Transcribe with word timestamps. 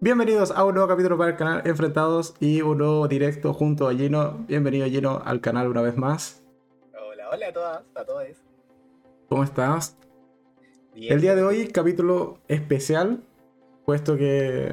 Bienvenidos 0.00 0.52
a 0.52 0.64
un 0.64 0.74
nuevo 0.74 0.86
capítulo 0.86 1.18
para 1.18 1.30
el 1.30 1.36
canal 1.36 1.62
Enfrentados 1.64 2.32
y 2.38 2.62
un 2.62 2.78
nuevo 2.78 3.08
directo 3.08 3.52
junto 3.52 3.88
a 3.88 3.94
Gino. 3.94 4.44
Bienvenido 4.46 4.86
Gino 4.86 5.20
al 5.24 5.40
canal 5.40 5.66
una 5.66 5.82
vez 5.82 5.96
más. 5.96 6.40
Hola, 6.92 7.30
hola 7.32 7.48
a 7.48 7.52
todas, 7.52 7.82
a 7.96 8.04
todos. 8.04 8.24
¿Cómo 9.28 9.42
estás? 9.42 9.96
El 10.94 11.20
día 11.20 11.34
de 11.34 11.42
hoy, 11.42 11.66
capítulo 11.66 12.38
especial, 12.46 13.24
puesto 13.84 14.16
que 14.16 14.70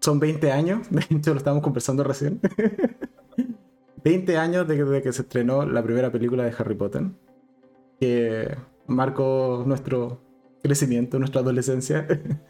son 0.00 0.18
20 0.18 0.50
años, 0.50 0.86
de 0.90 1.06
hecho 1.08 1.30
lo 1.30 1.38
estamos 1.38 1.62
conversando 1.62 2.02
recién. 2.02 2.40
20 4.02 4.36
años 4.36 4.66
desde 4.66 5.00
que 5.00 5.12
se 5.12 5.22
estrenó 5.22 5.64
la 5.64 5.80
primera 5.84 6.10
película 6.10 6.42
de 6.42 6.52
Harry 6.58 6.74
Potter, 6.74 7.04
que 8.00 8.56
marcó 8.88 9.62
nuestro 9.64 10.20
crecimiento, 10.60 11.20
nuestra 11.20 11.40
adolescencia. 11.40 12.08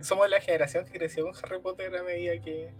somos 0.00 0.28
la 0.28 0.40
generación 0.40 0.84
que 0.84 0.98
creció 0.98 1.24
con 1.24 1.34
Harry 1.42 1.60
Potter 1.60 1.94
a 1.96 2.02
medida 2.02 2.40
que 2.40 2.72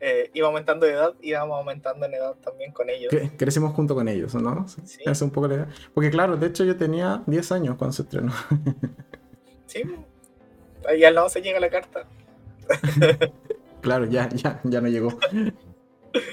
eh, 0.00 0.30
iba 0.34 0.48
aumentando 0.48 0.86
de 0.86 0.92
edad, 0.92 1.14
íbamos 1.22 1.56
aumentando 1.58 2.04
en 2.06 2.14
edad 2.14 2.34
también 2.34 2.72
con 2.72 2.90
ellos. 2.90 3.12
crecimos 3.36 3.72
junto 3.74 3.94
con 3.94 4.08
ellos, 4.08 4.34
¿no? 4.34 4.66
Sí. 4.68 5.00
Es 5.06 5.22
un 5.22 5.30
poco 5.30 5.48
la 5.48 5.68
Porque 5.94 6.10
claro, 6.10 6.36
de 6.36 6.48
hecho 6.48 6.64
yo 6.64 6.76
tenía 6.76 7.22
10 7.26 7.52
años 7.52 7.76
cuando 7.78 7.92
se 7.92 8.02
estrenó. 8.02 8.32
sí, 9.66 9.82
ahí 10.86 11.04
al 11.04 11.14
lado 11.14 11.28
se 11.28 11.40
llega 11.40 11.58
la 11.60 11.70
carta. 11.70 12.06
claro, 13.80 14.04
ya, 14.06 14.28
ya, 14.28 14.60
ya 14.64 14.80
no 14.80 14.88
llegó. 14.88 15.18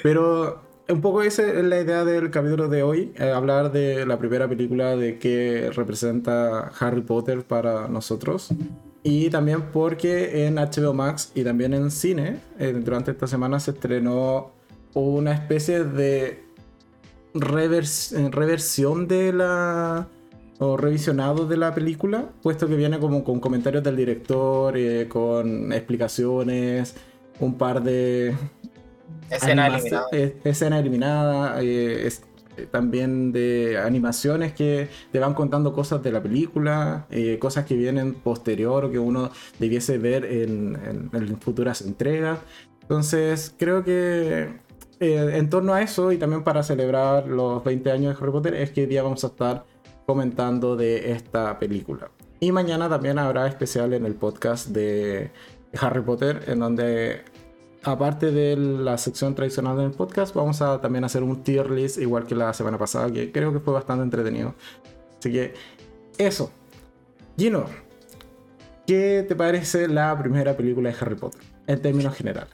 Pero 0.03 0.61
un 0.89 1.01
poco 1.01 1.21
esa 1.21 1.47
es 1.47 1.63
la 1.63 1.79
idea 1.79 2.03
del 2.03 2.29
capítulo 2.29 2.67
de 2.67 2.83
hoy, 2.83 3.13
eh, 3.17 3.31
hablar 3.31 3.71
de 3.71 4.05
la 4.05 4.17
primera 4.17 4.47
película 4.47 4.95
de 4.95 5.17
qué 5.17 5.69
representa 5.73 6.71
Harry 6.79 7.01
Potter 7.01 7.43
para 7.43 7.87
nosotros. 7.87 8.49
Y 9.03 9.29
también 9.29 9.63
porque 9.71 10.45
en 10.45 10.55
HBO 10.55 10.93
Max 10.93 11.31
y 11.33 11.43
también 11.43 11.73
en 11.73 11.89
cine, 11.89 12.39
eh, 12.59 12.71
durante 12.73 13.11
esta 13.11 13.25
semana 13.25 13.59
se 13.59 13.71
estrenó 13.71 14.51
una 14.93 15.33
especie 15.33 15.83
de 15.83 16.43
eh, 17.33 18.29
reversión 18.31 19.07
de 19.07 19.33
la. 19.33 20.07
o 20.59 20.77
revisionado 20.77 21.47
de 21.47 21.57
la 21.57 21.73
película, 21.73 22.29
puesto 22.43 22.67
que 22.67 22.75
viene 22.75 22.99
como 22.99 23.23
con 23.23 23.39
comentarios 23.39 23.83
del 23.83 23.95
director, 23.95 24.77
eh, 24.77 25.07
con 25.07 25.73
explicaciones, 25.73 26.95
un 27.39 27.57
par 27.57 27.81
de. 27.81 28.35
Escena 29.31 29.67
eliminada. 29.67 30.07
escena 30.11 30.79
eliminada. 30.79 31.59
También 32.71 33.31
de 33.31 33.77
animaciones 33.77 34.53
que 34.53 34.89
te 35.11 35.19
van 35.19 35.33
contando 35.33 35.73
cosas 35.73 36.03
de 36.03 36.11
la 36.11 36.21
película, 36.21 37.05
eh, 37.09 37.37
cosas 37.39 37.65
que 37.65 37.75
vienen 37.75 38.13
posterior 38.13 38.85
o 38.85 38.91
que 38.91 38.99
uno 38.99 39.31
debiese 39.59 39.97
ver 39.97 40.25
en, 40.25 41.09
futuras 41.39 41.81
entregas. 41.81 42.39
Entonces, 42.81 43.53
creo 43.57 43.83
que 43.83 44.49
eh, 44.99 45.31
en 45.33 45.49
torno 45.49 45.73
a 45.73 45.81
eso 45.81 46.11
y 46.11 46.17
también 46.17 46.43
para 46.43 46.63
celebrar 46.63 47.27
los 47.27 47.63
20 47.63 47.91
años 47.91 48.15
de 48.15 48.21
Harry 48.21 48.31
Potter 48.31 48.53
es 48.55 48.71
que 48.71 48.81
hoy 48.81 48.87
día 48.87 49.03
vamos 49.03 49.23
a 49.23 49.27
estar 49.27 49.65
comentando 50.05 50.75
de 50.75 51.11
esta 51.11 51.57
película. 51.57 52.11
Y 52.39 52.51
mañana 52.51 52.89
también 52.89 53.19
habrá 53.19 53.47
especial 53.47 53.93
en 53.93 54.05
el 54.05 54.15
podcast 54.15 54.69
de 54.69 55.31
Harry 55.79 56.01
Potter, 56.01 56.43
en 56.47 56.59
donde 56.59 57.21
aparte 57.83 58.31
de 58.31 58.55
la 58.55 58.97
sección 58.97 59.35
tradicional 59.35 59.77
del 59.77 59.91
podcast, 59.91 60.33
vamos 60.35 60.61
a 60.61 60.79
también 60.81 61.03
hacer 61.03 61.23
un 61.23 61.43
tier 61.43 61.69
list 61.69 61.97
igual 61.97 62.27
que 62.27 62.35
la 62.35 62.53
semana 62.53 62.77
pasada, 62.77 63.11
que 63.11 63.31
creo 63.31 63.51
que 63.51 63.59
fue 63.59 63.73
bastante 63.73 64.03
entretenido. 64.03 64.55
Así 65.19 65.31
que 65.31 65.53
eso. 66.17 66.51
Gino, 67.37 67.65
¿qué 68.85 69.25
te 69.27 69.35
parece 69.35 69.87
la 69.87 70.17
primera 70.17 70.55
película 70.55 70.89
de 70.89 70.95
Harry 70.99 71.15
Potter? 71.15 71.41
En 71.67 71.81
términos 71.81 72.15
generales. 72.15 72.51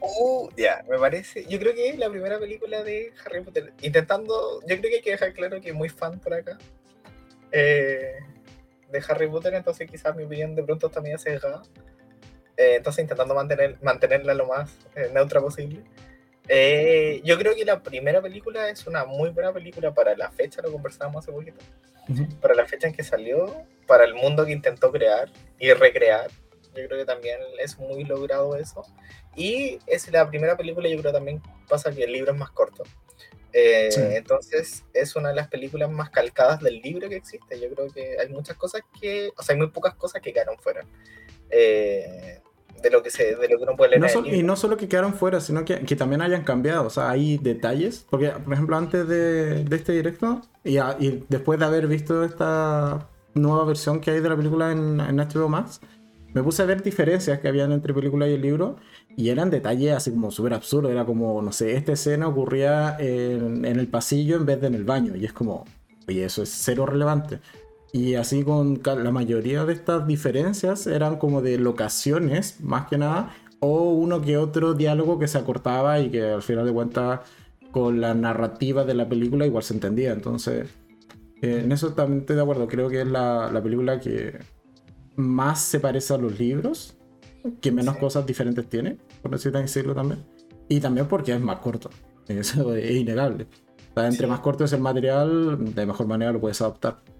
Uh, 0.00 0.48
ya, 0.56 0.84
me 0.88 0.98
parece. 0.98 1.44
Yo 1.46 1.58
creo 1.58 1.74
que 1.74 1.88
es 1.88 1.98
la 1.98 2.08
primera 2.08 2.38
película 2.38 2.82
de 2.82 3.12
Harry 3.24 3.42
Potter. 3.42 3.72
Intentando. 3.82 4.60
Yo 4.60 4.78
creo 4.78 4.82
que 4.82 4.96
hay 4.96 5.02
que 5.02 5.10
dejar 5.10 5.32
claro 5.32 5.60
que 5.60 5.72
muy 5.72 5.88
fan 5.88 6.18
por 6.20 6.34
acá. 6.34 6.56
Eh, 7.50 8.14
de 8.90 9.04
Harry 9.08 9.28
Potter, 9.28 9.54
entonces 9.54 9.90
quizás 9.90 10.14
mi 10.14 10.24
opinión 10.24 10.54
de 10.54 10.62
pronto 10.62 10.90
medio 11.02 11.18
sesgada. 11.18 11.62
Eh, 12.56 12.76
entonces 12.76 13.02
intentando 13.02 13.34
mantener, 13.34 13.76
mantenerla 13.82 14.34
lo 14.34 14.46
más 14.46 14.70
eh, 14.94 15.10
neutra 15.12 15.40
posible. 15.40 15.82
Eh, 16.48 17.20
yo 17.24 17.36
creo 17.38 17.54
que 17.54 17.64
la 17.64 17.82
primera 17.82 18.22
película 18.22 18.70
es 18.70 18.86
una 18.86 19.04
muy 19.04 19.30
buena 19.30 19.52
película 19.52 19.92
para 19.92 20.16
la 20.16 20.30
fecha, 20.30 20.62
lo 20.62 20.72
conversábamos 20.72 21.24
hace 21.24 21.32
poquito, 21.32 21.58
para 22.40 22.54
la 22.54 22.64
fecha 22.66 22.86
en 22.86 22.94
que 22.94 23.02
salió, 23.02 23.64
para 23.86 24.04
el 24.04 24.14
mundo 24.14 24.46
que 24.46 24.52
intentó 24.52 24.92
crear 24.92 25.28
y 25.58 25.72
recrear. 25.72 26.30
Yo 26.74 26.86
creo 26.86 26.98
que 26.98 27.04
también 27.04 27.40
es 27.58 27.78
muy 27.78 28.04
logrado 28.04 28.54
eso. 28.56 28.82
Y 29.34 29.78
es 29.86 30.10
la 30.12 30.28
primera 30.28 30.56
película, 30.56 30.88
yo 30.88 30.98
creo 31.00 31.12
también 31.12 31.42
pasa 31.68 31.90
que 31.90 32.04
el 32.04 32.12
libro 32.12 32.32
es 32.32 32.38
más 32.38 32.50
corto. 32.50 32.84
Entonces 33.52 34.84
es 34.92 35.16
una 35.16 35.30
de 35.30 35.34
las 35.34 35.48
películas 35.48 35.90
más 35.90 36.10
calcadas 36.10 36.60
del 36.60 36.80
libro 36.80 37.08
que 37.08 37.16
existe. 37.16 37.58
Yo 37.58 37.74
creo 37.74 37.90
que 37.90 38.18
hay 38.20 38.28
muchas 38.28 38.56
cosas 38.56 38.82
que, 39.00 39.32
o 39.36 39.42
sea, 39.42 39.54
hay 39.54 39.58
muy 39.58 39.70
pocas 39.70 39.94
cosas 39.94 40.20
que 40.20 40.32
quedaron 40.32 40.58
fuera. 40.58 40.84
Eh, 41.50 42.40
de 42.82 42.90
lo 42.90 43.02
que 43.02 43.10
se, 43.10 43.36
de 43.36 43.48
lo 43.48 43.58
que 43.58 43.64
uno 43.64 43.76
puede 43.76 43.98
leer. 43.98 44.34
y 44.34 44.42
no 44.42 44.56
solo 44.56 44.76
que 44.76 44.88
quedaron 44.88 45.14
fuera, 45.14 45.40
sino 45.40 45.64
que, 45.64 45.80
que, 45.80 45.96
también 45.96 46.22
hayan 46.22 46.44
cambiado. 46.44 46.86
O 46.86 46.90
sea, 46.90 47.10
hay 47.10 47.38
detalles. 47.38 48.06
Porque, 48.10 48.30
por 48.30 48.52
ejemplo, 48.52 48.76
antes 48.76 49.06
de, 49.08 49.64
de 49.64 49.76
este 49.76 49.92
directo 49.92 50.42
y, 50.64 50.78
y, 50.78 51.24
después 51.28 51.58
de 51.58 51.64
haber 51.64 51.86
visto 51.86 52.24
esta 52.24 53.08
nueva 53.34 53.64
versión 53.64 54.00
que 54.00 54.12
hay 54.12 54.20
de 54.20 54.28
la 54.28 54.36
película 54.36 54.72
en, 54.72 55.00
en 55.00 55.16
HBO 55.16 55.48
Max, 55.48 55.80
me 56.32 56.42
puse 56.42 56.62
a 56.62 56.66
ver 56.66 56.82
diferencias 56.82 57.38
que 57.40 57.48
habían 57.48 57.72
entre 57.72 57.94
película 57.94 58.28
y 58.28 58.34
el 58.34 58.42
libro. 58.42 58.76
Y 59.16 59.30
eran 59.30 59.50
detalles 59.50 59.94
así 59.94 60.10
como 60.10 60.30
súper 60.30 60.54
absurdos. 60.54 60.92
Era 60.92 61.04
como, 61.04 61.40
no 61.40 61.52
sé, 61.52 61.74
esta 61.76 61.92
escena 61.92 62.28
ocurría 62.28 62.96
en, 62.98 63.64
en 63.64 63.78
el 63.78 63.88
pasillo 63.88 64.36
en 64.36 64.46
vez 64.46 64.60
de 64.60 64.66
en 64.66 64.74
el 64.74 64.84
baño. 64.84 65.16
Y 65.16 65.24
es 65.24 65.32
como, 65.32 65.64
oye, 66.06 66.24
eso 66.24 66.42
es 66.42 66.50
cero 66.50 66.84
relevante. 66.84 67.40
Y 67.96 68.14
así 68.16 68.44
con 68.44 68.82
la 68.84 69.10
mayoría 69.10 69.64
de 69.64 69.72
estas 69.72 70.06
diferencias 70.06 70.86
eran 70.86 71.16
como 71.16 71.40
de 71.40 71.56
locaciones, 71.56 72.60
más 72.60 72.88
que 72.88 72.98
nada, 72.98 73.34
o 73.58 73.90
uno 73.92 74.20
que 74.20 74.36
otro 74.36 74.74
diálogo 74.74 75.18
que 75.18 75.26
se 75.26 75.38
acortaba 75.38 75.98
y 76.00 76.10
que 76.10 76.22
al 76.22 76.42
final 76.42 76.66
de 76.66 76.74
cuentas 76.74 77.20
con 77.70 78.02
la 78.02 78.12
narrativa 78.12 78.84
de 78.84 78.92
la 78.92 79.08
película 79.08 79.46
igual 79.46 79.62
se 79.62 79.72
entendía. 79.72 80.12
Entonces, 80.12 80.68
eh, 81.40 81.62
en 81.64 81.72
eso 81.72 81.94
también 81.94 82.20
estoy 82.20 82.36
de 82.36 82.42
acuerdo. 82.42 82.68
Creo 82.68 82.90
que 82.90 83.00
es 83.00 83.06
la, 83.06 83.50
la, 83.50 83.62
película 83.62 83.98
que 83.98 84.40
más 85.16 85.62
se 85.62 85.80
parece 85.80 86.12
a 86.12 86.18
los 86.18 86.38
libros, 86.38 86.98
que 87.62 87.72
menos 87.72 87.96
cosas 87.96 88.26
diferentes 88.26 88.68
tiene, 88.68 88.98
por 89.22 89.30
decirlo 89.30 89.94
también. 89.94 90.22
Y 90.68 90.80
también 90.80 91.08
porque 91.08 91.32
es 91.32 91.40
más 91.40 91.60
corto. 91.60 91.88
Eso 92.28 92.74
es 92.74 92.90
innegable. 92.90 93.46
entre 93.96 94.26
más 94.26 94.40
corto 94.40 94.64
es 94.64 94.74
el 94.74 94.82
material, 94.82 95.74
de 95.74 95.86
mejor 95.86 96.06
manera 96.06 96.30
lo 96.30 96.42
puedes 96.42 96.60
adaptar. 96.60 97.15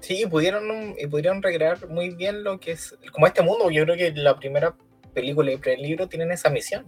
Sí, 0.00 0.22
y 0.22 0.26
pudieron, 0.26 0.94
y 0.98 1.06
pudieron 1.06 1.42
recrear 1.42 1.86
muy 1.88 2.10
bien 2.10 2.42
lo 2.42 2.58
que 2.58 2.72
es, 2.72 2.96
como 3.12 3.26
este 3.26 3.42
mundo, 3.42 3.70
yo 3.70 3.84
creo 3.84 3.96
que 3.96 4.12
la 4.12 4.36
primera 4.36 4.74
película 5.12 5.52
y 5.52 5.60
el 5.62 5.82
libro 5.82 6.08
tienen 6.08 6.32
esa 6.32 6.48
misión, 6.48 6.86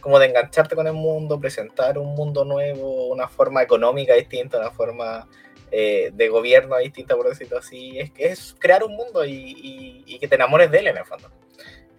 como 0.00 0.18
de 0.18 0.26
engancharte 0.26 0.74
con 0.74 0.86
el 0.86 0.94
mundo, 0.94 1.38
presentar 1.38 1.98
un 1.98 2.14
mundo 2.14 2.44
nuevo, 2.44 3.08
una 3.08 3.28
forma 3.28 3.62
económica 3.62 4.14
distinta, 4.14 4.58
una 4.58 4.70
forma 4.70 5.28
eh, 5.70 6.10
de 6.14 6.28
gobierno 6.28 6.78
distinta, 6.78 7.14
por 7.16 7.28
decirlo 7.28 7.58
así, 7.58 7.98
es, 7.98 8.12
es 8.16 8.56
crear 8.58 8.84
un 8.84 8.96
mundo 8.96 9.24
y, 9.24 10.04
y, 10.06 10.18
que 10.18 10.28
te 10.28 10.36
enamores 10.36 10.70
de 10.70 10.78
él 10.78 10.86
en 10.86 10.96
el 10.96 11.04
fondo. 11.04 11.30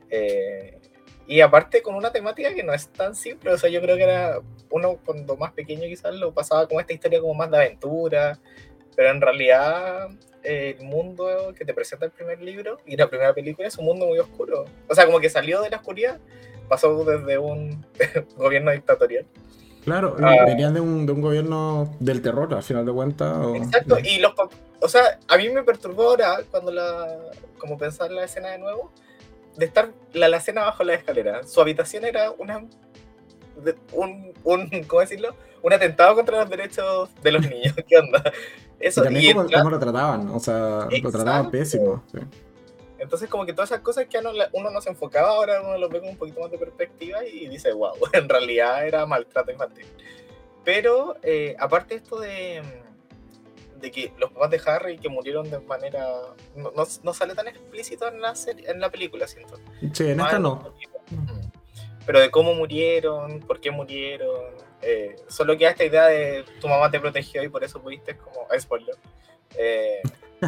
Eh, 0.10 0.80
y 1.28 1.42
aparte 1.42 1.82
con 1.82 1.96
una 1.96 2.12
temática 2.12 2.54
que 2.56 2.64
no 2.64 2.74
es 2.74 2.88
tan 2.88 3.14
simple, 3.14 3.52
o 3.52 3.58
sea, 3.58 3.70
yo 3.70 3.82
creo 3.82 3.98
que 3.98 4.04
era 4.04 4.40
uno 4.72 4.98
cuando 5.06 5.36
más 5.36 5.52
pequeño 5.52 5.84
quizás 5.84 6.16
lo 6.16 6.34
pasaba 6.34 6.68
como 6.68 6.80
esta 6.80 6.94
historia 6.94 7.20
como 7.20 7.34
más 7.34 7.52
de 7.52 7.58
aventura, 7.58 8.40
pero 8.96 9.12
en 9.12 9.22
realidad 9.22 10.08
el 10.48 10.82
mundo 10.82 11.54
que 11.58 11.66
te 11.66 11.74
presenta 11.74 12.06
el 12.06 12.12
primer 12.12 12.42
libro 12.42 12.80
y 12.86 12.96
la 12.96 13.10
primera 13.10 13.34
película 13.34 13.68
es 13.68 13.78
un 13.78 13.86
mundo 13.86 14.06
muy 14.06 14.18
oscuro. 14.20 14.66
O 14.88 14.96
sea, 14.96 15.06
como 15.06 15.20
que 15.20 15.30
salió 15.30 15.62
de 15.62 15.70
la 15.70 15.78
oscuridad, 15.78 16.20
pasó 16.70 17.04
desde 17.04 17.38
un 17.38 17.86
gobierno 18.38 18.72
dictatorial. 18.72 19.26
Claro, 19.84 20.16
ah. 20.22 20.44
venían 20.46 20.74
de 20.74 20.82
un, 20.82 21.06
de 21.06 21.14
un, 21.14 21.22
gobierno 21.22 21.96
del 22.00 22.22
terror, 22.22 22.54
al 22.54 22.64
final 22.64 22.86
de 22.86 22.92
cuentas. 22.92 23.38
Exacto, 23.56 23.98
y 24.04 24.20
los 24.20 24.34
o 24.80 24.90
sea, 24.90 25.20
a 25.28 25.38
mí 25.38 25.50
me 25.50 25.64
perturbó 25.64 26.10
ahora 26.10 26.42
cuando 26.52 26.72
la, 26.72 27.18
como 27.58 27.78
pensar 27.78 28.12
la 28.12 28.24
escena 28.24 28.50
de 28.50 28.60
nuevo, 28.60 28.92
de 29.56 29.66
estar 29.66 29.92
la, 30.14 30.28
la 30.28 30.38
escena 30.38 30.64
bajo 30.64 30.84
la 30.84 30.94
escalera. 30.94 31.44
Su 31.44 31.62
habitación 31.62 32.06
era 32.06 32.32
una, 32.32 32.66
un, 33.94 34.34
un, 34.44 34.84
¿cómo 34.88 35.02
decirlo? 35.02 35.36
Un 35.62 35.74
atentado 35.74 36.16
contra 36.16 36.42
los 36.42 36.50
derechos 36.50 37.10
de 37.22 37.32
los 37.32 37.50
niños. 37.50 37.74
¿Qué 37.88 37.98
onda? 37.98 38.24
Eso, 38.80 39.02
y 39.02 39.04
también 39.06 39.36
cómo, 39.36 39.70
lo 39.70 39.80
trataban, 39.80 40.30
o 40.30 40.40
sea, 40.40 40.88
lo 41.02 41.12
trataban 41.12 41.50
pésimo. 41.50 42.04
Entonces, 43.00 43.30
como 43.30 43.46
que 43.46 43.54
todas 43.54 43.72
esas 43.72 43.82
cosas 43.82 44.08
que 44.08 44.20
uno, 44.54 44.72
no 44.72 44.82
se 44.82 44.90
enfocaba, 44.90 45.30
ahora 45.30 45.62
uno 45.62 45.78
lo 45.78 45.90
ve 45.90 46.00
con 46.00 46.10
un 46.10 46.18
poquito 46.18 46.42
más 46.42 46.52
de 46.52 46.58
perspectiva 46.58 47.24
y 47.24 47.48
dice, 47.48 47.72
wow, 47.74 47.94
en 48.14 48.28
realidad 48.28 48.86
era 48.88 49.06
maltrato 49.06 49.52
infantil. 49.52 49.86
Pero, 50.64 51.16
eh, 51.24 51.56
aparte 51.60 51.96
esto 51.96 52.20
de, 52.20 52.62
de 53.80 53.92
que 53.92 54.12
los 54.18 54.32
papás 54.32 54.52
de 54.52 54.62
Harry 54.66 54.98
que 54.98 55.10
murieron 55.10 55.50
de 55.50 55.60
manera. 55.60 56.08
No, 56.56 56.72
no, 57.04 57.14
sale 57.14 57.36
tan 57.36 57.48
explícito 57.48 58.08
en 58.08 58.22
la, 58.22 58.36
serie, 58.36 58.70
en 58.70 58.80
la 58.80 58.90
película, 58.90 59.28
siento. 59.28 59.60
Sí, 59.94 60.10
en 60.10 60.20
esta 60.20 60.40
no. 60.40 60.74
pero 62.06 62.20
de 62.20 62.32
cómo 62.32 62.54
murieron, 62.54 63.40
por 63.42 63.60
qué 63.60 63.72
murieron. 63.72 64.47
Eh, 64.90 65.16
solo 65.28 65.58
queda 65.58 65.72
esta 65.72 65.84
idea 65.84 66.06
de 66.08 66.46
tu 66.62 66.68
mamá 66.70 66.90
te 66.90 67.00
protegió 67.00 67.44
y 67.44 67.50
por 67.50 67.62
eso 67.64 67.82
pudiste, 67.82 68.16
como, 68.16 68.48
spoiler, 68.58 68.96
eh, 69.58 70.02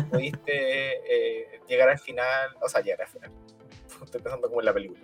pudiste 0.10 0.54
eh, 0.54 1.60
llegar 1.68 1.90
al 1.90 2.00
final, 2.00 2.56
o 2.62 2.70
sea, 2.70 2.80
llegar 2.82 3.02
al 3.02 3.08
final, 3.10 3.32
estoy 4.04 4.22
pensando 4.22 4.48
como 4.48 4.62
en 4.62 4.66
la 4.66 4.74
película, 4.74 5.02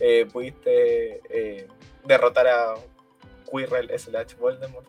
eh, 0.00 0.26
pudiste 0.32 1.20
eh, 1.30 1.68
derrotar 2.04 2.48
a 2.48 2.74
Quirrell 3.50 3.96
slash 3.96 4.34
Voldemort 4.36 4.86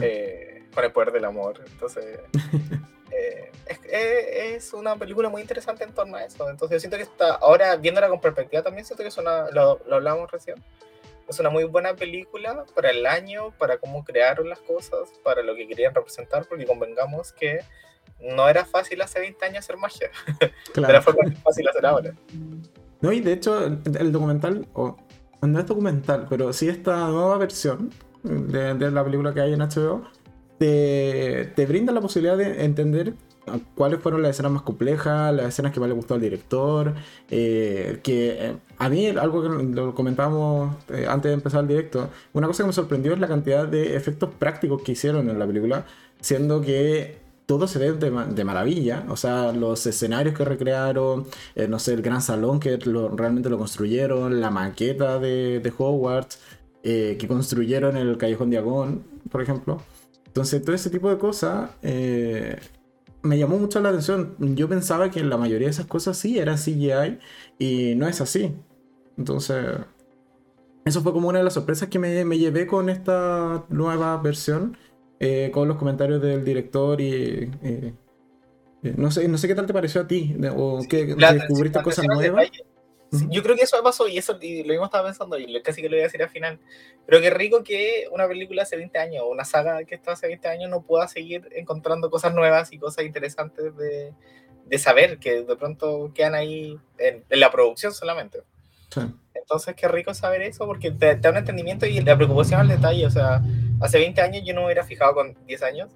eh, 0.00 0.64
con 0.74 0.84
el 0.84 0.92
poder 0.92 1.12
del 1.12 1.24
amor. 1.26 1.62
Entonces, 1.70 2.20
es, 3.10 3.78
es- 3.84 4.26
es 4.66 4.72
una 4.72 4.96
película 4.96 5.28
muy 5.28 5.42
interesante 5.42 5.84
en 5.84 5.92
torno 5.92 6.16
a 6.16 6.24
eso. 6.24 6.48
Entonces, 6.48 6.76
yo 6.76 6.80
siento 6.80 6.96
que 6.96 7.02
está, 7.02 7.34
ahora 7.34 7.76
viéndola 7.76 8.08
con 8.08 8.20
perspectiva 8.20 8.62
también, 8.62 8.84
siento 8.86 9.02
que 9.02 9.08
es 9.08 9.18
una, 9.18 9.50
lo, 9.50 9.80
lo 9.86 9.96
hablamos 9.96 10.30
recién, 10.30 10.56
es 11.28 11.38
una 11.40 11.50
muy 11.50 11.64
buena 11.64 11.94
película 11.96 12.64
para 12.74 12.90
el 12.90 13.06
año, 13.06 13.50
para 13.58 13.78
cómo 13.78 14.04
crearon 14.04 14.48
las 14.48 14.60
cosas, 14.60 15.10
para 15.24 15.42
lo 15.42 15.54
que 15.54 15.66
querían 15.66 15.94
representar, 15.94 16.46
porque 16.48 16.64
convengamos 16.66 17.32
que 17.32 17.60
no 18.20 18.48
era 18.48 18.64
fácil 18.64 19.00
hace 19.02 19.20
20 19.20 19.44
años 19.44 19.58
hacer 19.58 19.76
magia, 19.76 20.10
Claro. 20.72 20.98
es 20.98 21.38
fácil 21.42 21.68
hacer 21.68 21.86
ahora. 21.86 22.14
No, 23.00 23.12
y 23.12 23.20
de 23.20 23.32
hecho, 23.32 23.64
el, 23.66 23.80
el 23.98 24.12
documental, 24.12 24.66
o 24.72 24.96
no 25.42 25.58
es 25.60 25.66
documental, 25.66 26.26
pero 26.28 26.52
sí 26.52 26.68
esta 26.68 27.08
nueva 27.08 27.36
versión 27.38 27.90
de, 28.22 28.74
de 28.74 28.90
la 28.90 29.04
película 29.04 29.34
que 29.34 29.40
hay 29.40 29.52
en 29.52 29.60
HBO, 29.60 30.04
te, 30.58 31.52
te 31.54 31.66
brinda 31.66 31.92
la 31.92 32.00
posibilidad 32.00 32.36
de 32.36 32.64
entender 32.64 33.14
cuáles 33.74 34.00
fueron 34.00 34.22
las 34.22 34.32
escenas 34.32 34.52
más 34.52 34.62
complejas, 34.62 35.34
las 35.34 35.46
escenas 35.46 35.72
que 35.72 35.80
más 35.80 35.88
le 35.88 35.94
gustó 35.94 36.14
al 36.14 36.20
director, 36.20 36.94
eh, 37.30 38.00
que 38.02 38.30
eh, 38.38 38.56
a 38.78 38.88
mí 38.88 39.06
algo 39.06 39.42
que 39.42 39.48
lo 39.48 39.94
comentábamos 39.94 40.74
eh, 40.88 41.06
antes 41.08 41.30
de 41.30 41.34
empezar 41.34 41.60
el 41.62 41.68
directo, 41.68 42.10
una 42.32 42.46
cosa 42.46 42.62
que 42.62 42.66
me 42.68 42.72
sorprendió 42.72 43.12
es 43.12 43.20
la 43.20 43.28
cantidad 43.28 43.66
de 43.66 43.96
efectos 43.96 44.30
prácticos 44.38 44.82
que 44.82 44.92
hicieron 44.92 45.30
en 45.30 45.38
la 45.38 45.46
película, 45.46 45.84
siendo 46.20 46.60
que 46.60 47.18
todo 47.46 47.68
se 47.68 47.78
ve 47.78 47.92
de, 47.92 48.10
ma- 48.10 48.26
de 48.26 48.44
maravilla, 48.44 49.04
o 49.08 49.16
sea, 49.16 49.52
los 49.52 49.86
escenarios 49.86 50.34
que 50.36 50.44
recrearon, 50.44 51.26
no 51.68 51.78
sé, 51.78 51.94
el 51.94 52.02
gran 52.02 52.20
salón 52.20 52.58
que 52.58 52.76
realmente 52.76 53.48
lo 53.48 53.58
construyeron, 53.58 54.40
la 54.40 54.50
maqueta 54.50 55.20
de, 55.20 55.72
Hogwarts, 55.78 56.40
que 56.82 57.24
construyeron 57.28 57.96
el 57.96 58.18
Callejón 58.18 58.50
Diagón, 58.50 59.04
por 59.30 59.42
ejemplo. 59.42 59.80
Entonces, 60.26 60.60
todo 60.62 60.74
ese 60.74 60.90
tipo 60.90 61.08
de 61.08 61.18
cosas 61.18 61.70
me 63.26 63.38
llamó 63.38 63.58
mucho 63.58 63.80
la 63.80 63.90
atención. 63.90 64.36
Yo 64.56 64.68
pensaba 64.68 65.10
que 65.10 65.22
la 65.24 65.36
mayoría 65.38 65.66
de 65.68 65.72
esas 65.72 65.86
cosas 65.86 66.16
sí 66.18 66.38
eran 66.38 66.58
CGI 66.58 67.18
y 67.58 67.94
no 67.96 68.08
es 68.08 68.20
así. 68.20 68.54
Entonces, 69.18 69.64
eso 70.84 71.02
fue 71.02 71.12
como 71.12 71.28
una 71.28 71.38
de 71.38 71.44
las 71.44 71.54
sorpresas 71.54 71.88
que 71.88 71.98
me, 71.98 72.24
me 72.24 72.38
llevé 72.38 72.66
con 72.66 72.88
esta 72.88 73.66
nueva 73.68 74.16
versión, 74.18 74.76
eh, 75.18 75.50
con 75.52 75.68
los 75.68 75.76
comentarios 75.78 76.22
del 76.22 76.44
director 76.44 77.00
y... 77.00 77.50
eh, 77.62 77.94
eh, 78.82 78.94
no 78.98 79.10
sé, 79.10 79.28
no 79.28 79.38
sé 79.38 79.48
qué 79.48 79.54
tal 79.54 79.66
te 79.66 79.74
pareció 79.74 80.02
a 80.02 80.06
ti, 80.08 80.36
o 80.56 80.82
si 80.82 80.88
atención- 81.16 81.32
descubriste 81.34 81.82
cosas 81.82 82.06
nuevas. 82.08 82.52
Sí, 83.12 83.26
Yo 83.30 83.42
creo 83.42 83.54
que 83.56 83.62
eso 83.62 83.80
pasó 83.84 84.08
y 84.08 84.18
eso 84.18 84.36
y 84.40 84.62
lo 84.64 84.70
mismo 84.70 84.84
estaba 84.86 85.04
pensando 85.04 85.38
y 85.38 85.62
casi 85.62 85.80
que 85.80 85.88
lo 85.88 85.94
voy 85.94 86.00
a 86.00 86.04
decir 86.04 86.22
al 86.22 86.28
final. 86.28 86.58
Pero 87.06 87.20
qué 87.20 87.30
rico 87.30 87.62
que 87.62 88.08
una 88.10 88.26
película 88.26 88.62
hace 88.62 88.76
20 88.76 88.98
años 88.98 89.22
o 89.24 89.28
una 89.28 89.44
saga 89.44 89.84
que 89.84 89.94
está 89.94 90.12
hace 90.12 90.26
20 90.26 90.48
años 90.48 90.70
no 90.70 90.82
pueda 90.82 91.06
seguir 91.06 91.48
encontrando 91.52 92.10
cosas 92.10 92.34
nuevas 92.34 92.72
y 92.72 92.78
cosas 92.78 93.04
interesantes 93.04 93.76
de, 93.76 94.12
de 94.64 94.78
saber 94.78 95.18
que 95.18 95.42
de 95.42 95.56
pronto 95.56 96.10
quedan 96.14 96.34
ahí 96.34 96.76
en, 96.98 97.24
en 97.28 97.40
la 97.40 97.50
producción 97.52 97.94
solamente. 97.94 98.40
Sí. 98.92 99.00
Entonces, 99.34 99.76
qué 99.76 99.86
rico 99.86 100.12
saber 100.12 100.42
eso 100.42 100.66
porque 100.66 100.90
te, 100.90 101.14
te 101.14 101.16
da 101.16 101.30
un 101.30 101.36
entendimiento 101.36 101.86
y 101.86 102.00
la 102.00 102.16
preocupación 102.16 102.60
al 102.60 102.68
detalle. 102.68 103.06
O 103.06 103.10
sea, 103.10 103.40
hace 103.80 103.98
20 103.98 104.20
años 104.20 104.42
yo 104.44 104.52
no 104.52 104.60
me 104.62 104.66
hubiera 104.66 104.82
fijado 104.84 105.14
con 105.14 105.36
10 105.46 105.62
años 105.62 105.90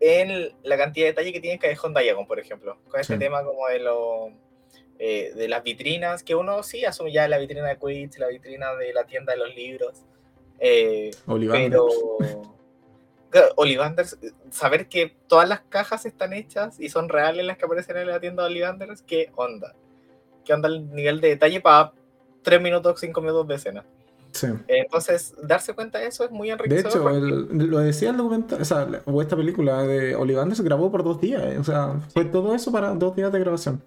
en 0.00 0.52
la 0.62 0.76
cantidad 0.76 1.06
de 1.06 1.12
detalle 1.12 1.32
que 1.32 1.40
tiene 1.40 1.58
Callejón 1.58 1.94
Diagon, 1.94 2.26
por 2.26 2.38
ejemplo. 2.38 2.78
Con 2.88 3.00
este 3.00 3.14
Sí. 3.14 3.18
tema 3.18 3.42
como 3.42 3.66
de 3.68 3.78
lo 3.80 4.30
eh, 4.98 5.32
de 5.34 5.48
las 5.48 5.62
vitrinas, 5.62 6.22
que 6.22 6.34
uno 6.34 6.62
sí 6.62 6.84
asume 6.84 7.12
ya 7.12 7.28
la 7.28 7.38
vitrina 7.38 7.66
de 7.68 7.76
Quidditch, 7.78 8.18
la 8.18 8.26
vitrina 8.28 8.74
de 8.74 8.92
la 8.92 9.04
tienda 9.04 9.32
de 9.32 9.38
los 9.38 9.54
libros. 9.54 10.02
eh, 10.60 11.10
pero 11.26 11.86
eh, 12.24 12.36
saber 14.50 14.88
que 14.88 15.14
todas 15.26 15.48
las 15.48 15.60
cajas 15.68 16.06
están 16.06 16.32
hechas 16.32 16.80
y 16.80 16.88
son 16.88 17.08
reales 17.08 17.44
las 17.44 17.58
que 17.58 17.64
aparecen 17.66 17.96
en 17.98 18.08
la 18.08 18.20
tienda 18.20 18.42
de 18.42 18.48
Ollivanders, 18.50 19.02
¿qué 19.02 19.30
onda? 19.36 19.74
¿Qué 20.44 20.52
onda 20.54 20.68
el 20.68 20.90
nivel 20.94 21.20
de 21.20 21.28
detalle 21.28 21.60
para 21.60 21.92
3 22.42 22.60
minutos, 22.60 22.98
5 23.00 23.20
minutos 23.20 23.46
de 23.46 23.54
escena? 23.54 23.84
Sí. 24.32 24.46
Entonces, 24.66 25.34
darse 25.42 25.74
cuenta 25.74 25.98
de 25.98 26.06
eso 26.06 26.24
es 26.24 26.30
muy 26.30 26.48
De 26.48 26.54
enriquecedor. 26.54 26.90
hecho, 26.90 27.02
porque- 27.02 27.16
el- 27.64 27.70
lo 27.70 27.78
decía 27.78 28.10
el 28.10 28.16
documental, 28.16 28.60
o 28.60 28.64
sea, 28.64 28.84
la- 28.86 29.02
o 29.04 29.20
esta 29.22 29.36
película 29.36 29.82
de 29.82 30.14
Ollivander 30.14 30.56
se 30.56 30.62
grabó 30.62 30.90
por 30.90 31.02
dos 31.04 31.20
días, 31.20 31.42
eh, 31.44 31.58
o 31.58 31.64
sea, 31.64 32.00
fue 32.12 32.24
todo 32.24 32.54
eso 32.54 32.72
para 32.72 32.94
dos 32.94 33.14
días 33.14 33.30
de 33.32 33.38
grabación. 33.40 33.82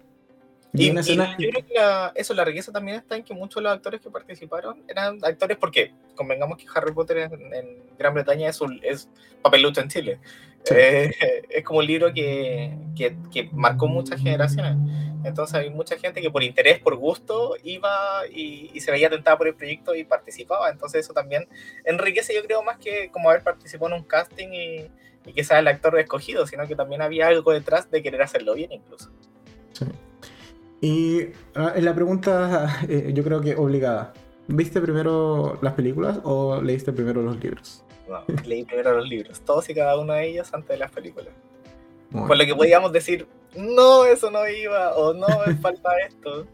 Y, 0.74 0.84
y 0.90 0.94
yo 0.94 1.50
creo 1.50 1.66
que 1.66 1.74
la- 1.74 2.12
eso, 2.14 2.32
la 2.32 2.44
riqueza 2.44 2.72
también 2.72 2.96
está 2.98 3.16
en 3.16 3.24
que 3.24 3.34
muchos 3.34 3.56
de 3.56 3.62
los 3.62 3.72
actores 3.72 4.00
que 4.00 4.08
participaron 4.10 4.82
eran 4.88 5.18
actores 5.22 5.58
porque 5.58 5.92
convengamos 6.14 6.56
que 6.56 6.64
Harry 6.74 6.92
Potter 6.92 7.18
en, 7.18 7.54
en 7.54 7.82
Gran 7.98 8.14
Bretaña 8.14 8.48
es, 8.48 8.60
un, 8.60 8.80
es 8.82 9.08
papelucho 9.42 9.82
en 9.82 9.88
Chile. 9.88 10.18
Sí. 10.64 10.74
Eh, 10.76 11.10
es 11.50 11.64
como 11.64 11.80
un 11.80 11.86
libro 11.86 12.12
que, 12.14 12.74
que, 12.96 13.16
que 13.30 13.50
marcó 13.52 13.86
muchas 13.86 14.20
generaciones. 14.20 14.76
Entonces 15.24 15.54
hay 15.54 15.70
mucha 15.70 15.98
gente 15.98 16.20
que 16.20 16.30
por 16.30 16.42
interés, 16.42 16.80
por 16.80 16.96
gusto, 16.96 17.54
iba 17.62 17.90
y, 18.32 18.70
y 18.72 18.80
se 18.80 18.90
veía 18.90 19.08
tentada 19.10 19.36
por 19.38 19.46
el 19.48 19.54
proyecto 19.54 19.94
y 19.94 20.04
participaba. 20.04 20.70
Entonces 20.70 21.04
eso 21.04 21.12
también 21.12 21.46
enriquece, 21.84 22.34
yo 22.34 22.42
creo, 22.42 22.62
más 22.62 22.78
que 22.78 23.10
como 23.10 23.28
haber 23.30 23.42
participado 23.42 23.94
en 23.94 24.00
un 24.00 24.04
casting 24.06 24.48
y, 24.52 24.90
y 25.26 25.32
que 25.34 25.44
sea 25.44 25.58
el 25.60 25.68
actor 25.68 25.96
escogido, 26.00 26.46
sino 26.46 26.66
que 26.66 26.74
también 26.74 27.02
había 27.02 27.28
algo 27.28 27.52
detrás 27.52 27.90
de 27.90 28.02
querer 28.02 28.22
hacerlo 28.22 28.54
bien 28.54 28.72
incluso. 28.72 29.10
Sí. 29.74 29.84
Y 30.82 31.28
ah, 31.54 31.72
la 31.76 31.94
pregunta, 31.94 32.80
eh, 32.88 33.12
yo 33.14 33.22
creo 33.24 33.40
que 33.40 33.54
obligada. 33.56 34.12
¿Viste 34.48 34.80
primero 34.80 35.56
las 35.62 35.72
películas 35.74 36.18
o 36.24 36.60
leíste 36.60 36.92
primero 36.92 37.22
los 37.22 37.38
libros? 37.42 37.84
No, 38.08 38.24
leí 38.44 38.64
primero 38.64 38.92
los 38.96 39.08
libros, 39.08 39.40
todos 39.40 39.70
y 39.70 39.74
cada 39.74 39.96
uno 39.98 40.12
de 40.12 40.26
ellos 40.28 40.52
antes 40.52 40.68
de 40.70 40.76
las 40.78 40.90
películas. 40.90 41.32
Por 42.10 42.36
lo 42.36 42.44
que 42.44 42.54
podíamos 42.54 42.92
decir, 42.92 43.26
no, 43.56 44.04
eso 44.04 44.30
no 44.30 44.46
iba, 44.46 44.94
o 44.96 45.14
no, 45.14 45.26
me 45.46 45.54
falta 45.62 45.90
esto. 46.06 46.46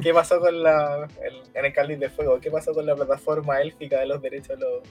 ¿Qué 0.00 0.12
pasó 0.12 0.40
con 0.40 0.62
la. 0.62 1.08
el- 1.22 1.42
en 1.54 1.64
el 1.64 1.72
Cáliz 1.72 2.00
de 2.00 2.10
Fuego? 2.10 2.40
¿Qué 2.40 2.50
pasó 2.50 2.74
con 2.74 2.84
la 2.84 2.96
plataforma 2.96 3.60
élfica 3.60 4.00
de 4.00 4.06
los 4.06 4.20
derechos 4.20 4.58
de 4.58 4.64
los 4.66 4.82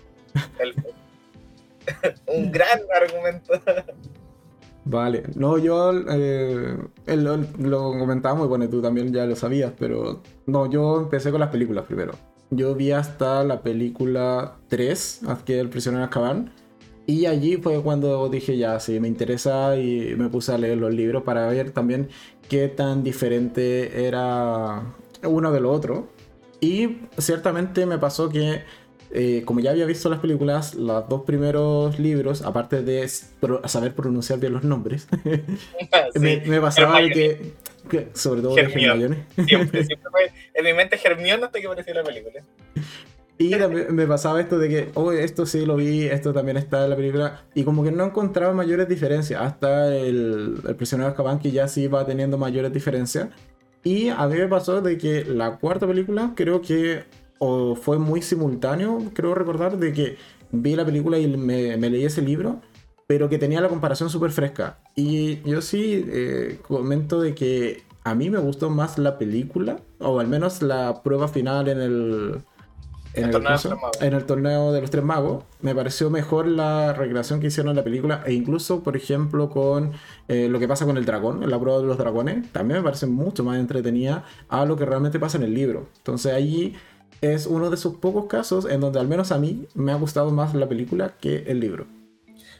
elfos? 0.60 0.94
Un 2.28 2.52
gran 2.52 2.80
argumento. 2.96 3.54
Vale, 4.86 5.24
no, 5.36 5.58
yo 5.58 5.92
eh, 6.10 6.78
lo, 7.08 8.00
comentábamos 8.00 8.46
y 8.46 8.50
bueno, 8.50 8.70
tú 8.70 8.82
también 8.82 9.14
ya 9.14 9.26
lo 9.26 9.36
sabías, 9.36 9.74
pero 9.78 10.22
no, 10.46 10.70
yo 10.70 11.02
empecé 11.02 11.32
con 11.32 11.40
las 11.40 11.50
películas 11.50 11.86
primero. 11.86 12.14
Yo 12.50 12.74
vi 12.74 12.92
hasta 12.92 13.44
la 13.44 13.62
película 13.62 14.56
3, 14.70 15.22
que 15.46 15.60
El 15.60 15.70
prisionero 15.70 16.06
Azkaban, 16.06 16.52
y 17.10 17.26
allí 17.26 17.58
fue 17.58 17.82
cuando 17.82 18.30
dije 18.30 18.56
ya, 18.58 18.80
sí, 18.80 19.00
me 19.00 19.08
interesa 19.08 19.76
y 19.78 20.16
me 20.16 20.30
puse 20.30 20.54
a 20.54 20.60
leer 20.60 20.78
los 20.78 20.94
libros 20.94 21.24
para 21.24 21.48
ver 21.48 21.72
también 21.72 22.10
qué 22.48 22.68
tan 22.68 23.04
diferente 23.04 24.06
era 24.06 24.94
uno 25.24 25.52
de 25.52 25.60
lo 25.60 25.72
otro. 25.72 26.08
Y 26.62 27.00
ciertamente 27.18 27.88
me 27.88 27.98
pasó 27.98 28.30
que 28.30 28.62
eh, 29.12 29.44
como 29.46 29.60
ya 29.60 29.72
había 29.72 29.86
visto 29.86 30.10
las 30.10 30.20
películas, 30.20 30.76
los 30.76 31.08
dos 31.10 31.24
primeros 31.24 31.98
libros, 32.00 32.42
aparte 32.44 32.82
de 32.84 33.08
saber 33.66 33.94
pronunciar 33.94 34.40
bien 34.40 34.54
los 34.54 34.64
nombres, 34.64 35.08
Sí, 36.14 36.20
me, 36.20 36.42
me 36.46 36.62
pasaba 36.62 37.02
de 37.02 37.10
que, 37.10 37.54
que- 37.90 38.10
sobre 38.14 38.42
todo 38.42 38.56
de 38.56 38.62
Hermione. 38.62 39.26
Siempre, 39.48 39.84
siempre 39.84 40.10
fue. 40.12 40.32
En 40.54 40.66
mi 40.66 40.74
mente, 40.74 41.00
Hermione 41.04 41.46
hasta 41.46 41.60
que 41.60 41.66
apareció 41.68 41.94
la 41.94 42.04
película. 42.04 42.44
y 43.38 43.52
también 43.52 43.96
me 43.96 44.06
pasaba 44.06 44.42
esto 44.42 44.58
de 44.60 44.70
que, 44.70 44.90
oh, 44.96 45.12
esto 45.12 45.46
sí 45.46 45.66
lo 45.66 45.76
vi, 45.76 46.04
esto 46.06 46.34
también 46.34 46.58
está 46.58 46.84
en 46.84 46.90
la 46.92 46.96
película, 46.96 47.46
y 47.56 47.64
como 47.64 47.84
que 47.84 47.92
no 47.92 48.04
encontraba 48.06 48.54
mayores 48.54 48.88
diferencias, 48.88 49.42
hasta 49.42 49.96
el, 49.96 50.58
el 50.68 50.76
prisionero 50.76 51.14
de 51.16 51.40
que 51.40 51.52
ya 51.52 51.68
sí 51.68 51.88
va 51.88 52.06
teniendo 52.06 52.38
mayores 52.38 52.72
diferencias. 52.74 53.30
Y 53.84 54.10
a 54.10 54.28
mí 54.28 54.38
me 54.38 54.48
pasó 54.48 54.82
de 54.82 54.98
que 54.98 55.24
la 55.24 55.56
cuarta 55.58 55.88
película 55.88 56.34
creo 56.36 56.62
que 56.62 57.04
o 57.40 57.76
fue 57.76 57.98
muy 57.98 58.22
simultáneo, 58.22 59.00
creo 59.14 59.34
recordar, 59.34 59.78
de 59.78 59.92
que 59.92 60.18
vi 60.52 60.76
la 60.76 60.86
película 60.86 61.18
y 61.18 61.28
me, 61.36 61.78
me 61.78 61.90
leí 61.90 62.06
ese 62.06 62.22
libro, 62.22 62.62
pero 63.08 63.28
que 63.28 63.40
tenía 63.40 63.60
la 63.62 63.70
comparación 63.70 64.10
súper 64.10 64.32
fresca. 64.32 64.80
Y 64.96 65.42
yo 65.42 65.62
sí 65.62 66.06
eh, 66.08 66.60
comento 66.68 67.20
de 67.22 67.34
que 67.34 67.84
a 68.04 68.14
mí 68.14 68.30
me 68.30 68.40
gustó 68.40 68.70
más 68.70 68.98
la 68.98 69.18
película, 69.18 69.80
o 70.00 70.20
al 70.20 70.28
menos 70.28 70.62
la 70.62 71.02
prueba 71.02 71.28
final 71.28 71.68
en 71.68 71.82
el... 71.82 72.42
En 73.16 73.24
El 73.26 73.36
el, 73.38 73.78
en 74.02 74.14
el 74.14 74.26
torneo 74.26 74.72
de 74.72 74.82
los 74.82 74.92
tres 74.92 75.04
magos, 75.04 75.44
me 75.62 75.74
pareció 75.74 76.12
mejor 76.12 76.48
la 76.48 76.94
recreación 76.94 77.40
que 77.40 77.48
hicieron 77.48 77.72
en 77.72 77.78
la 77.78 77.84
película, 77.84 78.22
e 78.24 78.34
incluso, 78.34 78.84
por 78.84 78.96
ejemplo, 78.96 79.50
con 79.50 79.94
eh, 80.28 80.48
lo 80.48 80.60
que 80.60 80.68
pasa 80.68 80.86
con 80.86 80.96
el 80.96 81.06
dragón, 81.06 81.42
en 81.42 81.50
la 81.50 81.60
prueba 81.60 81.80
de 81.80 81.88
los 81.88 81.98
dragones, 81.98 82.52
también 82.52 82.82
me 82.82 82.84
parece 82.84 83.08
mucho 83.08 83.44
más 83.44 83.58
entretenida 83.58 84.26
a 84.48 84.64
lo 84.66 84.76
que 84.76 84.86
realmente 84.86 85.20
pasa 85.20 85.38
en 85.38 85.44
el 85.44 85.56
libro. 85.56 85.88
Entonces 85.98 86.32
ahí 86.32 86.76
es 87.22 87.48
uno 87.48 87.70
de 87.70 87.76
esos 87.76 87.96
pocos 87.96 88.26
casos 88.26 88.66
en 88.66 88.82
donde 88.82 89.00
al 89.00 89.08
menos 89.08 89.32
a 89.32 89.38
mí 89.38 89.68
me 89.74 89.92
ha 89.92 89.96
gustado 89.96 90.32
más 90.32 90.54
la 90.54 90.68
película 90.68 91.16
que 91.20 91.44
el 91.48 91.60
libro. 91.60 91.86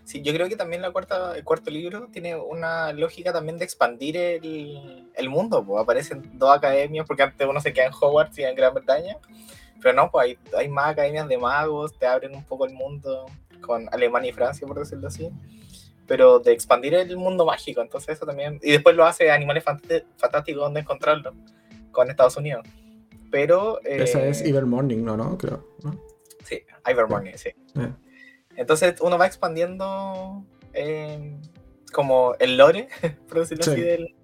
Sí, 0.04 0.24
yo 0.24 0.34
creo 0.34 0.50
que 0.50 0.56
también 0.56 0.82
la 0.82 0.92
cuarta, 0.92 1.38
el 1.38 1.44
cuarto 1.44 1.70
libro 1.70 2.08
tiene 2.12 2.36
una 2.36 2.92
lógica 2.94 3.32
también 3.32 3.60
de 3.60 3.66
expandir 3.66 4.18
el, 4.18 5.08
el 5.14 5.30
mundo. 5.30 5.64
Pues 5.64 5.84
aparecen 5.84 6.32
dos 6.40 6.50
academias, 6.56 7.06
porque 7.06 7.24
antes 7.24 7.48
uno 7.48 7.62
se 7.62 7.72
queda 7.74 7.86
en 7.86 7.94
Hogwarts 7.94 8.40
y 8.40 8.44
en 8.44 8.56
Gran 8.56 8.74
Bretaña. 8.74 9.18
Pero 9.82 9.94
no, 9.94 10.10
pues 10.10 10.26
hay, 10.26 10.38
hay 10.58 10.68
más 10.68 10.94
academias 10.94 11.28
de 11.28 11.38
magos, 11.38 11.98
te 11.98 12.08
abren 12.08 12.36
un 12.36 12.44
poco 12.44 12.66
el 12.66 12.74
mundo 12.74 13.28
con 13.62 13.88
Alemania 13.92 14.32
y 14.32 14.34
Francia, 14.34 14.68
por 14.68 14.80
decirlo 14.80 15.08
así. 15.08 15.30
Pero 16.08 16.40
de 16.40 16.54
expandir 16.54 16.96
el 16.96 17.16
mundo 17.16 17.46
mágico, 17.46 17.82
entonces 17.82 18.18
eso 18.18 18.26
también. 18.26 18.60
Y 18.64 18.72
después 18.72 18.96
lo 18.96 19.06
hace 19.06 19.30
Animales 19.30 19.64
Fantásticos, 19.64 20.64
donde 20.64 20.80
encontrarlo, 20.80 21.34
con 21.92 22.10
Estados 22.10 22.36
Unidos. 22.36 22.66
Pero. 23.32 23.82
Esa 23.84 24.26
es 24.26 24.42
Ever 24.42 24.66
Morning, 24.66 25.04
¿no? 25.04 25.18
¿no? 25.18 25.38
Creo. 25.38 25.68
¿no? 25.84 26.00
Sí, 26.44 26.64
Ever 26.86 27.08
Morning, 27.08 27.34
sí. 27.36 27.50
Entonces 28.56 28.96
uno 29.02 29.18
va 29.18 29.26
expandiendo 29.26 30.44
eh, 30.74 31.38
como 31.94 32.36
el 32.40 32.58
lore, 32.58 32.90
por 33.28 33.40
decirlo 33.40 33.72
así, 33.72 33.82
del, 33.82 34.16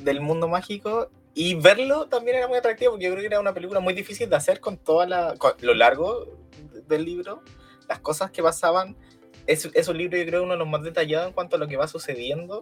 del, 0.00 0.20
mundo 0.20 0.48
mágico. 0.48 1.10
Y 1.34 1.54
verlo 1.54 2.08
también 2.08 2.36
era 2.36 2.48
muy 2.48 2.58
atractivo, 2.58 2.92
porque 2.92 3.06
yo 3.06 3.12
creo 3.12 3.22
que 3.22 3.26
era 3.28 3.40
una 3.40 3.54
película 3.54 3.80
muy 3.80 3.94
difícil 3.94 4.28
de 4.28 4.36
hacer 4.36 4.60
con 4.60 4.76
toda 4.76 5.06
la, 5.06 5.34
lo 5.60 5.74
largo 5.74 6.38
del 6.86 7.06
libro, 7.06 7.42
las 7.88 8.00
cosas 8.00 8.30
que 8.30 8.42
pasaban. 8.42 8.96
Es, 9.46 9.68
es 9.72 9.88
un 9.88 9.96
libro, 9.96 10.18
yo 10.18 10.26
creo, 10.26 10.42
uno 10.42 10.52
de 10.52 10.58
los 10.58 10.68
más 10.68 10.82
detallados 10.82 11.28
en 11.28 11.32
cuanto 11.32 11.56
a 11.56 11.58
lo 11.58 11.66
que 11.66 11.76
va 11.76 11.88
sucediendo 11.88 12.60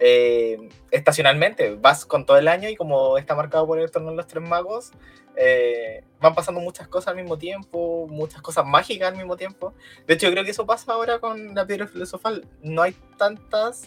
eh, 0.00 0.68
estacionalmente. 0.90 1.74
Vas 1.74 2.04
con 2.04 2.24
todo 2.26 2.38
el 2.38 2.48
año 2.48 2.68
y 2.68 2.74
como 2.74 3.18
está 3.18 3.34
marcado 3.34 3.66
por 3.66 3.78
el 3.78 3.90
torno 3.90 4.10
de 4.10 4.16
los 4.16 4.26
tres 4.26 4.42
magos, 4.42 4.92
eh, 5.36 6.02
van 6.20 6.34
pasando 6.34 6.60
muchas 6.60 6.88
cosas 6.88 7.08
al 7.08 7.16
mismo 7.16 7.38
tiempo, 7.38 8.06
muchas 8.08 8.42
cosas 8.42 8.64
mágicas 8.66 9.12
al 9.12 9.16
mismo 9.16 9.36
tiempo. 9.36 9.74
De 10.06 10.14
hecho, 10.14 10.26
yo 10.26 10.32
creo 10.32 10.44
que 10.44 10.50
eso 10.50 10.66
pasa 10.66 10.92
ahora 10.92 11.18
con 11.18 11.54
la 11.54 11.66
piedra 11.66 11.86
filosofal. 11.86 12.48
No 12.62 12.82
hay 12.82 12.96
tantas 13.18 13.84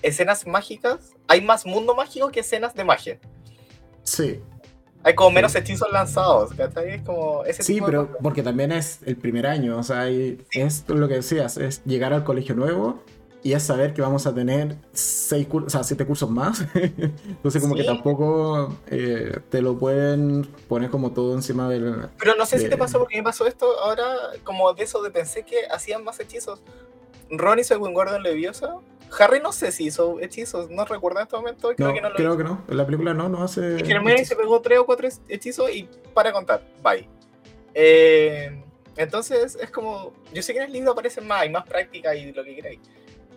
escenas 0.00 0.46
mágicas, 0.46 1.14
hay 1.26 1.40
más 1.40 1.66
mundo 1.66 1.94
mágico 1.94 2.30
que 2.30 2.40
escenas 2.40 2.74
de 2.74 2.84
magia. 2.84 3.18
Sí. 4.04 4.40
Hay 5.02 5.14
como 5.14 5.30
menos 5.30 5.54
hechizos 5.54 5.90
lanzados, 5.92 6.52
¿cachai? 6.54 7.02
como 7.04 7.44
ese 7.44 7.62
sí, 7.62 7.80
pero 7.84 8.16
porque 8.20 8.42
también 8.42 8.72
es 8.72 9.00
el 9.06 9.16
primer 9.16 9.46
año, 9.46 9.78
o 9.78 9.82
sea, 9.82 10.08
es 10.08 10.88
lo 10.88 11.06
que 11.06 11.14
decías, 11.14 11.56
es 11.56 11.84
llegar 11.84 12.12
al 12.12 12.24
colegio 12.24 12.56
nuevo 12.56 13.00
y 13.42 13.52
es 13.52 13.62
saber 13.62 13.94
que 13.94 14.02
vamos 14.02 14.26
a 14.26 14.34
tener 14.34 14.76
seis 14.92 15.46
o 15.50 15.70
sea, 15.70 15.84
siete 15.84 16.04
cursos 16.04 16.28
más. 16.28 16.64
Entonces 16.74 17.62
como 17.62 17.74
que 17.74 17.84
tampoco 17.84 18.76
eh, 18.88 19.38
te 19.48 19.62
lo 19.62 19.78
pueden 19.78 20.44
poner 20.68 20.90
como 20.90 21.12
todo 21.12 21.34
encima 21.34 21.68
del... 21.68 22.08
Pero 22.18 22.34
no 22.34 22.46
sé 22.46 22.58
si 22.58 22.68
te 22.68 22.76
pasó 22.76 22.98
porque 22.98 23.16
me 23.16 23.22
pasó 23.22 23.46
esto 23.46 23.78
ahora 23.80 24.04
como 24.42 24.72
de 24.74 24.82
eso 24.82 25.02
de 25.02 25.10
pensé 25.10 25.44
que 25.44 25.66
hacían 25.70 26.02
más 26.02 26.18
hechizos. 26.18 26.60
Ron 27.30 27.58
hizo 27.58 27.74
el 27.74 27.80
Wingardium 27.80 28.22
Leviosa. 28.22 28.76
Harry 29.18 29.40
no 29.40 29.52
sé 29.52 29.72
si 29.72 29.86
hizo 29.86 30.20
hechizos, 30.20 30.68
no 30.68 30.84
recuerdo 30.84 31.20
en 31.20 31.24
este 31.24 31.36
momento. 31.36 31.72
Creo 31.76 31.94
que 31.94 32.00
no 32.00 32.10
lo 32.10 32.16
Creo 32.16 32.36
que 32.36 32.44
no. 32.44 32.62
En 32.68 32.76
la 32.76 32.84
película 32.84 33.14
no, 33.14 33.28
no 33.28 33.42
hace... 33.42 33.76
Es 33.76 33.82
que 33.82 34.24
se 34.24 34.36
pegó 34.36 34.60
tres 34.60 34.80
o 34.80 34.86
cuatro 34.86 35.08
hechizos 35.28 35.70
y 35.70 35.88
para 36.12 36.32
contar. 36.32 36.62
Bye. 36.82 37.08
Eh, 37.72 38.62
entonces 38.96 39.56
es 39.60 39.70
como... 39.70 40.12
Yo 40.34 40.42
sé 40.42 40.52
que 40.52 40.58
en 40.58 40.66
el 40.66 40.72
libro 40.72 40.90
aparecen 40.90 41.26
más, 41.26 41.42
hay 41.42 41.50
más 41.50 41.64
práctica 41.66 42.14
y 42.14 42.32
lo 42.32 42.42
que 42.44 42.56
queráis 42.56 42.80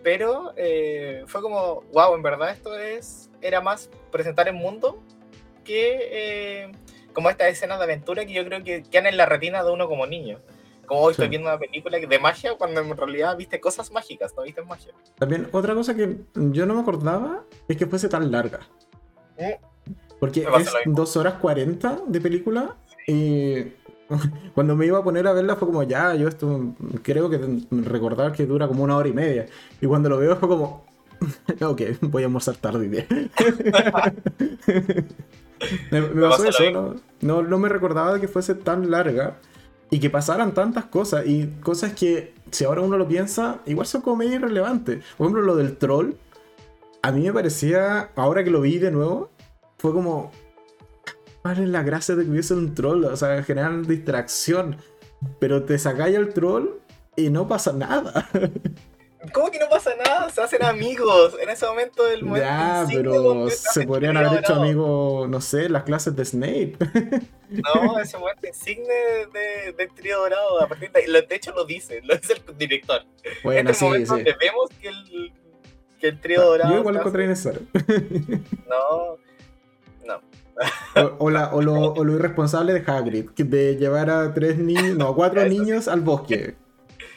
pero 0.04 0.54
eh, 0.58 1.24
fue 1.28 1.42
como, 1.42 1.84
wow, 1.94 2.16
en 2.16 2.22
verdad 2.22 2.52
esto 2.52 2.78
es, 2.78 3.30
era 3.42 3.62
más 3.62 3.90
presentar 4.12 4.48
el 4.48 4.56
mundo 4.56 5.02
que 5.64 6.00
eh, 6.12 6.72
como 7.14 7.30
estas 7.30 7.50
escenas 7.50 7.78
de 7.78 7.84
aventura 7.84 8.26
que 8.26 8.34
yo 8.34 8.46
creo 8.46 8.64
que 8.64 8.84
quedan 8.84 9.08
en 9.08 9.18
la 9.18 9.26
retina 9.26 9.64
de 9.64 9.72
uno 9.72 9.88
como 9.88 10.06
niño. 10.08 10.40
Como 10.86 11.02
hoy 11.02 11.12
estoy 11.12 11.30
viendo 11.30 11.48
una 11.48 11.58
película 11.58 12.00
de 12.00 12.20
magia 12.20 12.56
cuando 12.58 12.82
en 12.82 12.98
realidad 12.98 13.38
viste 13.38 13.62
cosas 13.62 13.92
mágicas, 13.92 14.34
no 14.36 14.44
viste 14.44 14.62
magia. 14.62 14.94
También 15.18 15.48
otra 15.54 15.74
cosa 15.74 15.96
que 15.96 16.18
yo 16.34 16.66
no 16.66 16.74
me 16.74 16.82
acordaba 16.82 17.46
es 17.68 17.78
que 17.78 17.86
fuese 17.86 18.10
tan 18.10 18.30
larga. 18.30 18.60
Mm. 19.38 19.94
Porque 20.20 20.42
es 20.42 20.72
2 20.86 21.18
horas 21.18 21.36
40 21.36 22.02
de 22.08 22.22
película 22.22 22.76
y 23.08 23.74
Cuando 24.54 24.76
me 24.76 24.86
iba 24.86 25.00
a 25.00 25.04
poner 25.04 25.28
a 25.28 25.34
verla 25.34 25.56
fue 25.56 25.68
como, 25.68 25.84
ya, 25.84 26.16
yo 26.16 26.28
esto 26.28 26.74
creo 27.04 27.30
que 27.30 27.40
recordar 27.72 28.32
que 28.32 28.46
dura 28.46 28.68
como 28.68 28.84
una 28.84 28.98
hora 28.98 29.10
y 29.10 29.14
media. 29.14 29.46
Y 29.80 29.88
cuando 29.88 30.10
lo 30.10 30.18
veo 30.18 30.36
fue 30.36 30.50
como, 30.50 30.84
ok, 31.62 31.82
voy 32.02 32.24
a 32.24 32.26
almorzar 32.26 32.56
tarde. 32.56 32.88
me, 35.92 36.02
me 36.02 36.22
pasó 36.28 36.46
eso, 36.46 36.96
¿no? 37.22 37.44
¿no? 37.44 37.58
me 37.58 37.70
recordaba 37.70 38.20
que 38.20 38.28
fuese 38.28 38.56
tan 38.56 38.92
larga 38.92 39.38
y 39.90 40.00
que 40.00 40.10
pasaran 40.10 40.54
tantas 40.54 40.86
cosas 40.86 41.26
y 41.28 41.48
cosas 41.62 41.94
que, 41.94 42.34
si 42.50 42.64
ahora 42.64 42.82
uno 42.82 42.98
lo 42.98 43.08
piensa, 43.08 43.60
igual 43.66 43.88
son 43.88 44.02
como 44.02 44.18
medio 44.18 44.36
irrelevantes. 44.36 45.04
Por 45.18 45.26
ejemplo, 45.26 45.44
lo 45.44 45.56
del 45.56 45.78
troll, 45.78 46.14
a 47.02 47.12
mí 47.12 47.22
me 47.22 47.34
parecía, 47.34 48.10
ahora 48.16 48.44
que 48.44 48.52
lo 48.52 48.62
vi 48.62 48.78
de 48.78 48.92
nuevo, 48.92 49.30
fue 49.78 49.92
como, 49.92 50.32
¿Cuál 51.42 51.64
es 51.64 51.70
la 51.70 51.84
gracia 51.84 52.16
de 52.16 52.24
que 52.24 52.30
hubiese 52.30 52.54
un 52.54 52.76
troll? 52.76 53.06
O 53.06 53.16
sea, 53.16 53.42
generar 53.44 53.86
distracción. 53.86 54.78
Pero 55.40 55.64
te 55.64 55.78
sacáis 55.78 56.16
el 56.16 56.34
troll 56.34 56.70
y 57.16 57.30
no 57.30 57.48
pasa 57.48 57.74
nada. 57.74 58.30
¿Cómo 59.34 59.52
que 59.52 59.60
no 59.60 59.70
pasa 59.70 59.92
nada? 60.04 60.30
Se 60.30 60.42
hacen 60.42 60.64
amigos 60.64 61.36
en 61.40 61.50
ese 61.50 61.66
momento 61.68 62.04
del 62.06 62.24
momento. 62.24 62.48
Ya, 62.48 62.86
pero 62.92 63.50
se 63.52 63.86
podrían 63.86 64.18
haber 64.18 64.40
hecho 64.40 64.56
amigos, 64.56 65.30
no 65.30 65.40
sé, 65.42 65.70
las 65.70 65.84
clases 65.84 66.16
de 66.16 66.26
Snape. 66.26 66.78
No, 67.52 68.00
ese 68.00 68.18
momento 68.18 68.48
insigne 68.48 68.88
de, 69.34 69.74
del 69.74 69.94
trío 69.94 70.20
dorado. 70.20 70.64
A 70.64 70.70
partir 70.70 70.90
de, 70.90 71.02
de, 71.22 71.36
hecho, 71.36 71.52
lo 71.52 71.66
dice, 71.66 72.00
lo 72.02 72.16
dice 72.16 72.36
el 72.48 72.58
director. 72.58 73.02
Bueno, 73.44 73.72
este 73.72 73.86
sí, 73.86 73.98
sí. 73.98 74.04
donde 74.06 74.36
vemos 74.40 74.70
que 74.82 74.88
el, 74.88 75.34
que 76.00 76.08
el 76.08 76.22
trío 76.22 76.42
dorado. 76.44 76.72
Yo 76.72 76.80
igual 76.80 76.94
lo 76.96 77.02
encontré. 77.02 77.28
No, 77.28 79.18
o, 81.20 81.30
lo, 81.30 82.14
irresponsable 82.14 82.74
de 82.74 82.84
Hagrid, 82.86 83.30
de 83.36 83.76
llevar 83.78 84.10
a 84.10 84.34
tres 84.34 84.58
niños, 84.58 84.98
no, 84.98 85.16
cuatro 85.16 85.46
niños 85.50 85.88
al 85.88 86.02
bosque. 86.02 86.56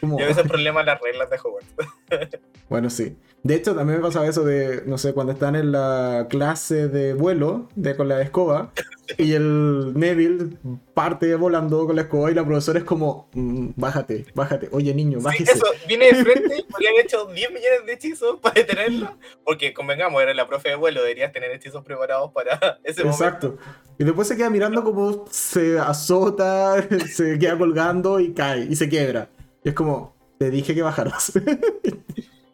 Como... 0.05 0.19
Yo 0.19 0.27
ese 0.27 0.43
problema 0.47 0.83
las 0.83 1.01
reglas 1.01 1.29
de 1.29 1.37
Hogwarts. 1.37 2.39
bueno, 2.69 2.89
sí. 2.89 3.17
De 3.45 3.53
hecho, 3.53 3.75
también 3.75 3.99
me 3.99 4.03
pasaba 4.03 4.25
eso 4.25 4.43
de, 4.43 4.81
no 4.87 4.97
sé, 4.97 5.13
cuando 5.13 5.31
están 5.31 5.55
en 5.55 5.71
la 5.71 6.25
clase 6.31 6.87
de 6.87 7.13
vuelo 7.13 7.69
de, 7.75 7.95
con 7.95 8.07
la 8.07 8.19
escoba 8.21 8.71
y 9.19 9.33
el 9.33 9.93
Neville 9.95 10.57
parte 10.95 11.35
volando 11.35 11.85
con 11.85 11.95
la 11.95 12.01
escoba 12.01 12.31
y 12.31 12.33
la 12.33 12.43
profesora 12.43 12.79
es 12.79 12.85
como, 12.85 13.29
mm, 13.33 13.69
bájate, 13.75 14.25
bájate, 14.33 14.69
oye 14.71 14.95
niño, 14.95 15.19
bájate. 15.21 15.45
Sí, 15.45 15.51
eso, 15.53 15.65
viene 15.87 16.05
de 16.05 16.15
frente, 16.23 16.65
habían 16.73 16.95
hecho 16.95 17.25
10 17.27 17.51
millones 17.51 17.85
de 17.85 17.93
hechizos 17.93 18.39
para 18.39 18.55
detenerlo, 18.55 19.15
porque 19.43 19.75
convengamos, 19.75 20.23
era 20.23 20.33
la 20.33 20.47
profe 20.47 20.69
de 20.69 20.75
vuelo, 20.75 21.01
deberías 21.01 21.31
tener 21.31 21.51
hechizos 21.51 21.85
preparados 21.85 22.31
para 22.31 22.79
ese 22.83 23.03
momento. 23.03 23.25
Exacto. 23.25 23.57
Y 23.99 24.05
después 24.05 24.27
se 24.27 24.35
queda 24.37 24.49
mirando 24.49 24.83
como 24.83 25.27
se 25.29 25.77
azota, 25.77 26.83
se 27.07 27.37
queda 27.37 27.59
colgando 27.59 28.19
y 28.19 28.33
cae 28.33 28.67
y 28.69 28.75
se 28.75 28.89
quiebra. 28.89 29.29
Y 29.65 29.69
es 29.69 29.75
como, 29.75 30.15
te 30.37 30.49
dije 30.51 30.73
que 30.73 30.81
bajaras. 30.81 31.33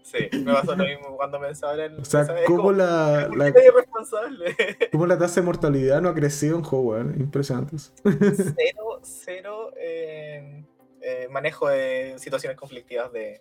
Sí, 0.04 0.40
me 0.40 0.52
pasó 0.52 0.76
lo 0.76 0.84
mismo 0.84 1.16
cuando 1.16 1.40
pensaba 1.40 1.86
en. 1.86 2.02
O 2.02 2.04
sea, 2.04 2.28
¿cómo 2.46 2.74
la. 2.74 3.30
la 3.34 3.48
irresponsable? 3.48 4.58
¿Cómo 4.92 5.08
la 5.08 5.18
tasa 5.18 5.40
de 5.40 5.46
mortalidad 5.46 6.02
no 6.02 6.10
ha 6.10 6.14
crecido 6.14 6.58
en 6.58 6.66
Hogwarts? 6.66 7.18
Impresionante. 7.18 7.78
Cero, 8.04 9.00
cero 9.04 9.72
eh, 9.78 10.66
eh, 11.00 11.30
manejo 11.32 11.70
de 11.70 12.16
situaciones 12.18 12.58
conflictivas 12.60 13.10
de. 13.14 13.40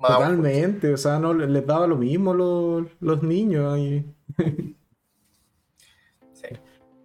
Totalmente, 0.00 0.90
o 0.90 0.96
sea, 0.96 1.18
no 1.18 1.34
les 1.34 1.66
daba 1.66 1.86
lo 1.86 1.96
mismo 1.96 2.32
los, 2.32 2.86
los 3.00 3.22
niños. 3.22 3.76
Y... 3.76 4.06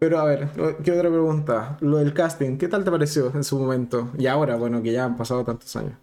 Pero 0.01 0.20
a 0.20 0.25
ver, 0.25 0.48
¿qué 0.84 0.91
otra 0.91 1.10
pregunta? 1.10 1.77
Lo 1.79 1.98
del 1.98 2.13
casting, 2.13 2.58
¿qué 2.58 2.67
tal 2.67 2.84
te 2.84 2.89
pareció 2.89 3.31
en 3.36 3.43
su 3.43 3.60
momento? 3.60 4.10
Y 4.17 4.25
ahora, 4.25 4.55
bueno, 4.55 4.81
que 4.81 4.91
ya 4.91 5.05
han 5.05 5.15
pasado 5.15 5.46
tantos 5.46 5.75
años 5.75 5.93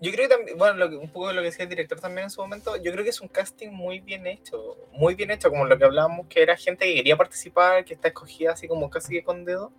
yo 0.00 0.12
creo 0.12 0.28
que 0.28 0.34
también, 0.36 0.58
bueno, 0.58 1.00
un 1.00 1.10
poco 1.10 1.28
de 1.28 1.34
lo 1.34 1.40
que 1.40 1.46
decía 1.46 1.64
el 1.64 1.70
director 1.70 1.98
también 1.98 2.24
en 2.24 2.30
su 2.30 2.40
momento, 2.40 2.76
yo 2.76 2.92
creo 2.92 3.02
que 3.02 3.10
es 3.10 3.20
un 3.20 3.28
casting 3.28 3.70
muy 3.70 3.98
bien 3.98 4.26
hecho, 4.26 4.76
muy 4.92 5.14
bien 5.14 5.32
hecho, 5.32 5.50
como 5.50 5.64
lo 5.64 5.76
que 5.76 5.84
hablábamos, 5.84 6.26
que 6.28 6.42
era 6.42 6.56
gente 6.56 6.84
que 6.84 6.94
quería 6.94 7.16
participar, 7.16 7.84
que 7.84 7.94
está 7.94 8.08
escogida 8.08 8.52
así 8.52 8.68
como 8.68 8.90
casi 8.90 9.12
que 9.12 9.24
con 9.24 9.44
dedo. 9.44 9.72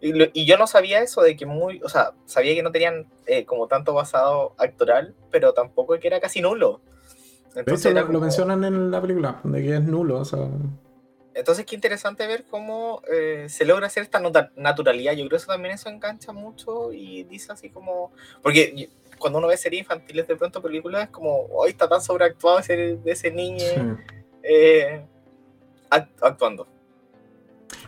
Y, 0.00 0.44
yo 0.44 0.58
no 0.58 0.66
sabía 0.66 1.00
eso 1.00 1.22
de 1.22 1.34
que 1.34 1.46
muy, 1.46 1.80
o 1.82 1.88
sea, 1.88 2.12
sabía 2.26 2.54
que 2.54 2.62
no 2.62 2.70
tenían 2.70 3.06
eh, 3.26 3.46
como 3.46 3.68
tanto 3.68 3.94
basado 3.94 4.54
actoral, 4.58 5.14
pero 5.30 5.54
tampoco 5.54 5.98
que 5.98 6.08
era 6.08 6.20
casi 6.20 6.42
nulo. 6.42 6.80
Entonces 7.56 7.94
lo, 7.94 8.20
mencionan 8.20 8.64
en 8.64 8.90
la 8.90 9.00
película, 9.00 9.40
de 9.42 9.62
que 9.62 9.74
es 9.76 9.82
nulo, 9.82 10.20
o 10.20 10.24
sea... 10.24 10.46
Entonces, 11.38 11.64
qué 11.64 11.76
interesante 11.76 12.26
ver 12.26 12.44
cómo 12.50 13.00
eh, 13.10 13.46
se 13.48 13.64
logra 13.64 13.86
hacer 13.86 14.02
esta 14.02 14.20
naturalidad. 14.56 15.12
Yo 15.12 15.18
creo 15.18 15.30
que 15.30 15.36
eso 15.36 15.46
también 15.46 15.74
eso 15.74 15.88
engancha 15.88 16.32
mucho 16.32 16.92
y 16.92 17.22
dice 17.24 17.52
así 17.52 17.70
como... 17.70 18.10
Porque 18.42 18.90
cuando 19.18 19.38
uno 19.38 19.46
ve 19.46 19.56
series 19.56 19.82
infantiles, 19.82 20.26
de 20.26 20.34
pronto 20.34 20.60
películas, 20.60 21.04
es 21.04 21.10
como, 21.10 21.46
hoy 21.52 21.70
está 21.70 21.88
tan 21.88 22.00
sobreactuado 22.00 22.58
ese, 22.58 22.98
ese 23.04 23.30
niño 23.30 23.64
eh, 24.42 25.04
actuando. 25.88 26.66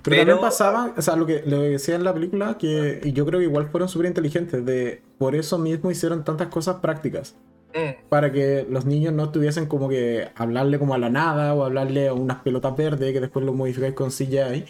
Pero, 0.02 0.16
también 0.16 0.40
pasaba, 0.40 0.95
o 0.97 1.02
sea, 1.02 1.16
lo 1.16 1.26
que 1.26 1.42
le 1.45 1.57
decía 1.57 1.97
en 1.97 2.04
la 2.04 2.14
película, 2.14 2.57
que 2.57 3.00
y 3.02 3.12
yo 3.12 3.26
creo 3.26 3.40
que 3.40 3.47
igual 3.47 3.69
fueron 3.69 3.88
súper 3.88 4.07
inteligentes, 4.07 4.64
de 4.64 5.02
por 5.19 5.35
eso 5.35 5.59
mismo 5.59 5.90
hicieron 5.90 6.25
tantas 6.25 6.49
cosas 6.49 6.76
prácticas. 6.76 7.35
Mm, 7.75 7.95
Para 8.09 8.33
que 8.33 8.67
los 8.69 8.87
niños 8.87 9.15
no 9.15 9.31
tuviesen 9.31 9.67
como 9.67 9.89
que 9.89 10.31
hablarle 10.35 10.79
como 10.81 10.95
a 10.95 10.99
la 10.99 11.11
nada 11.11 11.55
o 11.55 11.65
hablarle 11.65 12.09
a 12.09 12.15
unas 12.15 12.39
pelotas 12.43 12.77
verdes 12.77 13.12
que 13.12 13.21
después 13.21 13.45
lo 13.47 13.53
modificáis 13.53 13.95
con 13.95 14.11
CGI, 14.11 14.65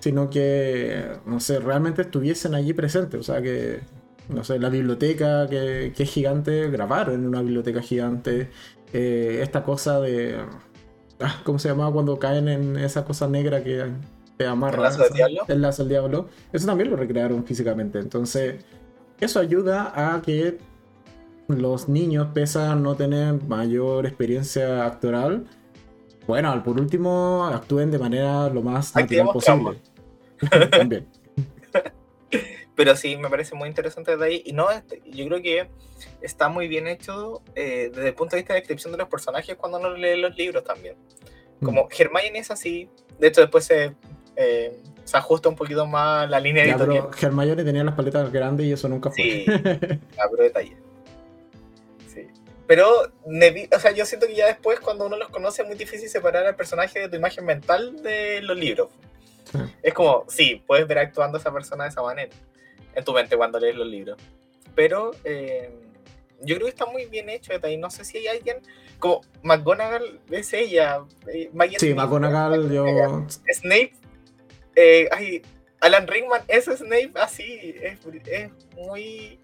sino 0.00 0.30
que, 0.30 1.04
no 1.26 1.40
sé, 1.40 1.60
realmente 1.60 2.02
estuviesen 2.02 2.54
allí 2.54 2.72
presentes. 2.74 3.20
O 3.20 3.22
sea, 3.24 3.42
que, 3.42 3.80
no 4.28 4.44
sé, 4.44 4.58
la 4.58 4.70
biblioteca 4.70 5.48
que, 5.48 5.92
que 5.96 6.02
es 6.04 6.10
gigante, 6.10 6.70
grabar 6.70 7.10
en 7.10 7.26
una 7.26 7.42
biblioteca 7.42 7.82
gigante. 7.82 8.50
eh, 8.92 9.40
esta 9.42 9.64
cosa 9.64 10.00
de. 10.00 10.38
ah, 11.20 11.40
¿Cómo 11.44 11.58
se 11.58 11.68
llamaba 11.68 11.92
cuando 11.92 12.18
caen 12.18 12.48
en 12.48 12.76
esa 12.78 13.04
cosa 13.04 13.28
negra 13.28 13.62
que 13.62 13.84
te 14.36 14.46
amarra? 14.46 14.76
¿El 14.76 14.82
lazo 14.82 15.02
del 15.02 15.12
diablo? 15.12 15.42
El 15.48 15.62
lazo 15.62 15.82
del 15.82 15.88
diablo. 15.90 16.28
Eso 16.52 16.66
también 16.66 16.90
lo 16.90 16.96
recrearon 16.96 17.44
físicamente. 17.44 17.98
Entonces, 17.98 18.64
eso 19.20 19.40
ayuda 19.40 19.92
a 20.16 20.22
que 20.22 20.58
los 21.48 21.88
niños, 21.88 22.28
pese 22.34 22.60
a 22.60 22.74
no 22.74 22.94
tener 22.94 23.42
mayor 23.44 24.06
experiencia 24.06 24.84
actoral, 24.86 25.46
bueno, 26.28 26.52
al 26.52 26.62
por 26.62 26.78
último, 26.78 27.46
actúen 27.46 27.90
de 27.90 27.98
manera 27.98 28.50
lo 28.50 28.60
más 28.62 28.94
natural 28.94 29.28
posible. 29.32 29.78
También. 30.70 31.08
Pero 32.76 32.94
sí, 32.94 33.16
me 33.16 33.30
parece 33.30 33.54
muy 33.54 33.66
interesante 33.66 34.14
de 34.16 34.24
ahí. 34.24 34.42
Y 34.44 34.52
no, 34.52 34.70
este, 34.70 35.02
yo 35.06 35.26
creo 35.26 35.42
que 35.42 35.68
está 36.20 36.50
muy 36.50 36.68
bien 36.68 36.86
hecho 36.86 37.42
eh, 37.54 37.90
desde 37.92 38.08
el 38.08 38.14
punto 38.14 38.36
de 38.36 38.42
vista 38.42 38.52
de 38.52 38.60
descripción 38.60 38.92
de 38.92 38.98
los 38.98 39.08
personajes 39.08 39.56
cuando 39.56 39.78
uno 39.78 39.90
lee 39.94 40.20
los 40.20 40.36
libros 40.36 40.62
también. 40.64 40.96
Como 41.64 41.88
Hermione 41.90 42.38
es 42.38 42.50
así, 42.52 42.88
de 43.18 43.26
hecho 43.26 43.40
después 43.40 43.64
se, 43.64 43.96
eh, 44.36 44.78
se 45.02 45.16
ajusta 45.16 45.48
un 45.48 45.56
poquito 45.56 45.86
más 45.86 46.28
la 46.30 46.38
línea 46.38 46.64
Ya, 46.64 46.72
editorial. 46.72 47.08
pero 47.10 47.26
Hermione 47.26 47.64
tenía 47.64 47.82
las 47.82 47.94
paletas 47.94 48.30
grandes 48.30 48.66
y 48.66 48.72
eso 48.72 48.88
nunca 48.88 49.10
fue. 49.10 49.24
Sí, 49.24 49.44
ah, 50.18 50.26
pero 50.30 50.42
detalle. 50.44 50.76
Pero, 52.68 52.86
o 53.00 53.80
sea, 53.80 53.90
yo 53.92 54.04
siento 54.06 54.26
que 54.28 54.34
ya 54.36 54.46
después, 54.46 54.78
cuando 54.78 55.06
uno 55.06 55.16
los 55.16 55.30
conoce, 55.30 55.62
es 55.62 55.68
muy 55.68 55.76
difícil 55.76 56.08
separar 56.08 56.46
al 56.46 56.54
personaje 56.54 57.00
de 57.00 57.08
tu 57.08 57.16
imagen 57.16 57.44
mental 57.46 58.00
de 58.02 58.42
los 58.42 58.56
libros. 58.56 58.90
Sí. 59.50 59.58
Es 59.82 59.94
como, 59.94 60.26
sí, 60.28 60.62
puedes 60.66 60.86
ver 60.86 60.98
actuando 60.98 61.38
a 61.38 61.40
esa 61.40 61.50
persona 61.50 61.84
de 61.84 61.90
esa 61.90 62.02
manera 62.02 62.30
en 62.94 63.04
tu 63.04 63.12
mente 63.14 63.36
cuando 63.36 63.58
lees 63.58 63.74
los 63.74 63.86
libros. 63.86 64.18
Pero 64.74 65.12
eh, 65.24 65.70
yo 66.42 66.56
creo 66.56 66.66
que 66.66 66.70
está 66.70 66.84
muy 66.86 67.06
bien 67.06 67.30
hecho. 67.30 67.52
Y 67.68 67.76
no 67.78 67.90
sé 67.90 68.04
si 68.04 68.18
hay 68.18 68.28
alguien 68.28 68.58
como 68.98 69.22
McGonagall, 69.42 70.20
es 70.30 70.52
ella. 70.52 71.00
eh, 71.32 71.48
Maggie 71.54 71.78
Sí, 71.78 71.94
McGonagall, 71.94 72.70
yo. 72.72 72.84
Snape, 73.50 73.94
eh, 74.76 75.08
ay, 75.10 75.42
Alan 75.80 76.06
Rickman 76.06 76.42
es 76.48 76.66
Snape 76.66 77.12
así, 77.14 77.74
es, 77.82 77.98
es 78.26 78.50
muy, 78.76 79.38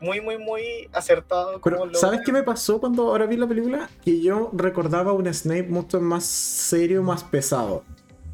muy, 0.00 0.20
muy, 0.20 0.38
muy 0.38 0.88
acertado. 0.92 1.60
como 1.60 1.62
Pero, 1.62 1.86
lo- 1.86 1.94
¿sabes 1.98 2.20
qué 2.24 2.32
me 2.32 2.42
pasó 2.42 2.78
cuando 2.80 3.08
ahora 3.08 3.26
vi 3.26 3.36
la 3.36 3.46
película? 3.46 3.88
Que 4.04 4.20
yo 4.20 4.50
recordaba 4.52 5.12
un 5.12 5.32
Snape 5.32 5.64
mucho 5.64 6.00
más 6.00 6.24
serio, 6.24 7.02
más 7.02 7.24
pesado. 7.24 7.84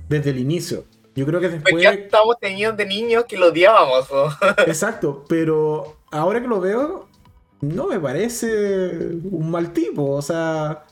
Desde 0.08 0.30
el 0.30 0.38
inicio. 0.38 0.84
Yo 1.16 1.24
creo 1.26 1.40
que 1.40 1.48
Pues 1.48 1.62
después. 1.64 1.82
ya 1.82 1.90
estamos 1.92 2.36
teniendo 2.40 2.76
de 2.76 2.86
niños 2.86 3.24
que 3.26 3.36
lo 3.38 3.46
odiábamos. 3.48 4.06
Exacto, 4.66 5.24
pero 5.28 5.96
ahora 6.10 6.40
que 6.42 6.48
lo 6.48 6.60
veo, 6.60 7.08
no 7.60 7.86
me 7.86 7.98
parece 8.00 8.96
un 9.30 9.50
mal 9.50 9.72
tipo. 9.72 10.10
O 10.10 10.20
sea, 10.22 10.84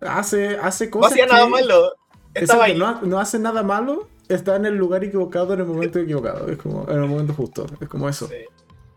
hace, 0.00 0.56
hace 0.58 0.86
No 0.86 0.90
cosas. 0.90 1.12
hacía 1.12 1.26
nada 1.26 1.46
malo. 1.46 1.94
Exacto, 2.34 2.62
ahí. 2.64 2.76
no, 2.76 3.00
no 3.02 3.18
hace 3.18 3.38
nada 3.38 3.62
malo, 3.62 4.08
está 4.28 4.56
en 4.56 4.66
el 4.66 4.74
lugar 4.74 5.02
equivocado 5.04 5.54
en 5.54 5.60
el 5.60 5.66
momento 5.66 5.98
equivocado. 6.00 6.48
Es 6.50 6.58
como 6.58 6.86
en 6.90 7.02
el 7.02 7.08
momento 7.08 7.32
justo. 7.32 7.64
Es 7.80 7.88
como 7.88 8.08
eso. 8.08 8.26
Sí. 8.28 8.34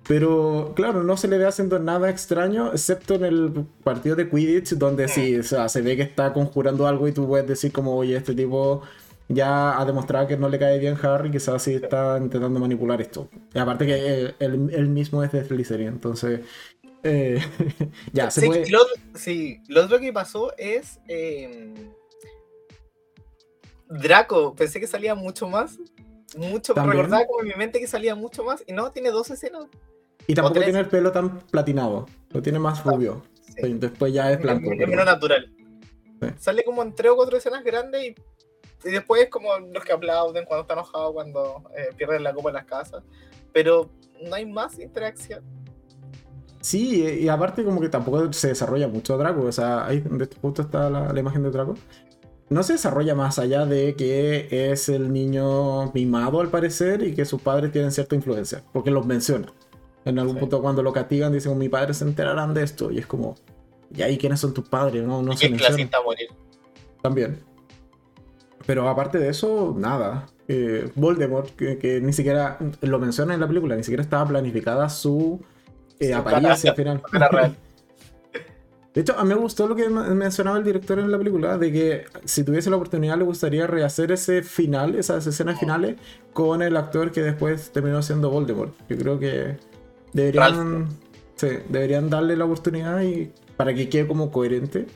Pero 0.10 0.74
claro, 0.76 1.04
no 1.04 1.18
se 1.18 1.28
le 1.28 1.38
ve 1.38 1.46
haciendo 1.46 1.78
nada 1.80 2.10
extraño, 2.10 2.72
excepto 2.74 3.14
en 3.16 3.26
el 3.26 3.68
partido 3.84 4.16
de 4.16 4.28
Quidditch, 4.28 4.72
donde 4.74 5.08
sí, 5.08 5.38
o 5.38 5.44
sea, 5.44 5.70
se 5.70 5.82
ve 5.84 5.96
que 5.96 6.02
está 6.02 6.34
conjurando 6.34 6.88
algo 6.88 7.08
y 7.08 7.12
tú 7.14 7.28
puedes 7.28 7.48
decir 7.48 7.72
como, 7.72 7.96
oye, 7.96 8.18
este 8.18 8.34
tipo 8.34 8.82
ya 9.28 9.80
ha 9.80 9.86
demostrado 9.86 10.26
que 10.28 10.36
no 10.36 10.50
le 10.50 10.58
cae 10.58 10.80
bien 10.80 10.98
Harry, 11.04 11.30
quizás 11.30 11.62
sí 11.62 11.76
está 11.76 12.18
intentando 12.18 12.60
manipular 12.60 13.00
esto. 13.02 13.30
Y 13.54 13.60
aparte 13.60 13.86
que 13.86 14.34
él, 14.40 14.70
él- 14.74 14.88
mismo 14.90 15.24
es 15.24 15.32
de 15.32 15.46
Slytherin, 15.46 15.90
entonces... 15.90 16.42
eh, 17.04 17.42
ya, 18.14 18.32
se 18.32 18.42
Sí, 18.42 18.48
puede... 18.48 18.70
lo, 18.70 18.80
sí, 19.16 19.62
lo 19.68 19.84
otro 19.86 20.00
que 20.00 20.14
pasó 20.14 20.54
es. 20.58 21.00
eh, 21.08 21.74
Draco, 23.90 24.56
pensé 24.56 24.80
que 24.80 24.88
salía 24.88 25.16
mucho 25.16 25.48
más. 25.48 25.78
Mucho, 26.38 26.74
También. 26.74 26.98
recordaba 26.98 27.26
como 27.26 27.42
en 27.42 27.48
mi 27.48 27.54
mente 27.56 27.80
que 27.80 27.88
salía 27.88 28.16
mucho 28.16 28.44
más. 28.44 28.64
Y 28.68 28.74
no, 28.74 28.92
tiene 28.92 29.10
dos 29.12 29.32
escenas. 29.32 29.66
Y 30.30 30.36
tampoco 30.36 30.60
tiene 30.62 30.80
el 30.80 30.86
pelo 30.88 31.12
tan 31.12 31.40
platinado, 31.40 32.06
lo 32.30 32.42
tiene 32.42 32.60
más 32.60 32.84
rubio. 32.84 33.24
Sí. 33.60 33.74
Después 33.74 34.14
ya 34.14 34.32
es 34.32 34.40
blanco. 34.40 34.72
Es 34.72 34.78
pero- 34.78 35.04
natural. 35.04 35.52
Sí. 36.22 36.28
Sale 36.38 36.64
como 36.64 36.84
en 36.84 36.94
tres 36.94 37.12
o 37.12 37.16
cuatro 37.16 37.36
escenas 37.36 37.64
grandes 37.64 38.04
y, 38.04 38.16
y 38.88 38.92
después 38.92 39.24
es 39.24 39.30
como 39.30 39.58
los 39.58 39.84
que 39.84 39.92
aplauden 39.92 40.46
cuando 40.46 40.62
está 40.62 40.74
enojado, 40.76 41.14
cuando 41.14 41.64
eh, 41.76 41.90
pierden 41.98 42.24
la 42.24 42.34
copa 42.34 42.50
en 42.50 42.56
las 42.56 42.66
casas. 42.66 43.04
Pero 43.52 43.90
no 44.24 44.36
hay 44.36 44.46
más 44.46 44.78
interacción. 44.78 45.44
Sí, 46.62 47.04
y 47.22 47.28
aparte 47.30 47.64
como 47.64 47.82
que 47.82 47.90
tampoco 47.90 48.32
se 48.32 48.50
desarrolla 48.50 48.88
mucho 48.88 49.18
Draco, 49.18 49.42
o 49.42 49.52
sea, 49.52 49.88
ahí 49.88 50.02
donde 50.02 50.30
justo 50.42 50.62
está 50.62 50.90
la, 50.92 51.12
la 51.12 51.20
imagen 51.20 51.42
de 51.42 51.52
Draco. 51.52 51.74
No 52.50 52.62
se 52.64 52.74
desarrolla 52.74 53.16
más 53.16 53.40
allá 53.40 53.66
de 53.66 53.96
que 53.96 54.72
es 54.72 54.90
el 54.90 55.12
niño 55.12 55.92
mimado 55.94 56.42
al 56.42 56.50
parecer 56.50 57.02
y 57.02 57.16
que 57.16 57.26
sus 57.26 57.42
padres 57.42 57.72
tienen 57.72 57.92
cierta 57.92 58.16
influencia, 58.16 58.64
porque 58.74 58.92
los 58.92 59.06
menciona. 59.06 59.52
En 60.06 60.18
algún 60.20 60.36
Sí. 60.36 60.40
punto 60.42 60.62
cuando 60.62 60.82
lo 60.84 60.94
castigan 60.94 61.34
dicen, 61.34 61.58
mi 61.58 61.70
padre 61.70 61.94
se 61.94 62.04
enterarán 62.06 62.54
de 62.54 62.64
esto, 62.64 62.90
y 62.92 62.98
es 63.00 63.06
como, 63.06 63.36
¿y 63.94 64.02
ahí 64.02 64.18
quiénes 64.18 64.40
son 64.40 64.54
tus 64.54 64.68
padres? 64.68 65.04
No, 65.04 65.22
no 65.22 65.36
se 65.36 65.48
a 65.48 66.02
morir. 66.04 66.28
también. 67.02 67.40
Pero 68.66 68.88
aparte 68.88 69.18
de 69.18 69.30
eso, 69.30 69.76
nada. 69.78 70.26
Eh, 70.48 70.90
Voldemort, 70.96 71.50
que, 71.56 71.78
que 71.78 72.02
ni 72.02 72.14
siquiera 72.14 72.58
lo 72.82 73.00
menciona 73.00 73.34
en 73.34 73.40
la 73.40 73.48
película, 73.48 73.76
ni 73.76 73.84
siquiera 73.84 74.02
estaba 74.04 74.28
planificada 74.28 74.90
su 74.90 75.40
eh, 76.00 76.14
apariencia 76.14 76.74
cara- 76.76 77.00
final. 77.12 77.30
Real. 77.32 77.56
De 78.94 79.02
hecho, 79.02 79.16
a 79.18 79.24
mí 79.24 79.30
me 79.30 79.36
gustó 79.36 79.68
lo 79.68 79.76
que 79.76 79.88
men- 79.88 80.18
mencionaba 80.18 80.58
el 80.58 80.64
director 80.64 80.98
en 80.98 81.12
la 81.12 81.18
película, 81.18 81.58
de 81.60 81.72
que 81.72 82.06
si 82.26 82.44
tuviese 82.44 82.70
la 82.72 82.76
oportunidad 82.78 83.18
le 83.18 83.24
gustaría 83.24 83.68
rehacer 83.68 84.12
ese 84.12 84.42
final, 84.42 84.96
esas 84.96 85.26
escenas 85.28 85.60
finales, 85.60 85.98
con 86.34 86.62
el 86.64 86.76
actor 86.76 87.12
que 87.12 87.22
después 87.22 87.72
terminó 87.72 88.02
siendo 88.02 88.32
Voldemort. 88.32 88.74
Yo 88.90 88.98
creo 88.98 89.20
que 89.20 89.58
deberían, 90.14 90.88
sí, 91.36 91.48
deberían 91.70 92.10
darle 92.10 92.36
la 92.36 92.46
oportunidad 92.46 93.02
y 93.02 93.32
para 93.58 93.74
que 93.74 93.90
quede 93.90 94.08
como 94.08 94.32
coherente. 94.32 94.88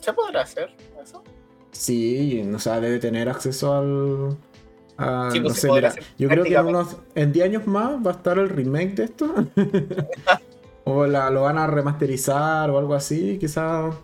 ¿Se 0.00 0.12
podrá 0.12 0.42
hacer 0.42 0.70
eso? 1.02 1.22
Sí, 1.70 2.42
o 2.54 2.58
sea, 2.58 2.80
debe 2.80 2.98
tener 2.98 3.28
acceso 3.28 3.74
al... 3.74 4.36
a- 4.98 5.30
Sí, 5.32 5.40
pues 5.40 5.54
no 5.54 5.60
sé, 5.60 5.70
mira, 5.72 5.94
yo 6.18 6.28
creo 6.28 6.44
que 6.44 6.54
en, 6.54 6.66
unos, 6.66 6.96
en 7.14 7.32
10 7.32 7.46
años 7.46 7.66
más 7.66 8.04
va 8.04 8.10
a 8.10 8.14
estar 8.14 8.38
el 8.38 8.48
remake 8.48 8.94
de 8.94 9.04
esto. 9.04 9.32
o 10.84 11.06
la- 11.06 11.30
lo 11.30 11.42
van 11.42 11.58
a 11.58 11.66
remasterizar 11.66 12.70
o 12.70 12.78
algo 12.78 12.94
así, 12.94 13.38
quizás. 13.38 13.94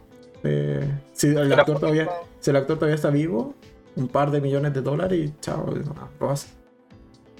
eh, 0.44 0.88
si, 1.12 1.28
el 1.28 1.52
actor 1.52 1.80
todavía, 1.80 2.08
si 2.40 2.50
el 2.50 2.56
actor 2.56 2.76
todavía 2.76 2.94
está 2.94 3.10
vivo, 3.10 3.54
un 3.96 4.06
par 4.08 4.30
de 4.30 4.40
millones 4.40 4.72
de 4.74 4.80
dólares 4.82 5.18
y 5.18 5.34
chao, 5.40 5.74
lo 6.20 6.30
hace. 6.30 6.48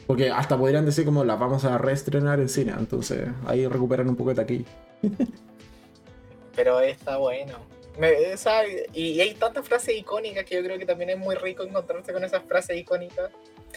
Porque 0.09 0.31
hasta 0.31 0.57
podrían 0.57 0.87
decir 0.87 1.05
como 1.05 1.23
la 1.23 1.37
vamos 1.37 1.67
a 1.67 1.77
reestrenar 1.77 2.41
en 2.41 2.49
cine, 2.49 2.73
entonces 2.77 3.29
ahí 3.47 3.67
recuperan 3.67 4.09
un 4.09 4.17
poco 4.17 4.31
de 4.31 4.37
taquilla. 4.37 4.65
Pero 6.57 6.81
está 6.81 7.19
bueno. 7.19 7.59
Me- 7.99 8.33
esa- 8.33 8.63
y, 8.95 9.21
hay 9.21 9.35
tantas 9.35 9.69
frases 9.69 9.95
icónicas 9.97 10.45
que 10.47 10.55
yo 10.55 10.63
creo 10.63 10.79
que 10.79 10.87
también 10.87 11.11
es 11.11 11.19
muy 11.19 11.35
rico 11.35 11.63
encontrarse 11.63 12.15
con 12.15 12.25
esas 12.25 12.43
frases 12.45 12.77
icónicas. 12.79 13.31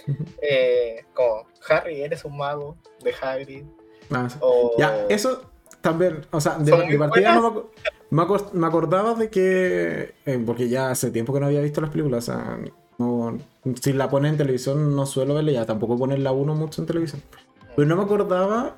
Eh, 0.42 1.04
como 1.14 1.46
Harry, 1.68 2.02
eres 2.02 2.24
un 2.24 2.38
mago 2.38 2.78
de 3.04 3.14
Hagrid. 3.22 3.66
Ah. 4.10 4.30
O, 4.40 4.74
Ya, 4.80 5.06
eso 5.10 5.52
también, 5.82 6.26
o 6.32 6.40
sea, 6.40 6.58
de, 6.58 6.72
partida 6.98 7.36
no 7.36 7.52
buenas. 7.52 8.42
me, 8.54 8.60
me 8.60 8.68
acordaba 8.68 9.16
de 9.16 9.30
que, 9.30 10.16
eh, 10.26 10.44
porque 10.46 10.70
ya 10.70 10.92
hace 10.92 11.12
tiempo 11.12 11.34
que 11.34 11.42
no 11.42 11.48
había 11.48 11.60
visto 11.60 11.82
las 11.82 11.90
películas, 11.90 12.30
o 12.30 12.32
sea, 12.32 12.58
no- 13.02 13.38
si 13.82 13.94
la 13.94 14.10
ponen 14.10 14.32
en 14.34 14.38
televisión 14.38 14.96
no 14.96 15.06
suelo 15.06 15.34
verla, 15.36 15.52
ya 15.52 15.66
tampoco 15.66 15.98
ponen 15.98 16.24
la 16.24 16.32
1 16.32 16.56
mucho 16.56 16.82
en 16.82 16.88
televisión. 16.88 17.22
Pero 17.76 17.88
no 17.88 17.96
me 17.98 18.04
acordaba 18.04 18.76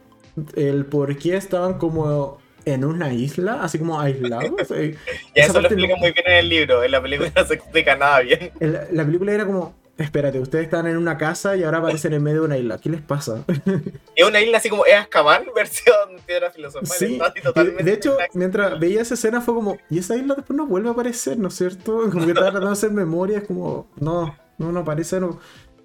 el 0.55 0.85
por 0.85 1.15
qué 1.17 1.35
estaban 1.35 1.75
como 1.77 2.37
en 2.65 2.85
una 2.85 3.13
isla, 3.13 3.59
así 3.63 3.77
como 3.79 3.99
aislados. 3.99 4.51
eh, 4.71 4.95
Y 5.35 5.39
eso 5.39 5.59
lo 5.61 5.67
explica 5.67 5.93
no- 5.95 5.99
muy 5.99 6.11
bien 6.11 6.25
en 6.27 6.33
el 6.37 6.49
libro. 6.49 6.83
En 6.83 6.91
la 6.91 7.01
película 7.01 7.31
no 7.35 7.45
se 7.45 7.53
explica 7.55 7.95
nada 7.95 8.21
bien. 8.21 8.51
el- 8.59 8.79
la 8.91 9.05
película 9.05 9.33
era 9.33 9.45
como, 9.45 9.73
espérate, 9.97 10.39
ustedes 10.39 10.65
están 10.65 10.87
en 10.87 10.97
una 10.97 11.17
casa 11.17 11.55
y 11.55 11.63
ahora 11.63 11.77
aparecen 11.77 12.13
en 12.13 12.23
medio 12.23 12.41
de 12.41 12.47
una 12.47 12.57
isla, 12.57 12.77
¿qué 12.79 12.89
les 12.89 13.01
pasa? 13.01 13.43
Es 14.15 14.27
una 14.27 14.41
isla 14.41 14.57
así 14.57 14.69
como 14.69 14.85
es 14.85 14.93
Azkaban, 14.93 15.45
versión 15.55 15.95
piedra 16.25 16.51
filosofal. 16.51 16.87
Sí, 16.87 17.19
totalmente 17.41 17.83
de 17.83 17.93
hecho, 17.93 18.17
mientras 18.33 18.79
veía 18.79 19.01
esa 19.01 19.13
escena 19.13 19.41
fue 19.41 19.53
como, 19.53 19.77
y 19.89 19.99
esa 19.99 20.15
isla 20.15 20.35
después 20.35 20.57
no 20.57 20.67
vuelve 20.67 20.89
a 20.89 20.91
aparecer, 20.91 21.37
¿no 21.37 21.47
es 21.47 21.55
cierto? 21.55 22.01
Como 22.11 22.25
que 22.25 22.31
estaba 22.31 22.47
tratando 22.47 22.67
de 22.67 22.73
hacer 22.73 22.91
memoria, 22.91 23.39
es 23.39 23.47
como, 23.47 23.87
no, 23.99 24.35
no, 24.57 24.71
no 24.71 24.79
aparece, 24.79 25.19
no. 25.19 25.39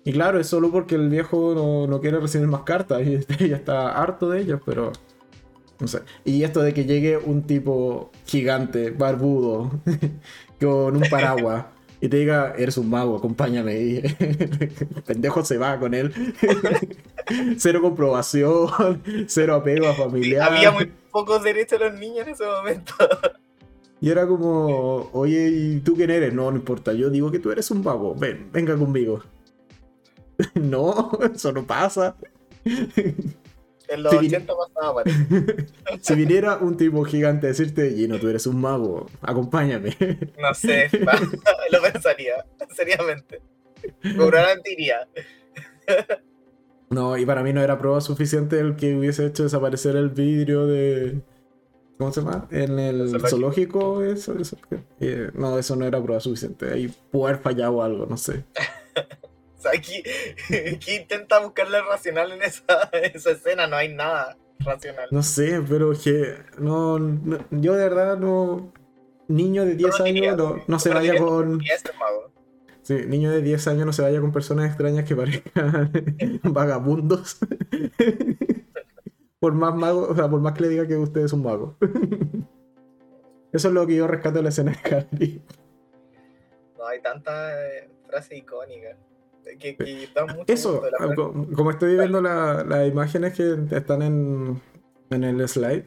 Y 0.04 0.12
claro, 0.12 0.40
es 0.40 0.46
solo 0.46 0.70
porque 0.70 0.94
el 0.94 1.08
viejo 1.08 1.54
no, 1.54 1.86
no 1.86 2.00
quiere 2.00 2.18
recibir 2.18 2.46
más 2.46 2.62
cartas 2.62 3.02
y 3.02 3.48
ya 3.48 3.56
está 3.56 3.90
harto 3.90 4.30
de 4.30 4.40
ellos, 4.40 4.60
pero. 4.64 4.92
No 5.80 5.86
sé. 5.86 6.00
Y 6.24 6.42
esto 6.42 6.60
de 6.60 6.74
que 6.74 6.86
llegue 6.86 7.16
un 7.18 7.46
tipo 7.46 8.10
gigante, 8.26 8.90
barbudo, 8.90 9.70
con 10.60 10.96
un 10.96 11.02
paraguas. 11.08 11.66
Y 12.00 12.08
te 12.08 12.18
diga, 12.18 12.54
eres 12.56 12.76
un 12.78 12.88
mago, 12.88 13.16
acompáñame. 13.16 13.80
Y 13.80 13.96
el 13.96 15.02
pendejo 15.06 15.44
se 15.44 15.58
va 15.58 15.78
con 15.80 15.94
él. 15.94 16.12
cero 17.56 17.80
comprobación, 17.82 19.02
cero 19.26 19.54
apego 19.56 19.88
a 19.88 19.94
familiar. 19.94 20.52
Había 20.52 20.70
muy 20.70 20.92
pocos 21.10 21.42
derechos 21.42 21.80
a 21.80 21.86
los 21.86 21.98
niños 21.98 22.26
en 22.26 22.34
ese 22.34 22.44
momento. 22.44 22.94
Y 24.00 24.10
era 24.10 24.26
como, 24.28 25.10
oye, 25.12 25.48
¿y 25.48 25.80
tú 25.80 25.94
quién 25.96 26.10
eres? 26.10 26.32
No, 26.32 26.50
no 26.50 26.56
importa, 26.56 26.92
yo 26.92 27.10
digo 27.10 27.32
que 27.32 27.40
tú 27.40 27.50
eres 27.50 27.68
un 27.72 27.82
mago. 27.82 28.14
Ven, 28.14 28.48
venga 28.52 28.76
conmigo. 28.76 29.22
no, 30.54 31.10
eso 31.34 31.50
no 31.52 31.66
pasa. 31.66 32.14
En 33.88 34.02
los 34.02 34.12
Sí. 34.12 34.26
80 34.26 34.52
pasaba, 34.54 34.94
parece. 35.02 35.66
si 36.00 36.14
viniera 36.14 36.58
un 36.58 36.76
tipo 36.76 37.02
gigante 37.04 37.46
a 37.46 37.50
decirte, 37.50 37.90
Gino, 37.92 38.18
tú 38.18 38.28
eres 38.28 38.46
un 38.46 38.60
mago, 38.60 39.06
acompáñame. 39.22 39.96
No 40.38 40.54
sé, 40.54 40.88
lo 41.72 41.82
pensaría, 41.82 42.44
seriamente. 42.74 43.40
Probablemente 44.16 44.72
iría. 44.72 45.08
No, 46.90 47.16
y 47.18 47.26
para 47.26 47.42
mí 47.42 47.52
no 47.52 47.62
era 47.62 47.78
prueba 47.78 48.00
suficiente 48.00 48.58
el 48.60 48.76
que 48.76 48.96
hubiese 48.96 49.26
hecho 49.26 49.42
desaparecer 49.42 49.96
el 49.96 50.08
vidrio 50.10 50.66
de. 50.66 51.20
¿Cómo 51.98 52.12
se 52.12 52.20
llama? 52.22 52.46
En 52.50 52.78
el 52.78 53.08
Zoológico. 53.08 53.28
zoológico, 53.28 54.02
eso, 54.04 54.38
eso. 54.38 54.56
Eh, 55.00 55.30
no, 55.34 55.58
eso 55.58 55.76
no 55.76 55.84
era 55.84 56.00
prueba 56.02 56.20
suficiente. 56.20 56.72
Ahí 56.72 56.88
puede 57.10 57.32
haber 57.32 57.42
fallado 57.42 57.82
algo, 57.82 58.06
no 58.06 58.16
sé. 58.16 58.44
O 59.58 59.60
sea, 59.60 59.72
aquí, 59.72 60.02
aquí 60.76 60.94
intenta 60.96 61.40
buscarle 61.40 61.80
racional 61.82 62.30
en 62.32 62.42
esa, 62.42 62.64
en 62.92 63.16
esa 63.16 63.32
escena, 63.32 63.66
no 63.66 63.74
hay 63.76 63.92
nada 63.92 64.36
racional. 64.60 65.08
No 65.10 65.22
sé, 65.22 65.60
pero 65.68 65.92
es 65.92 65.98
que. 66.04 66.36
No, 66.58 66.98
no- 66.98 67.44
yo 67.50 67.74
de 67.74 67.88
verdad 67.88 68.16
no. 68.18 68.72
Niño 69.26 69.64
de 69.66 69.74
10 69.74 69.90
No 69.90 69.98
lo 69.98 70.04
diría, 70.04 70.32
años 70.32 70.38
no, 70.38 70.62
no 70.66 70.78
se 70.78 70.90
vaya 70.90 71.18
con. 71.18 71.60
Niño 72.88 73.30
de 73.30 73.42
10 73.42 73.68
años 73.68 73.84
no 73.84 73.92
se 73.92 74.00
vaya 74.00 74.20
con 74.20 74.32
personas 74.32 74.66
extrañas 74.66 75.04
que 75.06 75.14
parezcan 75.16 75.92
vagabundos. 76.44 77.38
por 79.40 79.52
más 79.54 79.74
mago, 79.74 80.08
o 80.08 80.14
sea, 80.14 80.28
por 80.30 80.40
más 80.40 80.54
que 80.54 80.62
le 80.62 80.68
diga 80.70 80.86
que 80.86 80.96
usted 80.96 81.22
es 81.22 81.32
un 81.32 81.42
mago. 81.42 81.76
Eso 83.52 83.68
es 83.68 83.74
lo 83.74 83.86
que 83.86 83.96
yo 83.96 84.06
rescato 84.06 84.36
de 84.38 84.42
la 84.44 84.48
escena 84.50 84.72
de 84.72 84.96
Harry. 84.96 85.42
No 86.78 86.86
hay 86.86 87.02
tantas 87.02 87.52
eh, 87.58 87.90
frases 88.06 88.38
icónicas 88.38 88.96
que, 89.56 89.76
que 89.76 90.08
dan 90.14 90.26
mucho 90.36 90.44
Eso, 90.52 90.80
de 90.80 90.90
la 90.90 91.14
como 91.54 91.70
estoy 91.70 91.94
viendo 91.94 92.20
la- 92.20 92.64
las 92.64 92.88
imágenes 92.88 93.34
que 93.34 93.56
están 93.70 94.02
en, 94.02 94.60
en 95.10 95.24
el 95.24 95.48
slide, 95.48 95.84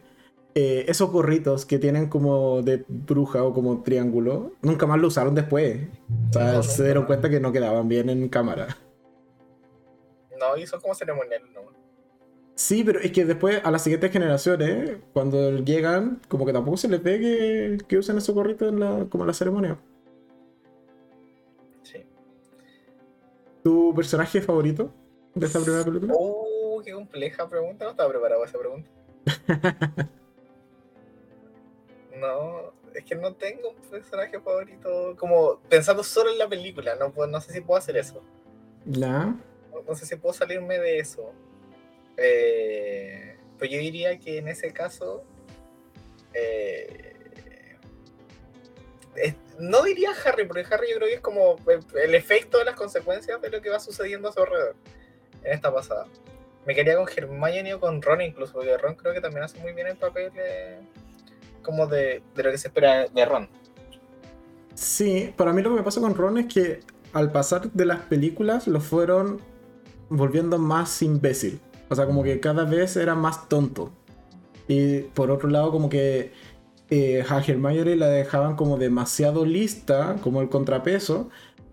eh, 0.55 0.85
esos 0.87 1.11
gorritos 1.11 1.65
que 1.65 1.79
tienen 1.79 2.09
como 2.09 2.61
de 2.61 2.83
bruja 2.87 3.43
o 3.43 3.53
como 3.53 3.83
triángulo, 3.83 4.53
nunca 4.61 4.85
más 4.87 4.99
lo 4.99 5.07
usaron 5.07 5.35
después. 5.35 5.87
O 6.29 6.33
sea, 6.33 6.53
No, 6.53 6.63
se 6.63 6.83
dieron 6.83 7.05
cuenta 7.05 7.29
que 7.29 7.39
no 7.39 7.51
quedaban 7.51 7.87
bien 7.87 8.09
en 8.09 8.27
cámara. 8.29 8.77
No, 10.39 10.57
y 10.57 10.65
son 10.65 10.81
como 10.81 10.95
ceremoniales, 10.95 11.49
¿no? 11.53 11.61
Sí, 12.55 12.83
pero 12.83 12.99
es 12.99 13.11
que 13.11 13.25
después 13.25 13.61
a 13.63 13.71
las 13.71 13.83
siguientes 13.83 14.11
generaciones, 14.11 14.97
cuando 15.13 15.57
llegan, 15.59 16.21
como 16.27 16.45
que 16.45 16.53
tampoco 16.53 16.77
se 16.77 16.87
les 16.89 17.01
ve 17.01 17.19
que, 17.19 17.77
que 17.87 17.97
usen 17.97 18.17
esos 18.17 18.35
gorritos 18.35 18.69
en 18.69 18.79
la, 18.79 19.05
como 19.09 19.23
en 19.23 19.27
la 19.27 19.33
ceremonia. 19.33 19.79
¿Tu 23.63 23.93
personaje 23.95 24.41
favorito 24.41 24.93
de 25.35 25.45
esta 25.45 25.59
primera 25.59 25.83
película? 25.83 26.13
Uh, 26.17 26.81
qué 26.83 26.91
compleja 26.93 27.47
pregunta, 27.47 27.85
no 27.85 27.91
estaba 27.91 28.09
preparado 28.09 28.41
para 28.41 28.49
esa 28.49 28.59
pregunta. 28.59 28.89
No, 32.19 32.73
es 32.93 33.03
que 33.03 33.15
no 33.15 33.33
tengo 33.33 33.69
un 33.69 33.89
personaje 33.89 34.39
favorito. 34.39 35.15
Como 35.17 35.59
pensando 35.69 36.03
solo 36.03 36.29
en 36.29 36.37
la 36.37 36.47
película, 36.47 36.95
no, 36.95 37.11
no 37.25 37.41
sé 37.41 37.51
si 37.53 37.61
puedo 37.61 37.79
hacer 37.79 37.97
eso. 37.97 38.21
No, 38.85 39.39
no 39.87 39.95
sé 39.95 40.05
si 40.05 40.15
puedo 40.17 40.33
salirme 40.33 40.77
de 40.77 40.99
eso. 40.99 41.31
Eh, 42.17 43.37
pues 43.57 43.71
yo 43.71 43.79
diría 43.79 44.19
que 44.19 44.37
en 44.37 44.49
ese 44.49 44.71
caso. 44.71 45.23
eh, 46.33 47.15
no 49.59 49.83
diría 49.83 50.11
Harry, 50.25 50.45
porque 50.45 50.65
Harry 50.71 50.89
yo 50.89 50.97
creo 50.97 51.07
que 51.07 51.15
es 51.15 51.21
como 51.21 51.57
el, 51.67 51.83
el 51.99 52.15
efecto 52.15 52.57
de 52.57 52.65
las 52.65 52.75
consecuencias 52.75 53.41
de 53.41 53.49
lo 53.49 53.61
que 53.61 53.69
va 53.69 53.79
sucediendo 53.79 54.29
a 54.29 54.33
su 54.33 54.39
alrededor 54.39 54.75
en 55.43 55.53
esta 55.53 55.73
pasada. 55.73 56.05
Me 56.65 56.75
quería 56.75 56.95
con 56.95 57.07
Hermione 57.07 57.73
o 57.73 57.79
con 57.79 58.01
Ron 58.01 58.21
incluso, 58.21 58.53
porque 58.53 58.77
Ron 58.77 58.95
creo 58.95 59.13
que 59.13 59.21
también 59.21 59.43
hace 59.43 59.59
muy 59.59 59.73
bien 59.73 59.87
el 59.87 59.97
papel 59.97 60.31
eh, 60.35 60.79
como 61.63 61.87
de, 61.87 62.21
de 62.35 62.43
lo 62.43 62.51
que 62.51 62.57
se 62.57 62.67
espera 62.67 63.07
de 63.07 63.25
Ron. 63.25 63.49
Sí, 64.75 65.33
para 65.35 65.53
mí 65.53 65.61
lo 65.61 65.71
que 65.71 65.77
me 65.77 65.83
pasa 65.83 66.01
con 66.01 66.15
Ron 66.15 66.37
es 66.37 66.53
que 66.53 66.79
al 67.13 67.31
pasar 67.31 67.71
de 67.71 67.85
las 67.85 68.01
películas 68.01 68.67
lo 68.67 68.79
fueron 68.79 69.41
volviendo 70.09 70.57
más 70.57 71.01
imbécil. 71.01 71.59
O 71.89 71.95
sea, 71.95 72.05
como 72.05 72.23
que 72.23 72.39
cada 72.39 72.63
vez 72.63 72.95
era 72.95 73.15
más 73.15 73.49
tonto. 73.49 73.91
Y 74.67 74.99
por 75.01 75.31
otro 75.31 75.49
lado, 75.49 75.71
como 75.71 75.89
que 75.89 76.31
eh, 76.91 77.23
a 77.27 77.41
la 77.95 78.07
dejaban 78.09 78.57
como 78.57 78.77
demasiado 78.77 79.45
lista, 79.45 80.17
como 80.21 80.41
el 80.41 80.49
contrapeso, 80.49 81.29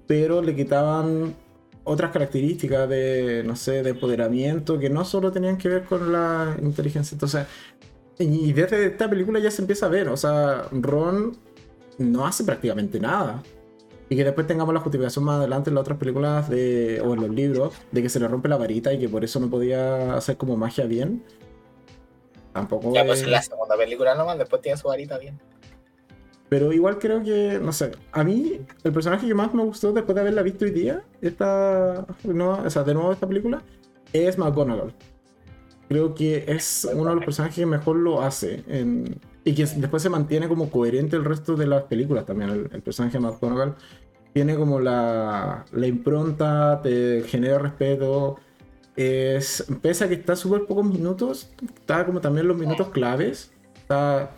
pero 0.06 0.40
le 0.42 0.54
quitaban 0.54 1.34
otras 1.82 2.12
características 2.12 2.88
de, 2.88 3.42
no 3.44 3.56
sé, 3.56 3.82
de 3.82 3.90
empoderamiento 3.90 4.78
que 4.78 4.88
no 4.88 5.04
solo 5.04 5.32
tenían 5.32 5.58
que 5.58 5.68
ver 5.68 5.84
con 5.84 6.12
la 6.12 6.56
inteligencia. 6.62 7.16
Entonces, 7.16 7.46
y 8.20 8.52
desde 8.52 8.86
esta 8.86 9.10
película 9.10 9.40
ya 9.40 9.50
se 9.50 9.62
empieza 9.62 9.86
a 9.86 9.88
ver, 9.88 10.08
o 10.08 10.16
sea, 10.16 10.68
Ron 10.70 11.36
no 11.98 12.24
hace 12.24 12.44
prácticamente 12.44 13.00
nada. 13.00 13.42
Y 14.10 14.16
que 14.16 14.24
después 14.24 14.46
tengamos 14.46 14.72
la 14.72 14.80
justificación 14.80 15.24
más 15.24 15.38
adelante 15.38 15.70
en 15.70 15.74
las 15.74 15.82
otras 15.82 15.98
películas 15.98 16.48
de, 16.48 17.02
o 17.04 17.14
en 17.14 17.22
los 17.22 17.30
libros 17.30 17.74
de 17.90 18.02
que 18.02 18.08
se 18.08 18.20
le 18.20 18.28
rompe 18.28 18.48
la 18.48 18.56
varita 18.56 18.92
y 18.92 19.00
que 19.00 19.08
por 19.08 19.24
eso 19.24 19.40
no 19.40 19.50
podía 19.50 20.14
hacer 20.14 20.36
como 20.36 20.56
magia 20.56 20.86
bien. 20.86 21.24
Tampoco 22.52 22.92
Ya, 22.94 23.04
pues 23.04 23.20
es- 23.20 23.26
en 23.26 23.32
la 23.32 23.42
segunda 23.42 23.76
película 23.76 24.14
nomás, 24.14 24.38
después 24.38 24.62
tiene 24.62 24.76
su 24.78 24.88
varita 24.88 25.18
bien. 25.18 25.38
Pero 26.48 26.72
igual 26.72 26.98
creo 26.98 27.22
que, 27.22 27.58
no 27.62 27.72
sé, 27.72 27.92
a 28.10 28.24
mí 28.24 28.60
el 28.82 28.92
personaje 28.92 29.26
que 29.28 29.34
más 29.34 29.52
me 29.52 29.62
gustó 29.64 29.92
después 29.92 30.14
de 30.14 30.22
haberla 30.22 30.42
visto 30.42 30.64
hoy 30.64 30.70
día, 30.70 31.02
esta, 31.20 32.06
no, 32.24 32.52
o 32.64 32.70
sea, 32.70 32.84
de 32.84 32.94
nuevo 32.94 33.12
esta 33.12 33.26
película, 33.26 33.62
es 34.14 34.38
McGonagall. 34.38 34.94
Creo 35.88 36.14
que 36.14 36.44
es 36.48 36.88
uno 36.90 37.10
de 37.10 37.16
los 37.16 37.24
personajes 37.24 37.54
que 37.56 37.66
mejor 37.66 37.96
lo 37.96 38.22
hace 38.22 38.62
en- 38.66 39.20
y 39.44 39.54
que 39.54 39.64
después 39.66 40.02
se 40.02 40.08
mantiene 40.10 40.48
como 40.48 40.70
coherente 40.70 41.16
el 41.16 41.24
resto 41.24 41.54
de 41.54 41.66
las 41.66 41.82
películas 41.84 42.24
también. 42.26 42.50
El, 42.50 42.70
el 42.72 42.82
personaje 42.82 43.18
de 43.18 43.20
McGonagall 43.20 43.74
tiene 44.32 44.56
como 44.56 44.80
la, 44.80 45.64
la 45.72 45.86
impronta, 45.86 46.80
te 46.82 47.22
genera 47.26 47.58
respeto. 47.58 48.36
Es, 49.00 49.64
pese 49.80 50.04
a 50.04 50.08
que 50.08 50.14
está 50.14 50.34
súper 50.34 50.66
pocos 50.66 50.84
minutos, 50.84 51.50
está 51.78 52.04
como 52.04 52.20
también 52.20 52.48
los 52.48 52.56
minutos 52.58 52.88
claves. 52.88 53.52
Está, 53.76 54.32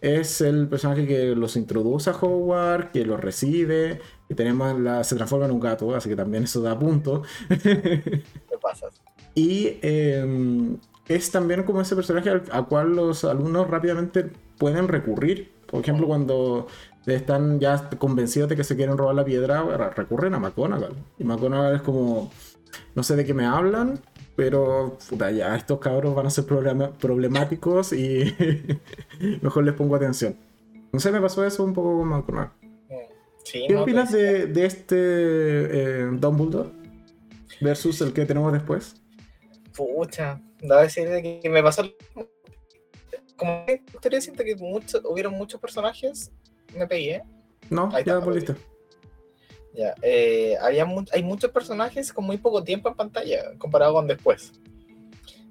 es 0.00 0.40
el 0.40 0.66
personaje 0.66 1.06
que 1.06 1.36
los 1.36 1.54
introduce 1.56 2.10
a 2.10 2.14
Howard, 2.16 2.90
que 2.90 3.04
los 3.04 3.20
recibe, 3.20 4.00
y 4.28 4.34
tenemos 4.34 4.80
la, 4.80 5.04
se 5.04 5.14
transforma 5.14 5.46
en 5.46 5.52
un 5.52 5.60
gato, 5.60 5.94
así 5.94 6.08
que 6.08 6.16
también 6.16 6.42
eso 6.44 6.60
da 6.60 6.76
punto. 6.76 7.22
¿Qué 7.62 8.24
pasas? 8.60 9.00
y 9.34 9.78
eh, 9.82 10.76
es 11.06 11.30
también 11.30 11.62
como 11.62 11.80
ese 11.80 11.94
personaje 11.94 12.30
al, 12.30 12.42
al 12.50 12.66
cual 12.66 12.96
los 12.96 13.24
alumnos 13.24 13.68
rápidamente 13.70 14.28
pueden 14.58 14.88
recurrir. 14.88 15.52
Por 15.66 15.82
ejemplo, 15.82 16.08
cuando 16.08 16.66
están 17.06 17.60
ya 17.60 17.88
convencidos 17.98 18.48
de 18.48 18.56
que 18.56 18.64
se 18.64 18.74
quieren 18.74 18.98
robar 18.98 19.14
la 19.14 19.24
piedra, 19.24 19.62
re- 19.62 19.90
recurren 19.90 20.34
a 20.34 20.40
McGonagall. 20.40 20.96
Y 21.18 21.22
McGonagall 21.24 21.76
es 21.76 21.82
como, 21.82 22.30
no 22.94 23.02
sé 23.02 23.16
de 23.16 23.24
qué 23.24 23.34
me 23.34 23.46
hablan, 23.46 24.00
pero 24.36 24.98
puta, 25.08 25.30
ya 25.30 25.56
estos 25.56 25.78
cabros 25.80 26.14
van 26.14 26.26
a 26.26 26.30
ser 26.30 26.44
problemáticos 26.46 27.92
y 27.92 28.34
mejor 29.42 29.64
les 29.64 29.74
pongo 29.74 29.96
atención. 29.96 30.36
No 30.92 31.00
sé, 31.00 31.12
me 31.12 31.20
pasó 31.20 31.44
eso 31.44 31.64
un 31.64 31.72
poco 31.74 31.98
con 31.98 32.08
McGonagall. 32.08 32.52
Mm, 32.88 32.94
Sí, 33.44 33.64
¿Qué 33.66 33.74
no, 33.74 33.82
opinas 33.82 34.12
de, 34.12 34.46
de 34.46 34.66
este 34.66 34.96
eh, 34.96 36.08
Dumbledore 36.12 36.70
versus 37.60 38.00
el 38.00 38.12
que 38.12 38.26
tenemos 38.26 38.52
después? 38.52 38.96
Pucha, 39.74 40.40
debo 40.60 40.80
decir 40.80 41.08
de 41.08 41.40
que 41.40 41.48
me 41.48 41.62
pasó. 41.62 41.82
Como 43.36 43.64
que 43.66 43.82
historia 43.92 44.20
siento 44.20 44.44
que 44.44 44.54
mucho, 44.56 45.00
hubieron 45.04 45.32
muchos 45.34 45.60
personajes. 45.60 46.30
Me 46.76 46.86
pegué. 46.86 47.22
No, 47.70 47.86
Ahí 47.92 48.04
ya 48.04 48.14
está, 48.14 48.18
volviste. 48.18 48.54
Ya, 49.74 49.94
eh, 50.02 50.56
había 50.60 50.84
mu- 50.84 51.04
hay 51.12 51.22
muchos 51.22 51.50
personajes 51.50 52.12
con 52.12 52.24
muy 52.24 52.38
poco 52.38 52.62
tiempo 52.64 52.88
en 52.88 52.94
pantalla 52.96 53.56
comparado 53.58 53.94
con 53.94 54.06
después. 54.08 54.52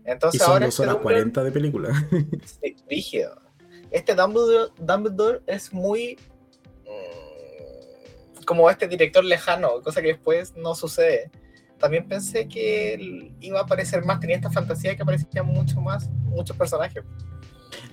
Y 0.05 0.11
Entonces 0.11 0.41
son 0.41 0.51
ahora 0.51 0.65
2 0.65 0.73
este 0.73 0.83
horas 0.83 0.95
Dumbledore 0.95 1.21
40 1.31 1.43
de 1.43 1.51
película. 1.51 2.09
Rígido. 2.89 3.41
Este 3.91 4.13
Dumbledore, 4.15 4.71
Dumbledore 4.77 5.41
es 5.47 5.71
muy 5.73 6.17
mm, 6.85 8.43
como 8.45 8.69
este 8.69 8.87
director 8.87 9.23
lejano, 9.23 9.81
cosa 9.81 10.01
que 10.01 10.09
después 10.09 10.55
no 10.55 10.75
sucede. 10.75 11.31
también 11.77 12.05
pensé 12.07 12.47
que 12.47 13.31
iba 13.39 13.59
a 13.59 13.63
aparecer 13.63 14.03
más, 14.03 14.19
tenía 14.19 14.35
esta 14.35 14.51
fantasía 14.51 14.95
que 14.97 15.01
aparecían 15.03 15.45
mucho 15.45 15.79
más, 15.79 16.09
muchos 16.09 16.57
personajes. 16.57 17.03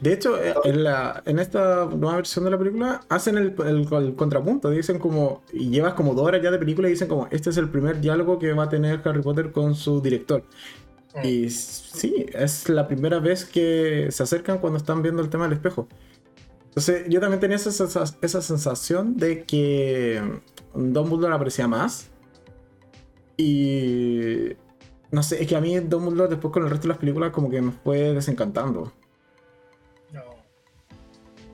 De 0.01 0.13
hecho, 0.13 0.43
eh, 0.43 0.55
en, 0.65 0.85
la, 0.85 1.23
en 1.27 1.39
esta 1.39 1.87
nueva 1.87 2.17
versión 2.17 2.45
de 2.45 2.51
la 2.51 2.59
película 2.59 3.01
hacen 3.09 3.39
el, 3.39 3.55
el, 3.67 4.15
contrapunto. 4.15 4.71
Dicen 4.71 4.99
como, 4.99 5.43
y 5.53 5.71
llevas 5.71 5.95
como 5.95 6.15
dos 6.15 6.27
horas 6.27 6.43
ya 6.43 6.51
de 6.51 6.59
película 6.59 6.89
y 6.89 6.93
dicen 6.93 7.09
como, 7.09 7.29
este 7.31 7.51
es 7.51 7.57
el 7.57 7.69
primer 7.69 8.01
diálogo 8.01 8.39
que 8.39 8.53
va 8.53 8.65
a 8.65 8.69
tener 8.69 9.01
Harry 9.05 9.23
Potter 9.23 9.53
con 9.53 9.75
su 9.75 10.01
director. 10.01 10.45
Mm. 11.15 11.27
Y 11.27 11.51
sí, 11.51 12.27
es 12.33 12.69
la 12.69 12.87
primera 12.87 13.19
vez 13.19 13.45
que 13.45 14.09
se 14.11 14.23
acercan 14.23 14.59
cuando 14.59 14.79
están 14.79 15.03
viendo 15.03 15.23
el 15.23 15.29
tema 15.29 15.45
del 15.45 15.55
espejo. 15.55 15.89
Entonces, 16.69 17.07
yo 17.09 17.21
también 17.21 17.41
tenía 17.41 17.57
esa, 17.57 18.05
esa 18.21 18.43
sensación 18.43 19.17
de 19.17 19.45
que 19.45 20.23
Dumbledore 20.75 21.35
aparecía 21.35 21.67
más. 21.67 22.11
Y 23.39 24.53
no 25.11 25.23
sé, 25.23 25.43
es 25.43 25.49
que 25.49 25.57
a 25.57 25.61
mí 25.61 25.79
Dumbledore 25.79 26.29
después 26.29 26.53
con 26.53 26.65
el 26.65 26.71
resto 26.71 26.85
de 26.85 26.89
las 26.89 26.99
películas 26.99 27.31
como 27.31 27.49
que 27.49 27.63
me 27.63 27.73
fue 27.73 28.13
desencantando. 28.13 28.93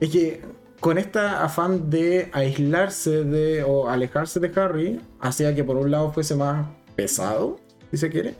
Es 0.03 0.09
que 0.09 0.41
con 0.81 0.97
esta 0.97 1.45
afán 1.45 1.89
de 1.89 2.29
aislarse 2.33 3.23
de 3.23 3.63
o 3.63 3.87
alejarse 3.87 4.41
de 4.41 4.51
Harry, 4.59 4.99
hacía 5.21 5.55
que 5.55 5.63
por 5.63 5.77
un 5.77 5.91
lado 5.91 6.11
fuese 6.11 6.35
más 6.35 6.67
pesado, 6.97 7.55
si 7.89 7.95
se 7.95 8.09
quiere, 8.09 8.35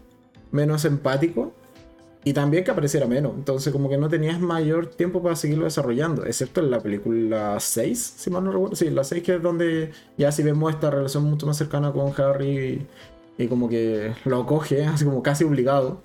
menos 0.51 0.83
empático 0.83 1.53
y 2.25 2.33
también 2.33 2.65
que 2.65 2.71
apareciera 2.71 3.07
menos. 3.07 3.31
Entonces, 3.37 3.71
como 3.71 3.87
que 3.87 3.97
no 3.97 4.09
tenías 4.09 4.41
mayor 4.41 4.87
tiempo 4.87 5.23
para 5.23 5.37
seguirlo 5.37 5.63
desarrollando, 5.63 6.25
excepto 6.25 6.59
en 6.59 6.69
la 6.69 6.81
película 6.81 7.57
6, 7.57 8.15
si 8.17 8.29
mal 8.29 8.43
no 8.43 8.51
recuerdo. 8.51 8.75
Sí, 8.75 8.89
la 8.89 9.05
6 9.05 9.23
que 9.23 9.35
es 9.35 9.41
donde 9.41 9.91
ya 10.17 10.33
si 10.33 10.43
vemos 10.43 10.73
esta 10.73 10.91
relación 10.91 11.23
mucho 11.23 11.45
más 11.45 11.55
cercana 11.55 11.93
con 11.93 12.11
Harry 12.21 12.85
y, 13.37 13.47
como 13.47 13.69
que 13.69 14.15
lo 14.25 14.45
coge, 14.45 14.83
así 14.83 15.05
como 15.05 15.23
casi 15.23 15.45
obligado. 15.45 16.01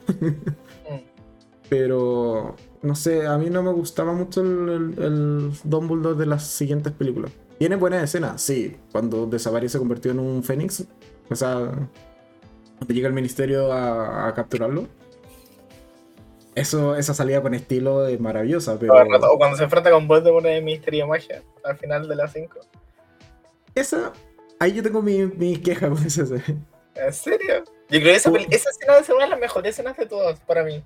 Pero 1.69 2.55
no 2.83 2.95
sé, 2.95 3.27
a 3.27 3.37
mí 3.39 3.51
no 3.51 3.63
me 3.63 3.73
gustaba 3.73 4.13
mucho 4.13 4.41
el, 4.41 4.95
el, 4.99 5.51
Dumbledore 5.65 6.17
de 6.17 6.27
las 6.27 6.47
siguientes 6.47 6.93
películas. 6.93 7.33
Tiene 7.59 7.77
buenas 7.77 8.05
escenas, 8.05 8.41
sí. 8.41 8.77
Cuando 8.93 9.27
desaparece 9.27 9.73
se 9.73 9.79
convirtió 9.79 10.13
en 10.13 10.21
un 10.21 10.45
fénix. 10.45 10.85
O 11.29 11.35
sea, 11.35 11.73
cuando 12.79 12.95
llega 12.95 13.09
el 13.09 13.15
ministerio 13.15 13.73
a, 13.73 14.33
capturarlo. 14.35 14.87
Eso, 16.55 16.97
esa 16.97 17.15
salida 17.15 17.41
con 17.41 17.55
estilo 17.55 18.07
es 18.07 18.19
maravillosa, 18.19 18.79
pero... 18.79 18.95
O 18.95 19.39
cuando 19.39 19.57
se 19.57 19.65
enfrenta 19.65 19.91
con 19.91 20.09
Voldemort 20.09 20.47
en 20.47 20.55
el 20.55 20.65
Ministerio 20.65 21.05
de 21.05 21.09
Magia, 21.09 21.43
al 21.65 21.77
final 21.77 22.09
de 22.09 22.17
las 22.17 22.33
5. 22.33 22.59
Esa... 23.75 24.13
Ahí 24.61 24.73
yo 24.73 24.83
tengo 24.83 25.01
mi, 25.01 25.25
mi 25.27 25.57
queja 25.57 25.89
con 25.89 26.05
esa 26.05 26.23
escena. 26.23 26.45
¿En 26.97 27.13
serio? 27.13 27.63
Yo 27.89 28.01
creo 28.01 28.03
que 28.03 28.15
esa, 28.17 28.31
esa 28.51 28.71
escena 28.71 28.99
es 28.99 29.09
una 29.09 29.25
de 29.25 29.31
las 29.31 29.39
mejores 29.39 29.71
escenas 29.71 29.97
de 29.97 30.07
todas 30.07 30.41
para 30.41 30.65
mí 30.65 30.83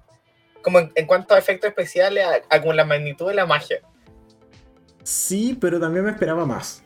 como 0.63 0.79
en, 0.95 1.07
cuanto 1.07 1.35
a 1.35 1.39
efectos 1.39 1.69
especiales, 1.69 2.25
a, 2.49 2.59
la 2.59 2.85
magnitud 2.85 3.29
de 3.29 3.35
la 3.35 3.47
magia. 3.47 3.81
Sí, 5.03 5.57
pero 5.61 5.81
también 5.81 6.05
me 6.05 6.11
esperaba 6.11 6.47
más. 6.47 6.83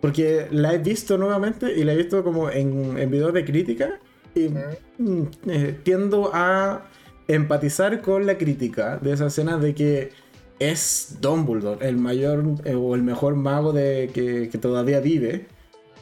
Porque 0.00 0.48
la 0.50 0.74
he 0.74 0.78
visto 0.78 1.18
nuevamente 1.18 1.72
y 1.72 1.84
la 1.84 1.92
he 1.92 1.96
visto 1.96 2.24
como 2.24 2.50
en, 2.50 2.98
en 2.98 3.10
videos 3.10 3.32
de 3.32 3.44
crítica. 3.44 4.00
Y 4.34 4.48
mm, 4.48 5.30
eh, 5.48 5.80
tiendo 5.82 6.30
a 6.32 6.86
empatizar 7.28 8.00
con 8.00 8.26
la 8.26 8.38
crítica 8.38 8.96
de 8.96 9.12
esa 9.12 9.26
escena 9.26 9.56
de 9.58 9.74
que 9.74 10.10
es 10.58 11.18
Dumbledore, 11.20 11.86
el 11.86 11.96
mayor 11.96 12.44
eh, 12.64 12.74
o 12.74 12.94
el 12.94 13.02
mejor 13.02 13.34
mago 13.34 13.72
de, 13.72 14.10
que, 14.12 14.48
que 14.50 14.58
todavía 14.58 15.00
vive. 15.00 15.46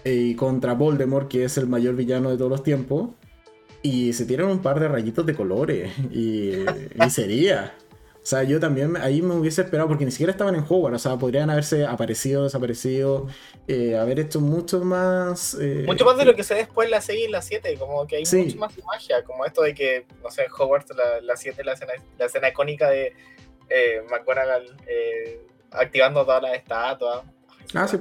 Eh, 0.04 0.14
y 0.14 0.34
contra 0.36 0.74
Voldemort, 0.74 1.28
que 1.28 1.44
es 1.44 1.58
el 1.58 1.66
mayor 1.66 1.96
villano 1.96 2.30
de 2.30 2.36
todos 2.36 2.50
los 2.50 2.62
tiempos 2.62 3.10
y 3.82 4.12
se 4.12 4.24
tiran 4.24 4.48
un 4.48 4.60
par 4.60 4.80
de 4.80 4.88
rayitos 4.88 5.24
de 5.26 5.34
colores 5.34 5.92
y, 6.10 6.64
sería. 7.10 7.74
O 8.14 8.26
sea, 8.28 8.42
yo 8.42 8.60
también 8.60 8.96
ahí 8.98 9.22
me 9.22 9.34
hubiese 9.34 9.62
esperado, 9.62 9.88
porque 9.88 10.04
ni 10.04 10.10
siquiera 10.10 10.32
estaban 10.32 10.54
en 10.54 10.62
Hogwarts, 10.68 10.96
o 10.96 10.98
sea, 11.08 11.18
podrían 11.18 11.48
haberse 11.48 11.86
aparecido, 11.86 12.44
desaparecido, 12.44 13.26
eh, 13.66 13.96
haber 13.96 14.20
hecho 14.20 14.40
mucho 14.40 14.80
más... 14.80 15.56
Eh, 15.58 15.84
mucho 15.86 16.04
más 16.04 16.18
de 16.18 16.26
lo 16.26 16.36
que 16.36 16.44
se 16.44 16.54
después 16.54 16.86
en 16.86 16.90
la 16.90 17.00
6 17.00 17.26
y 17.26 17.30
la 17.30 17.40
7, 17.40 17.76
como 17.78 18.06
que 18.06 18.16
hay 18.16 18.24
mucho 18.24 18.58
más 18.58 18.74
magia, 18.84 19.24
como 19.24 19.46
esto 19.46 19.62
de 19.62 19.72
que, 19.72 20.04
no 20.22 20.30
sé, 20.30 20.44
en 20.44 20.50
Hogwarts 20.50 20.92
la, 21.22 21.36
7, 21.36 21.64
la 21.64 21.72
escena, 21.72 21.92
la 22.18 22.26
escena 22.26 22.48
icónica 22.50 22.90
de 22.90 23.14
eh, 23.70 24.02
McGonagall 24.10 24.76
eh, 24.86 25.46
activando 25.70 26.24
todas 26.24 26.42
las 26.42 26.54
estatuas. 26.54 27.24
Ah, 27.72 27.88
sí. 27.88 27.98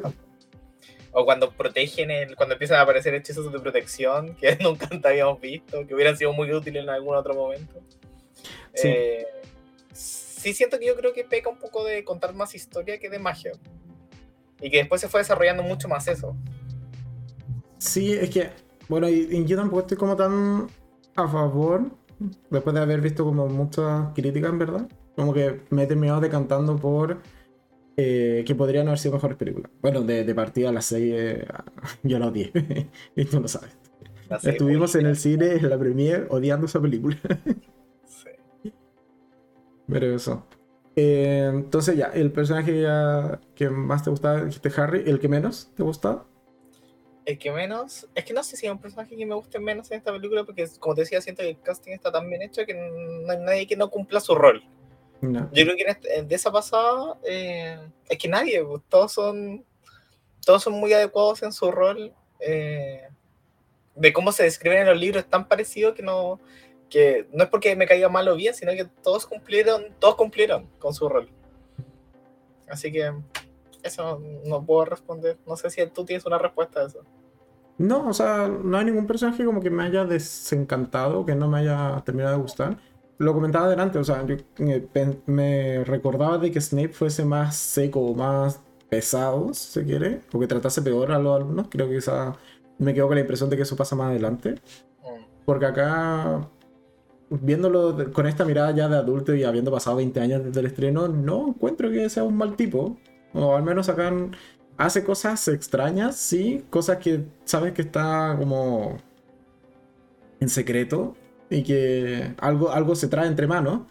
O 1.12 1.26
cuando 1.26 1.52
protegen, 1.52 2.12
el, 2.12 2.36
cuando 2.36 2.54
empiezan 2.54 2.80
a 2.80 2.82
aparecer 2.82 3.14
hechizos 3.16 3.52
de 3.52 3.60
protección 3.60 4.36
que 4.40 4.58
nunca 4.58 4.88
habíamos 5.04 5.40
visto, 5.40 5.86
que 5.86 5.96
hubieran 5.96 6.18
sido 6.18 6.34
muy 6.34 6.52
útiles 6.52 6.84
en 6.84 6.90
algún 6.90 7.16
otro 7.16 7.34
momento. 7.34 7.82
Sí. 8.74 8.88
Eh, 8.90 9.26
sí 9.92 10.54
siento 10.54 10.78
que 10.80 10.86
yo 10.86 10.96
creo 10.96 11.14
que 11.14 11.24
peca 11.24 11.50
un 11.50 11.58
poco 11.58 11.84
de 11.84 12.04
contar 12.04 12.34
más 12.34 12.54
historia 12.56 13.00
que 13.00 13.10
de 13.10 13.20
magia. 13.20 13.52
Y 14.62 14.70
que 14.70 14.78
después 14.78 15.02
se 15.02 15.08
fue 15.08 15.22
desarrollando 15.22 15.64
mucho 15.64 15.88
más 15.88 16.08
eso. 16.08 16.36
Sí, 17.78 18.14
es 18.14 18.30
que, 18.30 18.50
bueno, 18.88 19.08
y, 19.08 19.46
yo 19.46 19.56
tampoco 19.56 19.82
estoy 19.82 19.98
como 19.98 20.16
tan 20.16 20.68
a 21.16 21.28
favor, 21.28 21.92
después 22.50 22.74
de 22.74 22.82
haber 22.82 23.02
visto 23.02 23.24
como 23.24 23.48
muchas 23.48 24.14
críticas, 24.14 24.52
en 24.52 24.60
verdad. 24.60 24.90
Como 25.16 25.34
que 25.34 25.62
me 25.70 25.84
he 25.84 25.88
terminado 25.88 26.22
decantando 26.22 26.76
por 26.76 27.22
eh, 28.00 28.44
que 28.46 28.54
podrían 28.54 28.88
haber 28.88 29.00
sido 29.00 29.16
mejores 29.16 29.38
películas. 29.38 29.72
Bueno, 29.82 30.02
de, 30.02 30.24
de 30.24 30.36
partida 30.36 30.72
la 30.72 30.82
6 30.82 31.14
eh, 31.16 31.48
yo 32.04 32.20
la 32.20 32.28
odié, 32.28 32.52
y 33.16 33.26
tú 33.26 33.40
lo 33.40 33.48
sabes. 33.48 33.76
Estuvimos 34.44 34.94
en 34.96 35.08
el 35.08 35.18
cine, 35.18 35.54
en 35.54 35.70
la 35.70 35.80
premiere, 35.80 36.28
odiando 36.30 36.68
esa 36.68 36.80
película. 36.80 37.18
sí. 38.06 38.72
Pero 39.88 40.16
eso. 40.16 40.46
Eh, 40.96 41.50
entonces 41.52 41.98
ya, 41.98 42.08
el 42.08 42.32
personaje 42.32 42.84
que 43.56 43.70
más 43.70 44.04
te 44.04 44.12
gustaba, 44.12 44.44
dijiste 44.44 44.72
Harry, 44.80 45.04
el 45.08 45.20
que 45.20 45.28
menos 45.28 45.72
te 45.76 45.82
gustaba. 45.82 46.28
El 47.26 47.40
que 47.40 47.52
menos, 47.52 48.08
es 48.14 48.24
que 48.26 48.34
no 48.34 48.44
sé 48.44 48.58
si 48.58 48.68
hay 48.68 48.72
un 48.72 48.80
personaje 48.80 49.16
que 49.16 49.26
me 49.26 49.36
guste 49.36 49.60
menos 49.60 49.90
en 49.92 49.98
esta 49.98 50.12
película, 50.12 50.44
porque 50.44 50.68
como 50.80 50.94
te 50.94 51.02
decía, 51.02 51.20
siento 51.20 51.42
que 51.42 51.50
el 51.50 51.62
casting 51.62 51.94
está 51.94 52.12
tan 52.12 52.30
bien 52.30 52.44
hecho 52.44 52.64
que 52.66 52.74
no 52.74 53.32
hay 53.32 53.40
nadie 53.40 53.68
que 53.68 53.76
no 53.76 53.90
cumpla 53.90 54.20
su 54.20 54.36
rol. 54.36 54.64
Yo 55.22 55.50
creo 55.50 55.76
que 55.76 55.84
este, 55.88 56.24
de 56.24 56.36
esa 56.36 56.52
pasada 56.52 57.18
eh, 57.24 57.80
es 58.08 58.18
que 58.18 58.28
nadie, 58.28 58.64
pues, 58.64 58.82
todos 58.90 59.12
son 59.12 59.66
todos 60.46 60.64
son 60.64 60.74
muy 60.74 60.94
adecuados 60.94 61.44
en 61.44 61.52
su 61.52 61.72
rol. 61.72 62.14
Eh, 62.40 63.02
de 63.96 64.14
cómo 64.14 64.32
se 64.32 64.44
describen 64.44 64.80
en 64.80 64.88
los 64.88 64.98
libros 64.98 65.24
es 65.24 65.30
tan 65.30 65.48
parecido 65.48 65.94
que 65.94 66.04
no 66.04 66.40
que 66.90 67.28
no 67.34 67.44
es 67.44 67.50
porque 67.50 67.76
me 67.76 67.86
caiga 67.86 68.08
mal 68.08 68.28
o 68.30 68.36
bien, 68.36 68.54
sino 68.54 68.72
que 68.72 68.86
todos 69.04 69.26
cumplieron, 69.26 69.88
todos 70.00 70.16
cumplieron 70.16 70.68
con 70.80 70.94
su 70.94 71.10
rol. 71.10 71.30
Así 72.70 72.92
que 72.92 73.12
eso 73.84 74.22
no 74.46 74.64
puedo 74.64 74.86
responder. 74.86 75.38
No 75.46 75.58
sé 75.58 75.70
si 75.70 75.86
tú 75.88 76.06
tienes 76.06 76.26
una 76.26 76.38
respuesta 76.38 76.80
a 76.80 76.86
eso. 76.86 77.04
No, 77.78 78.08
o 78.08 78.14
sea, 78.14 78.48
no 78.48 78.78
hay 78.78 78.86
ningún 78.86 79.06
personaje 79.06 79.44
como 79.44 79.62
que 79.62 79.70
me 79.70 79.84
haya 79.84 80.06
desencantado, 80.06 81.26
que 81.26 81.36
no 81.36 81.50
me 81.50 81.60
haya 81.60 82.02
terminado 82.06 82.38
de 82.38 82.42
gustar 82.42 82.78
lo 83.18 83.34
comentaba 83.34 83.66
adelante, 83.66 83.98
o 83.98 84.04
sea, 84.04 84.26
yo 84.26 84.36
me 85.26 85.84
recordaba 85.84 86.38
de 86.38 86.52
que 86.52 86.62
Snape 86.62 86.90
fuese 86.90 87.26
más 87.26 87.56
seco, 87.56 88.14
más 88.14 88.62
pesado, 88.90 89.54
si 89.54 89.72
se 89.72 89.84
quiere, 89.84 90.22
o 90.32 90.40
que 90.40 90.48
tratase 90.48 90.82
peor 90.82 91.12
a 91.12 91.20
los 91.20 91.36
alumnos. 91.36 91.68
Creo 91.70 91.90
que 91.90 91.96
quizá 91.96 92.36
me 92.78 92.94
quedo 92.94 93.08
con 93.08 93.16
la 93.16 93.22
impresión 93.22 93.50
de 93.50 93.58
que 93.58 93.64
eso 93.64 93.76
pasa 93.76 93.96
más 93.96 94.12
adelante. 94.12 94.56
Porque 95.46 95.66
acá, 95.66 96.48
viéndolo 97.30 98.12
con 98.14 98.28
esta 98.28 98.46
mirada 98.46 98.72
ya 98.72 98.88
de 98.88 98.98
adulto 98.98 99.34
y 99.34 99.44
habiendo 99.44 99.72
pasado 99.72 99.98
20 99.98 100.20
años 100.20 100.44
desde 100.44 100.60
el 100.60 100.68
estreno, 100.68 101.08
no 101.08 101.50
encuentro 101.50 101.90
que 101.90 102.10
sea 102.10 102.24
un 102.24 102.38
mal 102.38 102.56
tipo. 102.56 102.98
O 103.34 103.56
al 103.56 103.64
menos 103.64 103.90
acá 103.90 104.12
hace 104.78 105.04
cosas 105.04 105.48
extrañas, 105.48 106.18
sí, 106.18 106.66
cosas 106.70 106.98
que 106.98 107.26
sabes 107.46 107.74
que 107.74 107.82
está 107.82 108.36
como 108.38 108.98
en 110.40 110.50
secreto, 110.50 111.16
y 111.50 111.64
que 111.64 112.34
algo, 112.40 112.72
algo 112.72 112.96
se 112.96 113.08
trae 113.08 113.28
entre 113.28 113.48
manos, 113.48 113.82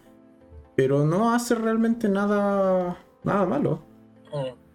pero 0.75 1.05
no 1.05 1.33
hace 1.33 1.55
realmente 1.55 2.09
nada, 2.09 2.99
nada 3.23 3.47
malo. 3.47 3.83
Mm. 4.33 4.67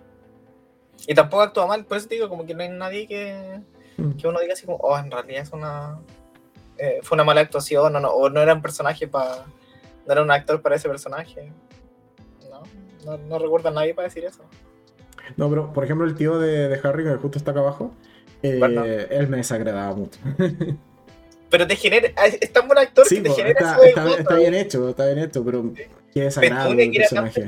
Y 1.08 1.15
tampoco 1.15 1.44
actúa 1.44 1.67
mal, 1.67 1.86
por 1.86 1.98
eso 1.98 2.08
te 2.08 2.15
digo, 2.15 2.30
como 2.30 2.46
que 2.46 2.54
no 2.54 2.63
hay 2.63 2.70
nadie 2.70 3.08
que, 3.08 3.62
mm. 3.98 4.12
que 4.12 4.28
uno 4.28 4.39
diga 4.39 4.54
así 4.54 4.65
como, 4.65 4.78
oh, 4.78 4.98
en 4.98 5.12
realidad 5.12 5.41
es 5.41 5.52
una, 5.52 6.00
eh, 6.78 7.00
fue 7.04 7.15
una 7.15 7.24
mala 7.24 7.41
actuación, 7.41 7.96
o 7.96 8.00
no, 8.00 8.10
o 8.10 8.30
no 8.30 8.41
era 8.41 8.54
un 8.54 8.62
personaje 8.62 9.08
para, 9.08 9.46
no 10.06 10.12
era 10.12 10.22
un 10.22 10.32
actor 10.32 10.62
para 10.62 10.76
ese 10.76 10.89
personaje. 10.89 11.52
No, 13.06 13.17
no, 13.17 13.39
recuerdo 13.39 13.70
a 13.70 13.72
nadie 13.72 13.96
para 13.96 14.08
decir 14.08 14.26
eso. 14.26 14.44
No, 15.36 15.50
pero 15.50 15.74
por 15.74 15.84
ejemplo 15.84 16.06
el 16.06 16.13
tío 16.13 16.38
de, 16.38 16.67
de 16.67 16.88
Harry, 16.88 17.04
que 17.04 17.15
justo 17.15 17.39
está 17.39 17.50
acá 17.50 17.62
abajo, 17.62 17.94
eh, 18.44 19.08
él 19.10 19.28
me 19.28 19.38
desagradaba 19.38 19.96
mucho. 19.96 20.20
pero 21.52 21.68
te 21.68 21.76
genera, 21.76 22.08
es 22.26 22.52
tan 22.52 22.66
buen 22.68 22.80
actor 22.80 23.08
que 23.08 23.22
te 23.22 23.30
genera 23.30 23.50
está, 23.60 23.78
está, 23.86 24.10
está, 24.18 24.36
bien 24.38 24.56
hecho, 24.56 24.90
está 24.90 25.06
bien 25.06 25.20
hecho, 25.20 25.46
pero 25.46 25.72
qué 26.14 26.22
desagradable 26.22 26.90
personaje. 26.92 27.46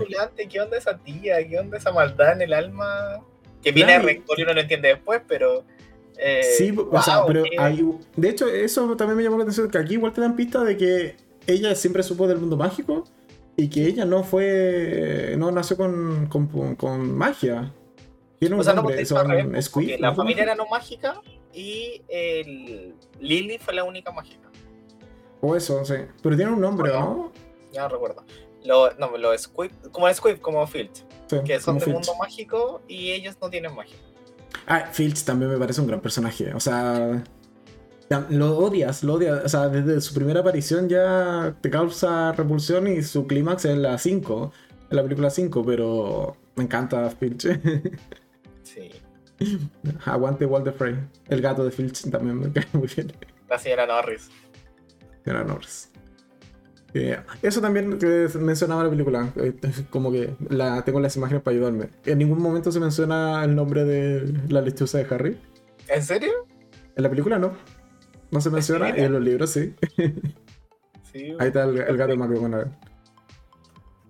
¿Qué 0.49 0.61
onda 0.61 0.77
esa 0.77 0.97
tía? 0.99 1.47
¿Qué 1.47 1.57
onda 1.57 1.77
esa 1.77 1.91
maldad 1.91 2.33
en 2.33 2.41
el 2.43 2.53
alma? 2.53 3.19
Que 3.63 3.71
viene 3.71 3.93
de 3.93 3.99
rencor 3.99 4.37
y 4.39 4.43
uno 4.43 4.53
lo 4.53 4.61
entiende 4.61 4.89
después, 4.89 5.21
pero 5.27 5.63
Eh, 6.15 6.43
Sí, 6.43 6.71
o 6.77 7.01
sea, 7.01 7.17
wow, 7.19 7.27
pero 7.27 7.43
qué- 7.43 7.57
hay, 7.57 7.83
de 8.15 8.29
hecho, 8.29 8.47
eso 8.47 8.95
también 8.95 9.17
me 9.17 9.23
llamó 9.23 9.37
la 9.37 9.43
atención, 9.43 9.67
que 9.71 9.79
aquí 9.79 9.93
igual 9.95 10.13
te 10.13 10.21
dan 10.21 10.35
pista 10.35 10.63
de 10.63 10.77
que 10.77 11.15
ella 11.47 11.73
siempre 11.73 12.03
supo 12.03 12.27
del 12.27 12.37
mundo 12.37 12.55
mágico 12.55 13.03
y 13.57 13.67
que 13.69 13.87
ella 13.87 14.05
no 14.05 14.23
fue, 14.23 15.33
no 15.39 15.51
nació 15.51 15.75
con, 15.75 16.27
con, 16.27 16.75
con 16.75 17.17
magia. 17.17 17.71
Tiene 18.39 18.53
un 18.55 18.61
O 18.61 18.63
sea, 18.63 18.73
no, 18.73 18.81
nombre, 18.83 18.95
porque 18.97 19.05
son 19.07 19.17
al 19.19 19.27
revés, 19.29 19.45
porque 19.69 19.87
Squid, 19.87 19.99
la 19.99 20.09
¿no? 20.09 20.15
familia 20.15 20.43
era 20.43 20.55
no 20.55 20.67
mágica 20.67 21.19
y 21.53 22.01
el 22.07 22.95
Lily 23.19 23.57
fue 23.59 23.73
la 23.73 23.83
única 23.83 24.11
mágica. 24.11 24.49
O 25.41 25.55
eso, 25.55 25.83
sí. 25.85 25.95
Pero 26.21 26.35
tiene 26.35 26.51
un 26.51 26.61
nombre, 26.61 26.91
¿O 26.91 26.99
no? 26.99 26.99
¿no? 26.99 27.31
Ya 27.71 27.83
no 27.83 27.89
recuerdo. 27.89 28.23
Lo, 28.63 28.93
no, 28.95 29.17
lo 29.17 29.37
Squid, 29.37 29.71
como 29.91 30.07
el 30.07 30.15
Squid, 30.15 30.37
como 30.37 30.65
Filch, 30.65 31.05
Sí, 31.27 31.37
que 31.45 31.59
son 31.59 31.81
Filch. 31.81 31.93
mundo 31.93 32.15
mágico 32.15 32.81
y 32.87 33.11
ellos 33.11 33.35
no 33.41 33.49
tienen 33.49 33.75
magia. 33.75 33.97
Ah, 34.67 34.87
Filch 34.91 35.23
también 35.25 35.51
me 35.51 35.57
parece 35.57 35.81
un 35.81 35.87
gran 35.87 35.99
personaje. 35.99 36.53
O 36.53 36.59
sea, 36.61 37.23
lo 38.29 38.57
odias, 38.57 39.03
lo 39.03 39.15
odias. 39.15 39.43
O 39.43 39.49
sea, 39.49 39.67
desde 39.67 39.99
su 39.99 40.13
primera 40.13 40.39
aparición 40.39 40.87
ya 40.87 41.55
te 41.61 41.69
causa 41.69 42.31
repulsión 42.31 42.87
y 42.87 43.03
su 43.03 43.27
clímax 43.27 43.65
es 43.65 43.77
la 43.77 43.97
5, 43.97 44.51
en 44.91 44.95
la 44.95 45.03
película 45.03 45.29
5, 45.29 45.63
pero 45.65 46.37
me 46.55 46.63
encanta 46.63 47.09
Filch. 47.09 47.47
Aguante 50.05 50.45
Walter 50.45 50.73
Frey. 50.73 50.95
El 51.29 51.41
gato 51.41 51.63
de 51.63 51.71
Filch 51.71 52.09
también 52.09 52.39
me 52.39 52.51
cae 52.51 52.67
muy 52.73 52.87
bien. 52.87 53.11
La 53.49 53.57
señora 53.57 53.85
Norris. 53.85 54.29
Era 55.25 55.43
Norris. 55.43 55.89
Eh, 56.93 57.19
eso 57.41 57.59
también 57.59 57.97
que 57.97 58.27
mencionaba 58.39 58.83
la 58.83 58.89
película, 58.89 59.33
eh, 59.37 59.55
como 59.89 60.11
que 60.11 60.35
la, 60.49 60.83
tengo 60.83 60.99
las 60.99 61.15
imágenes 61.15 61.41
para 61.41 61.55
ayudarme. 61.55 61.89
En 62.05 62.19
ningún 62.19 62.39
momento 62.39 62.71
se 62.71 62.79
menciona 62.79 63.43
el 63.43 63.55
nombre 63.55 63.83
de 63.83 64.31
la 64.49 64.61
lechuza 64.61 64.99
de 64.99 65.07
Harry. 65.09 65.39
¿En 65.87 66.03
serio? 66.03 66.31
En 66.95 67.03
la 67.03 67.09
película 67.09 67.39
no. 67.39 67.53
No 68.29 68.41
se 68.41 68.49
menciona, 68.51 68.95
y 68.95 69.01
en 69.01 69.13
los 69.13 69.21
libros 69.21 69.49
sí. 69.49 69.73
Sí. 71.11 71.35
Ahí 71.39 71.47
está 71.47 71.63
el, 71.63 71.77
el 71.77 71.97
gato 71.97 72.11
de 72.11 72.17
McGonagall. 72.17 72.71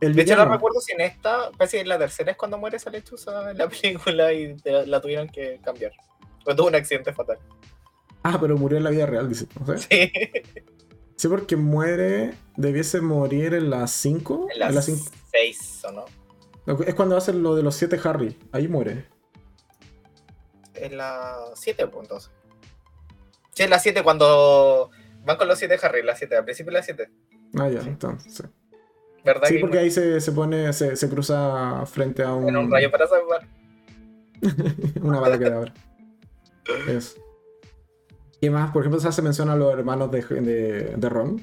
El 0.05 0.15
De 0.15 0.21
hecho, 0.23 0.35
no 0.35 0.45
recuerdo 0.51 0.79
si 0.81 0.91
en 0.93 1.01
esta, 1.01 1.51
parece 1.51 1.77
que 1.77 1.81
en 1.81 1.89
la 1.89 1.97
tercera 1.97 2.31
es 2.31 2.37
cuando 2.37 2.57
muere 2.57 2.77
esa 2.77 2.89
lechuza 2.89 3.51
en 3.51 3.57
la 3.57 3.67
película 3.69 4.33
y 4.33 4.55
te- 4.57 4.85
la 4.87 4.99
tuvieron 5.01 5.27
que 5.29 5.59
cambiar. 5.63 5.91
Pues 6.43 6.55
tuvo 6.57 6.67
un 6.67 6.75
accidente 6.75 7.13
fatal. 7.13 7.37
Ah, 8.23 8.37
pero 8.39 8.57
murió 8.57 8.77
en 8.77 8.83
la 8.83 8.89
vida 8.89 9.05
real, 9.05 9.29
dice. 9.29 9.47
¿no? 9.65 9.77
Sí. 9.77 10.11
Sí, 11.15 11.27
porque 11.27 11.55
muere, 11.55 12.33
debiese 12.57 12.99
morir 13.01 13.53
en 13.53 13.69
las 13.69 13.91
5. 13.91 14.47
En 14.53 14.59
las 14.75 14.85
cinco- 14.85 15.05
seis, 15.31 15.81
¿o 15.85 15.91
no? 15.91 16.05
Es 16.85 16.95
cuando 16.95 17.15
hacen 17.17 17.43
lo 17.43 17.55
de 17.55 17.63
los 17.63 17.75
7 17.75 17.99
Harry. 18.03 18.37
Ahí 18.51 18.67
muere. 18.67 19.05
En 20.75 20.97
la 20.97 21.37
7, 21.55 21.87
pues 21.87 22.03
entonces. 22.03 22.31
Sí, 23.53 23.63
en 23.63 23.69
la 23.69 23.79
7 23.79 24.03
cuando 24.03 24.89
van 25.23 25.37
con 25.37 25.47
los 25.47 25.59
7 25.59 25.77
Harry, 25.81 26.01
la 26.03 26.15
7, 26.15 26.35
al 26.35 26.43
principio 26.45 26.71
de 26.71 26.77
la 26.79 26.83
7. 26.83 27.09
Ah, 27.59 27.69
ya, 27.69 27.81
Sí. 27.81 27.87
entonces. 27.89 28.33
sí. 28.35 28.43
¿Verdad? 29.23 29.47
Sí, 29.47 29.55
que 29.55 29.61
porque 29.61 29.79
ahí 29.79 29.91
se, 29.91 30.19
se 30.19 30.31
pone, 30.31 30.73
se, 30.73 30.95
se 30.95 31.09
cruza 31.09 31.85
frente 31.85 32.23
a 32.23 32.33
un, 32.33 32.49
en 32.49 32.57
un 32.57 32.71
rayo 32.71 32.91
para 32.91 33.07
salvar. 33.07 33.47
una 35.01 35.19
bala 35.19 35.39
que 35.39 35.45
ahora. 35.45 35.73
Eso. 36.87 37.17
¿Qué 38.41 38.49
más? 38.49 38.71
Por 38.71 38.81
ejemplo, 38.81 38.99
se 38.99 39.21
menciona 39.21 39.53
a 39.53 39.55
los 39.55 39.73
hermanos 39.73 40.11
de, 40.11 40.21
de, 40.21 40.95
de 40.97 41.09
Ron. 41.09 41.41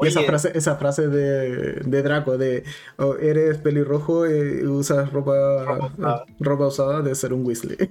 Y 0.00 0.06
esa 0.06 0.22
frase, 0.22 0.52
esa 0.54 0.76
frase 0.76 1.08
de, 1.08 1.80
de 1.80 2.02
Draco 2.02 2.38
de 2.38 2.64
oh, 2.96 3.16
eres 3.16 3.58
pelirrojo 3.58 4.26
y 4.28 4.64
usas 4.64 5.12
ropa, 5.12 5.64
Ropa 5.64 5.86
usada. 5.98 6.24
ropa 6.38 6.66
usada, 6.66 7.02
debe 7.02 7.14
ser 7.14 7.32
un 7.32 7.44
Weasley. 7.44 7.76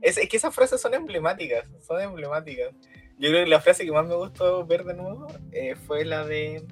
Es, 0.00 0.18
es 0.18 0.28
que 0.28 0.36
esas 0.36 0.54
frases 0.54 0.82
son 0.82 0.92
emblemáticas, 0.92 1.66
son 1.80 1.98
emblemáticas. 1.98 2.74
Yo 3.18 3.30
creo 3.30 3.44
que 3.44 3.48
la 3.48 3.62
frase 3.62 3.86
que 3.86 3.90
más 3.90 4.06
me 4.06 4.14
gustó 4.14 4.66
ver 4.66 4.84
de 4.84 4.92
nuevo 4.92 5.26
eh, 5.50 5.76
fue 5.76 6.04
la 6.04 6.26
de 6.26 6.62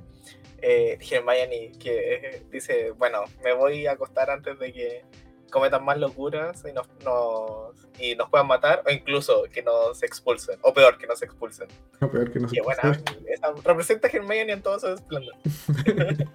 eh, 0.62 0.98
Hermione, 1.10 1.72
que 1.78 2.14
eh, 2.14 2.42
dice, 2.50 2.92
bueno, 2.92 3.24
me 3.44 3.52
voy 3.52 3.86
a 3.86 3.92
acostar 3.92 4.30
antes 4.30 4.58
de 4.58 4.72
que 4.72 5.04
cometan 5.50 5.84
más 5.84 5.98
locuras 5.98 6.64
y 6.68 6.72
nos, 6.72 6.88
nos- 7.04 7.76
y 7.98 8.14
nos 8.16 8.30
puedan 8.30 8.46
matar, 8.46 8.82
o 8.86 8.90
incluso 8.90 9.42
que 9.52 9.62
nos 9.62 10.02
expulsen, 10.02 10.58
o 10.62 10.72
peor, 10.72 10.96
que 10.96 11.06
nos 11.06 11.20
expulsen. 11.22 11.68
No, 12.00 12.10
peor 12.10 12.30
que 12.32 12.38
no 12.40 12.48
sé 12.48 12.54
Y 12.54 12.58
qué 12.58 12.62
bueno, 12.64 12.80
esa- 13.28 13.52
representa 13.62 14.08
a 14.08 14.10
Hermione 14.10 14.52
en 14.54 14.62
todo 14.62 14.78
su 14.80 14.88
esplendor. 14.88 15.34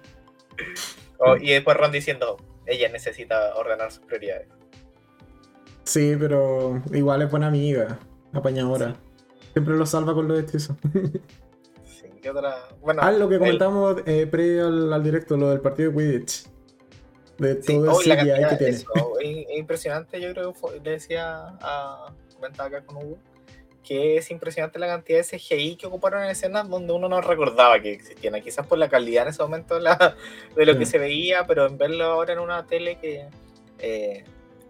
Oh, 1.20 1.36
y 1.36 1.50
después 1.50 1.76
Ron 1.76 1.90
diciendo, 1.90 2.36
ella 2.66 2.88
necesita 2.90 3.54
ordenar 3.56 3.90
sus 3.90 4.04
prioridades. 4.04 4.46
Sí, 5.84 6.14
pero 6.18 6.80
igual 6.92 7.22
es 7.22 7.30
buena 7.30 7.48
amiga, 7.48 7.98
apañadora. 8.32 8.94
Siempre 9.52 9.76
lo 9.76 9.84
salva 9.86 10.14
con 10.14 10.28
los 10.28 10.38
hechizos. 10.42 10.76
Sí, 12.18 12.22
¿qué 12.22 12.30
otra? 12.30 12.68
Bueno, 12.80 13.00
Ah, 13.02 13.12
lo 13.12 13.28
que 13.28 13.34
el- 13.36 13.40
comentamos 13.40 13.96
eh, 14.04 14.26
previo 14.26 14.66
al, 14.66 14.92
al 14.92 15.02
directo, 15.04 15.36
lo 15.36 15.50
del 15.50 15.60
partido 15.60 15.92
de 15.92 15.96
Quidditch. 15.96 16.46
De 17.38 17.62
Sí, 17.62 17.74
todo 17.74 17.92
oh, 17.92 18.02
la 18.02 18.14
el 18.14 18.20
CGI 18.20 18.28
cantidad- 18.30 18.48
que 18.50 18.56
tiene. 18.56 18.72
eso, 18.76 18.88
es, 19.20 19.46
es 19.48 19.58
impresionante, 19.58 20.20
yo 20.20 20.32
creo 20.32 20.52
que 20.52 20.80
le 20.82 20.90
decía 20.90 21.56
a 21.60 22.12
comentaba 22.34 22.68
acá 22.68 22.84
con 22.84 22.96
Hugo, 22.96 23.18
que 23.84 24.16
es 24.16 24.30
impresionante 24.32 24.78
la 24.80 24.86
cantidad 24.88 25.18
de 25.18 25.24
CGI 25.24 25.76
que 25.76 25.86
ocuparon 25.86 26.22
en 26.24 26.30
escenas 26.30 26.68
donde 26.68 26.92
uno 26.92 27.08
no 27.08 27.20
recordaba 27.20 27.80
que 27.80 27.92
existían, 27.92 28.40
quizás 28.42 28.66
por 28.66 28.78
la 28.78 28.88
calidad 28.88 29.22
en 29.24 29.28
ese 29.30 29.42
momento 29.42 29.76
de, 29.76 29.82
la- 29.82 30.16
de 30.56 30.66
lo 30.66 30.76
que 30.76 30.84
Sí. 30.86 30.92
se 30.92 30.98
veía, 30.98 31.46
pero 31.46 31.66
en 31.66 31.78
verlo 31.78 32.04
ahora 32.06 32.32
en 32.32 32.40
una 32.40 32.66
tele 32.66 32.98
que, 32.98 33.28
eh, 33.78 34.24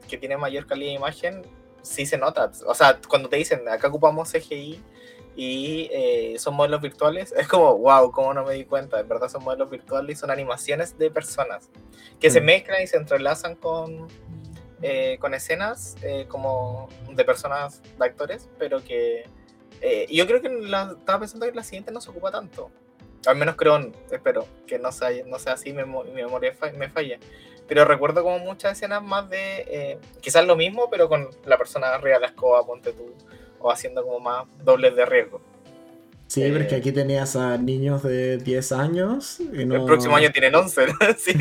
que 0.07 0.19
tiene 0.19 0.37
mayor 0.37 0.67
calidad 0.67 0.91
de 0.91 0.97
imagen, 0.97 1.43
sí 1.83 2.05
se 2.05 2.19
nota. 2.19 2.51
O 2.67 2.75
sea, 2.75 2.99
cuando 3.09 3.31
te 3.31 3.37
dicen, 3.37 3.67
acá 3.69 3.89
ocupamos 3.89 4.31
CGI 4.31 4.79
y 5.41 5.89
eh, 5.93 6.35
son 6.41 6.55
modelos 6.57 6.81
virtuales, 6.81 7.33
es 7.39 7.47
como, 7.47 7.79
wow, 7.79 8.11
cómo 8.11 8.35
no 8.35 8.45
me 8.45 8.55
di 8.55 8.65
cuenta, 8.65 8.99
en 8.99 9.07
verdad 9.09 9.29
son 9.29 9.45
modelos 9.45 9.71
virtuales 9.71 10.17
y 10.17 10.21
son 10.21 10.33
animaciones 10.33 10.99
de 10.99 11.13
personas 11.13 11.71
que 12.19 12.29
se 12.29 12.41
Mm. 12.41 12.45
mezclan 12.45 12.83
y 12.83 12.89
se 12.89 12.97
entrelazan 12.97 13.55
con, 13.55 14.09
eh, 14.83 15.17
con 15.21 15.35
escenas 15.35 15.95
eh, 16.03 16.27
como 16.29 16.89
de 17.13 17.25
personas, 17.25 17.81
de 17.97 18.05
actores, 18.05 18.49
pero 18.59 18.83
que 18.83 19.27
eh, 19.81 20.07
yo 20.11 20.27
creo 20.27 20.43
que 20.43 20.49
la, 20.49 20.97
estaba 20.99 21.21
pensando 21.21 21.47
que 21.47 21.53
la 21.53 21.63
siguiente 21.63 21.93
no 21.93 22.01
se 22.01 22.11
ocupa 22.11 22.33
tanto. 22.33 22.73
Al 23.25 23.37
menos 23.37 23.55
creo, 23.55 23.79
espero 24.11 24.45
que 24.67 24.81
no 24.81 24.91
sea, 24.91 25.11
no 25.25 25.39
sea 25.39 25.53
así, 25.53 25.73
mi, 25.73 25.85
mi 25.85 26.11
memoria 26.13 26.53
fa- 26.53 26.73
me 26.73 26.89
falla. 26.89 27.19
Pero 27.69 27.85
recuerdo 27.85 28.25
como 28.25 28.41
muchas 28.41 28.73
escenas 28.73 29.05
más 29.05 29.31
de, 29.31 29.39
eh, 29.69 29.99
quizás 30.21 30.45
lo 30.47 30.57
mismo, 30.57 30.91
pero 30.91 31.09
con 31.09 31.29
la 31.45 31.57
persona 31.59 31.95
arriba 31.95 32.17
de 32.17 32.23
la 32.23 32.27
escoba, 32.29 32.67
ponte 32.67 32.93
tú, 32.93 33.15
o 33.61 33.71
haciendo 33.71 34.03
como 34.05 34.21
más 34.21 34.47
dobles 34.65 34.95
de 34.97 35.07
riesgo. 35.07 35.41
Sí, 36.27 36.43
eh, 36.43 36.51
pero 36.53 36.65
es 36.65 36.69
que 36.69 36.77
aquí 36.77 36.93
tenías 36.93 37.37
a 37.37 37.57
niños 37.57 38.03
de 38.03 38.37
10 38.37 38.73
años. 38.73 39.41
Y 39.41 39.65
no... 39.65 39.77
El 39.77 39.85
próximo 39.87 40.15
año 40.15 40.31
tienen 40.31 40.55
11, 40.55 40.87
¿no? 40.89 40.93
sí. 41.19 41.33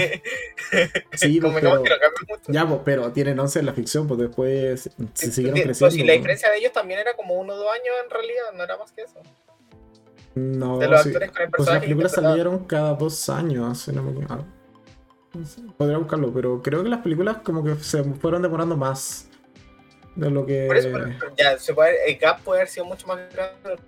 Sí, 1.14 1.42
pues, 1.42 1.42
como 1.42 1.56
pero- 1.56 1.84
que 1.84 2.34
mucho. 2.34 2.42
Ya, 2.48 2.66
pues, 2.66 2.80
pero 2.86 3.12
tienen 3.12 3.38
11 3.38 3.60
en 3.60 3.66
la 3.66 3.74
ficción, 3.74 4.08
pues 4.08 4.20
después 4.22 4.90
se 5.14 5.32
siguieron 5.32 5.58
sí, 5.58 5.64
creciendo. 5.64 5.80
pues, 5.80 5.94
si 5.94 6.00
la 6.00 6.06
pues. 6.06 6.18
diferencia 6.18 6.50
de 6.52 6.58
ellos 6.58 6.72
también 6.72 7.02
era 7.02 7.16
como 7.18 7.34
uno 7.36 7.54
o 7.54 7.58
dos 7.58 7.68
años 7.70 7.96
en 8.04 8.10
realidad, 8.10 8.44
no 8.56 8.64
era 8.64 8.78
más 8.78 8.92
que 8.94 9.02
eso. 9.02 9.20
No, 10.36 10.78
De 10.78 10.88
los 10.88 11.02
sí. 11.02 11.10
actores 11.10 11.32
con 11.32 11.42
el 11.42 11.50
Pues 11.52 11.68
las 11.70 11.80
películas 11.82 12.12
salieron 12.14 12.60
cada 12.66 12.94
dos 12.94 13.28
años, 13.30 13.80
si 13.80 13.92
no 13.92 14.04
me 14.04 14.12
equivoco. 14.12 14.46
Sé, 15.44 15.62
Podría 15.78 15.98
buscarlo, 15.98 16.32
pero 16.34 16.62
creo 16.62 16.82
que 16.84 16.90
las 16.90 17.02
películas 17.02 17.38
como 17.44 17.64
que 17.64 17.76
se 17.76 18.04
fueron 18.04 18.42
demorando 18.42 18.78
más 18.78 19.30
de 20.18 20.30
lo 20.32 20.46
que... 20.46 20.66
Por 20.68 20.78
eso, 20.78 20.90
pero- 20.92 21.36
ya, 21.38 21.58
se 21.58 21.74
puede, 21.74 22.10
el 22.12 22.18
gap 22.18 22.42
puede 22.42 22.60
haber 22.62 22.70
sido 22.70 22.86
mucho 22.86 23.08
más 23.08 23.18
grande. 23.34 23.82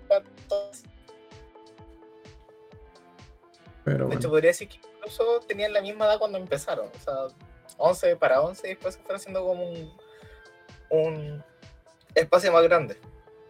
Pero 3.84 3.98
De 3.98 4.04
bueno. 4.04 4.20
hecho, 4.20 4.28
podría 4.30 4.50
decir 4.50 4.68
que 4.68 4.78
incluso 4.96 5.40
tenían 5.46 5.72
la 5.72 5.80
misma 5.82 6.06
edad 6.06 6.18
cuando 6.18 6.38
empezaron. 6.38 6.86
O 6.88 6.98
sea, 7.02 7.14
11 7.78 8.16
para 8.16 8.40
11 8.40 8.66
y 8.66 8.70
después 8.70 8.94
se 8.94 9.00
fue 9.02 9.16
haciendo 9.16 9.44
como 9.44 9.68
un, 9.70 9.92
un 10.90 11.44
espacio 12.14 12.52
más 12.52 12.62
grande. 12.64 12.96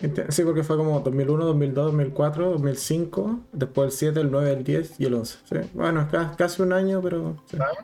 Ente- 0.00 0.30
Sí, 0.30 0.42
porque 0.44 0.62
fue 0.62 0.76
como 0.76 1.00
2001, 1.00 1.44
2002, 1.44 1.86
2004, 1.86 2.50
2005, 2.52 3.40
después 3.52 3.86
el 3.92 3.98
7, 3.98 4.20
el 4.20 4.30
9, 4.30 4.52
el 4.52 4.64
10 4.64 5.00
y 5.00 5.04
el 5.06 5.14
11. 5.14 5.38
¿sí? 5.44 5.56
Bueno, 5.74 6.00
es 6.02 6.08
ca- 6.08 6.34
casi 6.38 6.62
un 6.62 6.72
año, 6.72 7.02
pero... 7.02 7.36
Sí, 7.50 7.56
¿sabes? 7.58 7.78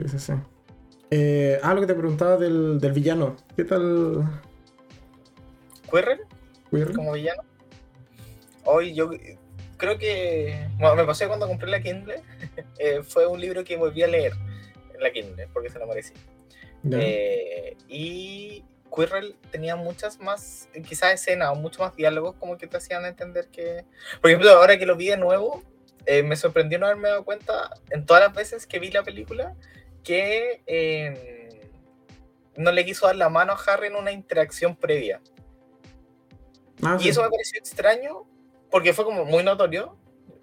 sí, 0.00 0.08
sí. 0.08 0.18
sí. 0.18 0.32
Eh, 1.16 1.60
ah, 1.62 1.74
lo 1.74 1.80
que 1.80 1.86
te 1.86 1.94
preguntaba 1.94 2.36
del, 2.36 2.80
del 2.80 2.90
villano. 2.90 3.36
¿Qué 3.54 3.62
tal? 3.62 4.42
Quirrell 5.88 6.18
como 6.92 7.12
villano. 7.12 7.42
Hoy 8.64 8.94
yo 8.94 9.08
creo 9.76 9.96
que 9.96 10.68
bueno, 10.76 10.96
me 10.96 11.04
pasó 11.04 11.28
cuando 11.28 11.46
compré 11.46 11.70
la 11.70 11.80
Kindle. 11.80 12.20
eh, 12.80 13.04
fue 13.04 13.28
un 13.28 13.40
libro 13.40 13.62
que 13.62 13.76
volví 13.76 14.02
a 14.02 14.08
leer 14.08 14.32
en 14.92 15.00
la 15.00 15.12
Kindle 15.12 15.48
porque 15.52 15.70
se 15.70 15.78
lo 15.78 15.86
merecía. 15.86 16.16
Eh, 16.90 17.76
y 17.86 18.64
Quirrell 18.92 19.36
tenía 19.52 19.76
muchas 19.76 20.18
más, 20.18 20.68
quizás 20.88 21.14
escenas 21.14 21.50
o 21.50 21.54
muchos 21.54 21.78
más 21.78 21.94
diálogos 21.94 22.34
como 22.40 22.58
que 22.58 22.66
te 22.66 22.76
hacían 22.76 23.04
entender 23.04 23.46
que... 23.52 23.84
Por 24.20 24.30
ejemplo, 24.32 24.50
ahora 24.50 24.76
que 24.78 24.84
lo 24.84 24.96
vi 24.96 25.06
de 25.06 25.16
nuevo, 25.16 25.62
eh, 26.06 26.24
me 26.24 26.34
sorprendió 26.34 26.80
no 26.80 26.86
haberme 26.86 27.10
dado 27.10 27.24
cuenta 27.24 27.70
en 27.90 28.04
todas 28.04 28.24
las 28.24 28.34
veces 28.34 28.66
que 28.66 28.80
vi 28.80 28.90
la 28.90 29.04
película 29.04 29.54
que 30.04 30.62
eh, 30.66 31.70
no 32.56 32.70
le 32.70 32.84
quiso 32.84 33.06
dar 33.06 33.16
la 33.16 33.28
mano 33.28 33.52
a 33.52 33.56
Harry 33.66 33.88
en 33.88 33.96
una 33.96 34.12
interacción 34.12 34.76
previa. 34.76 35.20
Ah, 36.82 36.96
Y 37.00 37.04
sí. 37.04 37.08
eso 37.08 37.22
me 37.22 37.30
pareció 37.30 37.58
extraño 37.58 38.24
porque 38.70 38.92
fue 38.92 39.04
como 39.04 39.24
muy 39.24 39.42
notorio 39.42 39.96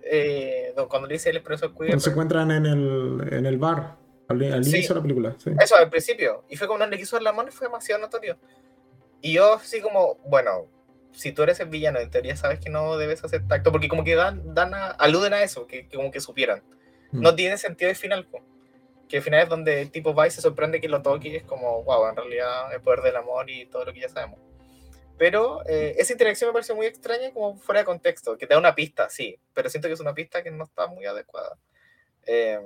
eh, 0.03 0.73
cuando 0.89 1.07
le 1.07 1.13
dice 1.13 1.29
el 1.29 1.37
expreso 1.37 1.67
queer. 1.73 1.91
Cuando 1.91 1.99
se 1.99 2.09
encuentran 2.09 2.51
en 2.51 2.65
el, 2.65 3.27
en 3.31 3.45
el 3.45 3.57
bar, 3.57 3.97
al, 4.27 4.41
al 4.53 4.63
Sí. 4.63 4.71
inicio 4.71 4.95
de 4.95 4.99
la 4.99 5.03
película. 5.03 5.35
Sí. 5.37 5.51
Eso 5.59 5.75
al 5.75 5.89
principio. 5.89 6.43
Y 6.49 6.55
fue 6.55 6.67
como 6.67 6.79
no 6.79 6.87
le 6.87 6.97
quiso 6.97 7.15
dar 7.17 7.23
la 7.23 7.33
mano 7.33 7.49
y 7.49 7.51
fue 7.51 7.67
demasiado 7.67 8.01
notorio. 8.01 8.37
Y 9.21 9.33
yo 9.33 9.53
así 9.55 9.81
como, 9.81 10.15
bueno, 10.25 10.67
si 11.11 11.31
tú 11.33 11.43
eres 11.43 11.59
el 11.59 11.67
villano, 11.69 11.99
en 11.99 12.09
teoría 12.09 12.35
sabes 12.35 12.59
que 12.59 12.69
no 12.69 12.97
debes 12.97 13.23
hacer 13.23 13.45
tacto, 13.47 13.71
porque 13.71 13.87
como 13.89 14.03
que 14.03 14.15
dan, 14.15 14.53
dan 14.55 14.73
a- 14.73 14.87
aluden 14.91 15.33
a 15.33 15.43
eso, 15.43 15.67
que, 15.67 15.87
que 15.87 15.97
como 15.97 16.09
que 16.09 16.19
supieran. 16.21 16.63
Mm. 17.11 17.21
No 17.21 17.35
tiene 17.35 17.57
sentido 17.57 17.91
el 17.91 17.97
final. 17.97 18.27
Que 19.11 19.17
el 19.17 19.23
final 19.23 19.41
es 19.43 19.49
donde 19.49 19.81
el 19.81 19.91
tipo 19.91 20.13
va 20.15 20.25
y 20.25 20.31
se 20.31 20.39
sorprende 20.39 20.79
que 20.79 20.87
lo 20.87 21.01
toque 21.01 21.27
y 21.27 21.35
es 21.35 21.43
como, 21.43 21.83
wow, 21.83 22.07
en 22.07 22.15
realidad 22.15 22.73
el 22.73 22.79
poder 22.81 23.01
del 23.01 23.17
amor 23.17 23.49
y 23.49 23.65
todo 23.65 23.83
lo 23.83 23.91
que 23.91 23.99
ya 23.99 24.07
sabemos. 24.07 24.39
Pero 25.17 25.61
eh, 25.67 25.95
esa 25.97 26.13
interacción 26.13 26.47
me 26.49 26.53
pareció 26.53 26.75
muy 26.75 26.85
extraña 26.85 27.31
como 27.33 27.57
fuera 27.57 27.81
de 27.81 27.85
contexto, 27.85 28.37
que 28.37 28.47
te 28.47 28.53
da 28.53 28.59
una 28.59 28.73
pista, 28.73 29.09
sí, 29.09 29.37
pero 29.53 29.69
siento 29.69 29.89
que 29.89 29.93
es 29.95 29.99
una 29.99 30.13
pista 30.13 30.41
que 30.41 30.49
no 30.49 30.63
está 30.63 30.87
muy 30.87 31.05
adecuada. 31.05 31.57
Eh, 32.25 32.59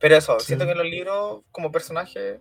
pero 0.00 0.16
eso, 0.16 0.40
Sí. 0.40 0.46
siento 0.46 0.64
que 0.66 0.72
en 0.72 0.78
los 0.78 0.86
libros, 0.88 1.42
como 1.52 1.70
personaje, 1.70 2.40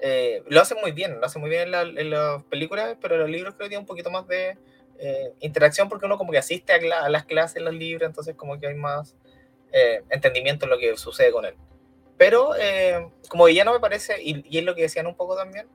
eh, 0.00 0.42
lo 0.48 0.60
hacen 0.60 0.78
muy 0.80 0.90
bien, 0.90 1.20
lo 1.20 1.24
hacen 1.26 1.40
muy 1.40 1.50
bien 1.50 1.62
en, 1.62 1.70
la- 1.70 1.82
en 1.82 2.10
las 2.10 2.42
películas, 2.44 2.96
pero 3.00 3.14
en 3.14 3.20
los 3.20 3.30
libros 3.30 3.54
creo 3.54 3.66
que 3.66 3.70
tiene 3.70 3.80
un 3.82 3.86
poquito 3.86 4.10
más 4.10 4.26
de 4.26 4.58
eh, 4.98 5.32
interacción 5.40 5.88
porque 5.88 6.06
uno 6.06 6.18
como 6.18 6.30
que 6.32 6.38
asiste 6.38 6.72
a, 6.72 7.04
a 7.04 7.08
las 7.08 7.24
clases 7.24 7.56
en 7.58 7.64
los 7.64 7.74
libros, 7.74 8.08
entonces 8.08 8.34
como 8.34 8.58
que 8.58 8.66
hay 8.66 8.74
más 8.74 9.16
eh, 9.72 10.02
entendimiento 10.10 10.66
en 10.66 10.70
lo 10.70 10.78
que 10.78 10.96
sucede 10.96 11.30
con 11.32 11.44
él. 11.44 11.54
Pero 12.16 12.54
eh, 12.56 13.10
como 13.28 13.46
villano 13.46 13.72
me 13.72 13.80
parece, 13.80 14.22
y, 14.22 14.44
y 14.48 14.58
es 14.58 14.64
lo 14.64 14.74
que 14.74 14.82
decían 14.82 15.06
un 15.06 15.16
poco 15.16 15.36
también, 15.36 15.66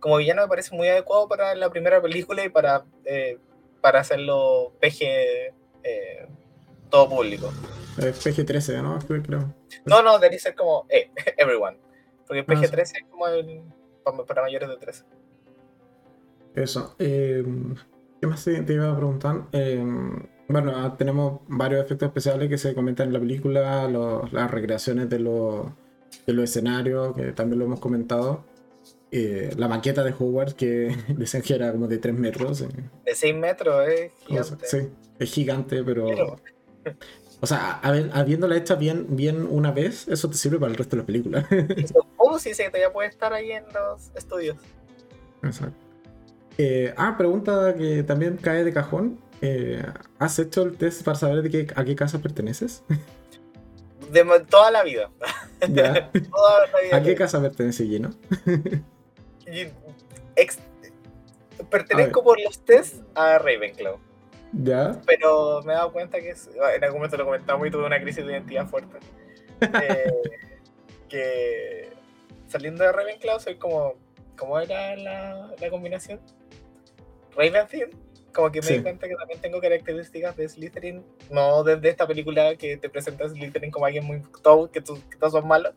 como 0.00 0.16
villano 0.16 0.42
me 0.42 0.48
parece 0.48 0.74
muy 0.74 0.88
adecuado 0.88 1.28
para 1.28 1.54
la 1.54 1.70
primera 1.70 2.00
película 2.00 2.44
y 2.44 2.48
para, 2.48 2.84
eh, 3.04 3.38
para 3.80 4.00
hacerlo 4.00 4.72
PG 4.80 5.02
eh, 5.82 6.26
todo 6.90 7.08
público. 7.08 7.52
Es 7.98 8.24
PG-13, 8.24 8.82
¿no? 8.82 8.98
Creo-. 8.98 9.54
No, 9.84 10.02
no, 10.02 10.18
debería 10.18 10.38
ser 10.38 10.54
como 10.54 10.86
everyone. 11.36 11.78
Porque 12.26 12.44
Ah, 12.46 12.56
sí. 12.56 12.66
PG-13 12.66 12.80
es 12.80 13.04
como 13.10 13.26
el, 13.28 13.62
para, 14.26 14.42
mayores 14.42 14.68
de 14.68 14.76
13. 14.76 15.04
Eso. 16.54 16.94
¿Qué 16.98 18.26
más 18.26 18.44
te 18.44 18.72
iba 18.72 18.90
a 18.90 18.96
preguntar? 18.96 19.42
Eh, 20.48 20.52
bueno, 20.52 20.72
ah, 20.74 20.94
tenemos 20.96 21.40
varios 21.48 21.84
efectos 21.84 22.06
especiales 22.08 22.48
que 22.48 22.58
se 22.58 22.74
comentan 22.74 23.08
en 23.08 23.12
la 23.14 23.20
película, 23.20 23.88
los- 23.88 24.32
las 24.32 24.50
recreaciones 24.50 25.08
de 25.10 25.18
los, 25.18 25.66
de 26.26 26.32
los 26.32 26.44
escenarios, 26.44 27.14
que 27.14 27.32
también 27.32 27.58
lo 27.58 27.64
hemos 27.66 27.80
comentado. 27.80 28.44
Eh, 29.12 29.50
la 29.56 29.68
maqueta 29.68 30.02
de 30.02 30.12
Hogwarts, 30.18 30.54
que 30.54 30.94
decían 31.16 31.42
que 31.42 31.54
era 31.54 31.72
como 31.72 31.86
de 31.88 31.98
3 31.98 32.14
metros. 32.14 32.60
eh, 32.62 32.68
De 33.04 33.14
6 33.14 33.34
metros, 33.36 33.88
es 33.88 34.10
o 34.28 34.28
sea, 34.28 34.42
gigante. 34.56 34.66
sí, 34.66 34.78
es 35.18 35.32
gigante, 35.32 35.82
pero... 35.84 36.06
Pero- 36.06 36.36
O 37.38 37.46
sea, 37.46 37.80
haber- 37.82 38.10
habiéndola 38.14 38.56
hecha 38.56 38.76
bien, 38.76 39.08
bien 39.10 39.46
una 39.50 39.70
vez, 39.70 40.08
eso 40.08 40.30
te 40.30 40.36
sirve 40.38 40.58
para 40.58 40.72
el 40.72 40.78
resto 40.78 40.96
de 40.96 41.02
la 41.02 41.06
película. 41.06 41.46
Oh, 42.16 42.38
sí, 42.38 42.54
sí, 42.54 42.62
todavía 42.64 42.90
puede 42.92 43.08
estar 43.10 43.32
ahí 43.34 43.52
en 43.52 43.64
los 43.74 44.10
estudios. 44.16 44.56
Exacto. 45.42 45.76
Eh, 46.58 46.92
ah, 46.96 47.14
pregunta 47.18 47.74
que 47.76 48.02
también 48.02 48.36
cae 48.38 48.64
de 48.64 48.72
cajón. 48.72 49.18
Eh, 49.42 49.84
¿Has 50.18 50.38
hecho 50.38 50.62
el 50.62 50.76
test 50.76 51.02
para 51.04 51.16
saber 51.16 51.42
de 51.42 51.50
qué, 51.50 51.66
a 51.76 51.84
qué 51.84 51.94
casa 51.94 52.18
perteneces? 52.18 52.82
De 54.10 54.24
toda 54.48 54.70
la 54.70 54.82
vida. 54.82 55.10
Ya. 55.68 56.10
Toda 56.12 56.66
la 56.66 56.80
vida. 56.82 56.96
¿A 56.96 57.02
qué 57.02 57.14
casa 57.14 57.40
pertenece 57.40 57.84
Gino? 57.86 58.10
Ex- 60.36 60.58
pertenezco 61.70 62.22
por 62.22 62.38
los 62.40 62.58
test 62.64 63.02
a 63.14 63.38
Ravenclaw. 63.38 63.98
Ya. 64.52 65.00
pero 65.06 65.62
me 65.64 65.72
he 65.72 65.76
dado 65.76 65.92
cuenta 65.92 66.20
que 66.20 66.30
es- 66.30 66.48
en 66.48 66.84
algún 66.84 66.98
momento 66.98 67.16
lo 67.16 67.24
comentamos 67.24 67.66
y 67.66 67.70
tuve 67.70 67.84
una 67.86 68.00
crisis 68.00 68.24
de 68.24 68.32
identidad 68.32 68.66
fuerte. 68.68 68.98
Eh, 69.60 70.12
que 71.08 71.88
saliendo 72.48 72.84
de 72.84 72.92
Ravenclaw 72.92 73.40
soy 73.40 73.56
como, 73.56 73.94
¿cómo 74.36 74.58
era 74.60 74.94
la, 74.96 75.54
la 75.58 75.70
combinación? 75.70 76.20
Ravenfield. 77.34 77.94
Como 78.36 78.52
que 78.52 78.60
me 78.60 78.66
Sí. 78.66 78.74
di 78.74 78.82
cuenta 78.82 79.08
que 79.08 79.14
también 79.14 79.40
tengo 79.40 79.60
características 79.62 80.36
de 80.36 80.46
Slytherin, 80.46 81.02
no 81.30 81.64
desde 81.64 81.88
esta 81.88 82.06
película 82.06 82.54
que 82.56 82.76
te 82.76 82.90
presenta 82.90 83.24
a 83.24 83.28
Slytherin 83.30 83.70
como 83.70 83.86
alguien 83.86 84.04
muy 84.04 84.20
todo, 84.42 84.70
que, 84.70 84.82
tú- 84.82 85.00
que 85.10 85.16
todos 85.16 85.32
son 85.32 85.48
malos, 85.48 85.72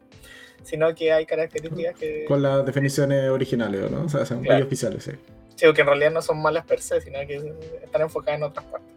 sino 0.63 0.93
que 0.93 1.13
hay 1.13 1.25
características 1.25 1.95
que, 1.97 2.25
Con 2.25 2.41
las 2.43 2.65
definiciones 2.65 3.29
originales, 3.29 3.89
¿no? 3.89 4.03
O 4.03 4.09
sea, 4.09 4.25
son 4.25 4.43
Claro. 4.43 4.65
oficiales, 4.65 5.05
sí. 5.05 5.11
Sí, 5.55 5.73
que 5.73 5.81
en 5.81 5.87
realidad 5.87 6.11
no 6.11 6.21
son 6.21 6.41
malas 6.41 6.65
per 6.65 6.81
se, 6.81 6.99
sino 6.99 7.17
que 7.25 7.53
están 7.81 8.01
enfocadas 8.01 8.39
en 8.39 8.43
otras 8.43 8.65
partes. 8.65 8.89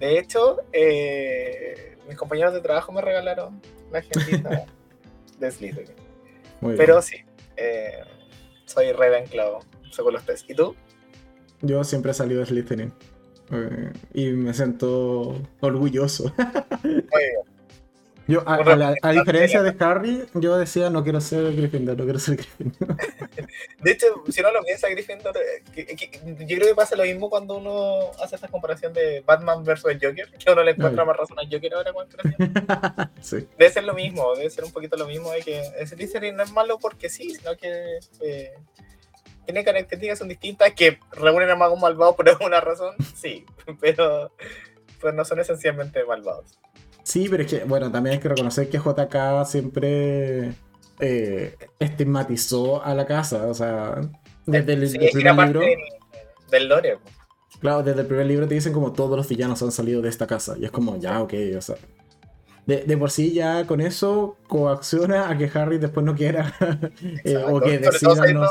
De 0.00 0.18
hecho, 0.18 0.58
eh, 0.72 1.96
mis 2.08 2.16
compañeros 2.16 2.52
de 2.52 2.60
trabajo 2.60 2.90
me 2.90 3.00
regalaron 3.00 3.62
la 3.92 4.02
gentita 4.02 4.64
de 5.38 5.50
Slytherin. 5.52 5.94
Muy 6.60 6.72
bien. 6.72 6.76
Pero 6.78 7.00
sí, 7.00 7.18
eh, 7.56 8.00
soy 8.64 8.90
Ravenclaw, 8.90 9.60
según 9.92 10.14
los 10.14 10.24
test. 10.26 10.50
¿Y 10.50 10.54
tú? 10.54 10.74
Yo 11.62 11.82
siempre 11.84 12.10
he 12.12 12.14
salido 12.14 12.40
de 12.40 12.46
Slytherin. 12.46 12.92
Eh, 13.50 13.92
y 14.14 14.26
me 14.30 14.52
siento 14.54 15.40
orgulloso. 15.60 16.32
Yo, 18.30 18.42
a, 18.46 18.56
a 18.56 18.76
la- 18.76 18.94
a 19.00 19.12
diferencia 19.12 19.62
de 19.62 19.74
Harry, 19.82 20.26
yo 20.34 20.58
decía 20.58 20.90
no 20.90 21.02
quiero 21.02 21.18
ser 21.18 21.50
Gryffindor, 21.56 21.96
no 21.96 22.04
quiero 22.04 22.18
ser 22.18 22.36
Gryffindor. 22.36 22.94
De 23.82 23.90
hecho, 23.90 24.06
si 24.28 24.40
uno 24.42 24.52
lo 24.52 24.62
piensa, 24.64 24.86
Gryffindor, 24.90 25.34
eh, 25.38 25.62
que- 25.74 25.86
que- 25.86 26.10
yo 26.46 26.56
creo 26.58 26.68
que 26.68 26.74
pasa 26.74 26.94
lo 26.94 27.04
mismo 27.04 27.30
cuando 27.30 27.56
uno 27.56 28.10
hace 28.22 28.34
esta 28.34 28.48
comparación 28.48 28.92
de 28.92 29.22
Batman 29.24 29.64
versus 29.64 29.90
Joker, 29.94 30.28
que 30.38 30.52
uno 30.52 30.62
le 30.62 30.72
encuentra 30.72 31.06
más 31.06 31.16
razón 31.16 31.38
al 31.38 31.48
Joker 31.50 31.72
ahora 31.72 31.92
con 31.94 32.06
sí. 33.22 33.48
Debe 33.58 33.72
ser 33.72 33.84
lo 33.84 33.94
mismo, 33.94 34.34
debe 34.36 34.50
ser 34.50 34.64
un 34.64 34.72
poquito 34.72 34.98
lo 34.98 35.06
mismo 35.06 35.30
de 35.30 35.40
que 35.40 35.62
Slytherin 35.86 36.36
no 36.36 36.42
es 36.42 36.52
malo 36.52 36.78
porque 36.78 37.08
sí, 37.08 37.34
sino 37.34 37.56
que 37.56 37.98
eh, 38.20 38.52
tiene 39.48 39.64
características 39.64 40.18
son 40.18 40.28
distintas 40.28 40.74
que 40.74 40.98
reúnen 41.12 41.48
a 41.48 41.56
magos 41.56 41.80
malvados 41.80 42.14
por 42.16 42.28
alguna 42.28 42.60
razón, 42.60 42.94
sí, 43.16 43.46
pero 43.80 44.30
pues 45.00 45.14
no 45.14 45.24
son 45.24 45.40
esencialmente 45.40 46.04
malvados. 46.04 46.58
Sí, 47.02 47.28
pero 47.30 47.42
es 47.44 47.50
que, 47.50 47.64
bueno, 47.64 47.90
también 47.90 48.16
hay 48.16 48.20
que 48.20 48.28
reconocer 48.28 48.68
que 48.68 48.76
JK 48.76 49.46
siempre 49.46 50.52
eh, 51.00 51.56
estigmatizó 51.78 52.84
a 52.84 52.94
la 52.94 53.06
casa. 53.06 53.46
O 53.46 53.54
sea, 53.54 54.02
desde 54.44 54.74
el, 54.74 54.86
Sí, 54.86 54.98
primer 55.12 55.34
libro, 55.46 55.60
del, 55.60 55.78
del 56.50 56.68
lore. 56.68 56.98
claro, 57.58 57.82
desde 57.82 58.02
el 58.02 58.06
primer 58.06 58.26
libro 58.26 58.46
te 58.46 58.54
dicen 58.54 58.74
como 58.74 58.92
todos 58.92 59.16
los 59.16 59.26
villanos 59.26 59.62
han 59.62 59.72
salido 59.72 60.02
de 60.02 60.10
esta 60.10 60.26
casa. 60.26 60.56
Y 60.58 60.66
es 60.66 60.70
como, 60.70 60.98
ya, 60.98 61.22
ok, 61.22 61.32
o 61.56 61.62
sea. 61.62 61.76
De, 62.66 62.82
de 62.82 62.96
por 62.98 63.10
sí 63.10 63.32
ya 63.32 63.66
con 63.66 63.80
eso 63.80 64.36
coacciona 64.46 65.30
a 65.30 65.38
que 65.38 65.50
Harry 65.54 65.78
después 65.78 66.04
no 66.04 66.14
quiera 66.14 66.54
eh, 67.24 67.38
o 67.38 67.62
que 67.62 67.78
decida 67.78 68.30
no... 68.34 68.46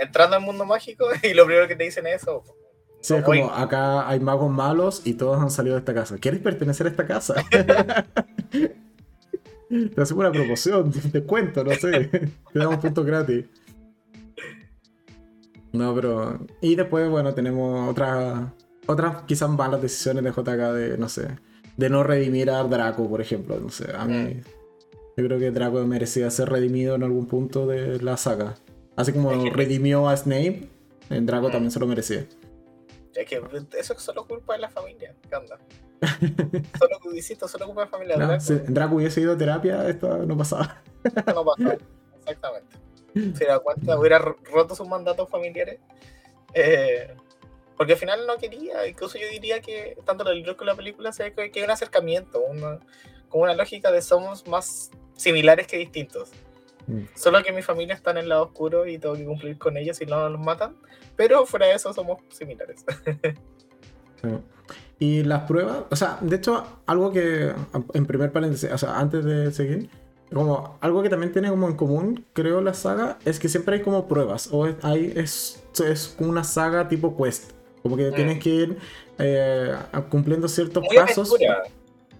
Entrando 0.00 0.36
al 0.36 0.42
mundo 0.42 0.64
mágico 0.64 1.06
y 1.22 1.34
lo 1.34 1.44
primero 1.46 1.68
que 1.68 1.76
te 1.76 1.84
dicen 1.84 2.06
es 2.06 2.22
eso. 2.22 2.42
Sí, 3.00 3.14
es 3.14 3.24
como 3.24 3.50
acá 3.50 4.08
hay 4.08 4.20
magos 4.20 4.50
malos 4.50 5.02
y 5.04 5.14
todos 5.14 5.40
han 5.40 5.50
salido 5.50 5.76
de 5.76 5.80
esta 5.80 5.94
casa. 5.94 6.18
¿Quieres 6.18 6.40
pertenecer 6.40 6.86
a 6.86 6.90
esta 6.90 7.06
casa? 7.06 7.34
Te 9.94 10.02
hacemos 10.02 10.22
una 10.22 10.32
promoción, 10.32 10.90
te 10.90 11.22
cuento, 11.22 11.62
no 11.62 11.70
sé. 11.74 12.08
Te 12.08 12.58
damos 12.58 12.78
puntos 12.78 13.06
gratis. 13.06 13.44
No, 15.72 15.94
pero. 15.94 16.40
Y 16.60 16.74
después, 16.74 17.08
bueno, 17.08 17.32
tenemos 17.34 17.88
otras. 17.88 18.50
Otras 18.86 19.22
quizás 19.22 19.48
malas 19.48 19.80
decisiones 19.80 20.24
de 20.24 20.30
JK 20.30 20.72
de, 20.72 20.98
no 20.98 21.08
sé. 21.08 21.28
De 21.76 21.88
no 21.88 22.02
redimir 22.02 22.50
a 22.50 22.64
Draco, 22.64 23.08
por 23.08 23.20
ejemplo. 23.20 23.60
No 23.60 23.70
sé. 23.70 23.92
A 23.96 24.04
mí. 24.04 24.40
Yo 25.16 25.26
creo 25.26 25.38
que 25.38 25.52
Draco 25.52 25.86
merecía 25.86 26.28
ser 26.30 26.48
redimido 26.48 26.96
en 26.96 27.04
algún 27.04 27.26
punto 27.26 27.68
de 27.68 28.00
la 28.00 28.16
saga. 28.16 28.56
Así 29.00 29.12
como 29.12 29.32
Es 29.32 29.42
que- 29.44 29.50
redimió 29.50 30.08
a 30.08 30.16
Snape, 30.16 30.68
en 31.10 31.26
Draco 31.26 31.48
Mm. 31.48 31.52
también 31.52 31.70
se 31.70 31.80
lo 31.80 31.86
merecía. 31.86 32.26
Es 33.14 33.26
que 33.28 33.42
eso 33.78 33.92
es 33.94 34.02
solo 34.02 34.24
culpa 34.26 34.52
de 34.54 34.60
la 34.60 34.68
familia. 34.70 35.14
¿Qué 35.28 35.34
onda? 35.36 35.58
Solo, 36.78 37.14
insisto, 37.14 37.46
solo 37.48 37.66
culpa 37.66 37.82
de 37.82 37.86
la 37.86 37.90
familia. 37.90 38.16
No, 38.16 38.26
Draco. 38.28 38.40
si 38.40 38.54
Draco 38.54 38.94
hubiese 38.96 39.20
ido 39.20 39.32
a 39.32 39.36
terapia, 39.36 39.86
esto 39.88 40.16
no 40.26 40.36
pasaba. 40.36 40.82
Esto 41.04 41.32
no 41.34 41.44
pasó. 41.44 41.76
Exactamente. 42.20 42.76
Se 43.36 43.44
da 43.44 43.58
cuenta, 43.58 43.98
hubiera 43.98 44.18
ro- 44.18 44.36
roto 44.44 44.74
sus 44.74 44.86
mandatos 44.88 45.28
familiares. 45.28 45.78
Eh, 46.54 47.14
porque 47.76 47.94
al 47.94 47.98
final 47.98 48.26
no 48.26 48.36
quería. 48.36 48.86
Incluso 48.86 49.18
yo 49.18 49.26
diría 49.28 49.60
que 49.60 49.98
tanto 50.04 50.28
el 50.30 50.36
libro 50.38 50.56
como 50.56 50.70
la 50.70 50.76
película 50.76 51.12
se 51.12 51.24
ve 51.30 51.50
que 51.50 51.58
hay 51.58 51.64
un 51.64 51.70
acercamiento, 51.70 52.40
una, 52.40 52.78
como 53.28 53.44
una 53.44 53.54
lógica 53.54 53.90
de 53.90 54.00
somos 54.02 54.46
más 54.46 54.90
similares 55.16 55.66
que 55.66 55.76
distintos. 55.76 56.30
Mm. 56.90 57.08
Solo 57.14 57.42
que 57.42 57.52
mi 57.52 57.62
familia 57.62 57.94
está 57.94 58.10
en 58.10 58.18
el 58.18 58.28
lado 58.28 58.44
oscuro 58.44 58.86
y 58.86 58.98
tengo 58.98 59.14
que 59.14 59.24
cumplir 59.24 59.58
con 59.58 59.76
ellos 59.76 60.00
y 60.00 60.06
no 60.06 60.28
nos 60.28 60.40
matan. 60.40 60.76
Pero 61.16 61.46
fuera 61.46 61.66
de 61.66 61.74
eso 61.74 61.92
somos 61.92 62.18
similares. 62.30 62.84
Sí. 64.22 64.28
Y 64.98 65.22
las 65.24 65.42
pruebas, 65.44 65.84
o 65.90 65.96
sea, 65.96 66.18
de 66.20 66.36
hecho, 66.36 66.66
algo 66.86 67.10
que 67.12 67.52
en 67.94 68.06
primer 68.06 68.32
paréntesis, 68.32 68.70
o 68.70 68.76
sea, 68.78 68.98
antes 68.98 69.24
de 69.24 69.50
seguir, 69.50 69.88
como 70.32 70.78
algo 70.82 71.02
que 71.02 71.08
también 71.08 71.32
tiene 71.32 71.48
como 71.48 71.68
en 71.68 71.74
común, 71.76 72.24
creo, 72.34 72.60
la 72.60 72.74
saga, 72.74 73.18
es 73.24 73.38
que 73.40 73.48
siempre 73.48 73.76
hay 73.76 73.82
como 73.82 74.06
pruebas. 74.08 74.48
O 74.52 74.66
es, 74.66 74.76
hay, 74.82 75.12
es, 75.16 75.62
es 75.84 76.16
una 76.18 76.44
saga 76.44 76.86
tipo 76.88 77.16
quest. 77.16 77.52
Como 77.82 77.96
que 77.96 78.10
tienes 78.12 78.36
Mm. 78.36 78.40
que 78.40 78.50
ir 78.50 78.78
eh, 79.18 79.74
cumpliendo 80.10 80.48
ciertos 80.48 80.82
Muy 80.84 80.94
pasos. 80.96 81.30
aventura. 81.30 81.62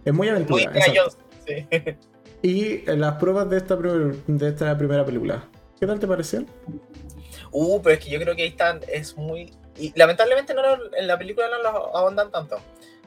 Es 0.05 0.13
muy 0.15 0.27
Muy 0.27 0.29
aventura. 0.29 0.63
Exacto. 0.75 0.93
Jones, 0.97 1.19
sí. 1.47 1.67
Y 2.43 2.83
las 2.87 3.15
pruebas 3.17 3.49
de 3.51 3.59
esta, 3.59 3.77
primer- 3.77 4.15
de 4.27 4.49
esta 4.49 4.77
primera 4.77 5.05
película. 5.05 5.45
¿Qué 5.79 5.87
tal 5.87 5.99
te 5.99 6.07
pareció? 6.07 6.45
Uh, 7.53 7.81
pero 7.83 7.95
es 7.95 8.05
que 8.05 8.11
yo 8.11 8.21
creo 8.21 8.35
que 8.37 8.43
ahí 8.43 8.49
están, 8.49 8.81
es 8.89 9.17
muy... 9.17 9.53
Y 9.77 9.93
lamentablemente 9.99 10.55
no 10.55 10.63
lo- 10.63 10.95
en 10.95 11.07
la 11.07 11.19
película 11.19 11.49
no 11.49 11.63
lo 11.63 11.97
ahondan 11.97 12.31
tanto. 12.31 12.59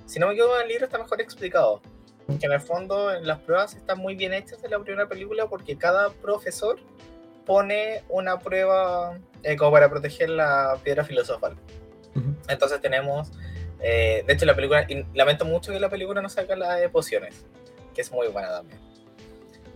Si 0.05 0.19
no 0.19 0.27
me 0.27 0.33
equivoco, 0.33 0.55
en 0.57 0.63
el 0.63 0.67
libro 0.69 0.85
está 0.85 0.97
mejor 0.97 1.21
explicado. 1.21 1.81
Que 2.39 2.45
en 2.45 2.51
el 2.53 2.61
fondo, 2.61 3.13
en 3.13 3.27
las 3.27 3.39
pruebas 3.39 3.75
están 3.75 3.99
muy 3.99 4.15
bien 4.15 4.33
hechas 4.33 4.63
en 4.63 4.71
la 4.71 4.79
primera 4.79 5.07
película 5.07 5.47
porque 5.47 5.77
cada 5.77 6.09
profesor 6.09 6.79
pone 7.45 8.03
una 8.07 8.39
prueba 8.39 9.19
eh, 9.43 9.57
como 9.57 9.71
para 9.71 9.89
proteger 9.89 10.29
la 10.29 10.77
piedra 10.83 11.03
filosofal. 11.03 11.55
Entonces 12.47 12.79
tenemos, 12.79 13.31
eh, 13.81 14.23
de 14.25 14.33
hecho 14.33 14.45
la 14.45 14.55
película, 14.55 14.85
y 14.87 15.05
lamento 15.13 15.43
mucho 15.43 15.73
que 15.73 15.79
la 15.79 15.89
película 15.89 16.21
no 16.21 16.29
saca 16.29 16.55
la 16.55 16.75
de 16.75 16.87
pociones, 16.87 17.45
que 17.93 18.01
es 18.01 18.11
muy 18.11 18.27
buena 18.27 18.49
también. 18.49 18.79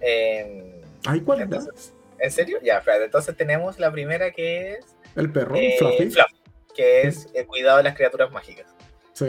Eh, 0.01 0.81
Ay, 1.05 1.21
¿cuál 1.21 1.41
Entonces, 1.41 1.93
¿En 2.19 2.31
serio? 2.31 2.59
Ya, 2.63 2.77
espérate, 2.79 3.05
entonces 3.05 3.35
tenemos 3.37 3.79
la 3.79 3.91
primera 3.91 4.31
que 4.31 4.73
es 4.73 4.85
El 5.15 5.31
perro, 5.31 5.55
eh, 5.55 5.75
Fluffy. 5.77 6.09
Fluffy, 6.09 6.35
que 6.75 7.01
es 7.03 7.27
el 7.33 7.45
cuidado 7.45 7.77
de 7.77 7.83
las 7.83 7.95
criaturas 7.95 8.31
mágicas. 8.31 8.65
Sí. 9.13 9.27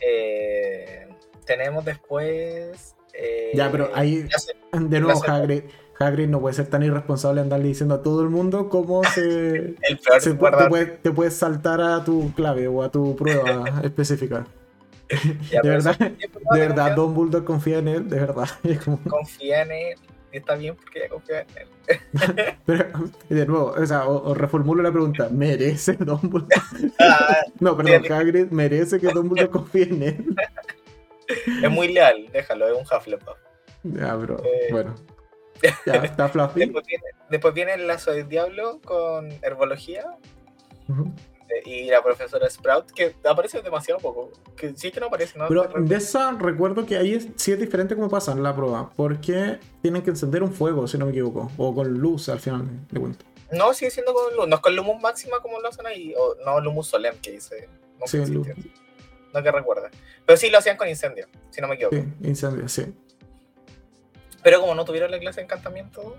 Eh, 0.00 1.08
tenemos 1.46 1.84
después... 1.84 2.94
eh, 3.14 3.52
Ya, 3.54 3.70
pero 3.70 3.90
ahí, 3.94 4.28
de 4.72 5.00
nuevo, 5.00 5.22
Hagrid, 5.26 5.62
Hagrid 5.98 6.28
no 6.28 6.40
puede 6.40 6.54
ser 6.54 6.66
tan 6.68 6.82
irresponsable 6.82 7.40
andarle 7.40 7.68
diciendo 7.68 7.94
a 7.94 8.02
todo 8.02 8.22
el 8.22 8.28
mundo 8.28 8.68
cómo 8.68 9.02
se... 9.04 9.20
el 9.80 9.98
peor 10.04 10.20
se 10.20 10.32
pu- 10.32 10.38
guarda- 10.38 10.64
te, 10.64 10.68
puedes, 10.68 11.02
te 11.02 11.10
puedes 11.12 11.34
saltar 11.34 11.80
a 11.80 12.04
tu 12.04 12.32
clave 12.34 12.68
o 12.68 12.82
a 12.82 12.90
tu 12.90 13.16
prueba 13.16 13.64
específica. 13.84 14.46
ya, 15.50 15.60
de 15.62 15.68
verdad, 15.68 15.98
De 15.98 16.60
verdad, 16.60 16.88
confiar- 16.88 16.94
Dumbledore 16.96 17.44
confía 17.44 17.78
en 17.78 17.88
él, 17.88 18.08
de 18.08 18.20
verdad. 18.20 18.48
Como- 18.84 19.00
Confía 19.04 19.62
en 19.62 19.72
él, 19.72 19.98
está 20.32 20.54
bien 20.56 20.74
porque 20.76 21.00
ella 21.00 21.08
confía 21.08 21.40
en 21.42 21.46
él. 21.58 21.68
Pero, 22.66 22.84
de 23.28 23.46
nuevo, 23.46 23.66
o 23.78 23.86
sea, 23.86 24.08
o, 24.08 24.30
o 24.30 24.34
reformulo 24.34 24.82
la 24.82 24.90
pregunta, 24.90 25.28
¿merece 25.30 25.92
Dumbledore? 25.94 26.46
Ah, 26.98 27.38
No, 27.60 27.76
perdón, 27.76 28.12
Hagrid 28.12 28.46
merece 28.50 28.98
que 28.98 29.06
Dumbledore 29.08 29.50
confíe 29.50 29.84
en 29.84 30.02
él. 30.02 30.36
es 31.62 31.70
muy 31.70 31.92
leal, 31.92 32.28
déjalo, 32.32 32.66
es 32.68 32.74
un 32.76 32.82
Hufflepuff. 32.96 33.36
Ya, 33.84 34.14
bro, 34.16 34.42
Eh. 34.44 34.68
bueno. 34.72 34.94
Ya, 35.86 35.94
está 36.04 36.28
Fluffy. 36.28 36.60
Después 36.60 36.84
viene, 36.86 37.04
después 37.30 37.54
viene 37.54 37.74
el 37.74 37.86
lazo 37.86 38.10
del 38.12 38.28
diablo 38.28 38.78
con 38.84 39.30
herbología 39.42 40.04
y 41.64 41.84
la 41.84 42.02
profesora 42.02 42.48
Sprout, 42.50 42.90
que 42.92 43.14
aparece 43.24 43.60
demasiado 43.62 44.00
poco. 44.00 44.30
Que 44.56 44.74
sí 44.76 44.90
que 44.90 45.00
no 45.00 45.06
aparece, 45.06 45.38
¿no? 45.38 45.46
Pero 45.48 45.64
de 45.76 45.96
esa 45.96 46.32
recuerdo 46.32 46.84
que 46.86 46.96
ahí 46.96 47.14
es- 47.14 47.28
sí 47.36 47.52
es 47.52 47.58
diferente 47.58 47.94
cómo 47.94 48.08
pasa 48.08 48.32
en 48.32 48.42
la 48.42 48.54
prueba, 48.54 48.90
porque 48.96 49.58
tienen 49.82 50.02
que 50.02 50.10
encender 50.10 50.42
un 50.42 50.52
fuego, 50.52 50.86
si 50.88 50.98
no 50.98 51.06
me 51.06 51.12
equivoco, 51.12 51.50
o 51.56 51.74
con 51.74 51.88
luz 51.98 52.28
al 52.28 52.40
final 52.40 52.64
de 52.90 53.00
cuentas. 53.00 53.26
No, 53.52 53.72
sigue 53.74 53.90
siendo 53.90 54.12
con 54.12 54.34
luz. 54.36 54.48
No 54.48 54.56
es 54.56 54.60
con 54.62 54.74
Lumus 54.74 55.00
máxima 55.00 55.38
como 55.40 55.60
lo 55.60 55.68
hacen 55.68 55.86
ahí. 55.86 56.12
O 56.18 56.34
no, 56.44 56.60
Lumus 56.60 56.88
Solem 56.88 57.16
que 57.20 57.30
dice. 57.32 57.68
No 58.00 58.06
Sí, 58.06 58.18
luz. 58.26 58.48
No 59.32 59.42
que 59.42 59.52
recuerda. 59.52 59.90
Pero 60.24 60.36
sí 60.36 60.50
lo 60.50 60.58
hacían 60.58 60.76
con 60.76 60.88
incendio, 60.88 61.26
si 61.50 61.60
no 61.60 61.68
me 61.68 61.74
equivoco. 61.76 61.96
Sí, 61.96 62.04
incendio, 62.28 62.68
sí. 62.68 62.92
Pero 64.42 64.60
como 64.60 64.74
no 64.74 64.84
tuvieron 64.84 65.10
la 65.10 65.18
clase 65.18 65.40
de 65.40 65.44
encantamiento, 65.44 66.16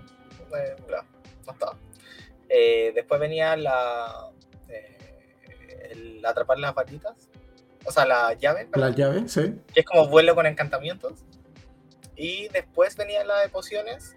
eh, 0.56 0.76
bla, 0.86 1.04
no 1.46 1.52
estaba. 1.52 1.76
Eh, 2.48 2.92
después 2.94 3.20
venía 3.20 3.56
la. 3.56 4.30
eh, 4.68 4.97
el 5.90 6.24
atrapar 6.24 6.58
las 6.58 6.72
patitas. 6.74 7.28
O 7.84 7.90
sea, 7.90 8.04
la 8.04 8.34
llave. 8.34 8.68
La 8.74 8.90
llave, 8.90 9.28
sí. 9.28 9.54
que 9.72 9.80
es 9.80 9.86
como 9.86 10.08
vuelo 10.08 10.34
con 10.34 10.46
encantamientos. 10.46 11.24
Y 12.16 12.48
después 12.48 12.96
venía 12.96 13.24
la 13.24 13.40
de 13.40 13.48
pociones, 13.48 14.16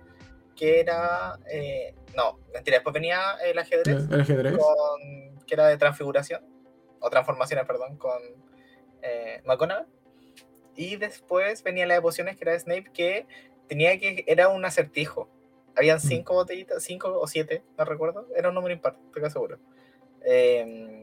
que 0.55 0.79
era. 0.79 1.39
eh, 1.51 1.93
no, 2.15 2.39
mentira, 2.53 2.77
después 2.77 2.93
venía 2.93 3.35
el 3.45 3.57
ajedrez. 3.57 4.09
El 4.09 4.21
ajedrez. 4.21 4.57
con, 4.57 5.45
que 5.45 5.53
era 5.53 5.67
de 5.67 5.77
transfiguración, 5.77 6.43
o 6.99 7.09
transformaciones, 7.09 7.65
perdón, 7.65 7.97
con 7.97 8.19
eh, 9.01 9.41
McGonagall. 9.45 9.87
Y 10.75 10.95
después 10.95 11.63
venía 11.63 11.85
la 11.85 11.95
de 11.95 12.01
pociones, 12.01 12.37
que 12.37 12.43
era 12.43 12.53
de 12.53 12.59
Snape, 12.59 12.91
que 12.93 13.27
tenía 13.67 13.97
que, 13.99 14.23
era 14.27 14.49
un 14.49 14.65
acertijo. 14.65 15.29
Habían 15.75 15.99
cinco 15.99 16.33
botellitas, 16.33 16.83
cinco 16.83 17.19
o 17.19 17.27
siete, 17.27 17.63
no 17.77 17.85
recuerdo, 17.85 18.27
era 18.35 18.49
un 18.49 18.55
número 18.55 18.73
impar, 18.73 18.97
estoy 19.13 19.29
seguro. 19.31 19.59
Em, 20.23 21.00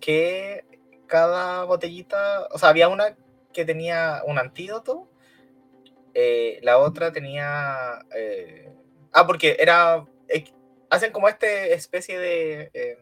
que 0.00 0.64
cada 1.06 1.64
botellita, 1.64 2.48
o 2.50 2.58
sea, 2.58 2.70
había 2.70 2.88
una 2.88 3.16
que 3.52 3.64
tenía 3.64 4.22
un 4.26 4.38
antídoto, 4.38 5.08
eh, 6.14 6.60
la 6.62 6.78
otra 6.78 7.12
tenía... 7.12 8.04
eh, 8.14 8.72
ah, 9.12 9.26
porque 9.26 9.56
era... 9.58 10.04
eh, 10.28 10.44
hacen 10.90 11.12
como 11.12 11.28
este 11.28 11.74
especie 11.74 12.18
de... 12.18 12.70
eh, 12.74 12.98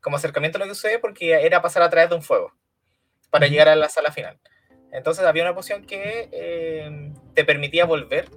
como 0.00 0.16
acercamiento 0.16 0.58
a 0.58 0.60
lo 0.60 0.66
que 0.66 0.74
sucede 0.74 0.98
porque 0.98 1.32
era 1.32 1.60
pasar 1.62 1.82
a 1.82 1.90
través 1.90 2.10
de 2.10 2.16
un 2.16 2.22
fuego 2.22 2.52
para 3.30 3.48
llegar 3.48 3.68
a 3.68 3.76
la 3.76 3.88
sala 3.88 4.12
final. 4.12 4.38
Entonces 4.92 5.24
había 5.24 5.42
una 5.42 5.54
poción 5.54 5.84
que 5.84 6.28
eh, 6.30 7.12
te 7.34 7.44
permitía 7.44 7.84
volver 7.86 8.30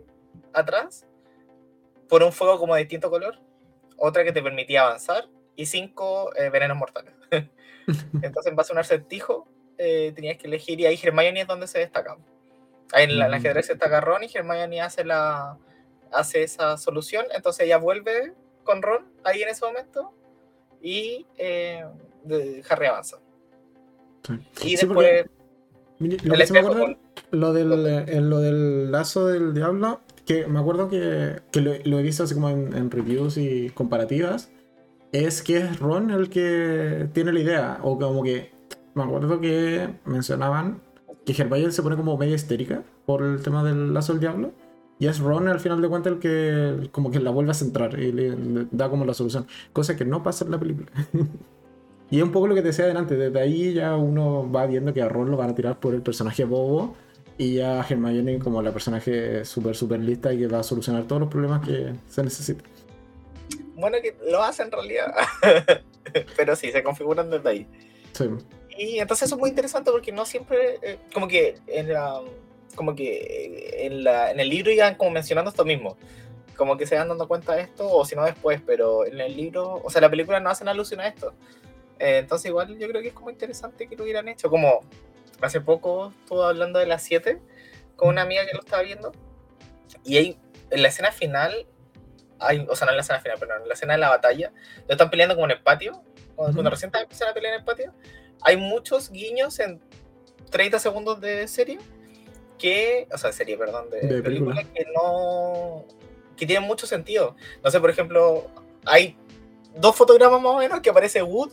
atrás 0.54 1.06
por 2.08 2.24
un 2.24 2.34
fuego 2.34 2.58
como 2.58 2.74
de 2.74 2.82
distinto 2.82 3.10
color, 3.12 3.40
otra 3.98 4.24
que 4.24 4.32
te 4.32 4.42
permitía 4.42 4.82
avanzar 4.82 5.30
y 5.56 5.68
cinco 5.68 6.36
eh, 6.36 6.50
venenos 6.50 6.78
mortales. 6.78 7.14
Entonces 8.24 8.50
en 8.50 8.56
base 8.56 8.72
a 8.72 8.76
un 8.76 8.80
acertijo 8.80 9.48
eh, 9.78 10.12
tenías 10.16 10.38
que 10.38 10.48
elegir 10.48 10.80
y 10.80 10.86
ahí 10.86 11.00
Hermione 11.02 11.42
es 11.42 11.48
donde 11.48 11.68
se 11.68 11.80
destaca. 11.80 12.18
Ahí 12.92 13.04
en 13.06 13.18
la, 13.20 13.26
en 13.26 13.32
la 13.32 13.38
Mm. 13.38 13.40
ajedrez 13.42 13.66
se 13.68 13.74
destaca 13.74 14.02
Ron 14.02 14.24
y 14.24 14.30
Hermione 14.34 14.82
hace, 14.82 15.04
la, 15.06 15.58
hace 16.12 16.44
esa 16.44 16.78
solución, 16.78 17.26
entonces 17.36 17.66
ella 17.66 17.78
vuelve 17.78 18.34
con 18.64 18.82
Ron 18.82 19.06
ahí 19.24 19.42
en 19.42 19.50
ese 19.50 19.66
momento 19.66 20.14
y 20.82 21.26
eh, 21.38 21.86
de- 22.24 22.64
Harry 22.70 22.88
avanza. 22.88 23.18
Sí. 24.28 24.34
Y 24.34 24.70
Sí, 24.70 24.70
después 24.88 24.94
porque- 24.96 25.30
Mire, 26.02 26.18
Lo 26.24 26.34
el 26.36 26.52
me 26.52 26.60
acuerdo, 26.60 26.80
con- 26.80 26.98
lo 27.32 27.52
del, 27.54 27.86
en 28.08 28.30
lo 28.30 28.40
del 28.40 28.90
lazo 28.90 29.28
del 29.28 29.54
diablo, 29.54 30.00
que 30.26 30.48
me 30.48 30.60
acuerdo 30.60 30.88
que, 30.90 31.42
que 31.52 31.60
lo, 31.60 31.74
lo 31.84 32.00
he 32.00 32.02
visto 32.04 32.24
así 32.24 32.34
como 32.36 32.50
en, 32.50 32.74
en 32.74 32.90
reviews 32.90 33.36
y 33.38 33.70
comparativas, 33.72 34.50
es 35.12 35.42
que 35.42 35.58
es 35.58 35.80
Ron 35.80 36.12
el 36.12 36.30
que 36.30 37.10
tiene 37.14 37.34
la 37.34 37.40
idea, 37.40 37.80
o 37.84 37.98
como 37.98 38.24
que 38.24 38.52
me 38.96 39.04
acuerdo 39.04 39.40
que 39.40 39.90
mencionaban 40.06 40.82
que 41.26 41.34
Hermione 41.34 41.72
se 41.72 41.84
pone 41.84 41.96
como 41.96 42.18
media 42.18 42.36
histérica 42.36 42.84
por 43.06 43.24
el 43.24 43.42
tema 43.42 43.64
del 43.64 43.94
lazo 43.94 44.14
del 44.14 44.20
diablo, 44.20 44.52
y 45.00 45.08
es 45.08 45.20
Ron 45.20 45.48
al 45.48 45.60
final 45.60 45.82
de 45.82 45.88
cuentas 45.88 46.14
el 46.14 46.20
que 46.20 46.90
como 46.92 47.10
que 47.12 47.20
la 47.20 47.32
vuelve 47.32 47.52
a 47.52 47.54
centrar 47.54 47.98
y 48.00 48.12
le, 48.12 48.36
da 48.72 48.90
como 48.90 49.06
la 49.06 49.14
solución, 49.14 49.48
cosa 49.74 49.96
que 49.96 50.06
no 50.06 50.24
pasa 50.24 50.46
en 50.46 50.52
la 50.52 50.60
película. 50.60 50.90
Y 52.12 52.18
es 52.18 52.24
un 52.24 52.32
poco 52.32 52.48
lo 52.48 52.56
que 52.56 52.62
te 52.62 52.70
decía 52.70 52.86
adelante, 52.86 53.16
desde 53.16 53.40
ahí 53.40 53.72
ya 53.72 53.96
uno 53.96 54.52
va 54.52 54.66
viendo 54.66 54.96
que 54.96 55.02
a 55.04 55.08
Ron 55.08 55.30
lo 55.30 55.38
van 55.38 55.52
a 55.52 55.54
tirar 55.54 55.80
por 55.80 55.94
el 55.94 56.02
personaje 56.02 56.44
bobo 56.44 56.96
y 57.38 57.60
a 57.60 57.86
Hermione 57.88 58.40
como 58.40 58.64
la 58.64 58.72
personaje 58.72 59.46
súper, 59.46 59.76
súper 59.76 60.00
lista 60.00 60.34
y 60.34 60.40
que 60.40 60.48
va 60.48 60.60
a 60.60 60.64
solucionar 60.64 61.04
todos 61.04 61.22
los 61.22 61.30
problemas 61.30 61.64
que 61.66 61.94
se 62.08 62.24
necesiten. 62.24 62.66
Bueno, 63.76 63.98
que 64.02 64.16
lo 64.30 64.44
hace 64.44 64.64
en 64.64 64.72
realidad. 64.72 65.14
Pero 66.36 66.56
sí, 66.56 66.72
se 66.72 66.84
configuran 66.84 67.30
desde 67.30 67.50
ahí. 67.50 67.68
Sí. 68.14 68.26
Y 68.78 69.00
entonces 69.00 69.28
eso 69.28 69.36
es 69.36 69.40
muy 69.40 69.50
interesante 69.50 69.92
porque 69.92 70.12
no 70.12 70.26
siempre, 70.26 70.80
eh, 70.82 71.00
como 71.14 71.28
que 71.28 71.56
en 71.68 71.92
la, 71.92 72.22
como 72.76 72.96
que 72.96 73.86
en, 73.86 74.04
la, 74.04 74.32
en 74.32 74.40
el 74.40 74.50
libro 74.50 74.72
iban 74.72 74.96
como 74.96 75.12
mencionando 75.12 75.50
esto 75.50 75.66
mismo. 75.66 75.98
Como 76.56 76.78
que 76.78 76.86
se 76.86 76.96
van 76.96 77.08
dando 77.10 77.28
cuenta 77.28 77.56
de 77.56 77.64
esto, 77.64 77.90
o 77.90 78.06
si 78.06 78.16
no 78.16 78.24
después, 78.24 78.62
pero 78.66 79.06
en 79.06 79.20
el 79.20 79.36
libro, 79.36 79.82
o 79.84 79.90
sea, 79.90 80.02
la 80.02 80.10
película 80.10 80.40
no 80.40 80.50
hacen 80.50 80.68
alusión 80.68 81.00
a 81.02 81.08
esto. 81.08 81.34
Eh, 82.00 82.20
entonces 82.20 82.48
igual 82.48 82.78
yo 82.78 82.88
creo 82.88 83.02
que 83.02 83.10
es 83.10 83.14
como 83.14 83.30
interesante 83.30 83.88
que 83.88 83.96
lo 83.96 84.04
hubieran 84.04 84.28
hecho. 84.28 84.50
Como 84.50 84.82
hace 85.42 85.62
poco 85.62 86.14
estuve 86.24 86.44
hablando 86.46 86.80
de 86.80 86.86
las 86.86 87.04
7 87.04 87.40
con 87.96 88.10
una 88.10 88.22
amiga 88.22 88.46
que 88.46 88.54
lo 88.54 88.62
estaba 88.62 88.82
viendo. 88.84 89.12
Y 90.06 90.18
ahí, 90.18 90.38
en 90.70 90.82
la 90.82 90.88
escena 90.88 91.12
final, 91.12 91.68
o 92.40 92.76
sea, 92.76 92.86
no 92.86 92.92
en 92.92 92.98
la 92.98 93.02
escena 93.02 93.20
final, 93.20 93.38
pero 93.40 93.56
en 93.62 93.68
la 93.68 93.74
escena 93.74 93.94
de 93.94 94.00
la 94.00 94.10
batalla, 94.10 94.52
lo 94.88 94.92
están 94.94 95.10
peleando 95.10 95.36
como 95.36 95.46
en 95.46 95.52
el 95.52 95.62
patio, 95.62 96.02
cuando, 96.36 96.52
Ujú. 96.52 96.54
cuando 96.54 96.70
recién 96.72 96.92
empiezan 96.94 97.30
a 97.30 97.34
pelear 97.34 97.54
en 97.56 97.60
el 97.60 97.66
patio, 97.66 97.94
hay 98.42 98.58
muchos 98.58 99.12
guiños 99.12 99.60
en 99.60 99.80
30 100.50 100.80
segundos 100.80 101.20
de 101.22 101.48
serie 101.48 101.80
que, 102.58 103.08
o 103.14 103.18
sea, 103.18 103.30
de 103.30 103.36
serie, 103.36 103.58
perdón, 103.58 103.90
de, 103.90 104.02
De 104.02 104.22
película, 104.22 104.56
película. 104.56 104.74
que 104.74 104.86
no, 104.96 105.86
que 106.36 106.46
tienen 106.46 106.68
mucho 106.68 106.88
sentido. 106.88 107.36
No 107.64 107.72
sé, 107.72 107.80
por 107.80 107.90
ejemplo, 107.90 108.48
hay 108.86 109.18
dos 109.76 109.96
fotogramas 109.96 110.42
más 110.42 110.54
o 110.54 110.58
menos 110.58 110.80
que 110.82 110.90
aparece 110.90 111.22
Wood 111.22 111.52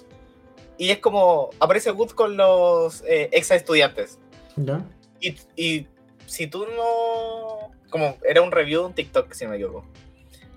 y 0.78 0.91
es 0.91 0.99
como, 0.99 1.51
aparece 1.61 1.91
Wood 1.91 2.11
con 2.11 2.37
los 2.37 3.03
eh, 3.03 3.28
ex 3.32 3.51
estudiantes. 3.51 4.18
¿Ya? 4.57 4.84
Y, 5.20 5.37
y 5.57 5.87
si 6.26 6.47
tú 6.47 6.66
no 6.66 7.70
como 7.91 8.16
era 8.28 8.43
un 8.43 8.51
review 8.53 8.80
de 8.82 8.87
un 8.89 8.95
TikTok, 8.95 9.32
si 9.32 9.45
no 9.45 9.51
me 9.51 9.57
equivoco. 9.57 9.84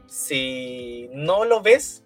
Si 0.10 1.10
no 1.14 1.46
lo 1.46 1.62
ves, 1.62 2.04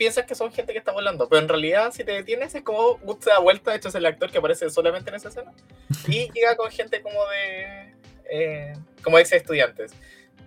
piensas 0.00 0.24
que 0.24 0.34
son 0.34 0.50
gente 0.50 0.72
que 0.72 0.78
está 0.78 0.92
volando, 0.92 1.28
pero 1.28 1.42
en 1.42 1.48
realidad 1.48 1.92
si 1.92 2.04
te 2.04 2.12
detienes 2.12 2.54
es 2.54 2.62
como 2.62 2.98
se 3.20 3.28
da 3.28 3.38
vuelta, 3.38 3.70
de 3.70 3.76
hecho 3.76 3.88
es 3.88 3.94
el 3.96 4.06
actor 4.06 4.30
que 4.30 4.38
aparece 4.38 4.70
solamente 4.70 5.10
en 5.10 5.16
esa 5.16 5.28
escena, 5.28 5.52
y 6.08 6.30
llega 6.34 6.56
con 6.56 6.70
gente 6.70 7.02
como 7.02 7.20
de, 7.26 7.94
eh, 8.30 8.72
como 9.02 9.18
ex 9.18 9.32
estudiantes. 9.32 9.92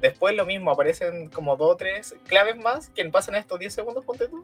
Después 0.02 0.36
lo 0.36 0.46
mismo, 0.46 0.72
aparecen 0.72 1.30
como 1.30 1.56
dos 1.56 1.74
o 1.74 1.78
tres 1.78 2.16
claves 2.26 2.58
más 2.58 2.90
que 2.90 3.08
pasan 3.10 3.36
estos 3.36 3.60
10 3.60 3.74
segundos, 3.74 4.04
ponte 4.04 4.28
tú, 4.28 4.44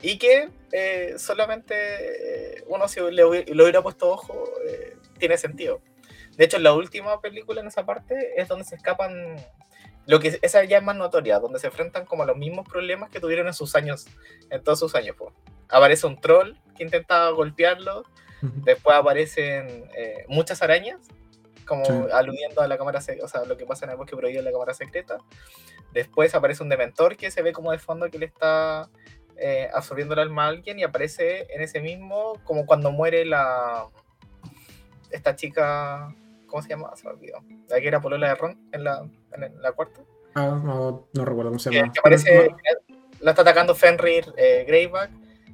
y 0.00 0.16
que 0.16 0.48
eh, 0.70 1.14
solamente 1.18 1.74
eh, 1.74 2.64
uno 2.68 2.86
si 2.86 3.00
le, 3.00 3.24
hubiera 3.24 3.82
puesto 3.82 4.10
ojo, 4.10 4.44
tiene 5.18 5.38
sentido. 5.38 5.80
De 6.36 6.44
hecho, 6.44 6.58
en 6.58 6.62
la 6.62 6.72
última 6.72 7.20
película 7.20 7.60
en 7.62 7.66
esa 7.66 7.84
parte 7.84 8.40
es 8.40 8.46
donde 8.46 8.64
se 8.64 8.76
escapan 8.76 9.36
lo 10.06 10.20
que 10.20 10.38
esa 10.40 10.64
ya 10.64 10.78
es 10.78 10.84
más 10.84 10.96
notoria, 10.96 11.38
donde 11.38 11.58
se 11.58 11.66
enfrentan 11.66 12.06
como 12.06 12.22
a 12.22 12.26
los 12.26 12.36
mismos 12.36 12.66
problemas 12.68 13.10
que 13.10 13.20
tuvieron 13.20 13.46
en 13.46 13.54
sus 13.54 13.74
años, 13.74 14.06
en 14.50 14.62
todos 14.62 14.78
sus 14.78 14.94
años. 14.94 15.16
Pues. 15.18 15.34
Aparece 15.68 16.06
un 16.06 16.20
troll 16.20 16.54
que 16.76 16.84
intenta 16.84 17.28
golpearlo, 17.30 18.04
después 18.40 18.96
aparecen 18.96 19.90
eh, 19.96 20.24
muchas 20.28 20.62
arañas, 20.62 21.00
como 21.66 21.84
aludiendo 22.12 22.60
a 22.60 22.68
la 22.68 22.78
cámara, 22.78 23.00
o 23.22 23.28
sea, 23.28 23.44
lo 23.44 23.56
que 23.56 23.66
pasa 23.66 23.84
en 23.84 23.90
el 23.90 23.96
bosque 23.96 24.16
prohibido 24.16 24.38
en 24.38 24.44
la 24.44 24.52
cámara 24.52 24.74
secreta. 24.74 25.18
Después 25.92 26.34
aparece 26.34 26.62
un 26.62 26.68
dementor 26.68 27.16
que 27.16 27.30
se 27.30 27.42
ve 27.42 27.52
como 27.52 27.72
de 27.72 27.78
fondo 27.78 28.08
que 28.08 28.18
le 28.18 28.26
está 28.26 28.88
eh, 29.36 29.68
absorbiendo 29.74 30.14
el 30.14 30.20
alma 30.20 30.44
a 30.44 30.48
alguien 30.48 30.78
y 30.78 30.84
aparece 30.84 31.46
en 31.52 31.62
ese 31.62 31.80
mismo, 31.80 32.40
como 32.44 32.66
cuando 32.66 32.92
muere 32.92 33.24
la 33.24 33.88
esta 35.10 35.34
chica 35.36 36.14
¿Cómo 36.56 36.62
se 36.62 36.70
llama? 36.70 36.90
Se 36.96 37.06
me 37.06 37.12
olvidó. 37.12 37.44
La 37.68 37.78
que 37.82 37.86
era 37.86 38.00
Polola 38.00 38.28
de 38.28 38.34
Ron 38.34 38.58
en 38.72 38.82
la, 38.82 39.06
en 39.34 39.60
la 39.60 39.72
cuarta. 39.72 40.00
Ah, 40.34 40.58
no, 40.64 41.06
no 41.12 41.24
recuerdo 41.26 41.50
cómo 41.50 41.58
se 41.58 41.70
llama. 41.70 41.92
Que, 41.92 41.98
aparece, 41.98 42.48
la 43.20 43.32
está 43.32 43.42
atacando 43.42 43.74
Fenrir 43.74 44.24
eh, 44.38 44.64
Greyback. 44.66 45.10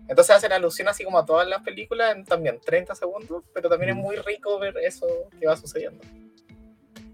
Entonces 0.06 0.36
hacen 0.36 0.52
alusión 0.52 0.86
así 0.86 1.02
como 1.02 1.18
a 1.18 1.26
todas 1.26 1.48
las 1.48 1.60
películas 1.62 2.14
en 2.14 2.24
también 2.24 2.60
30 2.64 2.94
segundos, 2.94 3.42
pero 3.52 3.68
también 3.68 3.90
es 3.90 3.96
mm. 3.96 3.98
muy 3.98 4.14
rico 4.14 4.60
ver 4.60 4.76
eso 4.78 5.08
que 5.40 5.44
va 5.44 5.56
sucediendo. 5.56 6.04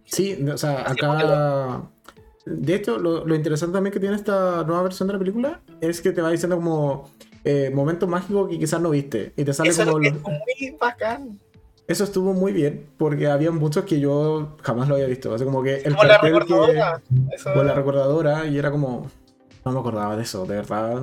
Sí, 0.05 0.39
o 0.53 0.59
sea, 0.59 0.83
acá... 0.83 1.91
De 2.45 2.75
hecho, 2.75 2.99
lo, 2.99 3.25
lo, 3.25 3.35
interesante 3.35 3.73
también 3.73 3.93
que 3.95 4.01
tiene 4.01 4.17
esta 4.17 4.65
nueva 4.65 4.83
versión 4.83 5.07
de 5.07 5.15
la 5.15 5.19
película 5.19 5.63
es 5.81 6.03
que 6.03 6.13
te 6.13 6.21
va 6.21 6.31
diciendo 6.31 6.57
como 6.57 7.11
eh, 7.43 7.71
momentos 7.73 8.07
mágicos 8.07 8.51
que 8.51 8.59
quizás 8.59 8.83
no 8.83 8.91
viste. 8.91 9.33
Y 9.35 9.45
te 9.45 9.55
sale 9.55 9.75
como... 9.75 9.99
Es 10.03 10.13
muy 10.23 10.77
bacán. 10.79 11.39
Eso 11.89 12.05
estuvo 12.05 12.35
muy 12.35 12.53
bien, 12.53 12.87
porque 12.99 13.29
había 13.29 13.51
muchos 13.51 13.85
que 13.87 13.99
yo 13.99 14.59
jamás 14.63 14.89
lo 14.89 14.97
había 14.97 15.07
visto. 15.07 15.35
O 15.35 15.39
como 15.39 15.63
que 15.63 15.77
el 15.77 15.95
como 15.95 16.05
la 16.05 16.19
recordadora. 16.19 17.03
Que, 17.09 17.65
la 17.65 17.75
recordadora, 17.75 18.47
y 18.47 18.59
era 18.59 18.71
como. 18.71 19.11
No 19.65 19.73
me 19.73 19.81
acordaba 19.81 20.15
de 20.15 20.23
eso, 20.23 20.45
de 20.45 20.57
verdad. 20.57 21.01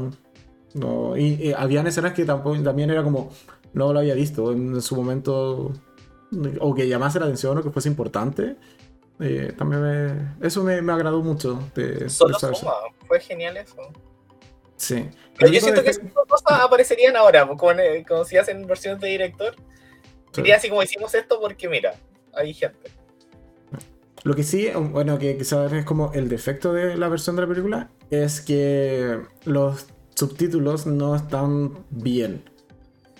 No. 0.75 1.17
Y, 1.17 1.51
habían 1.53 1.87
escenas 1.87 2.13
que 2.13 2.23
tampoco, 2.23 2.61
también 2.61 2.91
era 2.91 3.01
como. 3.01 3.31
No 3.73 3.91
lo 3.93 3.99
había 3.99 4.13
visto 4.13 4.51
en 4.51 4.79
su 4.79 4.95
momento. 4.95 5.73
O 6.59 6.75
que 6.75 6.87
llamase 6.87 7.19
la 7.19 7.25
atención 7.25 7.57
o 7.57 7.63
que 7.63 7.71
fuese 7.71 7.89
importante. 7.89 8.55
Eh, 9.19 9.53
también 9.57 9.81
me, 9.81 10.47
eso 10.47 10.63
me, 10.63 10.83
me, 10.83 10.93
agradó 10.93 11.23
mucho. 11.23 11.59
De, 11.73 12.07
Solo 12.11 12.37
suma, 12.37 12.73
fue 13.07 13.19
genial 13.19 13.57
eso. 13.57 13.75
Sí. 14.75 15.09
Pero 15.35 15.51
yo 15.51 15.59
siento 15.61 15.81
que 15.81 15.89
esas 15.89 16.11
cosas 16.27 16.59
aparecerían 16.61 17.15
ahora, 17.15 17.47
como, 17.47 17.73
como 18.07 18.23
si 18.23 18.37
hacen 18.37 18.67
versiones 18.67 19.01
de 19.01 19.07
director 19.07 19.55
Sería 20.35 20.57
así 20.57 20.69
como 20.69 20.83
hicimos 20.83 21.13
esto 21.15 21.39
porque 21.39 21.69
mira, 21.69 21.95
hay 22.33 22.53
gente. 22.53 22.91
Lo 24.23 24.35
que 24.35 24.43
sí, 24.43 24.69
bueno, 24.75 25.19
que 25.19 25.37
quizás 25.37 25.71
es 25.71 25.85
como 25.85 26.11
el 26.13 26.29
defecto 26.29 26.73
de 26.73 26.97
la 26.97 27.07
versión 27.09 27.35
de 27.35 27.43
la 27.43 27.47
película, 27.47 27.91
es 28.09 28.41
que 28.41 29.19
los 29.45 29.85
subtítulos 30.15 30.87
no 30.87 31.15
están 31.15 31.85
bien. 31.91 32.43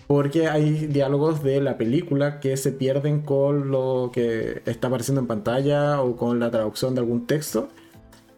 Porque 0.07 0.47
hay 0.47 0.87
diálogos 0.87 1.43
de 1.43 1.61
la 1.61 1.77
película 1.77 2.39
que 2.39 2.57
se 2.57 2.71
pierden 2.71 3.21
con 3.21 3.71
lo 3.71 4.11
que 4.13 4.61
está 4.65 4.87
apareciendo 4.87 5.21
en 5.21 5.27
pantalla 5.27 6.01
o 6.01 6.15
con 6.15 6.39
la 6.39 6.51
traducción 6.51 6.95
de 6.95 7.01
algún 7.01 7.25
texto. 7.27 7.69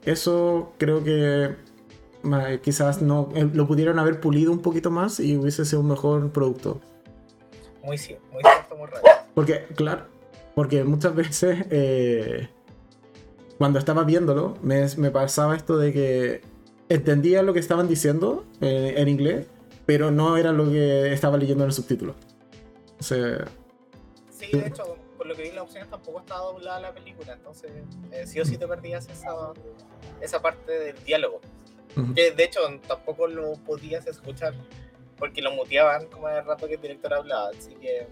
Eso 0.05 0.73
creo 0.77 1.03
que 1.03 1.55
quizás 2.61 3.01
no 3.01 3.29
eh, 3.35 3.49
lo 3.53 3.67
pudieron 3.67 3.99
haber 3.99 4.19
pulido 4.19 4.51
un 4.51 4.61
poquito 4.61 4.91
más 4.91 5.19
y 5.19 5.37
hubiese 5.37 5.65
sido 5.65 5.81
un 5.81 5.87
mejor 5.87 6.31
producto 6.31 6.81
muy 7.87 7.97
muy 8.31 8.43
cierto, 8.43 8.75
muy 8.75 8.87
raro. 8.87 9.03
Porque, 9.33 9.65
claro, 9.75 10.07
porque 10.55 10.83
muchas 10.83 11.15
veces 11.15 11.65
eh, 11.71 12.49
cuando 13.57 13.79
estaba 13.79 14.03
viéndolo 14.03 14.57
me, 14.61 14.85
me, 14.97 15.09
pasaba 15.09 15.55
esto 15.55 15.77
de 15.77 15.93
que 15.93 16.41
entendía 16.89 17.41
lo 17.43 17.53
que 17.53 17.59
estaban 17.59 17.87
diciendo 17.87 18.45
eh, 18.59 18.95
en 18.97 19.07
inglés, 19.07 19.47
pero 19.85 20.11
no 20.11 20.35
era 20.35 20.51
lo 20.51 20.69
que 20.69 21.13
estaba 21.13 21.37
leyendo 21.37 21.63
en 21.63 21.69
el 21.69 21.73
subtítulo. 21.73 22.15
O 22.99 23.03
sea, 23.03 23.45
sí, 24.29 24.47
de 24.51 24.67
hecho, 24.67 24.97
por 25.17 25.25
lo 25.25 25.35
que 25.35 25.43
vi 25.43 25.51
las 25.51 25.63
opciones 25.63 25.89
tampoco 25.89 26.19
estaba 26.19 26.41
doblada 26.41 26.81
la 26.81 26.93
película, 26.93 27.33
entonces 27.33 27.71
eh, 28.11 28.27
sí 28.27 28.39
o 28.41 28.45
sí 28.45 28.57
te 28.57 28.67
perdías 28.67 29.07
esa, 29.07 29.31
esa 30.19 30.41
parte 30.41 30.71
del 30.71 31.03
diálogo. 31.05 31.39
Que 32.13 32.29
de 32.29 32.43
hecho 32.43 32.59
tampoco 32.87 33.25
lo 33.25 33.53
podías 33.53 34.05
escuchar 34.05 34.53
porque 35.17 35.41
lo 35.41 35.51
muteaban 35.51 36.07
como 36.07 36.29
el 36.29 36.45
rato 36.45 36.67
que 36.67 36.75
el 36.75 36.81
director 36.81 37.13
hablaba, 37.13 37.49
así 37.49 37.75
que 37.75 38.07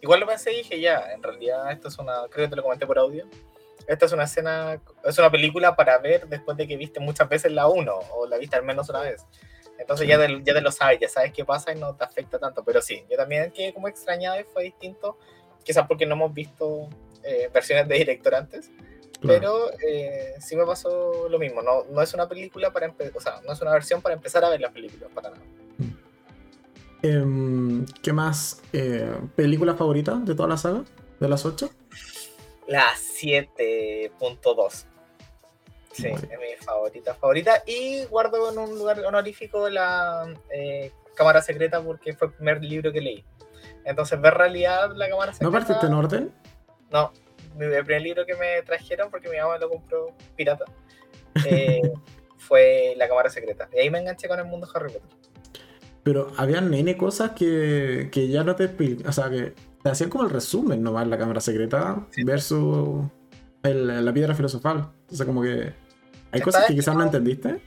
igual 0.00 0.20
lo 0.20 0.26
pensé 0.26 0.52
y 0.52 0.58
dije 0.58 0.80
ya, 0.80 1.12
en 1.12 1.22
realidad 1.22 1.70
esto 1.72 1.88
es 1.88 1.98
una, 1.98 2.22
creo 2.30 2.46
que 2.46 2.50
te 2.50 2.56
lo 2.56 2.62
comenté 2.62 2.86
por 2.86 2.98
audio, 2.98 3.26
esta 3.88 4.04
es 4.04 4.12
una 4.12 4.24
escena, 4.24 4.80
es 5.04 5.18
una 5.18 5.30
película 5.30 5.74
para 5.74 5.96
ver 5.98 6.28
después 6.28 6.56
de 6.58 6.68
que 6.68 6.76
viste 6.76 7.00
muchas 7.00 7.28
veces 7.28 7.50
la 7.52 7.68
1 7.68 7.98
o 8.12 8.26
la 8.26 8.36
viste 8.36 8.54
al 8.54 8.62
menos 8.62 8.88
una 8.90 9.00
vez. 9.00 9.24
Entonces 9.78 10.06
ya, 10.06 10.18
te, 10.18 10.42
ya 10.42 10.52
te 10.52 10.60
lo 10.60 10.70
sabes, 10.70 10.98
ya 11.00 11.08
sabes 11.08 11.32
qué 11.32 11.44
pasa 11.44 11.72
y 11.72 11.76
no 11.78 11.94
te 11.94 12.04
afecta 12.04 12.38
tanto. 12.38 12.62
Pero 12.64 12.82
sí, 12.82 13.04
yo 13.08 13.16
también 13.16 13.50
que 13.50 13.72
como 13.72 13.88
extrañado 13.88 14.38
y 14.38 14.44
fue 14.44 14.64
distinto, 14.64 15.16
quizás 15.64 15.86
porque 15.86 16.04
no 16.04 16.16
hemos 16.16 16.34
visto 16.34 16.88
eh, 17.22 17.48
versiones 17.52 17.88
de 17.88 17.94
director 17.94 18.34
antes. 18.34 18.70
Pero 19.22 19.70
eh, 19.84 20.34
sí 20.38 20.54
me 20.54 20.64
pasó 20.66 21.28
lo 21.28 21.38
mismo. 21.38 21.62
No, 21.62 21.84
no 21.84 22.02
es 22.02 22.12
una 22.12 22.28
película 22.28 22.72
para 22.72 22.88
o 23.14 23.20
sea, 23.20 23.40
no 23.44 23.52
es 23.52 23.60
una 23.62 23.72
versión 23.72 24.02
para 24.02 24.14
empezar 24.14 24.44
a 24.44 24.50
ver 24.50 24.60
las 24.60 24.72
películas, 24.72 25.10
para 25.14 25.30
nada. 25.30 25.42
Em, 27.02 27.86
¿Qué 28.02 28.12
más? 28.12 28.62
Eh, 28.72 29.14
¿Película 29.36 29.74
favorita 29.74 30.16
de 30.16 30.34
toda 30.34 30.48
la 30.48 30.56
saga? 30.56 30.84
¿De 31.20 31.28
las 31.28 31.44
8? 31.44 31.70
La 32.66 32.84
7.2. 32.94 34.84
Sí, 35.92 36.06
es 36.06 36.22
mi 36.22 36.56
favorita 36.60 37.14
favorita. 37.14 37.62
Y 37.66 38.04
guardo 38.04 38.52
en 38.52 38.58
un 38.58 38.78
lugar 38.78 39.00
honorífico 39.04 39.68
la 39.68 40.32
eh, 40.52 40.92
Cámara 41.14 41.42
Secreta 41.42 41.82
porque 41.82 42.14
fue 42.14 42.28
el 42.28 42.34
primer 42.34 42.62
libro 42.62 42.92
que 42.92 43.00
leí. 43.00 43.24
Entonces, 43.84 44.20
ver 44.20 44.34
realidad 44.34 44.92
la 44.94 45.08
Cámara 45.08 45.32
Secreta. 45.32 45.44
¿No 45.44 45.52
partiste 45.52 45.86
en 45.86 45.94
orden? 45.94 46.32
No, 46.90 47.12
el 47.58 47.84
primer 47.84 48.02
libro 48.02 48.26
que 48.26 48.34
me 48.34 48.62
trajeron 48.62 49.10
porque 49.10 49.28
mi 49.28 49.38
mamá 49.38 49.58
lo 49.58 49.68
compró 49.68 50.14
pirata 50.36 50.64
eh, 51.46 51.82
fue 52.38 52.94
La 52.96 53.08
Cámara 53.08 53.30
Secreta. 53.30 53.68
Y 53.72 53.78
ahí 53.78 53.90
me 53.90 53.98
enganché 53.98 54.28
con 54.28 54.38
el 54.38 54.44
mundo 54.44 54.68
Harry 54.74 54.92
Potter. 54.92 55.17
Pero 56.02 56.32
habían 56.36 56.72
N 56.72 56.96
cosas 56.96 57.32
que, 57.32 58.08
que 58.12 58.28
ya 58.28 58.44
no 58.44 58.56
te. 58.56 58.70
O 59.06 59.12
sea, 59.12 59.28
que 59.30 59.54
te 59.82 59.90
hacían 59.90 60.10
como 60.10 60.24
el 60.24 60.30
resumen 60.30 60.82
nomás 60.82 61.06
la 61.06 61.18
cámara 61.18 61.40
secreta 61.40 62.06
versus 62.24 63.06
la 63.62 64.12
piedra 64.12 64.34
filosofal. 64.34 64.90
O 65.10 65.14
sea, 65.14 65.26
como 65.26 65.42
que. 65.42 65.72
Hay 66.30 66.40
cosas 66.40 66.66
que 66.66 66.74
quizás 66.74 66.94
no 66.94 67.02
entendiste. 67.02 67.60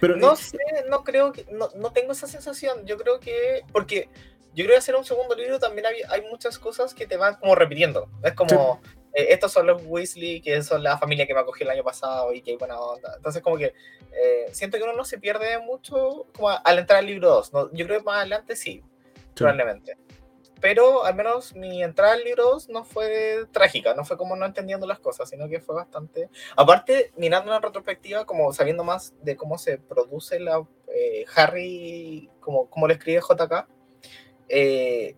Pero, 0.00 0.16
no 0.16 0.36
sé, 0.36 0.58
no 0.90 1.04
creo 1.04 1.32
que. 1.32 1.46
No, 1.52 1.68
no, 1.76 1.90
tengo 1.92 2.12
esa 2.12 2.26
sensación. 2.26 2.84
Yo 2.86 2.96
creo 2.96 3.20
que. 3.20 3.62
Porque 3.72 4.08
yo 4.54 4.64
creo 4.64 4.70
que 4.70 4.78
hacer 4.78 4.96
un 4.96 5.04
segundo 5.04 5.34
libro 5.34 5.58
también 5.58 5.86
hay, 5.86 5.96
hay 6.08 6.22
muchas 6.30 6.58
cosas 6.58 6.94
que 6.94 7.06
te 7.06 7.16
van 7.16 7.36
como 7.36 7.54
repitiendo. 7.54 8.08
Es 8.22 8.34
como. 8.34 8.80
Eh, 9.14 9.28
estos 9.30 9.52
son 9.52 9.66
los 9.66 9.82
Weasley, 9.86 10.40
que 10.40 10.62
son 10.62 10.82
la 10.82 10.98
familia 10.98 11.26
que 11.26 11.34
me 11.34 11.40
acogió 11.40 11.64
el 11.64 11.70
año 11.70 11.84
pasado 11.84 12.32
y 12.32 12.42
que 12.42 12.52
hay 12.52 12.56
buena 12.56 12.78
onda. 12.78 13.14
Entonces, 13.16 13.42
como 13.42 13.56
que 13.56 13.72
eh, 14.12 14.46
siento 14.52 14.76
que 14.76 14.84
uno 14.84 14.92
no 14.92 15.04
se 15.04 15.18
pierde 15.18 15.58
mucho 15.60 16.26
como 16.36 16.50
al 16.50 16.78
entrar 16.78 16.98
al 16.98 17.06
libro 17.06 17.28
2. 17.30 17.52
Yo 17.72 17.86
creo 17.86 18.00
que 18.00 18.04
más 18.04 18.18
adelante 18.18 18.56
sí, 18.56 18.82
probablemente. 19.34 19.96
Pero 20.60 21.04
al 21.04 21.14
menos 21.14 21.54
mi 21.54 21.82
entrada 21.82 22.14
al 22.14 22.24
libro 22.24 22.44
2 22.44 22.70
no 22.70 22.84
fue 22.84 23.44
trágica, 23.52 23.94
no 23.94 24.04
fue 24.04 24.16
como 24.16 24.34
no 24.34 24.46
entendiendo 24.46 24.86
las 24.86 24.98
cosas, 24.98 25.28
sino 25.28 25.46
que 25.48 25.60
fue 25.60 25.74
bastante... 25.74 26.30
Aparte, 26.56 27.12
mirando 27.16 27.50
una 27.50 27.60
retrospectiva, 27.60 28.24
como 28.24 28.50
sabiendo 28.52 28.82
más 28.82 29.12
de 29.20 29.36
cómo 29.36 29.58
se 29.58 29.76
produce 29.76 30.40
la 30.40 30.66
eh, 30.88 31.26
Harry, 31.36 32.30
como, 32.40 32.70
como 32.70 32.86
lo 32.86 32.94
escribe 32.94 33.20
JK, 33.20 33.66
eh, 34.48 35.16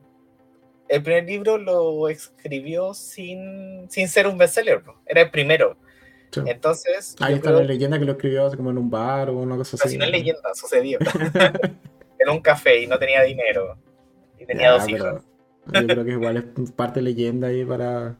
el 0.89 1.03
primer 1.03 1.25
libro 1.25 1.59
lo 1.59 2.09
escribió 2.09 2.95
sin, 2.95 3.91
sin 3.91 4.09
ser 4.09 4.27
un 4.27 4.39
bestseller, 4.39 4.83
era 5.07 5.23
el 5.23 5.31
primero. 5.31 5.77
Entonces. 6.45 7.17
Ahí 7.21 7.35
está 7.35 7.51
la 7.51 7.63
leyenda 7.63 7.99
que 7.99 8.05
lo 8.05 8.13
escribió 8.13 8.51
como 8.57 8.71
en 8.71 8.79
un 8.79 8.91
bar 8.91 9.31
o 9.31 9.39
una 9.39 9.57
cosa 9.57 9.77
así. 9.81 9.91
Si 9.91 9.99
no 9.99 10.05
es 10.05 10.11
leyenda, 10.11 10.55
sucedió. 10.55 10.99
en 12.19 12.29
un 12.29 12.41
café 12.41 12.83
y 12.83 12.87
no 12.87 12.99
tenía 12.99 13.23
dinero. 13.23 13.79
Y 14.39 14.47
tenía 14.47 14.73
dos 14.73 14.89
hijos. 14.89 15.23
Yo 15.67 15.87
creo 15.87 16.05
que 16.05 16.13
igual 16.13 16.37
es 16.37 16.71
parte 16.73 17.03
leyenda 17.03 17.49
ahí 17.49 17.65
para 17.65 18.17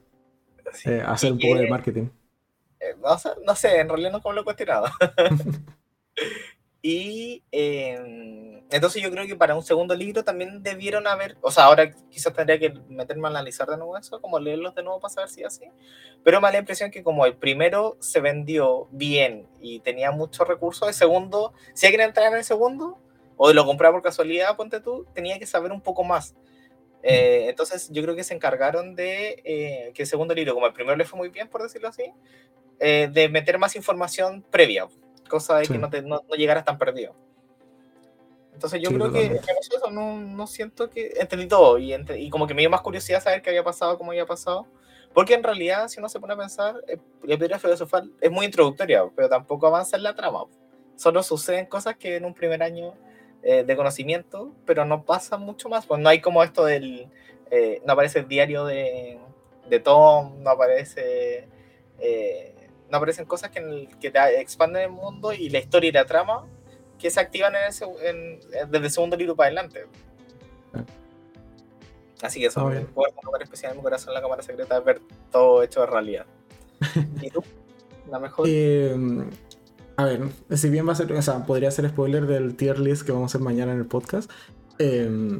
eh, 0.85 1.03
hacer 1.05 1.31
un 1.31 1.39
poco 1.39 1.55
de 1.55 1.69
marketing. 1.69 2.09
Eh, 2.79 2.95
no, 3.45 3.55
sé, 3.55 3.79
en 3.79 3.89
realidad 3.89 4.11
no 4.11 4.21
como 4.21 4.33
lo 4.33 4.41
he 4.41 4.43
cuestionado. 4.43 4.87
y 6.89 7.43
em, 7.51 8.61
entonces 8.69 9.03
yo 9.03 9.11
creo 9.11 9.27
que 9.27 9.35
para 9.35 9.53
un 9.55 9.61
segundo 9.61 9.93
libro 9.93 10.23
también 10.23 10.63
debieron 10.63 11.05
haber, 11.05 11.35
o 11.41 11.51
sea, 11.51 11.65
ahora 11.65 11.91
quizás 12.09 12.33
tendría 12.33 12.57
que 12.57 12.79
meterme 12.87 13.27
a 13.27 13.31
analizar 13.31 13.67
de 13.67 13.75
nuevo 13.75 13.97
eso, 13.97 14.21
como 14.21 14.39
leerlos 14.39 14.73
de 14.73 14.83
nuevo 14.83 15.01
para 15.01 15.13
saber 15.13 15.29
si 15.29 15.41
es 15.41 15.47
así. 15.47 15.65
Pero 16.23 16.39
me 16.39 16.47
da 16.47 16.53
la 16.53 16.59
impresión 16.59 16.89
que 16.89 17.03
como 17.03 17.25
el 17.25 17.35
primero 17.35 17.97
se 17.99 18.21
vendió 18.21 18.87
bien 18.91 19.49
y 19.59 19.81
tenía 19.81 20.11
muchos 20.11 20.47
recursos, 20.47 20.87
el 20.87 20.93
segundo, 20.93 21.53
si 21.73 21.87
alguien 21.87 22.07
entraba 22.07 22.29
en 22.29 22.35
el 22.35 22.45
segundo, 22.45 22.97
o 23.35 23.51
lo 23.51 23.65
compraba 23.65 23.95
por 23.95 24.03
casualidad, 24.03 24.55
ponte 24.55 24.79
tú, 24.79 25.05
tenía 25.13 25.37
que 25.39 25.45
saber 25.45 25.73
un 25.73 25.81
poco 25.81 26.05
más. 26.05 26.35
Eh, 27.03 27.47
entonces 27.49 27.89
yo 27.91 28.01
creo 28.01 28.15
que 28.15 28.23
se 28.23 28.33
encargaron 28.33 28.95
de 28.95 29.41
eh, 29.43 29.91
que 29.93 30.03
el 30.03 30.07
segundo 30.07 30.33
libro, 30.33 30.53
como 30.53 30.67
el 30.67 30.73
primero 30.73 30.95
le 30.95 31.03
fue 31.03 31.17
muy 31.17 31.27
bien, 31.27 31.49
por 31.49 31.63
decirlo 31.63 31.89
así, 31.89 32.13
eh, 32.79 33.09
de 33.11 33.27
meter 33.27 33.57
más 33.57 33.75
información 33.75 34.41
previa, 34.49 34.87
cosa 35.27 35.57
de 35.57 35.67
que 35.67 35.77
no, 35.77 35.89
te, 35.89 36.01
no, 36.01 36.21
llegaras 36.35 36.65
tan 36.65 36.77
perdido. 36.77 37.15
Entonces 38.53 38.81
yo 38.81 38.89
creo 38.89 39.11
que 39.11 39.39
eso 39.59 39.91
no, 39.91 40.19
no, 40.19 40.47
siento 40.47 40.89
que 40.89 41.13
entendí 41.19 41.47
todo 41.47 41.77
y, 41.77 41.93
y, 41.93 42.29
como 42.31 42.47
que 42.47 42.55
me 42.55 42.61
dio 42.61 42.71
más 42.71 42.81
curiosidad 42.81 43.21
saber 43.21 43.43
qué 43.43 43.51
había 43.51 43.63
pasado, 43.63 43.97
cómo 43.97 44.11
había 44.11 44.25
pasado. 44.25 44.65
Porque 45.13 45.33
en 45.33 45.43
realidad, 45.43 45.87
si 45.87 45.99
uno 45.99 46.09
se 46.09 46.19
pone 46.19 46.33
a 46.33 46.37
pensar, 46.37 46.75
la 47.23 47.37
piedra 47.37 47.59
filosofal 47.59 48.11
es 48.21 48.31
muy 48.31 48.45
introductoria, 48.45 49.03
pero 49.15 49.29
tampoco 49.29 49.67
avanza 49.67 49.97
en 49.97 50.03
la 50.03 50.15
trama. 50.15 50.45
Solo 50.95 51.23
suceden 51.23 51.65
cosas 51.67 51.95
que 51.97 52.15
en 52.15 52.25
un 52.25 52.33
primer 52.33 52.63
año 52.63 52.93
eh, 53.43 53.63
de 53.63 53.75
conocimiento, 53.75 54.51
pero 54.65 54.85
no 54.85 55.03
pasa 55.03 55.37
mucho 55.37 55.69
más. 55.69 55.85
Pues 55.85 56.01
no 56.01 56.09
hay 56.09 56.21
como 56.21 56.43
esto 56.43 56.65
del. 56.65 57.07
Eh, 57.49 57.81
no 57.85 57.93
aparece 57.93 58.19
el 58.19 58.27
diario 58.27 58.65
de, 58.65 59.19
de 59.69 59.79
Tom, 59.79 60.41
no 60.41 60.49
aparece. 60.49 61.47
Eh, 61.99 62.53
no 62.89 62.97
aparecen 62.97 63.25
cosas 63.25 63.51
que, 63.51 63.89
que 63.99 64.11
te 64.11 64.39
expanden 64.39 64.83
el 64.83 64.89
mundo 64.89 65.33
y 65.33 65.49
la 65.49 65.59
historia 65.59 65.89
y 65.89 65.93
la 65.93 66.05
trama 66.05 66.45
que 66.99 67.09
se 67.09 67.19
activan 67.19 67.55
en 67.55 67.63
ese, 67.63 67.85
en, 68.03 68.39
desde 68.71 68.85
el 68.85 68.91
segundo 68.91 69.17
libro 69.17 69.35
para 69.35 69.47
adelante. 69.47 69.85
Así 72.21 72.39
que 72.39 72.47
eso, 72.47 72.71
es 72.71 72.83
un 72.83 73.25
lugar 73.25 73.43
especial 73.43 73.71
en 73.73 73.77
mi 73.77 73.83
corazón 73.83 74.13
la 74.13 74.21
cámara 74.21 74.41
secreta 74.41 74.77
es 74.77 74.83
ver 74.83 75.01
todo 75.31 75.61
hecho 75.61 75.81
de 75.81 75.85
realidad. 75.85 76.25
¿Y 77.21 77.29
tú? 77.29 77.43
La 78.09 78.19
mejor. 78.19 78.47
A 79.99 80.05
ver, 80.05 80.21
si 80.51 80.69
bien 80.69 80.87
va 80.87 80.91
a 80.91 80.95
ser, 80.95 81.11
o 81.11 81.21
sea, 81.21 81.45
podría 81.45 81.71
ser 81.71 81.89
spoiler 81.89 82.27
del 82.27 82.55
tier 82.55 82.79
list 82.79 83.03
que 83.03 83.11
vamos 83.11 83.31
a 83.31 83.31
hacer 83.31 83.41
mañana 83.41 83.73
en 83.73 83.79
el 83.79 83.85
podcast. 83.85 84.29
Em, 84.77 85.39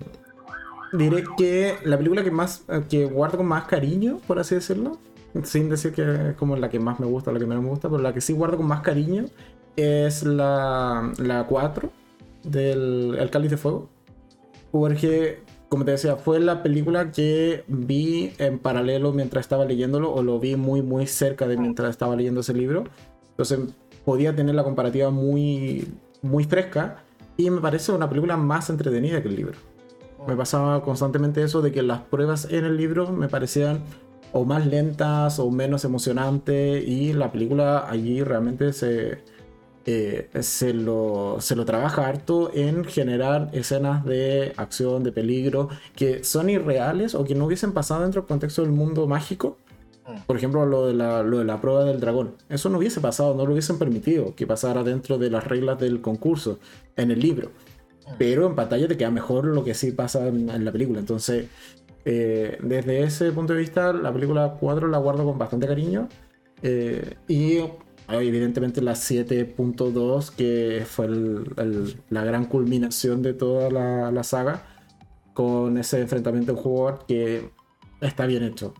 diré 0.94 1.24
que 1.38 1.78
la 1.84 1.98
película 1.98 2.24
que 2.24 2.32
más, 2.32 2.64
que 2.90 3.06
guardo 3.06 3.38
con 3.38 3.46
más 3.46 3.66
cariño, 3.66 4.20
por 4.26 4.40
así 4.40 4.56
decirlo, 4.56 5.00
sin 5.44 5.70
decir 5.70 5.94
que 5.94 6.30
es 6.30 6.36
como 6.36 6.56
la 6.56 6.70
que 6.70 6.80
más 6.80 7.00
me 7.00 7.06
gusta 7.06 7.32
la 7.32 7.40
que 7.40 7.46
menos 7.46 7.64
me 7.64 7.70
gusta, 7.70 7.90
pero 7.90 8.02
la 8.02 8.14
que 8.14 8.22
sí 8.22 8.34
guardo 8.34 8.58
con 8.58 8.68
más 8.68 8.82
cariño 8.82 9.26
es 9.76 10.24
la, 10.24 11.12
la 11.18 11.46
4 11.46 11.90
del 12.44 13.16
El 13.20 13.30
Cáliz 13.30 13.52
de 13.52 13.58
Fuego. 13.58 13.90
Porque, 14.72 15.40
como 15.70 15.86
te 15.86 15.92
decía, 15.92 16.16
fue 16.16 16.40
la 16.40 16.64
película 16.64 17.12
que 17.12 17.64
vi 17.68 18.34
en 18.38 18.60
paralelo 18.60 19.14
mientras 19.14 19.46
estaba 19.46 19.66
leyéndolo, 19.66 20.14
o 20.14 20.24
lo 20.24 20.40
vi 20.40 20.56
muy, 20.56 20.82
muy 20.82 21.08
cerca 21.08 21.48
de 21.48 21.58
mientras 21.58 21.92
estaba 21.92 22.16
leyendo 22.16 22.42
ese 22.42 22.54
libro. 22.54 22.86
Entonces 23.32 23.60
podía 24.04 24.36
tener 24.36 24.56
la 24.56 24.64
comparativa 24.64 25.10
muy, 25.12 25.88
muy 26.22 26.44
fresca 26.44 27.04
y 27.38 27.50
me 27.50 27.62
parece 27.62 27.92
una 27.92 28.10
película 28.10 28.36
más 28.38 28.70
entretenida 28.70 29.22
que 29.22 29.30
el 29.30 29.36
libro. 29.36 29.58
Me 30.28 30.36
pasaba 30.36 30.82
constantemente 30.82 31.44
eso 31.44 31.62
de 31.62 31.72
que 31.72 31.84
las 31.84 32.02
pruebas 32.02 32.48
en 32.50 32.66
el 32.66 32.76
libro 32.78 33.12
me 33.12 33.30
parecían 33.30 33.84
o 34.38 34.46
más 34.46 34.66
lentas 34.66 35.40
o 35.40 35.50
menos 35.52 35.84
emocionantes 35.86 36.88
y 36.88 37.14
la 37.14 37.32
película 37.32 37.90
allí 37.90 38.24
realmente 38.24 38.74
se, 38.74 39.20
eh, 39.86 40.30
se, 40.42 40.74
lo, 40.74 41.38
se 41.40 41.56
lo 41.56 41.66
trabaja 41.66 42.08
harto 42.08 42.52
en 42.54 42.86
generar 42.86 43.50
escenas 43.54 44.06
de 44.06 44.54
acción, 44.58 45.04
de 45.04 45.12
peligro, 45.12 45.70
que 45.96 46.24
son 46.24 46.50
irreales 46.50 47.16
o 47.16 47.24
que 47.24 47.36
no 47.36 47.46
hubiesen 47.46 47.72
pasado 47.74 48.02
dentro 48.02 48.22
del 48.22 48.28
contexto 48.28 48.62
del 48.62 48.72
mundo 48.72 49.08
mágico, 49.08 49.58
por 50.26 50.38
ejemplo, 50.38 50.66
lo 50.66 50.88
de, 50.88 50.94
la, 50.94 51.22
lo 51.22 51.40
de 51.40 51.46
la 51.46 51.60
prueba 51.60 51.84
del 51.84 52.00
dragón. 52.00 52.36
Eso 52.50 52.70
no 52.70 52.78
hubiese 52.78 53.02
pasado, 53.02 53.36
no 53.36 53.46
lo 53.46 53.52
hubiesen 53.52 53.78
permitido 53.78 54.36
que 54.36 54.48
pasara 54.48 54.84
dentro 54.84 55.18
de 55.18 55.30
las 55.30 55.44
reglas 55.44 55.80
del 55.80 56.02
concurso 56.02 56.60
en 56.96 57.12
el 57.12 57.20
libro. 57.20 57.52
Pero 58.18 58.48
en 58.48 58.56
pantalla 58.56 58.88
te 58.88 58.96
queda 58.96 59.12
mejor 59.12 59.46
lo 59.46 59.66
que 59.66 59.74
sí 59.74 59.92
pasa 59.92 60.28
en, 60.28 60.64
la 60.64 60.72
película. 60.72 61.00
Entonces, 61.00 61.48
eh, 62.10 62.58
desde 62.62 63.04
ese 63.04 63.34
punto 63.34 63.52
de 63.52 63.60
vista, 63.60 63.92
la 63.92 64.14
película 64.14 64.56
4 64.62 64.88
la 64.88 64.98
guardo 64.98 65.26
con 65.26 65.38
bastante 65.38 65.68
cariño. 65.68 66.08
Eh, 66.62 67.16
y 67.28 67.60
evidentemente 68.08 68.82
la 68.82 68.94
7.2, 68.94 70.30
que 70.34 70.86
fue 70.88 71.10
la 72.10 72.24
gran 72.24 72.46
culminación 72.46 73.22
de 73.22 73.34
toda 73.34 73.70
la, 73.70 74.10
la, 74.12 74.24
saga, 74.24 74.64
con 75.34 75.78
ese 75.78 76.00
enfrentamiento 76.00 76.54
en 76.54 76.58
juego 76.58 77.00
que 77.06 77.50
está 78.00 78.26
bien 78.26 78.44
hecho. 78.44 78.74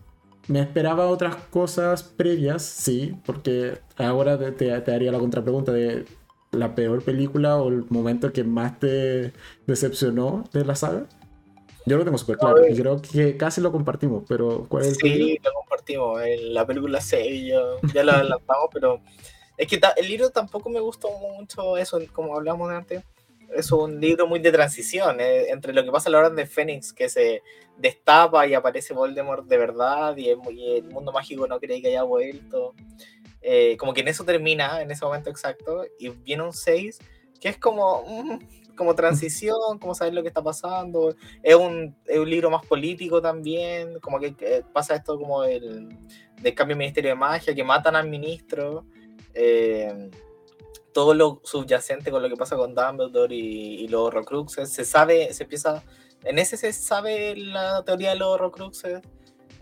Me 0.46 0.60
esperaba 0.60 1.08
otras 1.08 1.36
cosas 1.36 2.02
previas, 2.02 2.62
sí, 2.62 3.14
porque 3.26 3.78
ahora 3.98 4.38
te, 4.38 4.80
te, 4.80 4.94
haría 4.94 5.12
la 5.12 5.18
contrapregunta 5.18 5.70
de 5.72 6.06
la 6.52 6.74
peor 6.74 7.02
película 7.02 7.56
o 7.56 7.68
el 7.68 7.84
momento 7.90 8.32
que 8.32 8.42
más 8.42 8.80
te 8.80 9.34
decepcionó 9.66 10.44
de 10.54 10.64
la 10.64 10.74
saga. 10.74 11.04
Yo 11.88 11.96
lo 11.96 12.04
tengo 12.04 12.18
súper 12.18 12.38
claro 12.38 12.66
y 12.66 12.76
creo 12.76 13.00
que 13.00 13.36
casi 13.36 13.60
lo 13.60 13.72
compartimos, 13.72 14.24
pero 14.28 14.66
¿cuál 14.68 14.84
es 14.84 14.90
el 14.90 14.96
Sí, 14.96 15.38
lo 15.42 15.52
compartimos. 15.52 16.22
En 16.22 16.54
la 16.54 16.66
película 16.66 17.00
6 17.00 17.52
ya 17.94 18.04
la 18.04 18.14
adelantamos, 18.14 18.68
pero 18.72 19.00
es 19.56 19.66
que 19.66 19.80
el 19.96 20.06
libro 20.06 20.30
tampoco 20.30 20.70
me 20.70 20.80
gustó 20.80 21.08
mucho 21.10 21.76
eso, 21.76 21.98
como 22.12 22.36
hablamos 22.36 22.70
antes 22.70 23.02
es 23.54 23.72
un 23.72 24.00
libro 24.00 24.26
muy 24.26 24.40
de 24.40 24.52
transición, 24.52 25.20
eh, 25.20 25.50
entre 25.50 25.72
lo 25.72 25.84
que 25.84 25.90
pasa 25.90 26.08
a 26.08 26.12
la 26.12 26.18
hora 26.18 26.30
de 26.30 26.46
Fénix, 26.46 26.92
que 26.92 27.08
se 27.08 27.42
destapa 27.76 28.46
y 28.46 28.54
aparece 28.54 28.94
Voldemort 28.94 29.46
de 29.46 29.56
verdad, 29.56 30.16
y 30.16 30.28
el, 30.28 30.84
mundo 30.84 31.12
mágico 31.12 31.46
no 31.46 31.58
cree 31.58 31.80
que 31.80 31.88
haya 31.88 32.02
vuelto. 32.02 32.74
Eh, 33.40 33.76
como 33.78 33.94
que 33.94 34.00
en 34.00 34.08
eso 34.08 34.24
termina, 34.24 34.82
en 34.82 34.90
ese 34.90 35.04
momento 35.04 35.30
exacto, 35.30 35.84
y 35.98 36.08
viene 36.08 36.42
un 36.42 36.52
6, 36.52 36.98
que 37.40 37.48
es 37.48 37.58
como, 37.58 38.04
mm, 38.06 38.38
como 38.78 38.94
transición, 38.94 39.78
como 39.78 39.94
saber 39.94 40.14
lo 40.14 40.22
que 40.22 40.28
está 40.28 40.42
pasando. 40.42 41.14
Es 41.42 41.54
un, 41.54 41.94
es 42.06 42.18
un 42.18 42.30
libro 42.30 42.48
más 42.48 42.64
político 42.64 43.20
también, 43.20 43.98
como 44.00 44.18
que 44.18 44.64
pasa 44.72 44.94
esto 44.94 45.18
como 45.18 45.44
el, 45.44 45.98
del 46.40 46.54
cambio 46.54 46.76
de 46.76 46.78
Ministerio 46.78 47.10
de 47.10 47.16
Magia, 47.16 47.54
que 47.54 47.64
matan 47.64 47.96
al 47.96 48.08
ministro. 48.08 48.86
Eh, 49.34 50.10
todo 50.92 51.14
lo 51.14 51.40
subyacente 51.44 52.10
con 52.10 52.22
lo 52.22 52.28
que 52.28 52.36
pasa 52.36 52.56
con 52.56 52.74
Dumbledore 52.74 53.34
y, 53.34 53.86
los 53.88 54.00
Horrocruxes, 54.00 54.72
se 54.72 54.84
sabe, 54.84 55.32
se 55.32 55.44
empieza, 55.44 55.84
en 56.24 56.38
ese 56.38 56.56
se 56.56 56.72
sabe 56.72 57.36
la 57.36 57.84
teoría 57.84 58.10
de 58.10 58.16
los 58.16 58.28
Horrocruxes, 58.28 59.00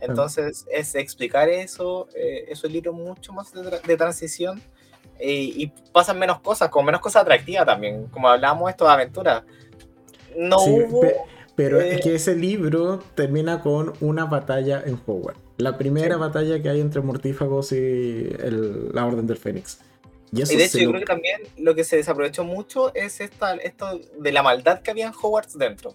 entonces 0.01 0.65
es 0.71 0.95
explicar 0.95 1.49
eso, 1.49 2.09
eh, 2.15 2.47
es 2.49 2.65
un 2.65 2.73
libro 2.73 2.93
mucho 2.93 3.33
más 3.33 3.53
de, 3.53 3.97
transición 3.97 4.63
eh, 5.19 5.51
y 5.55 5.67
pasan 5.93 6.19
menos 6.19 6.41
cosas, 6.41 6.69
con 6.69 6.85
menos 6.85 7.01
cosas 7.01 7.23
atractivas 7.23 7.67
también, 7.67 8.07
como 8.09 8.29
hablábamos 8.29 8.71
esto 8.71 8.85
de 8.85 8.91
aventura. 8.91 9.45
No 10.37 10.59
hubo... 10.63 11.03
pero 11.55 11.81
es 11.81 12.01
que 12.03 12.11
eh, 12.11 12.17
ese 12.17 12.37
libro 12.37 12.99
termina 13.15 13.61
con 13.63 13.95
una 14.01 14.27
batalla 14.27 14.83
en 14.85 15.01
Hogwarts. 15.07 15.41
La 15.59 15.79
primera 15.79 16.19
batalla 16.19 16.61
que 16.61 16.69
hay 16.69 16.81
entre 16.81 17.01
mortífagos 17.01 17.73
y 17.73 18.29
la 18.93 19.07
Orden 19.07 19.27
del 19.27 19.39
Fénix. 19.39 19.81
Y, 20.33 20.43
de 20.43 20.65
hecho, 20.65 20.79
yo 20.79 20.91
creo 20.91 21.01
que 21.01 21.07
también 21.07 21.41
lo 21.57 21.75
que 21.75 21.85
se 21.85 21.97
desaprovechó 21.97 22.45
mucho 22.45 22.95
es 22.95 23.21
esta, 23.21 23.55
esto 23.55 24.01
de 24.19 24.33
la 24.33 24.43
maldad 24.43 24.81
que 24.81 24.91
había 24.91 25.07
en 25.07 25.13
Hogwarts 25.13 25.57
dentro. 25.57 25.95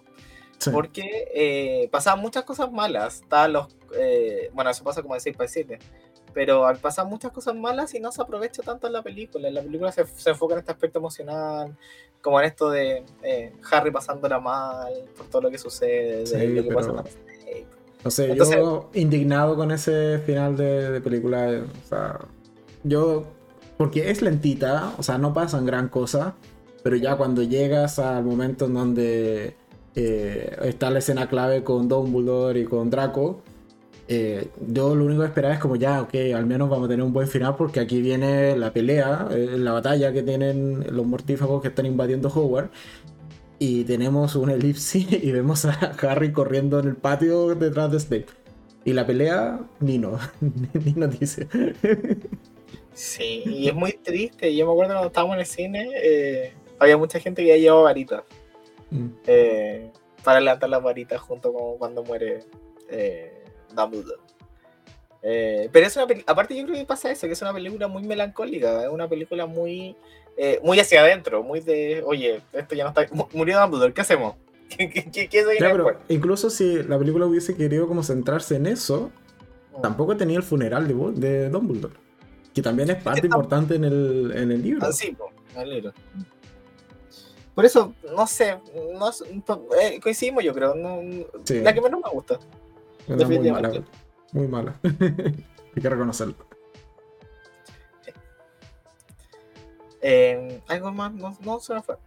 Porque 0.72 1.28
eh, 1.34 1.90
pasaban 1.92 2.22
muchas 2.22 2.44
cosas 2.44 2.72
malas. 2.72 3.24
los, 3.50 3.68
eh, 3.96 4.50
bueno, 4.54 4.70
eso 4.70 4.84
pasa 4.84 5.02
como 5.02 5.16
decir 5.16 5.36
para 5.36 5.48
decirle. 5.48 5.80
Pero 6.34 6.66
pasan 6.82 7.08
muchas 7.10 7.32
cosas 7.32 7.56
malas 7.56 7.94
y 7.94 8.00
no 8.00 8.12
se 8.12 8.22
aprovecha 8.22 8.62
tanto 8.64 8.88
en 8.88 8.94
la 8.94 9.02
película. 9.02 9.48
En 9.48 9.56
la 9.56 9.62
película 9.62 9.92
se, 9.92 10.06
se 10.06 10.30
enfoca 10.30 10.54
en 10.54 10.60
este 10.60 10.72
aspecto 10.72 11.00
emocional, 11.00 11.76
como 12.22 12.40
en 12.40 12.46
esto 12.46 12.70
de 12.70 13.04
eh, 13.24 13.54
Harry 13.72 13.92
pasándola 13.92 14.40
mal 14.40 14.94
por 15.18 15.28
todo 15.28 15.44
lo 15.44 15.52
que 15.52 15.58
sucede, 15.58 16.26
sí, 16.26 16.48
lo 16.48 16.64
que 16.64 16.74
pasa 16.74 17.04
No 18.04 18.12
sé, 18.12 18.36
yo 18.36 18.90
indignado 18.94 19.56
con 19.56 19.72
ese 19.72 20.20
final 20.20 20.56
de, 20.56 20.92
de 20.92 21.02
película. 21.02 21.64
O 21.84 21.88
sea, 21.88 22.20
yo 22.84 23.26
porque 23.82 24.12
es 24.12 24.22
lentita, 24.22 24.94
o 25.00 25.04
sea, 25.04 25.18
no 25.18 25.34
pasan 25.34 25.66
gran 25.66 25.90
cosa, 25.90 26.36
pero 26.84 26.96
ya 26.98 27.16
cuando 27.16 27.42
llegas 27.42 27.98
al 27.98 28.24
momento 28.24 28.66
en 28.66 28.76
donde 28.76 29.56
eh, 29.96 30.56
está 30.62 30.92
la 30.92 31.00
escena 31.00 31.28
clave 31.28 31.64
con 31.64 31.88
Dumbledore 31.88 32.60
y 32.60 32.66
con 32.66 32.92
Draco, 32.92 33.42
eh, 34.08 34.49
yo 34.68 34.95
lo 34.95 35.06
único 35.06 35.22
que 35.22 35.28
esperaba 35.28 35.54
es 35.54 35.60
como 35.60 35.76
ya, 35.76 36.02
ok, 36.02 36.14
al 36.36 36.45
menos 36.45 36.70
vamos 36.70 36.86
a 36.86 36.89
tener 36.89 37.06
un 37.06 37.14
buen 37.14 37.28
final 37.28 37.56
porque 37.56 37.80
aquí 37.80 38.02
viene 38.02 38.56
la 38.58 38.74
pelea, 38.74 39.28
eh, 39.32 39.56
la 39.58 39.72
batalla 39.72 40.12
que 40.12 40.24
tienen 40.24 40.95
los 40.95 41.06
mortífagos 41.06 41.62
que 41.62 41.70
están 41.70 41.86
invadiendo 41.86 42.30
Hogwarts. 42.30 42.72
Y 43.60 43.84
tenemos 43.84 44.36
un 44.36 44.49
elipsis 44.49 45.08
y 45.24 45.32
vemos 45.32 45.66
a 45.66 45.72
Harry 46.02 46.32
corriendo 46.32 46.80
en 46.80 46.88
el 46.88 46.95
patio 46.95 47.56
detrás 47.56 47.91
de 47.91 47.99
Snape. 47.99 48.26
Y 48.84 48.93
la 48.93 49.06
pelea, 49.06 49.60
Nino. 49.80 50.18
Nino 50.74 51.08
dice. 51.08 51.47
Sí, 52.93 53.43
y 53.45 53.68
es 53.68 53.76
muy 53.76 53.93
triste. 53.93 54.56
Yo 54.56 54.66
me 54.66 54.72
acuerdo 54.72 54.93
cuando 54.93 55.08
estábamos 55.08 55.36
en 55.36 55.39
el 55.41 55.45
cine, 55.45 55.89
eh, 55.95 56.54
había 56.80 56.97
mucha 56.97 57.20
gente 57.20 57.43
que 57.43 57.49
ya 57.49 57.58
llevaba 57.58 57.84
varitas. 57.84 58.24
Mm. 58.89 59.08
para 60.22 60.41
levantar 60.41 60.70
las 60.70 60.84
varitas 60.84 61.22
junto 61.22 61.54
con 61.54 61.78
cuando 61.78 62.04
muere 62.04 62.43
eh, 62.89 63.41
Dumbledore. 63.76 64.20
Eh, 65.24 65.70
pero 65.72 65.86
es 65.86 65.96
una 65.98 66.08
aparte 66.26 66.56
yo 66.58 66.64
creo 66.66 66.76
que 66.78 66.86
pasa 66.86 67.12
eso, 67.12 67.28
que 67.28 67.34
es 67.34 67.42
una 67.42 67.54
película 67.54 67.88
muy 67.88 68.02
melancólica, 68.04 68.84
es 68.84 68.90
una 68.90 69.08
película 69.08 69.46
muy 69.46 69.96
eh, 70.38 70.60
muy 70.64 70.80
hacia 70.80 71.02
adentro, 71.02 71.44
muy 71.44 71.60
de, 71.60 72.02
oye, 72.06 72.42
esto 72.54 72.74
ya 72.74 72.84
no 72.86 72.90
está, 72.90 73.06
mu- 73.14 73.28
murió 73.34 73.60
Dumbledore, 73.60 73.94
¿qué 73.94 74.02
hacemos? 74.02 74.36
¿Qué, 74.70 74.90
qué, 74.90 75.28
qué, 75.30 75.44
se 75.44 75.60
Ya, 75.60 75.70
pero 75.72 76.00
incluso 76.08 76.50
si 76.50 76.82
la 76.84 76.98
película 76.98 77.26
hubiese 77.26 77.56
querido 77.56 77.88
como 77.88 78.02
centrarse 78.04 78.56
en 78.56 78.66
eso, 78.66 79.12
tampoco 79.82 80.16
tenía 80.18 80.38
el 80.38 80.44
funeral 80.44 80.88
de, 80.88 80.94
de 81.28 81.50
Dumbledore. 81.50 81.94
Que 82.54 82.62
también 82.62 82.90
es 82.90 83.04
parte 83.04 83.28
importante 83.28 83.76
en 83.76 83.84
el, 83.84 84.32
en 84.36 84.52
el 84.52 84.62
libro. 84.64 84.86
Ah, 84.88 84.92
sí, 84.92 85.12
po, 85.12 85.30
el 85.56 85.70
libro. 85.70 85.94
Por 87.54 87.66
eso, 87.66 87.94
no 88.16 88.26
sé, 88.28 88.58
no, 88.98 89.12
eh, 89.80 90.00
coincidimos 90.02 90.44
yo 90.44 90.54
creo, 90.54 90.74
no, 90.74 91.02
Sí. 91.44 91.60
la 91.60 91.74
que 91.74 91.82
menos 91.82 92.00
me 92.04 92.10
gusta. 92.10 92.40
Era 93.14 93.28
muy 93.28 93.51
mala. 93.51 93.72
Muy 94.34 94.47
mala. 94.47 94.80
Hay 94.84 95.82
que 95.82 95.89
reconocerlo. 95.89 96.36
Eh, 100.01 100.62
algo 100.68 100.91
más, 100.91 101.14
no, 101.14 101.38
no 101.43 101.59
se 101.59 101.76
me 101.76 101.82
fue. 101.82 101.97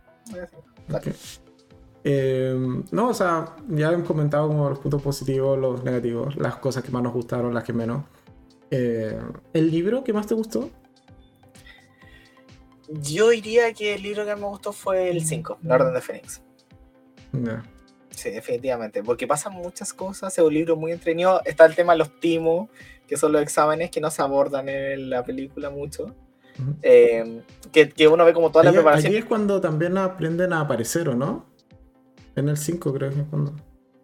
Eh, 2.06 2.54
no, 2.90 3.08
o 3.08 3.14
sea, 3.14 3.56
ya 3.68 3.92
hemos 3.92 4.06
comentado 4.06 4.48
como 4.48 4.68
los 4.68 4.78
puntos 4.78 5.00
positivos, 5.00 5.58
los 5.58 5.84
negativos, 5.84 6.36
las 6.36 6.56
cosas 6.56 6.82
que 6.82 6.90
más 6.90 7.02
nos 7.02 7.14
gustaron, 7.14 7.54
las 7.54 7.64
que 7.64 7.72
menos. 7.72 8.04
Eh, 8.70 9.18
¿El 9.52 9.70
libro 9.70 10.04
que 10.04 10.12
más 10.12 10.26
te 10.26 10.34
gustó? 10.34 10.68
Yo 12.88 13.30
diría 13.30 13.72
que 13.72 13.94
el 13.94 14.02
libro 14.02 14.26
que 14.26 14.36
me 14.36 14.44
gustó 14.44 14.72
fue 14.72 15.10
el 15.10 15.24
5, 15.24 15.58
La 15.62 15.76
Orden 15.76 15.94
de 15.94 16.00
Fénix. 16.00 16.42
Ya. 17.32 17.62
Sí, 18.14 18.30
definitivamente, 18.30 19.02
porque 19.02 19.26
pasan 19.26 19.52
muchas 19.54 19.92
cosas, 19.92 20.36
es 20.38 20.44
un 20.44 20.54
libro 20.54 20.76
muy 20.76 20.92
entretenido. 20.92 21.40
Está 21.44 21.66
el 21.66 21.74
tema 21.74 21.92
de 21.94 21.98
los 21.98 22.20
timos, 22.20 22.68
que 23.08 23.16
son 23.16 23.32
los 23.32 23.42
exámenes 23.42 23.90
que 23.90 24.00
no 24.00 24.10
se 24.10 24.22
abordan 24.22 24.68
en 24.68 25.10
la 25.10 25.24
película 25.24 25.68
mucho. 25.70 26.04
Ujú. 26.58 26.76
Eh, 26.82 27.42
que, 27.72 27.88
que 27.88 28.06
uno 28.08 28.24
ve 28.24 28.32
como 28.32 28.50
toda 28.50 28.64
la 28.64 28.70
Ahí- 28.70 28.76
preparación. 28.76 29.10
Allí 29.10 29.18
es 29.18 29.24
cuando 29.24 29.60
también 29.60 29.98
aprenden 29.98 30.52
a 30.52 30.60
aparecer, 30.60 31.08
¿o 31.08 31.14
no? 31.14 31.46
En 32.36 32.48
el 32.48 32.56
5 32.56 32.94
creo 32.94 33.10
que 33.10 33.20
es 33.20 33.26
cuando... 33.28 33.52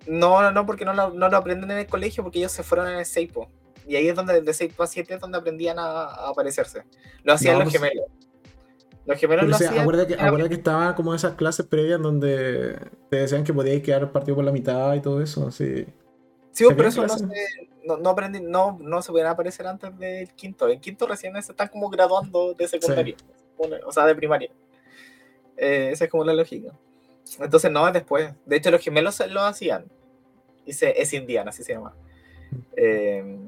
No, 0.07 0.43
no, 0.43 0.51
no, 0.51 0.67
porque 0.67 0.85
no 0.85 0.93
lo, 0.93 1.11
no 1.11 1.29
lo 1.29 1.37
aprenden 1.37 1.71
en 1.71 1.79
el 1.79 1.87
colegio, 1.87 2.23
porque 2.25 2.39
ellos 2.41 2.53
se 2.53 2.63
fueron 2.65 2.89
en 2.89 2.99
el 2.99 3.07
Seipo. 3.07 3.49
Y 3.87 3.97
ahí 3.97 4.09
es 4.09 4.17
donde, 4.17 4.41
de 4.41 4.53
6 4.55 4.73
a 4.79 4.87
7 4.87 5.15
es 5.15 5.21
donde 5.21 5.39
aprendían 5.39 5.79
a, 5.79 6.03
a 6.03 6.31
aparecerse. 6.31 6.83
Lo 7.23 7.33
hacían 7.35 7.55
No, 7.59 7.65
los 7.65 7.73
pues- 7.73 7.81
gemelos. 7.83 8.07
Los 9.07 9.18
gemelos 9.18 9.42
Pero 9.44 9.51
lo 9.53 9.57
sí, 9.59 9.64
hacían. 9.64 9.80
acuérdate 9.82 10.14
que, 10.16 10.22
acuérdate 10.22 10.48
que 10.51 10.55
estaba 10.57 10.94
como 10.94 11.14
esas 11.14 11.34
clases 11.34 11.66
previas 11.66 12.01
donde 12.01 12.76
te 13.09 13.16
decían 13.16 13.44
que 13.44 13.53
podías 13.53 13.82
quedar 13.82 14.12
partido 14.12 14.36
por 14.36 14.44
la 14.44 14.53
mitad 14.53 14.94
y 14.94 15.01
todo 15.01 15.20
eso, 15.22 15.51
sí. 15.51 15.86
Sí, 16.53 16.64
pero 16.68 16.76
¿Tenían 16.76 16.88
eso 16.88 17.01
no 17.03 17.07
clases? 17.07 17.28
se, 17.28 17.68
no, 17.86 17.96
no, 17.96 18.11
aprendí- 18.14 18.42
no, 18.42 18.76
no 18.80 19.03
se 19.03 19.11
podían 19.12 19.28
aparecer 19.28 19.66
antes 19.66 19.96
del 19.98 20.28
quinto. 20.34 20.66
El 20.66 20.80
quinto 20.80 21.07
recién 21.07 21.32
se 21.42 21.53
están 21.53 21.68
como 21.68 21.88
graduando 21.88 22.55
de 22.55 22.68
secundaria, 22.68 23.14
Una- 23.57 23.78
o 23.86 23.92
sea, 23.92 24.05
de 24.07 24.14
primaria. 24.14 24.51
Eh, 25.57 25.90
esa 25.92 26.05
es 26.05 26.11
como 26.11 26.24
la 26.24 26.34
lógica. 26.34 26.72
Entonces, 27.38 27.70
no, 27.70 27.86
es 27.86 27.92
después. 27.94 28.32
De 28.46 28.57
hecho, 28.57 28.70
los 28.70 28.80
gemelos 28.82 29.14
se- 29.14 29.28
lo 29.28 29.42
hacían. 29.42 29.84
Dice, 30.66 30.94
es 31.01 31.12
Indiana, 31.14 31.51
así 31.51 31.62
se 31.62 31.72
llama. 31.74 31.94
Eh, 32.76 33.38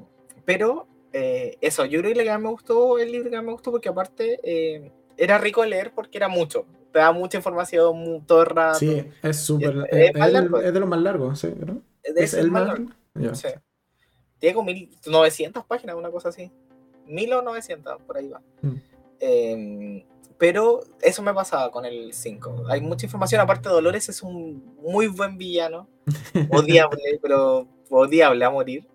pero, 0.45 0.87
eh, 1.11 1.57
eso, 1.61 1.85
yo 1.85 2.01
creo 2.01 2.13
que 2.13 2.37
me 2.37 2.49
gustó, 2.49 2.97
el 2.99 3.11
libro 3.11 3.29
que 3.29 3.41
me 3.41 3.51
gustó, 3.51 3.71
porque 3.71 3.89
aparte 3.89 4.39
eh, 4.43 4.91
era 5.17 5.37
rico 5.37 5.61
de 5.61 5.69
leer 5.69 5.91
porque 5.93 6.17
era 6.17 6.27
mucho. 6.27 6.65
Te 6.91 6.99
da 6.99 7.11
mucha 7.11 7.37
información 7.37 7.97
mu- 7.97 8.21
todo 8.21 8.41
el 8.41 8.47
rato. 8.47 8.79
Sí, 8.79 9.05
es 9.23 9.37
súper... 9.37 9.87
Es 9.91 10.11
Es, 10.15 10.73
de 10.73 10.79
los 10.79 10.89
más 10.89 10.99
largos, 11.01 11.39
sí, 11.39 11.53
¿no? 11.65 11.81
Es, 12.03 12.33
el 12.33 12.51
más 12.51 12.67
largo. 12.67 12.89
Sí. 13.33 13.47
Tiene 14.39 14.53
como 14.55 14.65
1900 14.71 15.65
páginas, 15.65 15.95
una 15.95 16.11
cosa 16.11 16.29
así. 16.29 16.51
1900, 17.07 18.01
por 18.03 18.17
ahí 18.17 18.29
va. 18.29 18.41
Mm. 18.61 18.75
Eh, 19.19 20.05
pero 20.37 20.81
eso 21.01 21.21
me 21.21 21.33
pasaba 21.33 21.71
con 21.71 21.85
el 21.85 22.13
5. 22.13 22.65
Hay 22.67 22.81
mucha 22.81 23.05
información. 23.05 23.39
Aparte, 23.41 23.69
Dolores 23.69 24.09
es 24.09 24.21
un 24.21 24.75
muy 24.81 25.07
buen 25.07 25.37
villano. 25.37 25.87
Odiable, 26.51 27.19
pero 27.21 27.67
odiable 27.89 28.43
a 28.43 28.49
morir. 28.49 28.85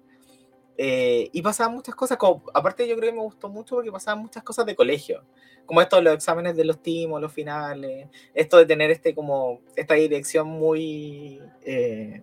Eh, 0.80 1.28
y 1.32 1.42
pasaban 1.42 1.74
muchas 1.74 1.94
cosas. 1.96 2.16
Como, 2.18 2.44
aparte, 2.54 2.86
yo 2.86 2.96
creo 2.96 3.10
que 3.10 3.16
me 3.16 3.22
gustó 3.22 3.48
mucho 3.48 3.74
porque 3.74 3.90
pasaban 3.90 4.22
muchas 4.22 4.44
cosas 4.44 4.64
de 4.64 4.76
colegio. 4.76 5.24
Como 5.66 5.82
esto 5.82 5.96
de 5.96 6.02
los 6.02 6.14
exámenes 6.14 6.56
de 6.56 6.64
los 6.64 6.80
timos, 6.80 7.20
los 7.20 7.32
finales. 7.32 8.08
Esto 8.32 8.58
de 8.58 8.64
tener 8.66 8.90
este 8.92 9.14
como 9.14 9.60
esta 9.76 9.94
dirección 9.94 10.46
muy. 10.48 11.42
eh, 11.62 12.22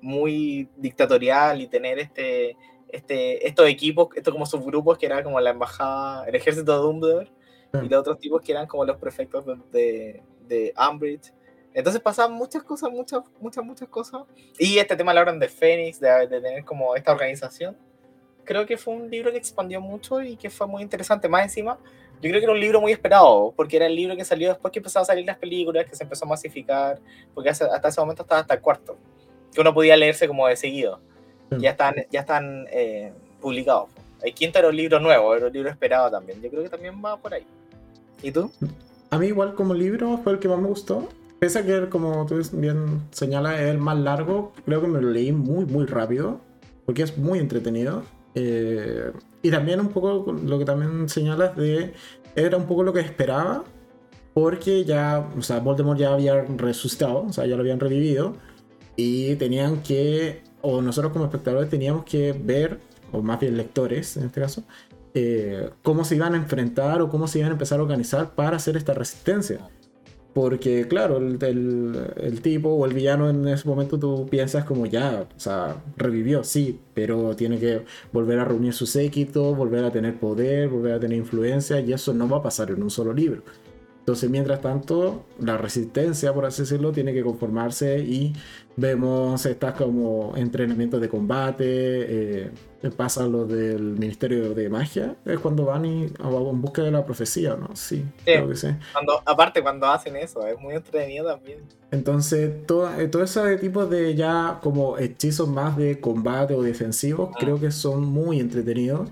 muy 0.00 0.68
dictatorial 0.76 1.62
y 1.62 1.66
tener 1.66 1.98
este, 1.98 2.58
este, 2.88 3.46
estos 3.48 3.66
equipos, 3.66 4.08
estos 4.14 4.34
como 4.34 4.44
subgrupos 4.44 4.98
que 4.98 5.06
eran 5.06 5.24
como 5.24 5.40
la 5.40 5.48
embajada, 5.48 6.26
el 6.26 6.34
ejército 6.34 6.72
de 6.72 6.78
Dumbledore, 6.78 7.30
Sí. 7.72 7.78
y 7.86 7.88
los 7.88 8.00
otros 8.00 8.18
tipos 8.18 8.42
que 8.42 8.52
eran 8.52 8.66
como 8.66 8.84
los 8.84 8.98
prefectos 8.98 9.46
de, 9.46 9.56
de, 9.72 10.22
de 10.46 10.74
Umbridge. 10.90 11.32
Entonces 11.74 12.00
pasaban 12.00 12.32
muchas 12.32 12.62
cosas, 12.62 12.90
muchas, 12.90 13.22
muchas, 13.40 13.64
muchas 13.64 13.88
cosas. 13.88 14.22
Y 14.58 14.78
este 14.78 14.96
tema 14.96 15.10
de 15.10 15.16
la 15.16 15.20
Orden 15.22 15.40
de 15.40 15.48
Fénix, 15.48 16.00
de, 16.00 16.08
de 16.08 16.40
tener 16.40 16.64
como 16.64 16.94
esta 16.94 17.12
organización, 17.12 17.76
creo 18.44 18.64
que 18.64 18.76
fue 18.76 18.94
un 18.94 19.10
libro 19.10 19.32
que 19.32 19.38
expandió 19.38 19.80
mucho 19.80 20.22
y 20.22 20.36
que 20.36 20.50
fue 20.50 20.66
muy 20.68 20.82
interesante. 20.82 21.28
Más 21.28 21.42
encima, 21.42 21.76
yo 22.22 22.30
creo 22.30 22.40
que 22.40 22.44
era 22.44 22.52
un 22.52 22.60
libro 22.60 22.80
muy 22.80 22.92
esperado, 22.92 23.52
porque 23.56 23.76
era 23.76 23.86
el 23.86 23.96
libro 23.96 24.16
que 24.16 24.24
salió 24.24 24.48
después 24.48 24.72
que 24.72 24.78
empezaron 24.78 25.02
a 25.02 25.06
salir 25.06 25.26
las 25.26 25.36
películas, 25.36 25.84
que 25.86 25.96
se 25.96 26.04
empezó 26.04 26.24
a 26.24 26.28
masificar, 26.28 27.00
porque 27.34 27.50
hasta 27.50 27.88
ese 27.88 28.00
momento 28.00 28.22
estaba 28.22 28.42
hasta 28.42 28.54
el 28.54 28.60
cuarto, 28.60 28.96
que 29.52 29.60
uno 29.60 29.74
podía 29.74 29.96
leerse 29.96 30.28
como 30.28 30.46
de 30.46 30.56
seguido. 30.56 31.00
Sí. 31.50 31.58
Ya 31.58 31.70
están, 31.70 31.94
ya 32.10 32.20
están 32.20 32.66
eh, 32.70 33.12
publicados. 33.40 33.90
El 34.22 34.32
quinto 34.32 34.58
era 34.58 34.68
un 34.68 34.76
libro 34.76 35.00
nuevo, 35.00 35.34
era 35.34 35.48
un 35.48 35.52
libro 35.52 35.68
esperado 35.68 36.10
también. 36.10 36.40
Yo 36.40 36.48
creo 36.48 36.62
que 36.62 36.70
también 36.70 36.94
va 37.04 37.16
por 37.16 37.34
ahí. 37.34 37.44
¿Y 38.22 38.30
tú? 38.30 38.50
A 39.10 39.18
mí 39.18 39.26
igual 39.26 39.54
como 39.54 39.74
libro 39.74 40.18
fue 40.24 40.32
el 40.32 40.38
que 40.38 40.48
más 40.48 40.58
me 40.58 40.68
gustó. 40.68 41.08
Pese 41.44 41.58
a 41.58 41.62
que, 41.62 41.90
como 41.90 42.24
tú 42.24 42.40
bien 42.54 43.02
señalas, 43.10 43.60
es 43.60 43.66
el 43.66 43.76
más 43.76 43.98
largo, 43.98 44.54
creo 44.64 44.80
que 44.80 44.88
me 44.88 44.98
lo 44.98 45.10
leí 45.10 45.30
muy, 45.30 45.66
muy 45.66 45.84
rápido, 45.84 46.40
porque 46.86 47.02
es 47.02 47.18
muy 47.18 47.38
entretenido. 47.38 48.02
Eh, 48.34 49.12
y 49.42 49.50
también 49.50 49.78
un 49.78 49.88
poco 49.88 50.32
lo 50.32 50.58
que 50.58 50.64
también 50.64 51.06
señalas 51.10 51.54
de... 51.54 51.92
Era 52.34 52.56
un 52.56 52.64
poco 52.64 52.82
lo 52.82 52.94
que 52.94 53.00
esperaba, 53.00 53.62
porque 54.32 54.86
ya, 54.86 55.28
o 55.36 55.42
sea, 55.42 55.58
Voldemort 55.58 56.00
ya 56.00 56.14
había 56.14 56.44
resucitado, 56.44 57.24
o 57.24 57.32
sea, 57.34 57.44
ya 57.44 57.56
lo 57.56 57.60
habían 57.60 57.78
revivido, 57.78 58.36
y 58.96 59.36
tenían 59.36 59.82
que, 59.82 60.44
o 60.62 60.80
nosotros 60.80 61.12
como 61.12 61.26
espectadores 61.26 61.68
teníamos 61.68 62.06
que 62.06 62.32
ver, 62.32 62.80
o 63.12 63.20
más 63.20 63.38
bien 63.38 63.58
lectores 63.58 64.16
en 64.16 64.24
este 64.24 64.40
caso, 64.40 64.64
eh, 65.12 65.68
cómo 65.82 66.06
se 66.06 66.16
iban 66.16 66.32
a 66.32 66.38
enfrentar 66.38 67.02
o 67.02 67.10
cómo 67.10 67.28
se 67.28 67.40
iban 67.40 67.50
a 67.50 67.52
empezar 67.52 67.80
a 67.80 67.82
organizar 67.82 68.34
para 68.34 68.56
hacer 68.56 68.78
esta 68.78 68.94
resistencia. 68.94 69.60
Porque, 70.34 70.88
claro, 70.88 71.18
el, 71.18 71.38
el- 71.44 71.96
el 72.16 72.40
tipo 72.42 72.70
o 72.70 72.84
el 72.86 72.92
villano 72.92 73.30
en 73.30 73.46
ese 73.48 73.68
momento 73.68 73.98
tú 74.00 74.26
piensas 74.28 74.64
como 74.64 74.84
ya, 74.86 75.28
o 75.36 75.40
sea, 75.40 75.76
revivió, 75.96 76.42
sí, 76.42 76.80
pero 76.92 77.36
tiene 77.36 77.58
que 77.60 77.82
volver 78.12 78.40
a 78.40 78.44
reunir 78.44 78.72
su 78.74 78.84
séquito, 78.86 79.54
volver 79.54 79.84
a 79.84 79.92
tener 79.92 80.18
poder, 80.18 80.68
volver 80.68 80.94
a 80.94 81.00
tener 81.00 81.18
influencia, 81.18 81.80
y 81.80 81.92
eso 81.92 82.12
no 82.14 82.28
va 82.28 82.38
a 82.38 82.42
pasar 82.42 82.70
en 82.72 82.82
un 82.82 82.90
solo 82.90 83.12
libro. 83.14 83.42
Entonces, 84.00 84.28
mientras 84.28 84.60
tanto, 84.60 85.24
la 85.40 85.56
resistencia, 85.56 86.34
por 86.34 86.44
así 86.46 86.62
decirlo, 86.62 86.92
tiene 86.92 87.14
que 87.14 87.22
conformarse 87.22 88.00
y 88.00 88.34
vemos 88.76 89.46
estas 89.46 89.74
como 89.74 90.34
entrenamientos 90.36 91.00
de 91.00 91.08
combate, 91.08 91.64
eh, 91.66 92.50
pasa 92.96 93.26
lo 93.26 93.46
del 93.46 93.80
Ministerio 93.80 94.54
de 94.54 94.68
Magia, 94.68 95.16
es 95.24 95.38
cuando 95.38 95.64
van 95.64 95.84
y, 95.86 96.04
en 96.04 96.60
busca 96.60 96.82
de 96.82 96.90
la 96.90 97.04
profecía, 97.04 97.56
¿no? 97.56 97.74
Sí, 97.74 98.04
creo 98.24 98.48
que 98.48 98.56
sí. 98.56 98.68
Cuando, 98.92 99.22
aparte, 99.24 99.62
cuando 99.62 99.86
hacen 99.86 100.16
eso, 100.16 100.46
es 100.46 100.58
muy 100.58 100.74
entretenido 100.74 101.26
también. 101.26 101.60
Entonces, 101.90 102.66
todo, 102.66 102.92
eh, 102.98 103.08
todo 103.08 103.22
ese 103.22 103.56
tipo 103.56 103.86
de 103.86 104.14
ya 104.14 104.58
como 104.62 104.98
hechizos 104.98 105.48
más 105.48 105.76
de 105.76 106.00
combate 106.00 106.54
o 106.54 106.62
defensivos, 106.62 107.30
Ah. 107.32 107.36
creo 107.38 107.58
que 107.58 107.70
son 107.70 108.04
muy 108.04 108.40
entretenidos 108.40 109.08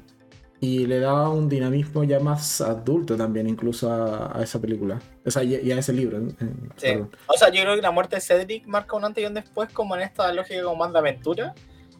y 0.62 0.86
le 0.86 1.00
da 1.00 1.28
un 1.28 1.48
dinamismo 1.48 2.04
ya 2.04 2.20
más 2.20 2.60
adulto 2.60 3.16
también 3.16 3.48
incluso 3.48 3.90
a, 3.92 4.38
a 4.38 4.42
esa 4.44 4.60
película, 4.60 5.00
o 5.26 5.30
sea, 5.30 5.42
y, 5.42 5.56
y 5.56 5.72
a 5.72 5.78
ese 5.78 5.92
libro. 5.92 6.18
en- 6.18 6.36
Sí. 6.76 6.88
O 7.26 7.36
sea, 7.36 7.48
yo 7.50 7.62
creo 7.62 7.74
que 7.74 7.82
la 7.82 7.90
muerte 7.90 8.14
de 8.16 8.22
Cedric 8.22 8.64
marca 8.68 8.96
un 8.96 9.04
antes 9.04 9.24
y 9.24 9.26
un 9.26 9.34
después, 9.34 9.70
como 9.72 9.96
en 9.96 10.02
esta 10.02 10.32
lógica 10.32 10.62
como 10.62 10.76
más 10.76 10.92
de 10.92 10.98
aventura. 11.00 11.52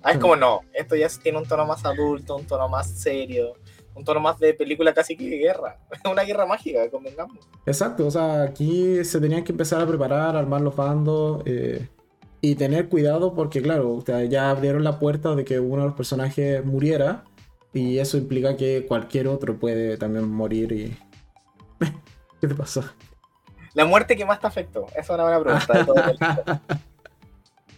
Ah, 0.05 0.13
es 0.13 0.19
Mm. 0.19 0.21
como 0.21 0.37
no, 0.37 0.61
esto 0.73 0.95
ya 0.95 1.09
tiene 1.23 1.39
un 1.39 1.45
tono 1.45 1.67
más 1.67 1.85
adulto, 1.85 2.37
un 2.37 2.45
tono 2.47 2.69
más 2.69 2.89
serio, 2.89 3.55
un 3.97 4.05
tono 4.05 4.21
más 4.21 4.39
de 4.39 4.55
película 4.55 4.95
casi 4.95 5.17
que 5.17 5.29
de 5.29 5.39
guerra. 5.39 5.79
Una 6.13 6.23
guerra 6.23 6.47
mágica, 6.47 6.89
convengamos. 6.89 7.39
Exacto, 7.67 8.07
o 8.07 8.11
sea, 8.13 8.43
aquí 8.45 9.05
se 9.05 9.21
tenían 9.21 9.43
que 9.45 9.51
empezar 9.53 9.81
a 9.83 9.87
preparar, 9.89 10.37
armar 10.37 10.61
los 10.61 10.75
bandos 10.77 11.43
eh, 11.47 11.89
y 12.41 12.55
tener 12.55 12.89
cuidado 12.89 13.35
porque, 13.35 13.61
claro, 13.61 14.03
ya 14.29 14.51
abrieron 14.51 14.83
la 14.85 14.99
puerta 15.01 15.35
de 15.35 15.45
que 15.45 15.59
uno 15.61 15.83
de 15.83 15.89
los 15.89 15.97
personajes 15.97 16.65
muriera 16.65 17.25
Y 17.75 17.99
eso 17.99 18.19
implica 18.19 18.57
que 18.57 18.85
cualquier 18.87 19.29
otro 19.29 19.59
puede 19.59 19.97
también 19.97 20.29
morir 20.29 20.73
y... 20.73 20.97
¿Qué 22.41 22.49
te 22.49 22.55
pasó? 22.55 22.85
La 23.75 23.85
muerte 23.87 24.17
que 24.17 24.25
más 24.25 24.41
te 24.41 24.47
afectó. 24.47 24.87
Esa 24.91 25.01
es 25.01 25.11
una 25.11 25.23
buena 25.23 25.41
pregunta. 25.41 25.79
De 25.79 25.85
todo 25.85 25.95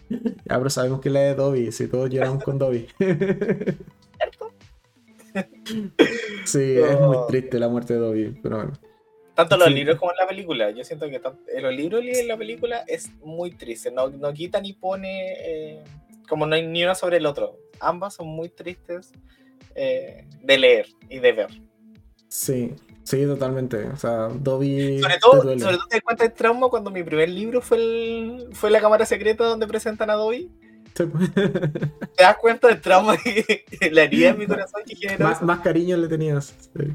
ya, 0.45 0.57
pero 0.57 0.69
sabemos 0.69 1.01
que 1.01 1.09
la 1.09 1.21
de 1.21 1.35
Dobby, 1.35 1.71
si 1.71 1.87
todos 1.87 2.09
lloramos 2.09 2.43
con 2.43 2.57
Dobby. 2.59 2.87
¿Cierto? 2.97 4.51
sí, 6.45 6.77
es 6.77 6.99
muy 6.99 7.17
triste 7.27 7.59
la 7.59 7.69
muerte 7.69 7.93
de 7.93 7.99
Dobby, 7.99 8.39
pero 8.41 8.57
bueno. 8.57 8.73
Tanto 9.35 9.57
los 9.57 9.67
Sí. 9.67 9.73
libros 9.73 9.97
como 9.97 10.11
en 10.11 10.17
la 10.17 10.27
película. 10.27 10.71
Yo 10.71 10.83
siento 10.83 11.07
que 11.09 11.21
en 11.53 11.63
los 11.63 11.73
libros 11.73 12.03
y 12.03 12.09
en 12.11 12.27
la 12.27 12.37
película 12.37 12.83
es 12.87 13.11
muy 13.21 13.51
triste. 13.51 13.91
No, 13.91 14.09
no 14.09 14.33
quita 14.33 14.61
ni 14.61 14.73
pone 14.73 15.33
eh, 15.39 15.83
como 16.27 16.45
no 16.45 16.55
hay 16.55 16.65
ni 16.65 16.83
uno 16.83 16.95
sobre 16.95 17.17
el 17.17 17.25
otro. 17.25 17.57
Ambas 17.79 18.15
son 18.15 18.27
muy 18.27 18.49
tristes 18.49 19.11
eh, 19.75 20.25
de 20.41 20.57
leer 20.57 20.87
y 21.09 21.19
de 21.19 21.31
ver. 21.31 21.61
Sí, 22.27 22.73
sí, 23.03 23.25
totalmente. 23.25 23.83
O 23.89 23.97
sea, 23.97 24.27
Dobby 24.29 24.99
Sobre 24.99 25.13
te 25.13 25.19
todo, 25.19 25.41
duele. 25.43 25.61
sobre 25.61 25.77
todo 25.77 25.87
te 25.87 25.95
das 25.97 26.03
cuenta 26.03 26.23
del 26.23 26.33
trauma 26.33 26.69
cuando 26.69 26.91
mi 26.91 27.03
primer 27.03 27.29
libro 27.29 27.61
fue, 27.61 27.77
el, 27.77 28.49
fue 28.53 28.71
La 28.71 28.81
Cámara 28.81 29.05
Secreta 29.05 29.45
donde 29.45 29.67
presentan 29.67 30.09
a 30.09 30.13
Dobby. 30.13 30.51
Sí. 30.95 31.03
Te 32.15 32.23
das 32.23 32.37
cuenta 32.37 32.69
del 32.69 32.79
trauma 32.79 33.17
y 33.25 33.89
la 33.89 34.03
herida 34.03 34.29
en 34.29 34.39
mi 34.39 34.47
corazón 34.47 34.81
que 34.85 34.95
generó 34.95 35.25
más, 35.25 35.41
más 35.41 35.59
cariño 35.59 35.97
le 35.97 36.07
tenías. 36.07 36.53
Sí. 36.73 36.85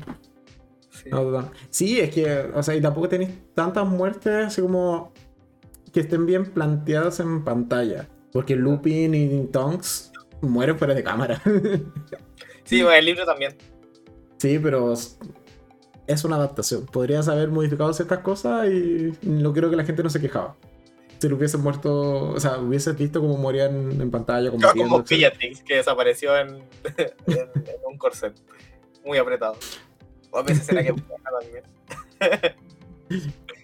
Sí. 0.91 1.11
No, 1.11 1.21
total. 1.23 1.51
Sí, 1.69 2.01
es 2.01 2.11
que, 2.11 2.51
o 2.55 2.63
sea, 2.63 2.75
y 2.75 2.81
tampoco 2.81 3.11
tenéis 3.11 3.31
tantas 3.55 3.87
muertes 3.87 4.47
así 4.47 4.63
como 4.63 5.13
que 5.93 6.01
estén 6.01 6.25
bien 6.25 6.47
planteadas 6.47 7.21
en 7.21 7.45
pantalla. 7.45 8.09
Porque 8.33 8.57
Lupin 8.57 9.15
y 9.15 9.47
Tonks 9.49 10.13
mueren 10.41 10.79
fuera 10.79 10.95
de 10.95 11.03
cámara. 11.03 11.43
Sí, 12.71 12.81
el 12.81 13.05
libro 13.05 13.25
también. 13.27 13.57
sí, 14.39 14.59
pero 14.59 14.93
es- 14.93 15.19
una 16.25 16.37
adaptación. 16.37 16.87
Podrías 16.87 17.29
haber 17.29 17.49
modificado 17.51 17.93
ciertas 17.93 18.19
cosas 18.21 18.67
y 18.69 19.13
no 19.23 19.53
creo 19.53 19.71
que 19.71 19.77
la 19.77 19.85
gente 19.85 20.03
no 20.03 20.11
se 20.11 20.21
quejaba. 20.21 20.57
Si 21.19 21.29
lo 21.29 21.37
hubiesen 21.37 21.61
muerto, 21.61 22.31
o 22.31 22.41
sea, 22.41 22.59
hubieses 22.59 22.97
visto 22.97 23.21
cómo 23.21 23.37
morían 23.37 24.01
en 24.01 24.11
pantalla, 24.11 24.51
Como 24.51 24.61
combatiendo, 24.63 24.91
como 24.91 25.03
etcétera. 25.05 25.29
Bellatrix, 25.31 25.63
que 25.63 25.75
desapareció 25.77 26.37
en, 26.37 26.49
en, 27.27 27.39
en 27.39 27.77
un 27.87 27.99
corset 27.99 28.35
muy 29.05 29.19
apretado. 29.19 29.57
O 30.31 30.39
a 30.39 30.43
veces 30.43 30.65
será 30.67 30.83
que 30.83 30.95
también. 30.95 32.55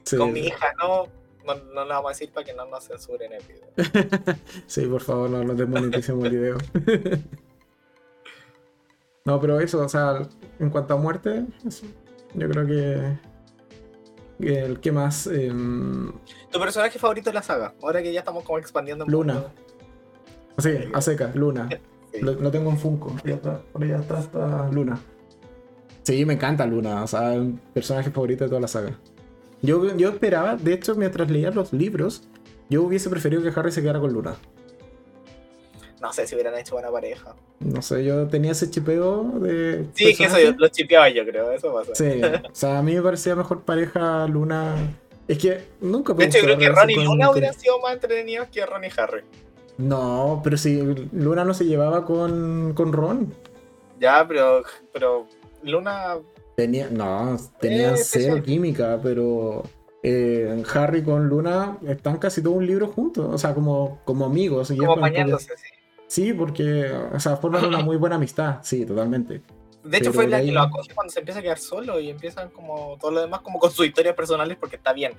Sí, 0.04 0.16
Con 0.16 0.32
mi 0.32 0.40
hija 0.40 0.72
no, 0.78 1.04
no, 1.46 1.54
no 1.74 1.84
la 1.84 1.94
vamos 1.96 2.10
a 2.10 2.12
decir 2.12 2.30
para 2.32 2.44
que 2.46 2.52
no 2.54 2.66
nos 2.66 2.86
censuren 2.86 3.32
el 3.32 3.42
video. 3.44 4.36
Sí, 4.66 4.82
por 4.86 5.00
favor, 5.00 5.30
no 5.30 5.42
nos 5.44 5.56
desmoneticemos 5.56 6.24
el 6.26 6.30
video. 6.30 6.58
no, 9.26 9.40
pero 9.40 9.60
eso, 9.60 9.84
o 9.84 9.88
sea, 9.88 10.22
en 10.58 10.70
cuanto 10.70 10.94
a 10.94 10.96
muerte, 10.96 11.44
eso, 11.66 11.84
yo 12.34 12.48
creo 12.48 12.66
que, 12.66 13.18
que 14.40 14.58
el 14.64 14.80
que 14.80 14.92
más... 14.92 15.26
em, 15.26 16.12
¿Tu 16.50 16.58
personaje 16.58 16.98
favorito 16.98 17.28
de 17.30 17.34
la 17.34 17.42
saga? 17.42 17.74
Ahora 17.82 18.02
que 18.02 18.12
ya 18.12 18.20
estamos 18.20 18.44
como 18.44 18.58
expandiendo 18.58 19.04
un 19.04 19.10
Luna. 19.10 19.34
poco. 19.34 19.50
sí, 20.58 20.70
a 20.94 21.00
seca, 21.00 21.30
Luna. 21.34 21.68
Sí. 22.12 22.20
Lo, 22.22 22.32
lo 22.32 22.50
tengo 22.50 22.70
en 22.70 22.78
Funko, 22.78 23.14
ya 23.24 23.34
está, 23.34 23.60
por 23.72 23.82
allá 23.82 23.98
está, 23.98 24.20
está 24.20 24.68
Luna. 24.70 24.98
Sí, 26.04 26.24
me 26.24 26.34
encanta 26.34 26.64
Luna, 26.64 27.02
o 27.02 27.06
sea, 27.06 27.32
un 27.32 27.60
personaje 27.74 28.10
favorito 28.10 28.44
de 28.44 28.48
toda 28.48 28.60
la 28.60 28.68
saga. 28.68 28.96
Yo, 29.60 29.96
yo 29.96 30.10
esperaba, 30.10 30.54
de 30.56 30.72
hecho, 30.74 30.94
mientras 30.94 31.28
leía 31.30 31.50
los 31.50 31.72
libros, 31.72 32.28
yo 32.70 32.84
hubiese 32.84 33.10
preferido 33.10 33.42
que 33.42 33.48
Harry 33.58 33.72
se 33.72 33.82
quedara 33.82 33.98
con 33.98 34.12
Luna. 34.12 34.36
No 36.00 36.12
sé 36.12 36.26
si 36.26 36.34
hubieran 36.34 36.56
hecho 36.58 36.74
buena 36.74 36.90
pareja. 36.90 37.34
No 37.60 37.80
sé, 37.82 38.04
yo 38.04 38.26
tenía 38.28 38.52
ese 38.52 38.70
chipeo 38.70 39.24
de. 39.40 39.86
Sí, 39.94 40.14
que 40.14 40.24
eso 40.24 40.38
yo, 40.38 40.52
lo 40.56 40.68
chipeaba 40.68 41.08
yo 41.08 41.24
creo, 41.24 41.52
eso 41.52 41.72
pasa. 41.72 41.94
Sí, 41.94 42.20
o 42.50 42.54
sea, 42.54 42.78
a 42.78 42.82
mí 42.82 42.94
me 42.94 43.02
parecía 43.02 43.34
mejor 43.34 43.62
pareja 43.62 44.26
Luna. 44.26 44.74
Es 45.26 45.38
que 45.38 45.64
nunca 45.80 46.12
De 46.14 46.26
hecho, 46.26 46.38
yo 46.38 46.44
creo 46.44 46.58
que 46.58 46.68
Ron 46.68 46.90
y 46.90 46.96
Luna 46.96 47.30
hubieran 47.30 47.54
sido 47.54 47.80
más 47.80 47.94
entretenidos 47.94 48.48
que 48.48 48.64
Ron 48.64 48.84
y 48.84 48.88
Harry. 48.96 49.22
No, 49.78 50.40
pero 50.44 50.56
si 50.56 50.80
Luna 51.12 51.44
no 51.44 51.52
se 51.52 51.64
llevaba 51.64 52.04
con, 52.04 52.74
con 52.74 52.92
Ron. 52.92 53.34
Ya, 53.98 54.24
pero, 54.26 54.62
pero 54.92 55.26
Luna 55.62 56.18
Tenía, 56.56 56.88
no, 56.90 57.36
tenían 57.60 57.94
Eh, 57.94 57.98
cero 57.98 58.42
química, 58.42 58.98
pero 59.02 59.62
eh, 60.02 60.62
Harry 60.74 61.02
con 61.02 61.28
Luna 61.28 61.76
están 61.86 62.16
casi 62.16 62.42
todo 62.42 62.54
un 62.54 62.66
libro 62.66 62.88
juntos, 62.88 63.28
o 63.30 63.36
sea, 63.36 63.52
como, 63.52 64.00
como 64.06 64.24
amigos. 64.24 64.72
como 64.76 64.92
apañándose, 64.92 65.54
sí. 65.54 65.68
Sí, 66.08 66.32
porque, 66.32 66.90
o 67.12 67.18
sea, 67.20 67.36
forman 67.36 67.64
una 67.64 67.80
muy 67.80 67.96
buena 67.96 68.16
amistad, 68.16 68.60
sí, 68.62 68.86
totalmente. 68.86 69.42
De 69.82 69.98
hecho, 69.98 70.10
Pero 70.10 70.12
fue 70.12 70.28
la 70.28 70.38
ahí- 70.38 70.46
que 70.46 70.52
lo 70.52 70.60
acoge 70.62 70.94
cuando 70.94 71.12
se 71.12 71.20
empieza 71.20 71.40
a 71.40 71.42
quedar 71.42 71.58
solo 71.58 72.00
y 72.00 72.10
empiezan 72.10 72.50
como 72.50 72.96
todo 73.00 73.12
lo 73.12 73.20
demás 73.20 73.40
como 73.40 73.58
con 73.58 73.70
sus 73.70 73.86
historias 73.86 74.14
personales 74.14 74.56
porque 74.58 74.76
está 74.76 74.92
bien. 74.92 75.12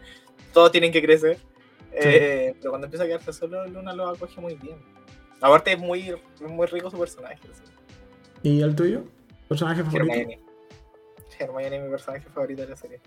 Todos 0.54 0.72
tienen 0.72 0.92
que 0.92 1.02
crecer. 1.02 1.38
Eh, 1.94 2.54
pero 2.60 2.72
cuando 2.72 2.86
empieza 2.86 3.06
a 3.06 3.08
quedarse 3.08 3.32
solo, 3.34 3.66
Luna 3.68 3.94
lo 3.94 4.10
acoge 4.10 4.40
muy 4.42 4.56
bien. 4.56 4.78
Aparte 5.42 5.72
es 5.74 5.80
muy, 5.80 6.14
muy 6.42 6.68
rico 6.68 6.90
su 6.92 6.98
personaje. 7.00 7.40
¿Y 8.44 8.62
el 8.62 8.76
tuyo? 8.76 9.04
¿Personaje 9.48 9.84
favorito? 9.84 10.12
Hermione. 10.14 10.42
Hermione 11.40 11.76
es 11.78 11.84
mi 11.84 11.90
personaje 11.90 12.28
favorito 12.30 12.62
de 12.64 12.68
la 12.70 12.76
serie. 12.76 13.00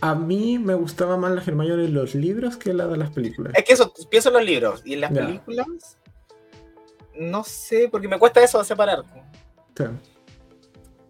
A 0.00 0.14
mí 0.14 0.58
me 0.58 0.74
gustaba 0.74 1.16
más 1.16 1.32
la 1.32 1.42
Hermione 1.42 1.84
en 1.84 1.94
los 1.94 2.14
libros 2.14 2.56
que 2.56 2.72
la 2.72 2.86
de 2.86 2.96
las 2.96 3.10
películas. 3.10 3.52
Es 3.56 3.64
que 3.64 3.72
eso, 3.72 3.92
pienso 4.10 4.28
en 4.30 4.34
los 4.34 4.44
libros 4.44 4.82
y 4.84 4.94
en 4.94 5.00
las 5.02 5.12
Ya. 5.12 5.26
películas. 5.26 5.66
No 7.18 7.42
sé, 7.44 7.88
porque 7.90 8.08
me 8.08 8.18
cuesta 8.18 8.42
eso 8.42 8.58
de 8.58 8.64
separar. 8.64 9.02
Sí. 9.76 9.84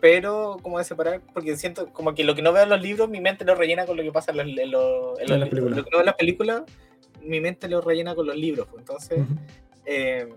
Pero, 0.01 0.59
como 0.63 0.79
de 0.79 0.85
separar, 0.85 1.21
porque 1.35 1.57
siento 1.57 1.93
como 1.93 2.15
que 2.15 2.23
lo 2.23 2.35
que 2.35 2.43
no 2.43 2.53
veo 2.53 2.63
en 2.63 2.69
los 2.69 2.81
libros, 2.81 3.09
mi 3.09 3.21
mente 3.21 3.45
lo 3.45 3.55
rellena 3.57 3.85
con 3.85 3.97
lo 3.97 4.03
que 4.03 4.13
pasa 4.13 4.31
en, 4.31 4.37
los- 4.39 4.47
en 4.59 4.71
los- 4.71 5.19
en 5.19 5.25
En 5.25 5.31
los- 5.31 5.39
las 5.41 5.49
películas. 5.49 5.77
Lo 5.79 5.85
que 5.85 5.91
no 5.91 5.97
veo 5.97 6.01
en 6.01 6.07
las 6.07 6.15
películas, 6.15 6.63
mi 7.23 7.41
mente 7.41 7.69
lo 7.69 7.81
rellena 7.81 8.15
con 8.15 8.27
los 8.27 8.37
libros. 8.37 8.69
Entonces, 8.79 9.19
eh, 9.85 10.29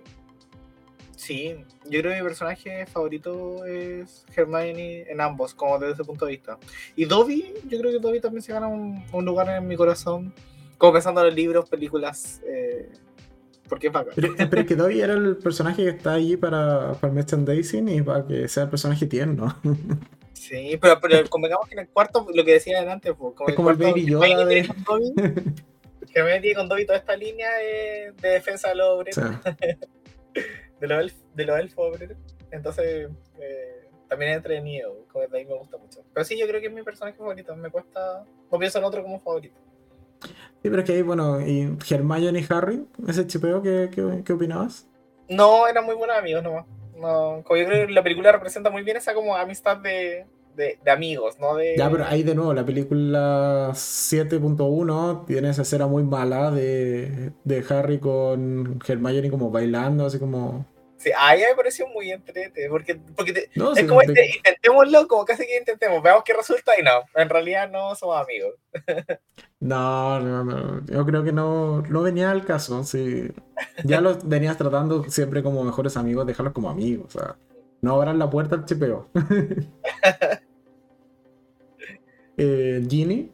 sí, 1.16 1.56
yo 1.86 2.00
creo 2.02 2.12
que 2.14 2.18
mi 2.22 2.24
personaje 2.28 2.88
favorito 2.88 3.64
es 3.66 4.26
Hermione 4.36 5.04
en 5.12 5.22
ambos, 5.22 5.54
como 5.54 5.78
desde 5.78 5.94
ese 5.94 6.04
punto 6.06 6.26
de 6.26 6.32
vista. 6.32 6.58
Y 6.96 7.06
Dobby, 7.06 7.54
yo 7.70 7.80
creo 7.80 7.92
que 7.92 8.00
Dobby 8.00 8.20
también 8.20 8.42
se 8.42 8.52
gana 8.54 8.68
un, 8.68 9.06
un 9.14 9.26
lugar 9.26 9.48
en 9.50 9.68
mi 9.68 9.76
corazón, 9.76 10.34
como 10.80 10.94
pensando 10.94 11.22
en 11.22 11.28
los 11.28 11.36
libros, 11.36 11.70
películas, 11.70 12.42
eh, 12.48 12.90
porque 13.72 13.88
es 13.88 13.94
bacán. 13.94 14.14
Pero, 14.16 14.34
pero 14.38 14.62
es 14.62 14.68
que 14.68 14.76
Dobby 14.76 15.00
era 15.02 15.14
el 15.14 15.38
personaje 15.38 15.84
que 15.84 15.90
está 15.92 16.14
allí 16.14 16.36
para, 16.38 16.92
para 16.96 17.08
el 17.08 17.14
merchandising 17.16 17.88
y 17.88 18.02
para 18.02 18.28
que 18.28 18.48
sea 18.50 18.64
el 18.64 18.70
personaje 18.70 19.08
tierno. 19.08 19.56
Sí, 20.34 20.76
pero, 20.82 21.00
pero 21.00 21.30
convengamos 21.30 21.68
que 21.68 21.76
en 21.76 21.80
el 21.82 21.88
cuarto, 21.90 22.28
lo 22.34 22.44
que 22.44 22.54
decía 22.54 22.82
antes, 22.92 23.14
pues, 23.18 23.36
como 23.36 23.50
Es 23.50 23.56
como 23.56 23.70
el 23.70 23.78
Baby 23.78 24.06
Yoda 24.08 24.28
Hermione 24.28 24.56
de- 24.56 24.68
con 24.68 24.84
Dobby, 24.84 25.14
Hermione 26.14 26.42
tiene 26.42 26.56
con 26.56 26.68
Dobby 26.68 26.86
toda 26.86 26.98
esta 26.98 27.16
línea 27.16 27.48
de, 27.58 28.12
de 28.20 28.30
defensa 28.30 28.70
de 28.70 28.76
los 28.76 28.88
obreros, 28.90 29.24
de 30.80 30.88
los 30.88 31.04
elf- 31.06 31.24
de 31.36 31.46
los 31.46 31.60
elfos 31.60 31.96
obreros. 31.96 32.18
Entonces, 32.50 33.08
eh, 33.40 33.88
también 34.10 34.32
es 34.32 34.38
entretenido, 34.38 35.06
como 35.12 35.26
que 35.30 35.38
a 35.38 35.40
mí 35.40 35.46
me 35.46 35.56
gusta 35.58 35.78
mucho. 35.78 36.04
Pero 36.12 36.26
sí, 36.26 36.38
yo 36.38 36.48
creo 36.48 36.60
que 36.60 36.68
es 36.68 36.74
mi 36.74 36.82
personaje 36.84 37.16
favorito, 37.18 37.56
me 37.56 37.70
cuesta, 37.70 38.26
no 38.52 38.60
pienso 38.60 38.80
en 38.80 38.84
otro 38.84 39.04
como 39.04 39.20
favorito. 39.22 39.56
Sí, 40.22 40.70
pero 40.70 40.80
es 40.80 40.86
que 40.86 40.94
ahí, 40.94 41.02
bueno, 41.02 41.42
y 41.42 41.78
Hermione 41.90 42.40
y 42.40 42.46
Harry, 42.50 42.86
ese 43.08 43.28
chipeo, 43.28 43.62
¿qué, 43.62 43.90
qué, 43.94 44.24
qué 44.26 44.34
opinabas? 44.34 44.88
No, 45.30 45.68
eran 45.68 45.86
muy 45.86 45.96
buenos 45.96 46.18
amigos 46.18 46.44
nomás. 46.44 46.66
No, 46.96 47.42
como 47.44 47.58
yo 47.58 47.66
creo 47.66 47.88
que 47.88 47.94
la 47.94 48.04
película 48.04 48.32
representa 48.32 48.70
muy 48.70 48.84
bien 48.84 48.98
esa 48.98 49.14
como 49.14 49.36
amistad 49.36 49.78
de, 49.78 50.28
de, 50.56 50.78
de 50.84 50.92
amigos, 50.92 51.40
¿no? 51.40 51.56
De, 51.56 51.76
Ya, 51.76 51.90
pero 51.90 52.06
ahí 52.06 52.24
de 52.24 52.36
nuevo, 52.36 52.54
la 52.54 52.66
película 52.66 53.72
7.1 53.74 55.26
tiene 55.26 55.50
esa 55.50 55.64
escena 55.64 55.88
muy 55.88 56.04
mala 56.04 56.52
de, 56.52 57.34
de 57.44 57.66
Harry 57.70 58.00
con 58.00 58.80
Hermione 58.88 59.32
como 59.32 59.50
bailando, 59.52 60.06
así 60.06 60.20
como... 60.20 60.66
Sí, 61.02 61.10
a 61.18 61.36
me 61.36 61.56
pareció 61.56 61.88
muy 61.88 62.12
entrete, 62.12 62.70
porque, 62.70 62.96
porque 63.16 63.34
te- 63.34 63.50
No, 63.56 63.74
es 63.74 63.80
sí, 63.80 63.88
como 63.88 64.04
este, 64.04 64.36
intentémoslo, 64.38 65.08
como 65.08 65.26
casi 65.26 65.48
que 65.48 65.58
intentemos, 65.58 66.04
veamos 66.04 66.24
qué 66.24 66.34
resulta 66.34 66.80
y 66.80 66.84
no, 66.84 66.92
en 67.16 67.28
realidad 67.28 67.72
no 67.72 67.96
somos 67.96 68.22
amigos. 68.22 68.54
No, 69.60 70.20
no, 70.20 70.44
no, 70.44 70.84
yo 70.88 71.06
creo 71.06 71.24
que 71.24 71.32
no, 71.32 71.84
no 71.84 72.02
venía 72.02 72.32
al 72.32 72.46
caso. 72.46 72.84
Sí. 72.84 73.30
Ya 73.84 74.02
los 74.02 74.28
venías 74.28 74.58
tratando 74.58 75.04
siempre 75.04 75.44
como 75.44 75.64
mejores 75.64 75.98
amigos, 75.98 76.26
dejarlos 76.26 76.56
como 76.56 76.68
amigos. 76.68 77.16
O 77.16 77.20
sea, 77.20 77.36
no 77.82 77.94
abran 77.94 78.18
la 78.18 78.28
puerta 78.28 78.56
al 78.56 78.66
chipeo. 78.66 79.12
eh, 82.38 82.84
Ginny, 82.90 83.32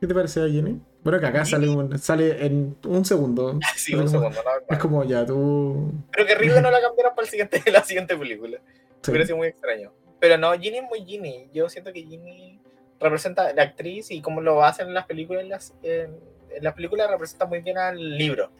¿qué 0.00 0.06
te 0.06 0.14
parecía 0.14 0.46
Ginny? 0.46 0.80
Bueno, 1.06 1.20
que 1.20 1.26
acá 1.26 1.44
sale, 1.44 1.68
un- 1.68 1.96
sale 2.00 2.44
en 2.44 2.76
un 2.84 3.04
segundo. 3.04 3.60
Sí, 3.76 3.94
un 3.94 4.08
segundo, 4.08 4.40
no, 4.42 4.74
Es 4.74 4.78
como 4.80 5.04
ya 5.04 5.24
tú. 5.24 5.92
Creo 6.10 6.26
que 6.26 6.34
Rigo 6.34 6.60
no 6.60 6.68
la 6.70 6.80
cambiaron 6.80 7.14
para 7.14 7.24
el 7.24 7.30
siguiente, 7.30 7.62
la 7.70 7.84
siguiente 7.84 8.16
película. 8.16 8.58
sí. 9.02 9.10
Hubiera 9.12 9.24
sido 9.24 9.36
muy 9.36 9.46
extraño. 9.48 9.92
Pero 10.18 10.36
no, 10.36 10.52
Ginny 10.58 10.78
es 10.78 10.82
muy 10.82 11.04
Ginny. 11.04 11.48
Yo 11.54 11.68
siento 11.68 11.92
que 11.92 12.02
Ginny 12.02 12.58
representa 12.98 13.52
la 13.52 13.62
actriz 13.62 14.10
y 14.10 14.20
como 14.20 14.40
lo 14.40 14.64
hacen 14.64 14.88
en 14.88 14.94
las 14.94 15.06
películas, 15.06 15.74
en, 15.84 16.10
en 16.50 16.64
las 16.64 16.74
películas 16.74 17.08
representa 17.08 17.46
muy 17.46 17.60
bien 17.60 17.78
al 17.78 18.18
libro. 18.18 18.50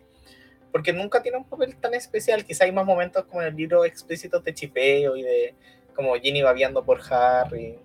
porque 0.71 0.93
nunca 0.93 1.23
tiene 1.23 1.39
un 1.39 1.45
papel 1.49 1.75
tan 1.77 1.95
especial. 1.95 2.45
Quizá 2.45 2.65
hay 2.65 2.71
más 2.73 2.87
momentos 2.87 3.25
como 3.25 3.43
en 3.43 3.49
el 3.49 3.57
libro 3.57 3.85
explícitos 3.85 4.45
de 4.45 4.55
chipeo 4.55 5.17
y 5.17 5.23
de 5.23 5.55
como 5.97 6.15
Ginny 6.15 6.43
babiando 6.43 6.85
por 6.85 7.01
Harry. 7.11 7.79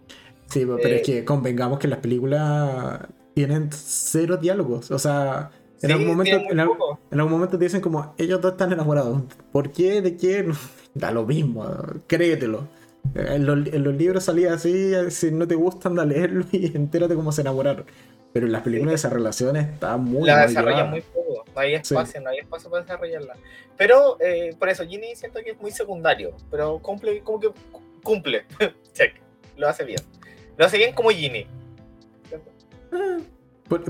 Sí, 0.48 0.66
pero 0.66 0.96
es 0.96 1.02
que 1.02 1.24
convengamos 1.26 1.80
que 1.80 1.88
las 1.88 2.00
películas 2.00 3.00
tienen 3.34 3.70
cero 3.72 4.38
diálogos. 4.38 4.92
O 4.92 5.00
sea, 5.00 5.52
en, 5.82 5.92
algún 5.92 6.08
momento, 6.08 6.36
en, 6.50 6.60
algún 6.60 7.32
momento 7.32 7.58
te 7.58 7.66
dicen 7.66 7.82
como 7.82 8.14
ellos 8.18 8.42
dos 8.42 8.54
están 8.54 8.72
enamorados. 8.72 9.24
¿Por 9.52 9.72
qué? 9.72 10.02
¿De 10.02 10.18
qué? 10.18 10.46
Da 10.94 11.10
lo 11.10 11.26
mismo, 11.26 11.66
créetelo. 12.06 12.68
En 13.16 13.46
los, 13.46 13.66
en 13.66 13.84
los 13.84 13.96
libros 13.96 14.26
salía 14.26 14.54
así, 14.54 14.92
si 15.10 15.32
no 15.32 15.48
te 15.48 15.56
gusta 15.56 15.88
anda 15.88 16.04
a 16.04 16.06
leerlo 16.06 16.46
y 16.52 16.76
entérate 16.76 17.16
cómo 17.16 17.32
se 17.32 17.42
enamoraron. 17.42 17.86
Pero 18.34 18.46
en 18.46 18.52
las 18.52 18.62
películas 18.62 18.92
de 18.92 18.96
esa 18.96 19.10
relación 19.10 19.56
está 19.56 19.98
muy 19.98 20.28
La 20.28 20.46
desarrolla 20.46 20.86
muy 20.86 21.02
poco, 21.02 21.46
no 21.54 21.62
hay 21.62 21.76
espacio, 21.76 22.22
no 22.22 22.30
hay 22.30 22.40
espacio 22.40 22.70
para 22.70 22.84
desarrollarla. 22.84 23.36
Pero 23.78 24.18
eh, 24.22 24.56
por 24.58 24.70
eso, 24.70 24.86
Ginny 24.86 25.16
siento 25.16 25.40
que 25.44 25.52
es 25.52 25.62
muy 25.62 25.72
secundario, 25.72 26.36
pero 26.50 26.80
cumple, 26.80 27.22
como 27.22 27.40
que 27.40 27.52
cumple. 28.04 28.46
Check, 28.94 29.16
lo 29.58 29.68
hace 29.68 29.84
bien. 29.84 30.02
Lo 30.58 30.66
hace 30.66 30.78
bien 30.78 30.94
como 30.94 31.10
Ginny. 31.10 31.48
Ah, 32.92 33.18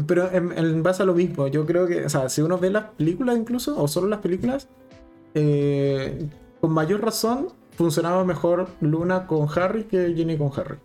pero 0.07 0.31
en, 0.31 0.83
base 0.83 1.01
a 1.01 1.05
lo 1.05 1.13
mismo, 1.13 1.47
yo 1.47 1.65
creo 1.65 1.87
que, 1.87 2.05
o 2.05 2.09
sea, 2.09 2.29
si 2.29 2.41
uno 2.41 2.57
ve 2.57 2.69
las 2.69 2.83
películas 2.91 3.37
incluso, 3.37 3.81
o 3.81 3.87
solo 3.87 4.07
las 4.07 4.19
películas, 4.19 4.67
eh, 5.33 6.27
con 6.59 6.71
mayor 6.71 7.01
razón 7.01 7.47
funcionaba 7.75 8.23
mejor 8.23 8.67
Luna 8.79 9.25
con 9.25 9.47
Harry 9.55 9.85
que 9.85 10.13
Ginny 10.13 10.37
con 10.37 10.51
Harry. 10.55 10.77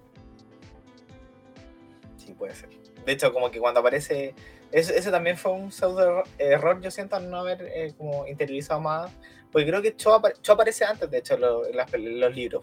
Sí, 2.16 2.32
puede 2.32 2.54
ser. 2.54 2.70
De 3.04 3.12
hecho, 3.12 3.32
como 3.32 3.50
que 3.50 3.58
cuando 3.60 3.80
aparece. 3.80 4.34
Ese, 4.72 5.10
también 5.10 5.36
fue 5.36 5.52
un 5.52 5.70
pseudo 5.70 6.24
error, 6.38 6.80
yo 6.80 6.90
siento, 6.90 7.18
no 7.20 7.38
haber 7.38 7.62
eh, 7.62 7.94
como 7.96 8.26
interiorizado 8.26 8.80
más. 8.80 9.10
Porque 9.52 9.68
creo 9.68 9.80
que 9.80 9.94
Cho, 9.96 10.12
aparece 10.14 10.84
antes, 10.84 11.10
de 11.10 11.18
hecho, 11.18 11.34
en, 11.34 12.20
los 12.20 12.34
libros. 12.34 12.62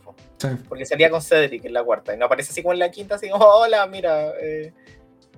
Porque 0.68 0.86
salía 0.86 1.10
con 1.10 1.22
Cedric 1.22 1.66
en 1.66 1.74
la 1.74 1.84
cuarta. 1.84 2.14
Y 2.14 2.18
no 2.18 2.26
aparece 2.26 2.52
así 2.52 2.62
como 2.62 2.74
en 2.74 2.80
la 2.80 2.92
quinta, 2.92 3.16
así 3.16 3.30
como, 3.30 3.46
hola, 3.46 3.88
mira, 3.88 4.32
eh, 4.40 4.74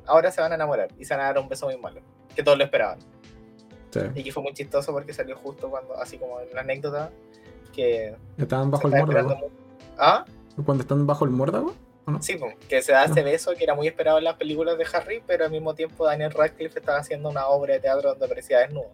ahora 0.06 0.32
se 0.32 0.42
van 0.42 0.52
a 0.52 0.56
enamorar. 0.56 0.90
Y 0.98 1.06
se 1.06 1.14
van 1.14 1.24
a 1.24 1.28
dar 1.28 1.40
un 1.40 1.50
beso 1.50 1.66
muy 1.68 1.78
malo. 1.78 2.02
Que 2.36 2.44
todos 2.44 2.58
lo 2.58 2.64
esperaban. 2.64 3.00
Y 4.14 4.24
que 4.24 4.32
fue 4.32 4.44
muy 4.44 4.54
chistoso 4.54 4.92
porque 4.92 5.14
salió 5.14 5.38
justo 5.38 5.70
cuando, 5.70 5.96
así 5.96 6.18
como 6.18 6.42
en 6.42 6.54
la 6.54 6.62
anécdota, 6.62 7.12
que. 7.74 8.16
Estaban 8.38 8.70
bajo 8.70 8.88
el 8.88 8.96
mórdago. 8.96 9.52
¿Ah? 9.98 10.26
Cuando 10.66 10.82
están 10.82 11.08
bajo 11.08 11.26
el 11.26 11.32
mórdago. 11.32 11.74
Sí, 12.20 12.38
que 12.70 12.82
se 12.84 12.92
da 12.92 13.06
ese 13.06 13.24
beso 13.24 13.54
que 13.58 13.64
era 13.64 13.74
muy 13.74 13.88
esperado 13.88 14.20
en 14.20 14.26
las 14.26 14.36
películas 14.36 14.78
de 14.78 14.86
Harry, 14.94 15.24
pero 15.26 15.46
al 15.46 15.52
mismo 15.52 15.74
tiempo 15.74 16.06
Daniel 16.06 16.32
Radcliffe 16.32 16.78
estaba 16.78 17.00
haciendo 17.00 17.30
una 17.30 17.48
obra 17.48 17.74
de 17.74 17.80
teatro 17.80 18.10
donde 18.10 18.26
aparecía 18.26 18.60
desnudo. 18.60 18.92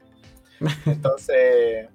Entonces, 0.85 1.89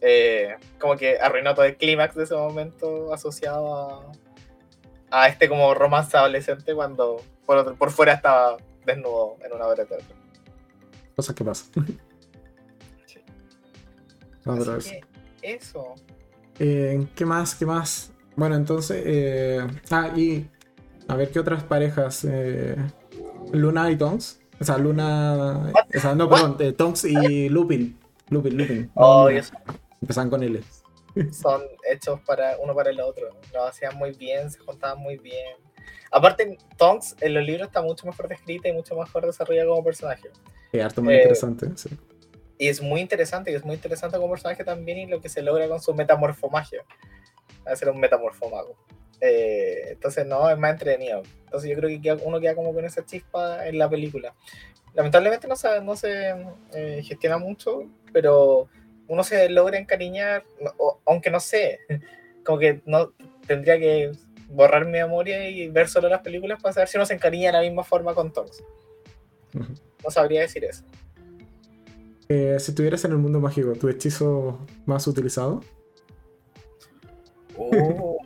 eh, 0.00 0.56
como 0.78 0.96
que 0.96 1.18
arruinó 1.18 1.54
todo 1.54 1.64
el 1.64 1.76
clímax 1.76 2.14
de 2.14 2.24
ese 2.24 2.34
momento 2.34 3.14
asociado 3.14 3.74
a, 3.74 4.12
a, 5.10 5.28
este 5.28 5.48
como 5.48 5.74
romance 5.74 6.16
adolescente 6.16 6.74
cuando 6.74 7.22
por, 7.46 7.76
por 7.76 7.90
fuera 7.90 8.14
estaba 8.14 8.56
desnudo 8.84 9.36
en 9.44 9.52
una 9.52 9.66
obra 9.66 9.84
de 9.84 9.86
teatro. 9.86 10.16
Cosas 11.16 11.34
que 11.34 11.44
pasan. 11.44 11.68
Sí. 13.06 13.20
Así 14.44 15.00
que 15.40 15.54
eso. 15.54 15.94
Eh, 16.58 17.06
¿Qué 17.14 17.24
más? 17.24 17.54
¿Qué 17.54 17.66
más? 17.66 18.12
Bueno, 18.36 18.54
entonces. 18.56 19.02
Eh, 19.04 19.66
ah, 19.90 20.08
y 20.16 20.46
a 21.06 21.16
ver 21.16 21.30
qué 21.30 21.40
otras 21.40 21.64
parejas. 21.64 22.24
Eh, 22.28 22.76
Luna 23.52 23.90
y 23.90 23.96
Tonks. 23.96 24.40
O 24.60 24.64
sea, 24.64 24.78
Luna. 24.78 25.72
O 25.94 26.00
sea, 26.00 26.14
no, 26.14 26.28
perdón, 26.28 26.56
eh, 26.60 26.72
Tonks 26.72 27.04
y 27.04 27.48
Lupin. 27.48 27.98
Lupin, 28.30 28.56
Lupin. 28.56 28.90
Oh, 28.94 29.28
eso. 29.28 29.54
Empezaban 30.00 30.30
con 30.30 30.42
L. 30.42 30.60
Son 31.32 31.62
hechos 31.90 32.20
para 32.20 32.56
uno 32.58 32.74
para 32.74 32.90
el 32.90 33.00
otro. 33.00 33.28
Lo 33.52 33.64
hacían 33.64 33.96
muy 33.96 34.12
bien, 34.12 34.50
se 34.50 34.58
contaban 34.58 34.98
muy 34.98 35.18
bien. 35.18 35.56
Aparte, 36.10 36.56
Tonks 36.76 37.16
en 37.20 37.34
los 37.34 37.44
libros 37.44 37.68
está 37.68 37.82
mucho 37.82 38.06
mejor 38.06 38.28
descrita 38.28 38.68
y 38.68 38.72
mucho 38.72 38.96
mejor 38.96 39.26
desarrollada 39.26 39.68
como 39.68 39.84
personaje. 39.84 40.30
Es 40.72 40.84
harto 40.84 41.02
muy 41.02 41.14
interesante, 41.14 41.66
sí. 41.76 41.90
Y 42.58 42.68
es 42.68 42.82
muy 42.82 43.00
interesante, 43.00 43.52
y 43.52 43.54
es 43.54 43.64
muy 43.64 43.76
interesante 43.76 44.16
como 44.16 44.30
personaje 44.30 44.64
también 44.64 44.98
y 44.98 45.06
lo 45.06 45.20
que 45.20 45.28
se 45.28 45.42
logra 45.42 45.68
con 45.68 45.80
su 45.80 45.94
metamorfomagia. 45.94 46.82
Hacer 47.64 47.88
un 47.90 48.00
metamorfomago. 48.00 48.76
Eh, 49.20 49.90
entonces, 49.90 50.26
no, 50.26 50.48
es 50.50 50.58
más 50.58 50.72
entretenido. 50.72 51.22
Entonces, 51.44 51.70
yo 51.70 51.76
creo 51.76 52.00
que 52.00 52.24
uno 52.24 52.40
queda 52.40 52.54
como 52.54 52.74
con 52.74 52.84
esa 52.84 53.04
chispa 53.04 53.66
en 53.66 53.78
la 53.78 53.88
película. 53.88 54.34
Lamentablemente 54.94 55.46
no 55.46 55.54
se, 55.54 55.80
no 55.80 55.94
se 55.94 56.34
eh, 56.74 57.02
gestiona 57.04 57.38
mucho, 57.38 57.84
pero 58.12 58.68
uno 59.08 59.24
se 59.24 59.48
logra 59.48 59.78
encariñar, 59.78 60.44
aunque 61.04 61.30
no 61.30 61.40
sé, 61.40 61.80
como 62.44 62.58
que 62.58 62.80
no 62.86 63.12
tendría 63.46 63.78
que 63.78 64.12
borrar 64.48 64.84
mi 64.84 64.92
memoria 64.92 65.48
y 65.48 65.68
ver 65.68 65.88
solo 65.88 66.08
las 66.08 66.22
películas 66.22 66.62
para 66.62 66.72
saber 66.72 66.88
si 66.88 66.96
uno 66.96 67.06
se 67.06 67.14
encariña 67.14 67.48
de 67.48 67.52
la 67.52 67.62
misma 67.62 67.84
forma 67.84 68.14
con 68.14 68.32
Tonks. 68.32 68.62
No 70.04 70.10
sabría 70.10 70.42
decir 70.42 70.64
eso. 70.64 70.84
Eh, 72.28 72.56
si 72.60 72.70
estuvieras 72.70 73.04
en 73.04 73.12
el 73.12 73.18
mundo 73.18 73.40
mágico, 73.40 73.72
¿tu 73.72 73.88
hechizo 73.88 74.66
más 74.86 75.06
utilizado? 75.06 75.62
Oh, 77.60 78.16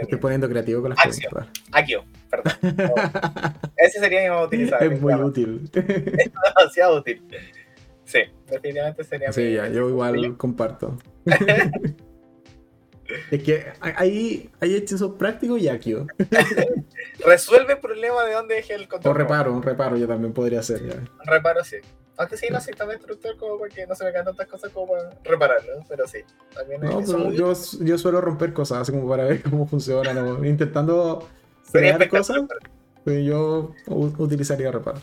Estoy 0.00 0.18
poniendo 0.18 0.48
creativo 0.48 0.80
con 0.80 0.90
las 0.90 0.98
preguntas. 1.02 1.48
Akio, 1.70 2.04
perdón. 2.30 2.52
Ese 3.76 4.00
sería 4.00 4.22
mi 4.22 4.30
más 4.30 4.46
utilizado. 4.46 4.84
Es 4.90 5.00
muy 5.00 5.14
útil. 5.14 5.70
Es 5.72 6.30
demasiado 6.56 6.98
útil. 6.98 7.22
Sí, 8.08 8.20
definitivamente 8.46 9.04
sería. 9.04 9.30
Sí, 9.32 9.52
ya, 9.52 9.68
yo 9.68 9.86
igual 9.90 10.34
comparto. 10.38 10.96
es 13.30 13.42
que 13.42 13.66
hay, 13.80 14.50
hay 14.60 14.74
hechizos 14.74 15.12
prácticos 15.16 15.60
y 15.60 15.68
Akio. 15.68 16.06
Resuelve 17.22 17.74
el 17.74 17.80
problema 17.80 18.24
de 18.24 18.32
dónde 18.32 18.54
dejé 18.54 18.76
el 18.76 18.88
control. 18.88 19.14
O 19.14 19.18
reparo, 19.18 19.52
un 19.52 19.62
reparo 19.62 19.98
yo 19.98 20.08
también 20.08 20.32
podría 20.32 20.60
hacer. 20.60 20.86
Ya. 20.86 20.94
Un 20.94 21.26
reparo 21.26 21.62
sí. 21.62 21.76
Aunque 22.16 22.38
sí, 22.38 22.46
no 22.50 22.62
soy 22.62 22.72
tan 22.72 22.88
destructor 22.88 23.36
como 23.36 23.58
porque 23.58 23.86
no 23.86 23.94
se 23.94 24.06
me 24.06 24.12
caen 24.12 24.24
tantas 24.24 24.48
cosas 24.48 24.72
como 24.72 24.94
para 24.94 25.10
repararlo, 25.22 25.84
pero 25.86 26.08
sí. 26.08 26.20
También 26.54 26.80
no, 26.80 27.02
pero 27.04 27.30
yo, 27.30 27.52
yo, 27.80 27.98
suelo 27.98 28.22
romper 28.22 28.54
cosas 28.54 28.78
así 28.78 28.92
como 28.92 29.06
para 29.06 29.24
ver 29.24 29.42
cómo 29.42 29.66
funciona, 29.68 30.12
intentando 30.48 31.28
crear 31.70 32.08
cosas. 32.08 32.38
Pues 33.04 33.22
yo 33.22 33.74
utilizaría 33.86 34.72
reparo. 34.72 34.98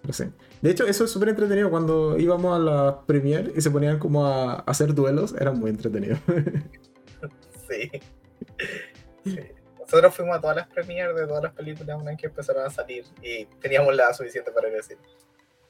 Pero 0.00 0.14
sí. 0.14 0.24
De 0.62 0.70
hecho, 0.70 0.86
eso 0.86 1.04
es 1.04 1.10
súper 1.10 1.30
entretenido. 1.30 1.70
Cuando 1.70 2.18
íbamos 2.18 2.56
a 2.56 2.58
la 2.58 3.00
premiere 3.06 3.52
y 3.54 3.60
se 3.60 3.70
ponían 3.70 3.98
como 3.98 4.26
a, 4.26 4.54
hacer 4.60 4.94
duelos, 4.94 5.34
era 5.38 5.52
muy 5.52 5.70
entretenido. 5.70 6.16
sí. 7.68 7.90
sí. 9.24 9.38
Nosotros 9.80 10.14
fuimos 10.14 10.36
a 10.36 10.40
todas 10.40 10.56
las 10.56 10.68
premieres 10.68 11.14
de 11.14 11.26
todas 11.26 11.44
las 11.44 11.52
películas 11.52 11.96
una 11.96 12.10
vez 12.10 12.20
que 12.20 12.26
empezaron 12.26 12.66
a 12.66 12.70
salir 12.70 13.04
y 13.22 13.44
teníamos 13.60 13.94
la 13.94 14.12
suficiente 14.12 14.50
para 14.50 14.68
decir. 14.68 14.96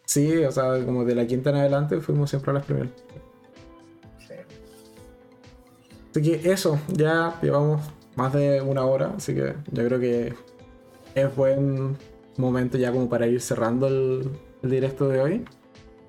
Sí, 0.07 0.45
o 0.45 0.53
sea, 0.53 0.83
como 0.85 1.05
de 1.05 1.15
la 1.15 1.27
quinta 1.27 1.51
en 1.51 1.57
adelante 1.57 2.01
fuimos 2.01 2.31
siempre 2.31 2.53
a 2.53 2.55
las 2.55 2.65
primeras. 2.65 2.93
Sí. 4.27 4.35
Así 6.11 6.23
que 6.23 6.51
eso, 6.51 6.79
ya 6.89 7.39
llevamos 7.43 7.83
más 8.15 8.33
de 8.33 8.63
una 8.63 8.87
hora, 8.87 9.13
así 9.17 9.35
que 9.35 9.55
yo 9.71 9.85
creo 9.85 10.01
que 10.01 10.35
es 11.15 11.37
buen 11.37 11.97
momento 12.39 12.79
ya 12.79 12.93
como 12.93 13.09
para 13.09 13.27
ir 13.27 13.41
cerrando 13.41 13.89
el, 13.89 14.31
directo 14.71 15.09
de 15.09 15.21
hoy. 15.21 15.45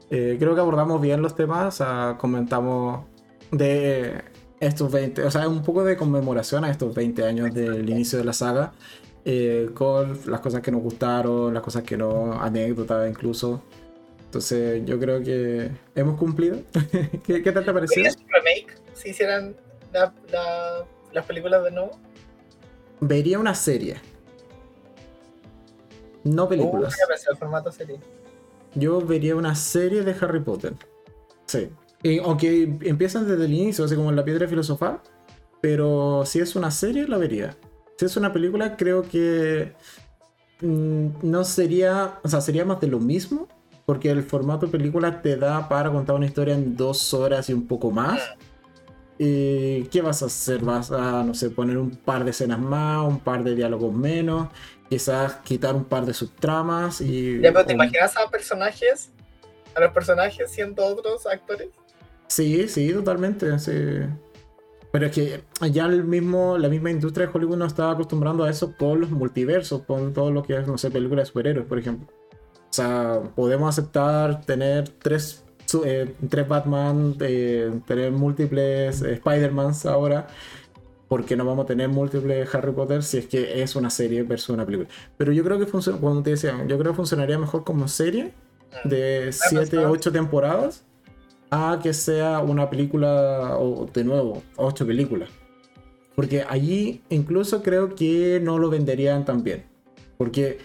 Eh, 0.10 0.38
creo 0.40 0.56
que 0.56 0.62
abordamos 0.62 1.02
bien 1.02 1.22
los 1.22 1.36
temas, 1.36 1.68
o 1.68 1.72
sea, 1.72 2.16
comentamos 2.18 3.06
de 3.52 4.22
estos 4.60 4.92
20, 4.92 5.24
o 5.24 5.32
sea, 5.32 5.48
un 5.48 5.64
poco 5.64 5.84
de 5.84 5.98
conmemoración 5.98 6.64
a 6.64 6.72
estos 6.72 6.94
20 6.96 7.24
años 7.24 7.54
del 7.54 7.90
inicio 7.90 8.18
de 8.18 8.24
la 8.26 8.34
saga, 8.34 8.72
eh, 9.26 9.70
con 9.74 10.18
las 10.26 10.40
cosas 10.40 10.62
que 10.62 10.72
nos 10.72 10.82
gustaron, 10.82 11.54
las 11.54 11.62
cosas 11.62 11.84
que 11.84 11.98
no, 11.98 12.34
anécdotas 12.42 13.10
incluso. 13.10 13.62
Entonces 14.26 14.84
yo 14.86 15.00
creo 15.00 15.22
que 15.22 15.72
hemos 15.96 16.18
cumplido. 16.18 16.60
¿Qué, 17.26 17.44
¿Qué, 17.44 17.52
tal 17.52 17.66
te 17.66 17.74
pareció? 17.74 18.04
un 18.04 18.28
remake 18.30 18.76
si 18.94 19.10
hicieran 19.10 19.56
las 21.14 21.26
películas 21.26 21.64
de 21.64 21.72
nuevo? 21.72 21.92
Vería 23.00 23.40
una 23.40 23.56
serie. 23.56 23.98
No 26.24 26.48
películas. 26.50 26.96
Uh, 26.96 27.32
el 27.32 27.38
formato 27.38 27.72
serie. 27.72 28.00
Yo 28.76 29.02
vería 29.02 29.36
una 29.36 29.56
serie 29.56 30.04
de 30.04 30.16
Harry 30.20 30.42
Potter. 30.42 30.74
Sí. 31.46 31.70
Y, 32.04 32.20
aunque 32.20 32.78
empiezan 32.82 33.28
desde 33.28 33.46
el 33.46 33.54
inicio, 33.54 33.86
así 33.86 33.96
como 33.96 34.10
en 34.10 34.16
la 34.16 34.26
piedra 34.26 34.48
filosofal. 34.48 35.00
Pero 35.62 36.24
si 36.26 36.40
es 36.40 36.56
una 36.56 36.72
serie, 36.72 37.08
la 37.08 37.18
vería. 37.18 37.56
Si 37.98 38.06
es 38.06 38.16
una 38.18 38.32
película, 38.32 38.78
creo 38.78 39.02
que 39.02 39.74
mm, 40.62 41.08
no 41.24 41.44
sería, 41.44 42.20
o 42.24 42.30
sea, 42.30 42.42
sería 42.42 42.64
más 42.64 42.80
de 42.80 42.88
lo 42.88 43.00
mismo, 43.00 43.48
porque 43.86 44.12
el 44.12 44.22
formato 44.24 44.70
película 44.70 45.22
te 45.22 45.38
da 45.38 45.68
para 45.68 45.92
contar 45.92 46.16
una 46.16 46.26
historia 46.26 46.54
en 46.54 46.76
dos 46.76 47.14
horas 47.14 47.50
y 47.50 47.54
un 47.54 47.68
poco 47.68 47.90
más. 47.90 48.22
¿Y 49.18 49.84
¿Qué 49.86 50.02
vas 50.02 50.22
a 50.22 50.28
hacer? 50.28 50.64
¿Vas 50.64 50.92
a, 50.92 51.24
no 51.24 51.34
sé, 51.34 51.50
poner 51.50 51.78
un 51.78 51.92
par 51.92 52.24
de 52.24 52.30
escenas 52.32 52.60
más, 52.60 53.08
un 53.08 53.20
par 53.20 53.44
de 53.44 53.56
diálogos 53.56 53.94
menos? 53.94 54.50
Quizás 54.90 55.36
quitar 55.44 55.76
un 55.76 55.86
par 55.86 56.06
de 56.06 56.14
subtramas 56.14 57.02
y... 57.02 57.42
Ya, 57.42 57.52
pero 57.52 57.66
¿te 57.66 57.74
imaginas 57.74 58.16
a 58.18 58.30
personajes 58.30 59.12
a 59.78 59.82
los 59.82 59.92
personajes 59.92 60.50
siendo 60.52 60.86
otros 60.86 61.26
actores. 61.28 61.70
Sí, 62.28 62.68
sí, 62.68 62.92
totalmente. 62.92 63.58
Sí. 63.60 63.72
Pero 64.92 65.06
es 65.06 65.12
que 65.12 65.44
ya 65.72 65.86
el 65.86 66.04
mismo, 66.04 66.58
la 66.58 66.70
misma 66.70 66.90
industria 66.90 67.28
de 67.28 67.34
Hollywood 67.34 67.58
nos 67.58 67.68
estaba 67.68 67.92
acostumbrando 67.92 68.44
a 68.44 68.50
eso 68.50 68.76
con 68.76 69.02
los 69.02 69.12
multiversos, 69.12 69.84
con 69.84 70.14
todo 70.14 70.32
lo 70.32 70.44
que 70.44 70.58
es, 70.58 70.68
no 70.68 70.78
sé, 70.78 70.90
películas 70.90 71.24
de 71.24 71.28
superhéroes, 71.28 71.68
por 71.68 71.78
ejemplo. 71.78 72.08
O 72.70 72.74
sea, 72.74 73.22
podemos 73.36 73.70
aceptar 73.70 74.42
tener 74.42 74.90
tres, 74.90 75.44
eh, 75.86 76.14
tres 76.30 76.48
Batman, 76.48 77.16
eh, 77.20 77.72
tener 77.86 78.12
múltiples 78.12 79.02
eh, 79.02 79.14
Spider-Mans 79.14 79.86
ahora, 79.86 80.28
porque 81.08 81.36
no 81.36 81.46
vamos 81.46 81.64
a 81.66 81.68
tener 81.68 81.90
múltiples 81.90 82.54
Harry 82.54 82.72
Potter 82.72 83.02
si 83.04 83.18
es 83.20 83.28
que 83.28 83.62
es 83.62 83.76
una 83.76 83.90
serie 83.90 84.24
versus 84.24 84.50
una 84.50 84.66
película. 84.66 84.90
Pero 85.18 85.32
yo 85.32 85.44
creo 85.44 85.58
que 85.60 85.66
funciona, 85.66 86.00
cuando 86.00 86.22
te 86.22 86.32
decía, 86.32 86.54
yo 86.68 86.78
creo 86.78 86.92
que 86.92 86.96
funcionaría 86.98 87.38
mejor 87.38 87.64
como 87.64 87.88
serie 87.88 88.34
de 88.84 89.30
7, 89.32 89.86
8 89.86 90.12
temporadas 90.12 90.84
a 91.50 91.80
que 91.82 91.94
sea 91.94 92.40
una 92.40 92.70
película, 92.70 93.58
o 93.58 93.86
de 93.92 94.04
nuevo, 94.04 94.44
8 94.58 94.86
películas. 94.86 95.30
Porque 96.16 96.44
allí 96.48 97.02
incluso 97.10 97.62
creo 97.64 97.96
que 97.96 98.40
no 98.44 98.58
lo 98.60 98.70
venderían 98.70 99.24
tan 99.24 99.44
bien. 99.44 99.64
Porque 100.18 100.58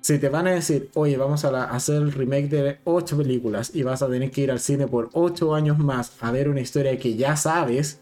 si 0.00 0.18
te 0.18 0.28
van 0.28 0.46
a 0.48 0.50
decir, 0.50 0.90
oye, 0.94 1.16
vamos 1.16 1.44
a 1.44 1.50
la- 1.52 1.64
hacer 1.64 1.96
el 2.02 2.12
remake 2.12 2.48
de 2.48 2.78
8 2.84 3.16
películas 3.16 3.70
y 3.74 3.82
vas 3.84 4.02
a 4.02 4.08
tener 4.08 4.30
que 4.30 4.42
ir 4.42 4.50
al 4.50 4.60
cine 4.60 4.86
por 4.86 5.08
8 5.12 5.54
años 5.54 5.78
más 5.78 6.12
a 6.20 6.30
ver 6.32 6.48
una 6.48 6.60
historia 6.60 6.98
que 6.98 7.14
ya 7.16 7.36
sabes, 7.36 8.00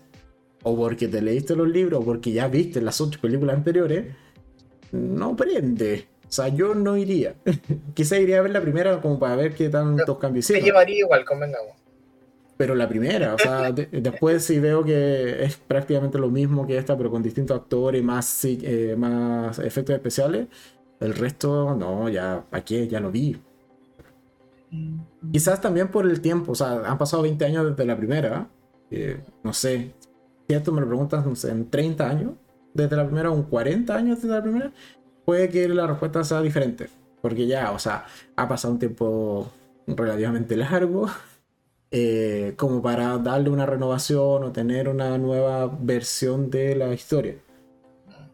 o 0.68 0.76
porque 0.76 1.06
te 1.08 1.22
leíste 1.22 1.54
los 1.54 1.68
libros, 1.68 2.00
o 2.02 2.04
porque 2.04 2.32
ya 2.32 2.48
viste 2.48 2.80
las 2.80 3.00
8 3.00 3.20
películas 3.22 3.56
anteriores, 3.56 4.06
no 4.92 5.36
prende. 5.36 6.08
O 6.28 6.32
sea, 6.32 6.48
yo 6.48 6.74
no 6.74 6.96
iría. 6.96 7.36
Quizá 7.94 8.18
iría 8.18 8.38
a 8.40 8.42
ver 8.42 8.50
la 8.52 8.60
primera 8.60 9.00
como 9.00 9.18
para 9.18 9.36
ver 9.36 9.54
qué 9.54 9.68
tantos 9.68 10.18
cambios 10.18 10.46
hicieron. 10.46 10.64
llevaría 10.66 10.98
igual, 10.98 11.24
convengamos. 11.24 11.76
Pero 12.56 12.74
la 12.74 12.88
primera, 12.88 13.34
o 13.34 13.38
sea, 13.38 13.70
de- 13.70 13.86
después 13.92 14.44
si 14.44 14.58
veo 14.58 14.82
que 14.84 15.44
es 15.44 15.56
prácticamente 15.56 16.18
lo 16.18 16.30
mismo 16.30 16.66
que 16.66 16.78
esta, 16.78 16.96
pero 16.96 17.10
con 17.10 17.22
distintos 17.22 17.56
actores, 17.60 18.02
más, 18.02 18.26
sí, 18.26 18.58
eh, 18.62 18.96
más 18.98 19.58
efectos 19.58 19.94
especiales, 19.94 20.48
el 21.00 21.14
resto, 21.14 21.74
no, 21.76 22.08
ya, 22.08 22.44
¿para 22.50 22.64
qué? 22.64 22.88
Ya 22.88 23.00
lo 23.00 23.10
vi. 23.12 23.36
Quizás 25.32 25.60
también 25.60 25.88
por 25.88 26.06
el 26.06 26.20
tiempo, 26.20 26.52
o 26.52 26.54
sea, 26.54 26.82
han 26.90 26.98
pasado 26.98 27.22
20 27.22 27.44
años 27.44 27.66
desde 27.68 27.84
la 27.84 27.96
primera, 27.96 28.48
eh, 28.90 29.20
no 29.42 29.52
sé, 29.52 29.92
si 30.46 30.54
esto 30.54 30.72
me 30.72 30.80
lo 30.80 30.86
preguntas, 30.86 31.26
no 31.26 31.34
sé, 31.36 31.50
en 31.50 31.70
30 31.70 32.08
años 32.08 32.32
desde 32.74 32.96
la 32.96 33.06
primera, 33.06 33.32
en 33.32 33.42
40 33.42 33.94
años 33.94 34.22
desde 34.22 34.34
la 34.34 34.42
primera, 34.42 34.72
puede 35.24 35.48
que 35.48 35.68
la 35.68 35.86
respuesta 35.86 36.22
sea 36.24 36.40
diferente, 36.40 36.88
porque 37.22 37.46
ya, 37.46 37.72
o 37.72 37.78
sea, 37.78 38.06
ha 38.36 38.48
pasado 38.48 38.74
un 38.74 38.78
tiempo 38.78 39.50
relativamente 39.86 40.56
largo 40.56 41.08
eh, 41.90 42.54
como 42.56 42.82
para 42.82 43.18
darle 43.18 43.50
una 43.50 43.66
renovación 43.66 44.44
o 44.44 44.52
tener 44.52 44.88
una 44.88 45.18
nueva 45.18 45.66
versión 45.66 46.50
de 46.50 46.76
la 46.76 46.92
historia. 46.92 47.36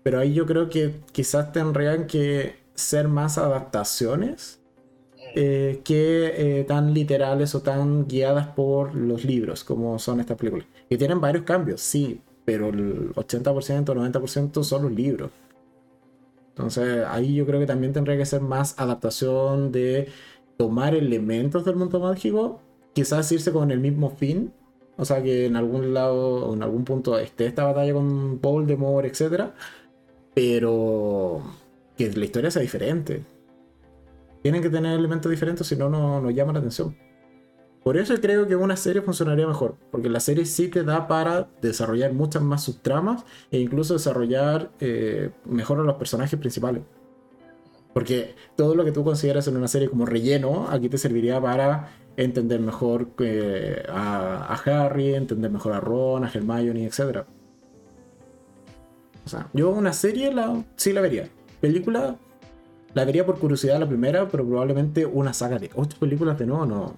Pero 0.03 0.19
ahí 0.19 0.35
yo 0.35 0.47
creo 0.47 0.69
que 0.69 0.97
quizás 1.13 1.53
tendrían 1.53 2.07
que 2.07 2.57
ser 2.75 3.09
más 3.09 3.39
adaptaciones 3.39 4.61
eh, 5.35 5.81
que 5.85 6.61
eh, 6.61 6.65
tan 6.65 6.93
literales 6.93 7.55
o 7.55 7.63
tan 7.63 8.07
guiadas 8.07 8.49
por 8.49 8.95
los 8.95 9.25
libros 9.25 9.65
como 9.65 9.99
son 9.99 10.21
estas 10.21 10.37
películas. 10.37 10.67
Que 10.93 10.99
tienen 10.99 11.23
varios 11.23 11.45
cambios, 11.45 11.81
sí, 11.81 12.21
pero 12.45 12.69
el 12.69 13.15
80%, 13.15 13.83
90% 13.87 14.63
son 14.63 14.83
los 14.83 14.93
libros. 14.93 15.31
Entonces 16.51 17.07
ahí 17.09 17.35
yo 17.35 17.47
creo 17.47 17.59
que 17.59 17.65
también 17.65 17.95
tendría 17.95 18.19
que 18.19 18.27
ser 18.27 18.43
más 18.43 18.79
adaptación 18.79 19.73
de 19.73 20.09
tomar 20.59 20.95
elementos 20.95 21.65
del 21.65 21.77
mundo 21.77 21.99
mágico, 21.99 22.61
quizás 22.93 23.33
irse 23.33 23.53
con 23.53 23.71
el 23.71 23.81
mismo 23.81 24.11
fin. 24.11 24.53
O 24.99 25.07
sea, 25.07 25.23
que 25.23 25.47
en 25.47 25.57
algún 25.57 25.95
lado 25.95 26.49
o 26.49 26.53
en 26.53 26.63
algún 26.63 26.85
punto 26.85 27.19
esté 27.19 27.47
esta 27.47 27.65
batalla 27.65 27.95
con 27.95 28.39
Voldemort, 28.43 29.07
etc. 29.07 29.45
Pero 30.35 31.41
que 31.97 32.13
la 32.13 32.25
historia 32.27 32.51
sea 32.51 32.61
diferente. 32.61 33.23
Tienen 34.43 34.61
que 34.61 34.69
tener 34.69 34.99
elementos 34.99 35.31
diferentes, 35.31 35.67
si 35.67 35.75
no, 35.75 35.89
no 35.89 36.31
llama 36.31 36.53
la 36.53 36.59
atención. 36.59 36.95
Por 37.85 37.97
eso 37.97 38.15
creo 38.21 38.47
que 38.47 38.55
una 38.55 38.77
serie 38.77 39.03
funcionaría 39.03 39.47
mejor, 39.47 39.77
porque 39.91 40.09
la 40.09 40.21
serie 40.21 40.45
sí 40.47 40.69
te 40.69 40.85
da 40.85 41.09
para 41.09 41.49
desarrollar 41.61 42.13
muchas 42.13 42.43
más 42.43 42.63
subtramas 42.63 43.25
e 43.51 43.59
incluso 43.59 43.95
desarrollar 43.95 44.71
eh, 44.79 45.31
mejor 45.45 45.81
a 45.81 45.83
los 45.83 45.97
personajes 45.97 46.39
principales. 46.39 46.83
Porque 47.93 48.37
todo 48.57 48.75
lo 48.75 48.85
que 48.85 48.93
tú 48.93 49.05
consideras 49.05 49.49
en 49.49 49.57
una 49.57 49.69
serie 49.69 49.89
como 49.91 50.07
relleno, 50.07 50.69
aquí 50.71 50.89
te 50.89 50.97
serviría 50.97 51.41
para 51.41 51.91
entender 52.17 52.61
mejor 52.61 53.09
eh, 53.19 53.83
a, 53.89 54.55
Harry, 54.65 55.15
entender 55.15 55.51
mejor 55.51 55.73
a 55.73 55.81
Ron, 55.81 56.25
a 56.25 56.31
Hermione, 56.33 56.87
etc. 56.87 57.25
O 59.25 59.29
sea, 59.29 59.49
yo 59.53 59.71
una 59.71 59.93
serie 59.93 60.33
la, 60.33 60.65
sí 60.77 60.93
la 60.93 61.01
vería. 61.01 61.29
Película 61.61 62.17
la 62.95 63.05
vería 63.05 63.27
por 63.27 63.39
curiosidad 63.39 63.81
la 63.81 63.89
primera, 63.89 64.29
pero 64.29 64.47
probablemente 64.47 65.05
una 65.07 65.33
saga 65.33 65.59
de 65.59 65.71
ocho 65.75 65.97
películas 65.99 66.39
de 66.39 66.47
nuevo 66.47 66.67
no. 66.67 66.97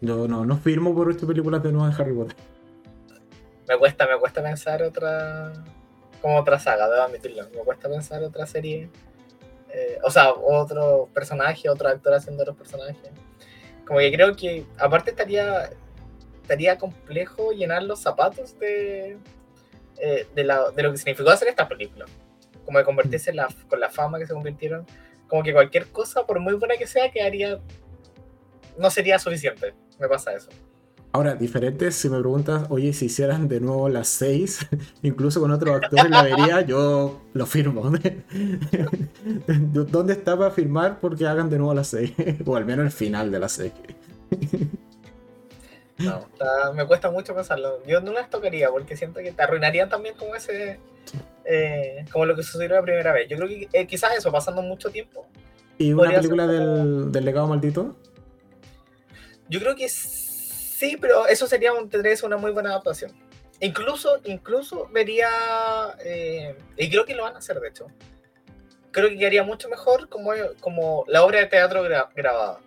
No, 0.00 0.28
no, 0.28 0.44
no 0.44 0.56
firmo 0.56 0.94
por 0.94 1.08
ocho 1.08 1.26
películas 1.26 1.62
de 1.62 1.72
nuevo 1.72 1.88
de 1.88 2.00
Harry 2.02 2.14
Potter. 2.14 2.36
Me 3.68 3.76
cuesta, 3.76 4.06
me 4.06 4.18
cuesta 4.18 4.42
pensar 4.42 4.82
otra. 4.82 5.52
Como 6.22 6.38
otra 6.38 6.58
saga, 6.58 6.88
debo 6.88 7.02
admitirlo. 7.02 7.44
Me 7.50 7.58
cuesta 7.64 7.88
pensar 7.88 8.22
otra 8.22 8.46
serie. 8.46 8.90
eh, 9.72 9.98
o 10.02 10.10
sea, 10.10 10.32
otro 10.32 11.08
personaje, 11.12 11.68
otro 11.68 11.88
actor 11.88 12.14
haciendo 12.14 12.42
otros 12.42 12.56
personajes. 12.56 12.96
Como 13.86 13.98
que 14.00 14.10
creo 14.12 14.34
que, 14.34 14.64
aparte, 14.78 15.10
estaría 15.10 15.70
estaría 16.42 16.78
complejo 16.78 17.52
llenar 17.52 17.82
los 17.82 18.00
zapatos 18.00 18.58
de, 18.58 19.18
eh, 20.00 20.26
de, 20.34 20.44
la- 20.44 20.70
de 20.70 20.82
lo 20.82 20.90
que 20.92 20.96
significó 20.96 21.28
hacer 21.28 21.48
esta 21.48 21.68
película. 21.68 22.06
Como 22.64 22.78
de 22.78 22.84
convertirse 22.84 23.30
en 23.30 23.36
la, 23.36 23.48
con 23.68 23.78
la 23.80 23.90
fama 23.90 24.18
que 24.18 24.26
se 24.26 24.32
convirtieron. 24.32 24.86
Como 25.26 25.42
que 25.42 25.52
cualquier 25.52 25.88
cosa, 25.88 26.24
por 26.24 26.40
muy 26.40 26.54
buena 26.54 26.76
que 26.78 26.86
sea, 26.86 27.10
quedaría. 27.10 27.60
No 28.78 28.88
sería 28.90 29.18
suficiente. 29.18 29.74
Me 29.98 30.08
pasa 30.08 30.32
eso. 30.34 30.48
Ahora, 31.12 31.34
diferente, 31.34 31.90
si 31.90 32.08
me 32.10 32.18
preguntas, 32.20 32.66
oye, 32.68 32.92
si 32.92 33.06
hicieran 33.06 33.48
de 33.48 33.60
nuevo 33.60 33.88
las 33.88 34.08
seis, 34.08 34.66
incluso 35.02 35.40
con 35.40 35.50
otros 35.50 35.76
actores 35.76 36.10
la 36.10 36.22
vería, 36.22 36.60
yo 36.66 37.22
lo 37.32 37.46
firmo. 37.46 37.90
¿Dónde 39.46 40.12
está 40.12 40.36
para 40.36 40.50
firmar 40.50 41.00
porque 41.00 41.26
hagan 41.26 41.48
de 41.50 41.58
nuevo 41.58 41.72
las 41.74 41.88
seis? 41.88 42.12
o 42.44 42.56
al 42.56 42.64
menos 42.66 42.84
el 42.84 42.92
final 42.92 43.30
de 43.32 43.38
las 43.38 43.52
seis. 43.52 43.72
No, 45.98 46.18
está- 46.32 46.72
me 46.74 46.86
cuesta 46.86 47.10
mucho 47.10 47.34
pensarlo. 47.34 47.82
Yo 47.86 48.00
no 48.00 48.12
las 48.12 48.30
tocaría 48.30 48.70
porque 48.70 48.96
siento 48.96 49.20
que 49.20 49.32
te 49.32 49.42
arruinarían 49.42 49.88
también 49.88 50.14
como 50.16 50.34
ese. 50.34 50.78
eh, 51.44 52.04
como 52.12 52.26
lo 52.26 52.36
que 52.36 52.42
sucedió 52.42 52.68
la 52.76 52.82
primera 52.82 53.12
vez. 53.12 53.28
Yo 53.28 53.36
creo 53.36 53.48
que 53.48 53.68
eh, 53.72 53.86
quizás 53.86 54.16
eso, 54.16 54.30
pasando 54.30 54.62
mucho 54.62 54.90
tiempo. 54.90 55.26
¿Y 55.78 55.92
una 55.92 56.10
ser 56.10 56.16
película 56.16 56.46
del, 56.46 57.10
del 57.10 57.24
legado 57.24 57.48
maldito? 57.48 57.96
Yo 59.48 59.60
creo 59.60 59.74
que 59.74 59.88
sí, 59.88 60.96
pero 61.00 61.26
eso 61.26 61.46
sería 61.46 61.72
un, 61.72 61.88
tendría 61.88 62.14
una 62.24 62.36
muy 62.36 62.50
buena 62.52 62.70
adaptación. 62.70 63.12
Incluso, 63.60 64.20
incluso 64.24 64.88
vería. 64.92 65.28
eh, 66.04 66.56
y 66.76 66.88
creo 66.90 67.04
que 67.04 67.14
lo 67.14 67.24
van 67.24 67.34
a 67.34 67.38
hacer, 67.38 67.58
de 67.60 67.68
hecho. 67.68 67.86
Creo 68.90 69.08
que 69.08 69.18
quedaría 69.18 69.42
mucho 69.42 69.68
mejor 69.68 70.08
como, 70.08 70.30
como 70.60 71.04
la 71.08 71.24
obra 71.24 71.40
de 71.40 71.46
teatro 71.46 71.84
gra- 71.84 72.08
grabada. 72.14 72.60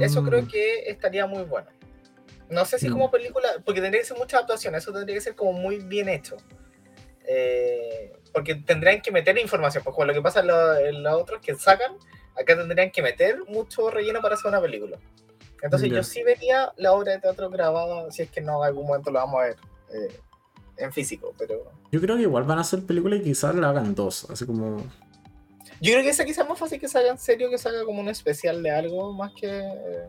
Eso 0.00 0.22
Mm, 0.22 0.28
creo 0.28 0.48
que 0.48 0.90
estaría 0.90 1.26
muy 1.26 1.42
bueno. 1.44 1.68
No 2.50 2.64
sé 2.64 2.78
si 2.78 2.88
Mm. 2.88 2.92
como 2.92 3.10
película, 3.10 3.48
porque 3.64 3.80
tendría 3.80 4.02
que 4.02 4.08
ser 4.08 4.18
mucha 4.18 4.36
adaptación, 4.36 4.74
eso 4.74 4.92
tendría 4.92 5.16
que 5.16 5.20
ser 5.22 5.34
como 5.34 5.52
muy 5.54 5.78
bien 5.78 6.08
hecho. 6.08 6.36
Eh, 7.26 8.12
porque 8.32 8.54
tendrían 8.56 9.00
que 9.00 9.10
meter 9.10 9.36
información, 9.38 9.82
pues 9.82 9.94
como 9.94 10.06
lo 10.06 10.12
que 10.14 10.22
pasa 10.22 10.40
en 10.40 10.46
los 10.48 10.78
en 10.80 11.02
los 11.02 11.14
otros 11.14 11.40
que 11.40 11.54
sacan, 11.54 11.96
acá 12.38 12.56
tendrían 12.56 12.90
que 12.90 13.02
meter 13.02 13.44
mucho 13.48 13.90
relleno 13.90 14.20
para 14.20 14.34
hacer 14.34 14.48
una 14.48 14.60
película. 14.60 14.98
Entonces 15.62 15.90
yo 15.90 16.02
sí 16.02 16.22
vería 16.24 16.72
la 16.76 16.92
obra 16.92 17.12
de 17.12 17.20
teatro 17.20 17.48
grabada, 17.48 18.10
si 18.10 18.22
es 18.22 18.30
que 18.30 18.40
no, 18.40 18.62
en 18.62 18.68
algún 18.68 18.86
momento 18.86 19.12
lo 19.12 19.20
vamos 19.20 19.40
a 19.40 19.44
ver 19.44 19.56
eh, 19.94 20.20
en 20.76 20.92
físico, 20.92 21.32
pero... 21.38 21.70
Yo 21.92 22.00
creo 22.00 22.16
que 22.16 22.22
igual 22.22 22.42
van 22.42 22.58
a 22.58 22.62
hacer 22.62 22.84
películas 22.84 23.20
y 23.20 23.22
quizás 23.22 23.54
la 23.54 23.68
hagan 23.68 23.94
dos, 23.94 24.28
así 24.28 24.44
como... 24.44 24.78
Yo 25.80 25.92
creo 25.92 26.02
que 26.02 26.10
esa 26.10 26.24
quizás 26.24 26.44
es 26.44 26.48
más 26.48 26.58
fácil 26.58 26.80
que 26.80 26.88
se 26.88 26.98
haga 26.98 27.10
en 27.10 27.18
serio, 27.18 27.48
que 27.48 27.58
se 27.58 27.68
haga 27.68 27.84
como 27.84 28.00
un 28.00 28.08
especial 28.08 28.60
de 28.62 28.70
algo, 28.72 29.12
más 29.12 29.32
que... 29.34 29.46
eh, 29.48 30.08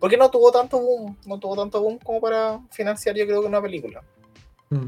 porque 0.00 0.16
no 0.16 0.30
tuvo 0.30 0.50
tanto 0.52 0.80
boom, 0.80 1.18
no 1.26 1.38
tuvo 1.38 1.56
tanto 1.56 1.82
boom 1.82 1.98
como 1.98 2.20
para 2.20 2.60
financiar 2.70 3.14
yo 3.14 3.26
creo 3.26 3.42
que 3.42 3.48
una 3.48 3.60
película. 3.60 4.02
mm. 4.70 4.86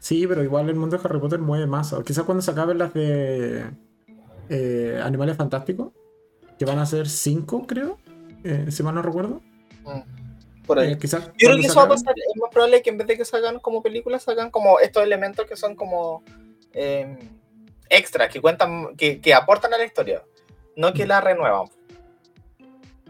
Sí, 0.00 0.26
pero 0.26 0.42
igual 0.42 0.68
el 0.68 0.76
mundo 0.76 0.96
de 0.96 1.04
Harry 1.04 1.18
Potter 1.18 1.38
mueve 1.38 1.66
más. 1.66 1.94
Quizás 2.04 2.24
cuando 2.24 2.42
se 2.42 2.50
acaben 2.50 2.78
las 2.78 2.92
de 2.92 3.64
eh, 4.48 5.00
Animales 5.02 5.36
Fantásticos, 5.36 5.92
que 6.58 6.64
van 6.64 6.78
a 6.78 6.86
ser 6.86 7.08
cinco, 7.08 7.66
creo, 7.66 7.98
eh, 8.44 8.66
si 8.70 8.82
mal 8.82 8.94
no 8.94 9.02
recuerdo. 9.02 9.40
Por 10.66 10.78
ahí. 10.78 10.92
Eh, 10.92 10.98
quizás 10.98 11.26
Yo 11.38 11.48
creo 11.48 11.56
que 11.56 11.66
eso 11.66 11.76
va 11.76 11.84
a 11.84 11.88
pasar, 11.88 12.14
es 12.16 12.40
más 12.40 12.50
probable 12.50 12.82
que 12.82 12.90
en 12.90 12.98
vez 12.98 13.06
de 13.06 13.16
que 13.16 13.24
salgan 13.24 13.58
como 13.58 13.82
películas, 13.82 14.22
salgan 14.22 14.50
como 14.50 14.80
estos 14.80 15.02
elementos 15.02 15.46
que 15.46 15.56
son 15.56 15.74
como 15.74 16.22
eh, 16.72 17.18
extras, 17.88 18.30
que 18.30 18.40
cuentan, 18.40 18.96
que, 18.96 19.20
que 19.20 19.34
aportan 19.34 19.72
a 19.72 19.78
la 19.78 19.84
historia, 19.84 20.22
no 20.76 20.92
que 20.92 21.06
la 21.06 21.20
renuevan. 21.20 21.68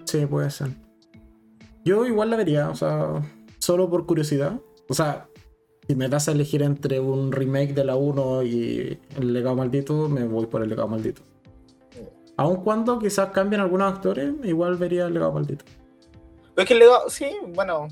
Sí, 0.04 0.24
puede 0.26 0.50
ser. 0.50 0.68
Yo 1.84 2.06
igual 2.06 2.30
la 2.30 2.36
vería, 2.36 2.68
o 2.70 2.74
sea, 2.74 3.22
solo 3.58 3.90
por 3.90 4.06
curiosidad. 4.06 4.60
O 4.88 4.94
sea, 4.94 5.26
si 5.88 5.94
me 5.94 6.08
das 6.08 6.28
a 6.28 6.32
elegir 6.32 6.62
entre 6.62 7.00
un 7.00 7.32
remake 7.32 7.72
de 7.72 7.82
la 7.82 7.96
1 7.96 8.42
y 8.42 8.98
el 9.16 9.32
legado 9.32 9.56
maldito, 9.56 10.06
me 10.08 10.24
voy 10.24 10.44
por 10.44 10.62
el 10.62 10.68
legado 10.68 10.86
maldito. 10.86 11.22
Aun 12.36 12.56
cuando 12.56 12.98
quizás 12.98 13.30
cambien 13.30 13.62
algunos 13.62 13.94
actores, 13.94 14.34
igual 14.44 14.76
vería 14.76 15.06
el 15.06 15.14
legado 15.14 15.32
maldito. 15.32 15.64
Es 16.56 16.66
que 16.66 16.74
el 16.74 16.80
legado, 16.80 17.08
sí, 17.08 17.30
bueno. 17.54 17.88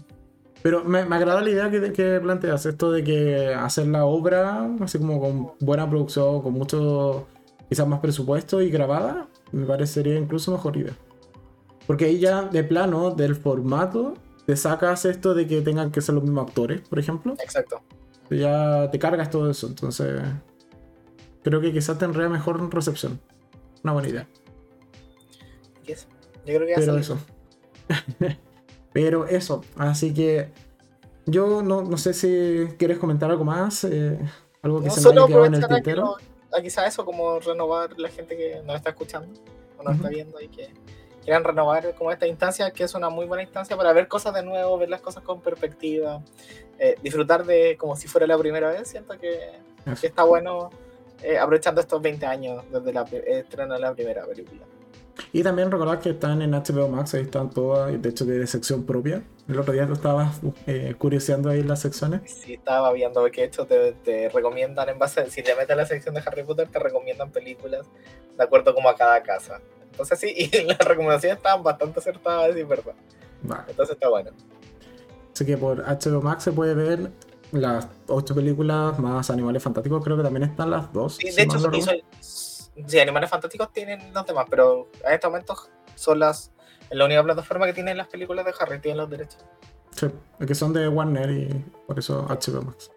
Pero 0.62 0.84
me, 0.84 1.06
me 1.06 1.16
agrada 1.16 1.40
la 1.40 1.48
idea 1.48 1.70
que, 1.70 1.90
que, 1.92 2.20
planteas, 2.20 2.66
esto 2.66 2.92
de 2.92 3.02
que 3.02 3.54
hacer 3.54 3.86
la 3.86 4.04
obra, 4.04 4.68
así 4.82 4.98
como 4.98 5.18
con 5.18 5.52
buena 5.60 5.88
producción, 5.88 6.42
con 6.42 6.52
mucho, 6.52 7.26
quizás 7.70 7.88
más 7.88 8.00
presupuesto 8.00 8.60
y 8.60 8.68
grabada, 8.68 9.26
me 9.52 9.64
parecería 9.64 10.18
incluso 10.18 10.52
mejor 10.52 10.76
idea. 10.76 10.96
Porque 11.86 12.04
ahí 12.04 12.18
ya 12.18 12.42
de 12.42 12.62
plano, 12.62 13.12
del 13.12 13.36
formato, 13.36 14.14
te 14.46 14.56
sacas 14.56 15.04
esto 15.04 15.34
de 15.34 15.46
que 15.46 15.60
tengan 15.60 15.90
que 15.90 16.00
ser 16.00 16.14
los 16.14 16.24
mismos 16.24 16.48
actores, 16.48 16.80
por 16.88 16.98
ejemplo. 16.98 17.34
Exacto. 17.42 17.82
Ya 18.30 18.90
te 18.90 18.98
cargas 18.98 19.30
todo 19.30 19.50
eso, 19.50 19.66
entonces 19.66 20.22
creo 21.42 21.60
que 21.60 21.72
quizás 21.72 21.98
tendría 21.98 22.28
mejor 22.28 22.72
recepción. 22.72 23.20
Una 23.82 23.92
buena 23.92 24.08
idea. 24.08 24.28
Yes. 25.84 26.06
Yo 26.44 26.54
creo 26.56 26.66
que 26.66 26.74
Pero 26.76 26.96
eso. 26.96 27.18
Pero 28.92 29.26
eso, 29.26 29.62
así 29.76 30.14
que 30.14 30.50
yo 31.26 31.62
no, 31.62 31.82
no, 31.82 31.98
sé 31.98 32.14
si 32.14 32.74
quieres 32.78 32.98
comentar 32.98 33.30
algo 33.30 33.44
más, 33.44 33.84
eh, 33.84 34.18
algo 34.62 34.80
que 34.80 34.86
no, 34.86 34.94
se 34.94 35.02
me 35.02 35.10
haya 35.10 35.26
quedado 35.26 35.44
en 35.44 35.54
el 35.54 35.68
tintero. 35.68 36.16
Quizás 36.62 36.88
eso, 36.88 37.04
como 37.04 37.38
renovar 37.40 37.98
la 37.98 38.08
gente 38.08 38.36
que 38.36 38.62
nos 38.64 38.76
está 38.76 38.90
escuchando 38.90 39.28
o 39.76 39.82
nos 39.82 39.86
uh 39.86 39.88
-huh. 39.90 39.96
está 39.96 40.08
viendo 40.08 40.40
y 40.40 40.48
que 40.48 40.70
quieran 41.26 41.42
renovar 41.42 41.92
como 41.96 42.12
esta 42.12 42.28
instancia, 42.28 42.70
que 42.70 42.84
es 42.84 42.94
una 42.94 43.10
muy 43.10 43.26
buena 43.26 43.42
instancia 43.42 43.76
para 43.76 43.92
ver 43.92 44.06
cosas 44.06 44.32
de 44.32 44.44
nuevo, 44.44 44.78
ver 44.78 44.88
las 44.88 45.00
cosas 45.00 45.24
con 45.24 45.40
perspectiva, 45.40 46.22
eh, 46.78 46.94
disfrutar 47.02 47.44
de 47.44 47.76
como 47.76 47.96
si 47.96 48.06
fuera 48.06 48.28
la 48.28 48.38
primera 48.38 48.70
vez. 48.70 48.88
Siento 48.88 49.18
que, 49.18 49.40
que 50.00 50.06
está 50.06 50.22
bueno 50.22 50.70
eh, 51.22 51.36
aprovechando 51.36 51.80
estos 51.80 52.00
20 52.00 52.24
años 52.26 52.64
desde 52.70 52.92
la 52.92 53.02
estreno 53.02 53.74
de 53.74 53.80
la 53.80 53.92
primera 53.92 54.24
película. 54.24 54.62
Y 55.32 55.42
también 55.42 55.68
recordar 55.70 55.98
que 55.98 56.10
están 56.10 56.42
en 56.42 56.52
HBO 56.52 56.88
Max, 56.88 57.14
ahí 57.14 57.22
están 57.22 57.50
todas, 57.50 58.00
de 58.00 58.08
hecho 58.08 58.24
de 58.24 58.46
sección 58.46 58.86
propia. 58.86 59.24
El 59.48 59.58
otro 59.58 59.72
día 59.72 59.84
tú 59.84 59.94
estabas 59.94 60.40
eh, 60.68 60.94
curioseando 60.96 61.50
ahí 61.50 61.64
las 61.64 61.80
secciones. 61.80 62.30
Sí, 62.30 62.54
estaba 62.54 62.92
viendo 62.92 63.24
que 63.32 63.42
hecho 63.42 63.66
te, 63.66 63.94
te, 63.94 64.28
recomiendan 64.28 64.88
en 64.90 64.98
base, 64.98 65.28
si 65.30 65.42
te 65.42 65.56
metes 65.56 65.70
a 65.70 65.74
la 65.74 65.86
sección 65.86 66.14
de 66.14 66.22
Harry 66.24 66.44
Potter, 66.44 66.68
te 66.68 66.78
recomiendan 66.78 67.32
películas 67.32 67.84
de 68.36 68.44
acuerdo 68.44 68.72
como 68.74 68.88
a 68.88 68.94
cada 68.94 69.20
casa. 69.24 69.60
Entonces 69.96 70.20
sí, 70.20 70.34
y 70.36 70.62
las 70.64 70.78
recomendaciones 70.78 71.38
estaban 71.38 71.62
bastante 71.62 72.00
acertadas, 72.00 72.54
es 72.54 72.68
verdad. 72.68 72.94
Vale. 73.42 73.64
Entonces 73.68 73.94
está 73.94 74.08
bueno. 74.08 74.30
Así 75.32 75.44
que 75.44 75.56
por 75.56 75.82
HBO 75.82 76.22
Max 76.22 76.44
se 76.44 76.52
puede 76.52 76.74
ver 76.74 77.10
las 77.52 77.88
ocho 78.08 78.34
películas 78.34 78.98
más 78.98 79.30
Animales 79.30 79.62
Fantásticos, 79.62 80.02
creo 80.02 80.16
que 80.16 80.22
también 80.22 80.44
están 80.44 80.70
las 80.70 80.92
dos. 80.92 81.16
Sí, 81.16 81.30
de 81.30 81.42
hecho, 81.42 81.58
sí, 82.20 82.98
Animales 82.98 83.30
Fantásticos 83.30 83.72
tienen 83.72 84.12
los 84.12 84.26
demás, 84.26 84.46
pero 84.50 84.88
en 85.04 85.12
este 85.14 85.26
momento 85.26 85.56
son 85.94 86.18
las 86.18 86.52
la 86.90 87.04
única 87.04 87.22
plataforma 87.22 87.66
que 87.66 87.72
tienen 87.72 87.96
las 87.96 88.06
películas 88.08 88.44
de 88.44 88.54
Harry, 88.58 88.78
tienen 88.80 88.98
los 88.98 89.10
derechos. 89.10 89.44
Sí, 89.90 90.08
que 90.46 90.54
son 90.54 90.72
de 90.72 90.88
Warner 90.88 91.30
y 91.30 91.64
por 91.86 91.98
eso 91.98 92.26
HBO 92.28 92.62
Max. 92.62 92.90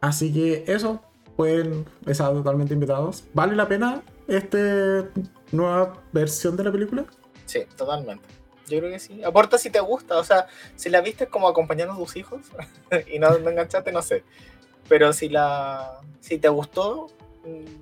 Así 0.00 0.32
que 0.32 0.64
eso, 0.66 1.00
pueden 1.36 1.86
estar 2.06 2.32
totalmente 2.32 2.74
invitados. 2.74 3.24
¿Vale 3.32 3.56
la 3.56 3.66
pena 3.66 4.02
esta 4.28 5.08
nueva 5.52 6.02
versión 6.12 6.56
de 6.56 6.64
la 6.64 6.72
película? 6.72 7.04
Sí, 7.46 7.64
totalmente. 7.76 8.24
Yo 8.68 8.78
creo 8.78 8.90
que 8.90 8.98
sí. 8.98 9.22
Aporta 9.22 9.58
si 9.58 9.70
te 9.70 9.80
gusta. 9.80 10.18
O 10.18 10.24
sea, 10.24 10.46
si 10.76 10.88
la 10.88 11.00
viste 11.00 11.26
como 11.26 11.48
acompañando 11.48 11.94
a 11.94 11.96
tus 11.96 12.16
hijos 12.16 12.40
y 13.12 13.18
no, 13.18 13.38
no 13.38 13.50
enganchaste, 13.50 13.92
no 13.92 14.02
sé. 14.02 14.24
Pero 14.88 15.12
si 15.12 15.28
la 15.28 16.00
si 16.20 16.38
te 16.38 16.48
gustó, 16.48 17.08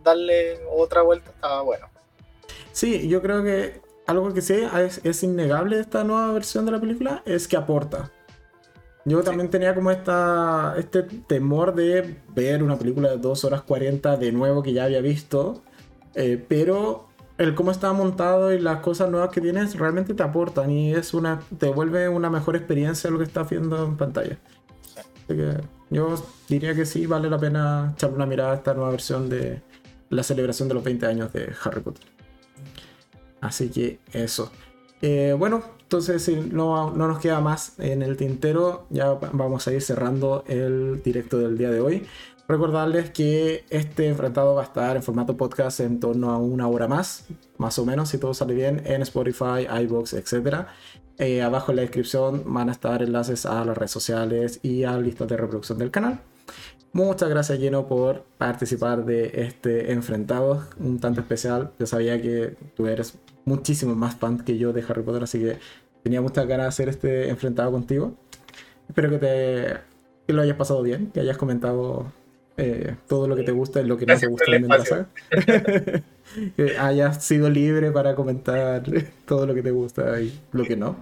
darle 0.02 0.60
otra 0.70 1.02
vuelta 1.02 1.30
estaba 1.30 1.62
bueno. 1.62 1.88
Sí, 2.72 3.08
yo 3.08 3.22
creo 3.22 3.42
que 3.42 3.80
algo 4.06 4.32
que 4.32 4.42
sí 4.42 4.54
es, 4.54 5.00
es 5.04 5.22
innegable 5.22 5.76
de 5.76 5.82
esta 5.82 6.04
nueva 6.04 6.32
versión 6.32 6.64
de 6.64 6.72
la 6.72 6.80
película 6.80 7.22
es 7.24 7.46
que 7.46 7.56
aporta. 7.56 8.10
Yo 9.04 9.22
también 9.22 9.50
tenía 9.50 9.74
como 9.74 9.90
esta, 9.90 10.74
este 10.78 11.02
temor 11.02 11.74
de 11.74 12.16
ver 12.34 12.62
una 12.62 12.78
película 12.78 13.10
de 13.10 13.18
2 13.18 13.44
horas 13.44 13.62
40 13.62 14.16
de 14.16 14.30
nuevo 14.30 14.62
que 14.62 14.72
ya 14.72 14.84
había 14.84 15.00
visto, 15.00 15.62
eh, 16.14 16.44
pero 16.48 17.08
el 17.38 17.54
cómo 17.54 17.70
está 17.70 17.92
montado 17.92 18.52
y 18.52 18.60
las 18.60 18.80
cosas 18.80 19.10
nuevas 19.10 19.30
que 19.30 19.40
tienes 19.40 19.78
realmente 19.78 20.14
te 20.14 20.22
aportan 20.22 20.70
y 20.70 20.92
es 20.92 21.14
una 21.14 21.40
te 21.58 21.68
vuelve 21.68 22.08
una 22.08 22.30
mejor 22.30 22.56
experiencia 22.56 23.10
lo 23.10 23.18
que 23.18 23.24
estás 23.24 23.48
viendo 23.50 23.84
en 23.84 23.96
pantalla. 23.96 24.38
Así 25.24 25.36
que 25.36 25.56
yo 25.90 26.14
diría 26.48 26.74
que 26.74 26.86
sí 26.86 27.06
vale 27.06 27.28
la 27.30 27.38
pena 27.38 27.92
echarle 27.94 28.16
una 28.16 28.26
mirada 28.26 28.52
a 28.52 28.56
esta 28.56 28.74
nueva 28.74 28.90
versión 28.90 29.28
de 29.28 29.62
la 30.10 30.22
celebración 30.22 30.68
de 30.68 30.74
los 30.74 30.84
20 30.84 31.06
años 31.06 31.32
de 31.32 31.52
Harry 31.64 31.80
Potter. 31.80 32.04
Así 33.40 33.70
que 33.70 33.98
eso. 34.12 34.52
Eh, 35.00 35.34
bueno, 35.36 35.62
entonces 35.82 36.22
si 36.22 36.36
no, 36.36 36.92
no, 36.92 37.08
nos 37.08 37.18
queda 37.18 37.40
más 37.40 37.78
en 37.78 38.02
el 38.02 38.16
tintero, 38.16 38.86
ya 38.90 39.12
vamos 39.12 39.66
a 39.66 39.72
ir 39.72 39.82
cerrando 39.82 40.44
el 40.46 41.02
directo 41.02 41.38
del 41.38 41.58
día 41.58 41.70
de 41.70 41.80
hoy. 41.80 42.06
Recordarles 42.52 43.08
que 43.12 43.64
este 43.70 44.08
enfrentado 44.08 44.54
va 44.54 44.60
a 44.60 44.64
estar 44.66 44.94
en 44.94 45.02
formato 45.02 45.38
podcast 45.38 45.80
en 45.80 46.00
torno 46.00 46.30
a 46.30 46.36
una 46.36 46.68
hora 46.68 46.86
más, 46.86 47.24
más 47.56 47.78
o 47.78 47.86
menos, 47.86 48.10
si 48.10 48.18
todo 48.18 48.34
sale 48.34 48.52
bien, 48.52 48.82
en 48.84 49.00
Spotify, 49.00 49.66
iBox, 49.84 50.12
etc. 50.12 50.66
Eh, 51.16 51.40
abajo 51.40 51.72
en 51.72 51.76
la 51.76 51.82
descripción 51.82 52.42
van 52.52 52.68
a 52.68 52.72
estar 52.72 53.02
enlaces 53.02 53.46
a 53.46 53.64
las 53.64 53.74
redes 53.74 53.90
sociales 53.90 54.60
y 54.62 54.84
a 54.84 54.98
listas 54.98 55.28
de 55.28 55.38
reproducción 55.38 55.78
del 55.78 55.90
canal. 55.90 56.20
Muchas 56.92 57.30
gracias, 57.30 57.58
Lleno, 57.58 57.88
por 57.88 58.24
participar 58.36 59.06
de 59.06 59.30
este 59.46 59.90
enfrentado 59.90 60.62
un 60.78 61.00
tanto 61.00 61.22
especial. 61.22 61.72
Yo 61.78 61.86
sabía 61.86 62.20
que 62.20 62.54
tú 62.76 62.86
eres 62.86 63.18
muchísimo 63.46 63.94
más 63.94 64.16
fan 64.16 64.40
que 64.40 64.58
yo 64.58 64.74
de 64.74 64.84
Harry 64.86 65.02
Potter, 65.02 65.22
así 65.22 65.38
que 65.38 65.58
tenía 66.02 66.20
muchas 66.20 66.46
ganas 66.46 66.64
de 66.64 66.68
hacer 66.68 66.90
este 66.90 67.30
enfrentado 67.30 67.72
contigo. 67.72 68.12
Espero 68.90 69.08
que 69.08 69.18
te 69.18 69.92
que 70.26 70.34
lo 70.34 70.42
hayas 70.42 70.56
pasado 70.56 70.82
bien, 70.82 71.10
que 71.12 71.20
hayas 71.20 71.38
comentado 71.38 72.12
eh, 72.56 72.96
todo 73.08 73.26
lo 73.26 73.36
que 73.36 73.42
te 73.42 73.52
gusta 73.52 73.80
y 73.80 73.84
lo 73.84 73.96
que 73.96 74.06
no 74.06 74.18
te 74.18 74.26
gusta 74.26 74.50
de 74.50 74.60
la 74.60 74.84
saga. 74.84 75.08
que 76.56 76.78
hayas 76.78 77.24
sido 77.24 77.48
libre 77.48 77.90
para 77.90 78.14
comentar 78.14 78.82
todo 79.26 79.46
lo 79.46 79.54
que 79.54 79.62
te 79.62 79.70
gusta 79.70 80.20
y 80.20 80.38
lo 80.52 80.64
que 80.64 80.76
no. 80.76 80.96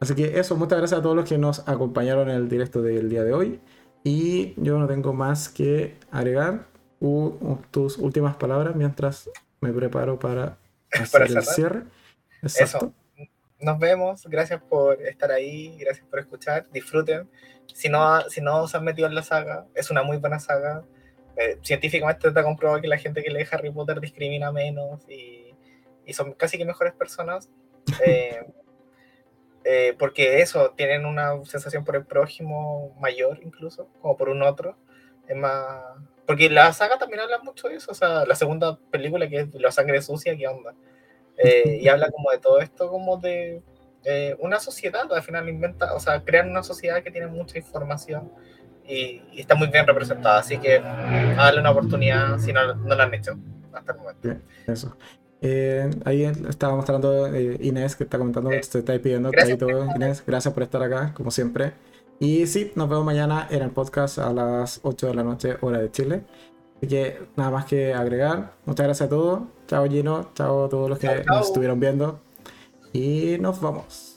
Así 0.00 0.14
que 0.14 0.38
eso, 0.38 0.56
muchas 0.56 0.78
gracias 0.78 1.00
a 1.00 1.02
todos 1.02 1.16
los 1.16 1.28
que 1.28 1.38
nos 1.38 1.66
acompañaron 1.68 2.28
en 2.28 2.36
el 2.36 2.48
directo 2.48 2.82
del 2.82 3.08
día 3.08 3.24
de 3.24 3.32
hoy. 3.32 3.60
Y 4.02 4.52
yo 4.60 4.78
no 4.78 4.86
tengo 4.86 5.14
más 5.14 5.48
que 5.48 5.96
agregar 6.10 6.66
uh, 7.00 7.56
tus 7.70 7.96
últimas 7.96 8.36
palabras 8.36 8.76
mientras 8.76 9.30
me 9.60 9.72
preparo 9.72 10.18
para 10.18 10.58
hacer 10.92 11.10
para 11.10 11.24
el 11.26 11.42
cierre. 11.42 11.82
Exacto. 12.42 12.92
Eso. 13.16 13.28
Nos 13.60 13.78
vemos. 13.78 14.26
Gracias 14.26 14.60
por 14.62 15.00
estar 15.00 15.30
ahí. 15.30 15.78
Gracias 15.78 16.06
por 16.06 16.18
escuchar. 16.18 16.66
Disfruten. 16.70 17.26
Si 17.72 17.88
no, 17.88 18.20
si 18.28 18.40
no 18.40 18.66
se 18.68 18.76
han 18.76 18.84
metido 18.84 19.08
en 19.08 19.14
la 19.14 19.22
saga, 19.22 19.66
es 19.74 19.90
una 19.90 20.02
muy 20.02 20.18
buena 20.18 20.38
saga. 20.38 20.84
Eh, 21.36 21.58
científicamente 21.62 22.28
está 22.28 22.42
comprobado 22.44 22.80
que 22.80 22.88
la 22.88 22.98
gente 22.98 23.22
que 23.22 23.30
lee 23.30 23.46
Harry 23.50 23.70
Potter 23.70 24.00
discrimina 24.00 24.52
menos 24.52 25.08
y, 25.08 25.54
y 26.06 26.12
son 26.12 26.32
casi 26.32 26.58
que 26.58 26.64
mejores 26.64 26.94
personas. 26.94 27.50
Eh, 28.04 28.40
eh, 29.64 29.94
porque 29.98 30.40
eso, 30.40 30.72
tienen 30.76 31.06
una 31.06 31.42
sensación 31.44 31.84
por 31.84 31.96
el 31.96 32.04
prójimo 32.04 32.94
mayor 33.00 33.40
incluso, 33.42 33.88
como 34.00 34.16
por 34.16 34.28
un 34.28 34.42
otro. 34.42 34.76
Es 35.26 35.36
más... 35.36 35.82
Porque 36.26 36.50
la 36.50 36.72
saga 36.72 36.98
también 36.98 37.20
habla 37.20 37.38
mucho 37.40 37.68
de 37.68 37.76
eso, 37.76 37.92
o 37.92 37.94
sea, 37.94 38.24
la 38.26 38.34
segunda 38.34 38.78
película 38.90 39.28
que 39.28 39.40
es 39.40 39.54
La 39.54 39.70
sangre 39.70 40.00
sucia, 40.00 40.36
¿qué 40.36 40.48
onda? 40.48 40.74
Eh, 41.36 41.78
y 41.82 41.88
habla 41.88 42.10
como 42.10 42.30
de 42.30 42.38
todo 42.38 42.60
esto, 42.60 42.90
como 42.90 43.18
de 43.18 43.62
eh, 44.04 44.36
una 44.38 44.60
sociedad, 44.60 45.10
al 45.12 45.22
final 45.22 45.48
inventa, 45.48 45.94
o 45.94 46.00
sea, 46.00 46.22
crean 46.22 46.50
una 46.50 46.62
sociedad 46.62 47.02
que 47.02 47.10
tiene 47.10 47.26
mucha 47.26 47.58
información 47.58 48.30
y, 48.86 49.22
y 49.32 49.40
está 49.40 49.54
muy 49.54 49.68
bien 49.68 49.86
representada, 49.86 50.38
así 50.38 50.58
que 50.58 50.78
darle 50.80 51.60
una 51.60 51.70
oportunidad 51.70 52.38
si 52.38 52.52
no, 52.52 52.74
no 52.74 52.94
la 52.94 53.04
han 53.04 53.14
hecho 53.14 53.36
hasta 53.72 53.92
el 53.92 53.98
momento. 53.98 54.20
Bien, 54.22 54.42
eso. 54.66 54.96
Eh, 55.40 55.90
ahí 56.06 56.24
estaba 56.24 56.74
mostrando 56.74 57.26
eh, 57.26 57.58
Inés 57.60 57.96
que 57.96 58.04
está 58.04 58.16
comentando 58.16 58.48
que 58.48 58.62
se 58.62 58.78
está 58.78 58.98
pidiendo. 58.98 59.30
Gracias, 59.30 59.58
todo, 59.58 59.86
Inés, 59.94 60.22
gracias 60.26 60.54
por 60.54 60.62
estar 60.62 60.82
acá, 60.82 61.12
como 61.14 61.30
siempre. 61.30 61.72
Y 62.18 62.46
sí, 62.46 62.72
nos 62.76 62.88
vemos 62.88 63.04
mañana 63.04 63.46
en 63.50 63.62
el 63.62 63.70
podcast 63.70 64.18
a 64.18 64.32
las 64.32 64.80
8 64.82 65.08
de 65.08 65.14
la 65.14 65.22
noche, 65.22 65.56
hora 65.60 65.78
de 65.78 65.90
Chile. 65.90 66.22
Así 66.78 66.88
que 66.88 67.18
nada 67.36 67.50
más 67.50 67.66
que 67.66 67.92
agregar. 67.92 68.52
Muchas 68.64 68.86
gracias 68.86 69.06
a 69.06 69.10
todos. 69.10 69.42
Chao 69.66 69.86
Gino, 69.86 70.30
chao 70.34 70.64
a 70.64 70.68
todos 70.68 70.88
los 70.88 70.98
que 70.98 71.08
chao, 71.08 71.22
chao. 71.22 71.36
nos 71.36 71.46
estuvieron 71.48 71.78
viendo. 71.80 72.23
Y 72.94 73.38
nos 73.40 73.60
vamos. 73.60 74.13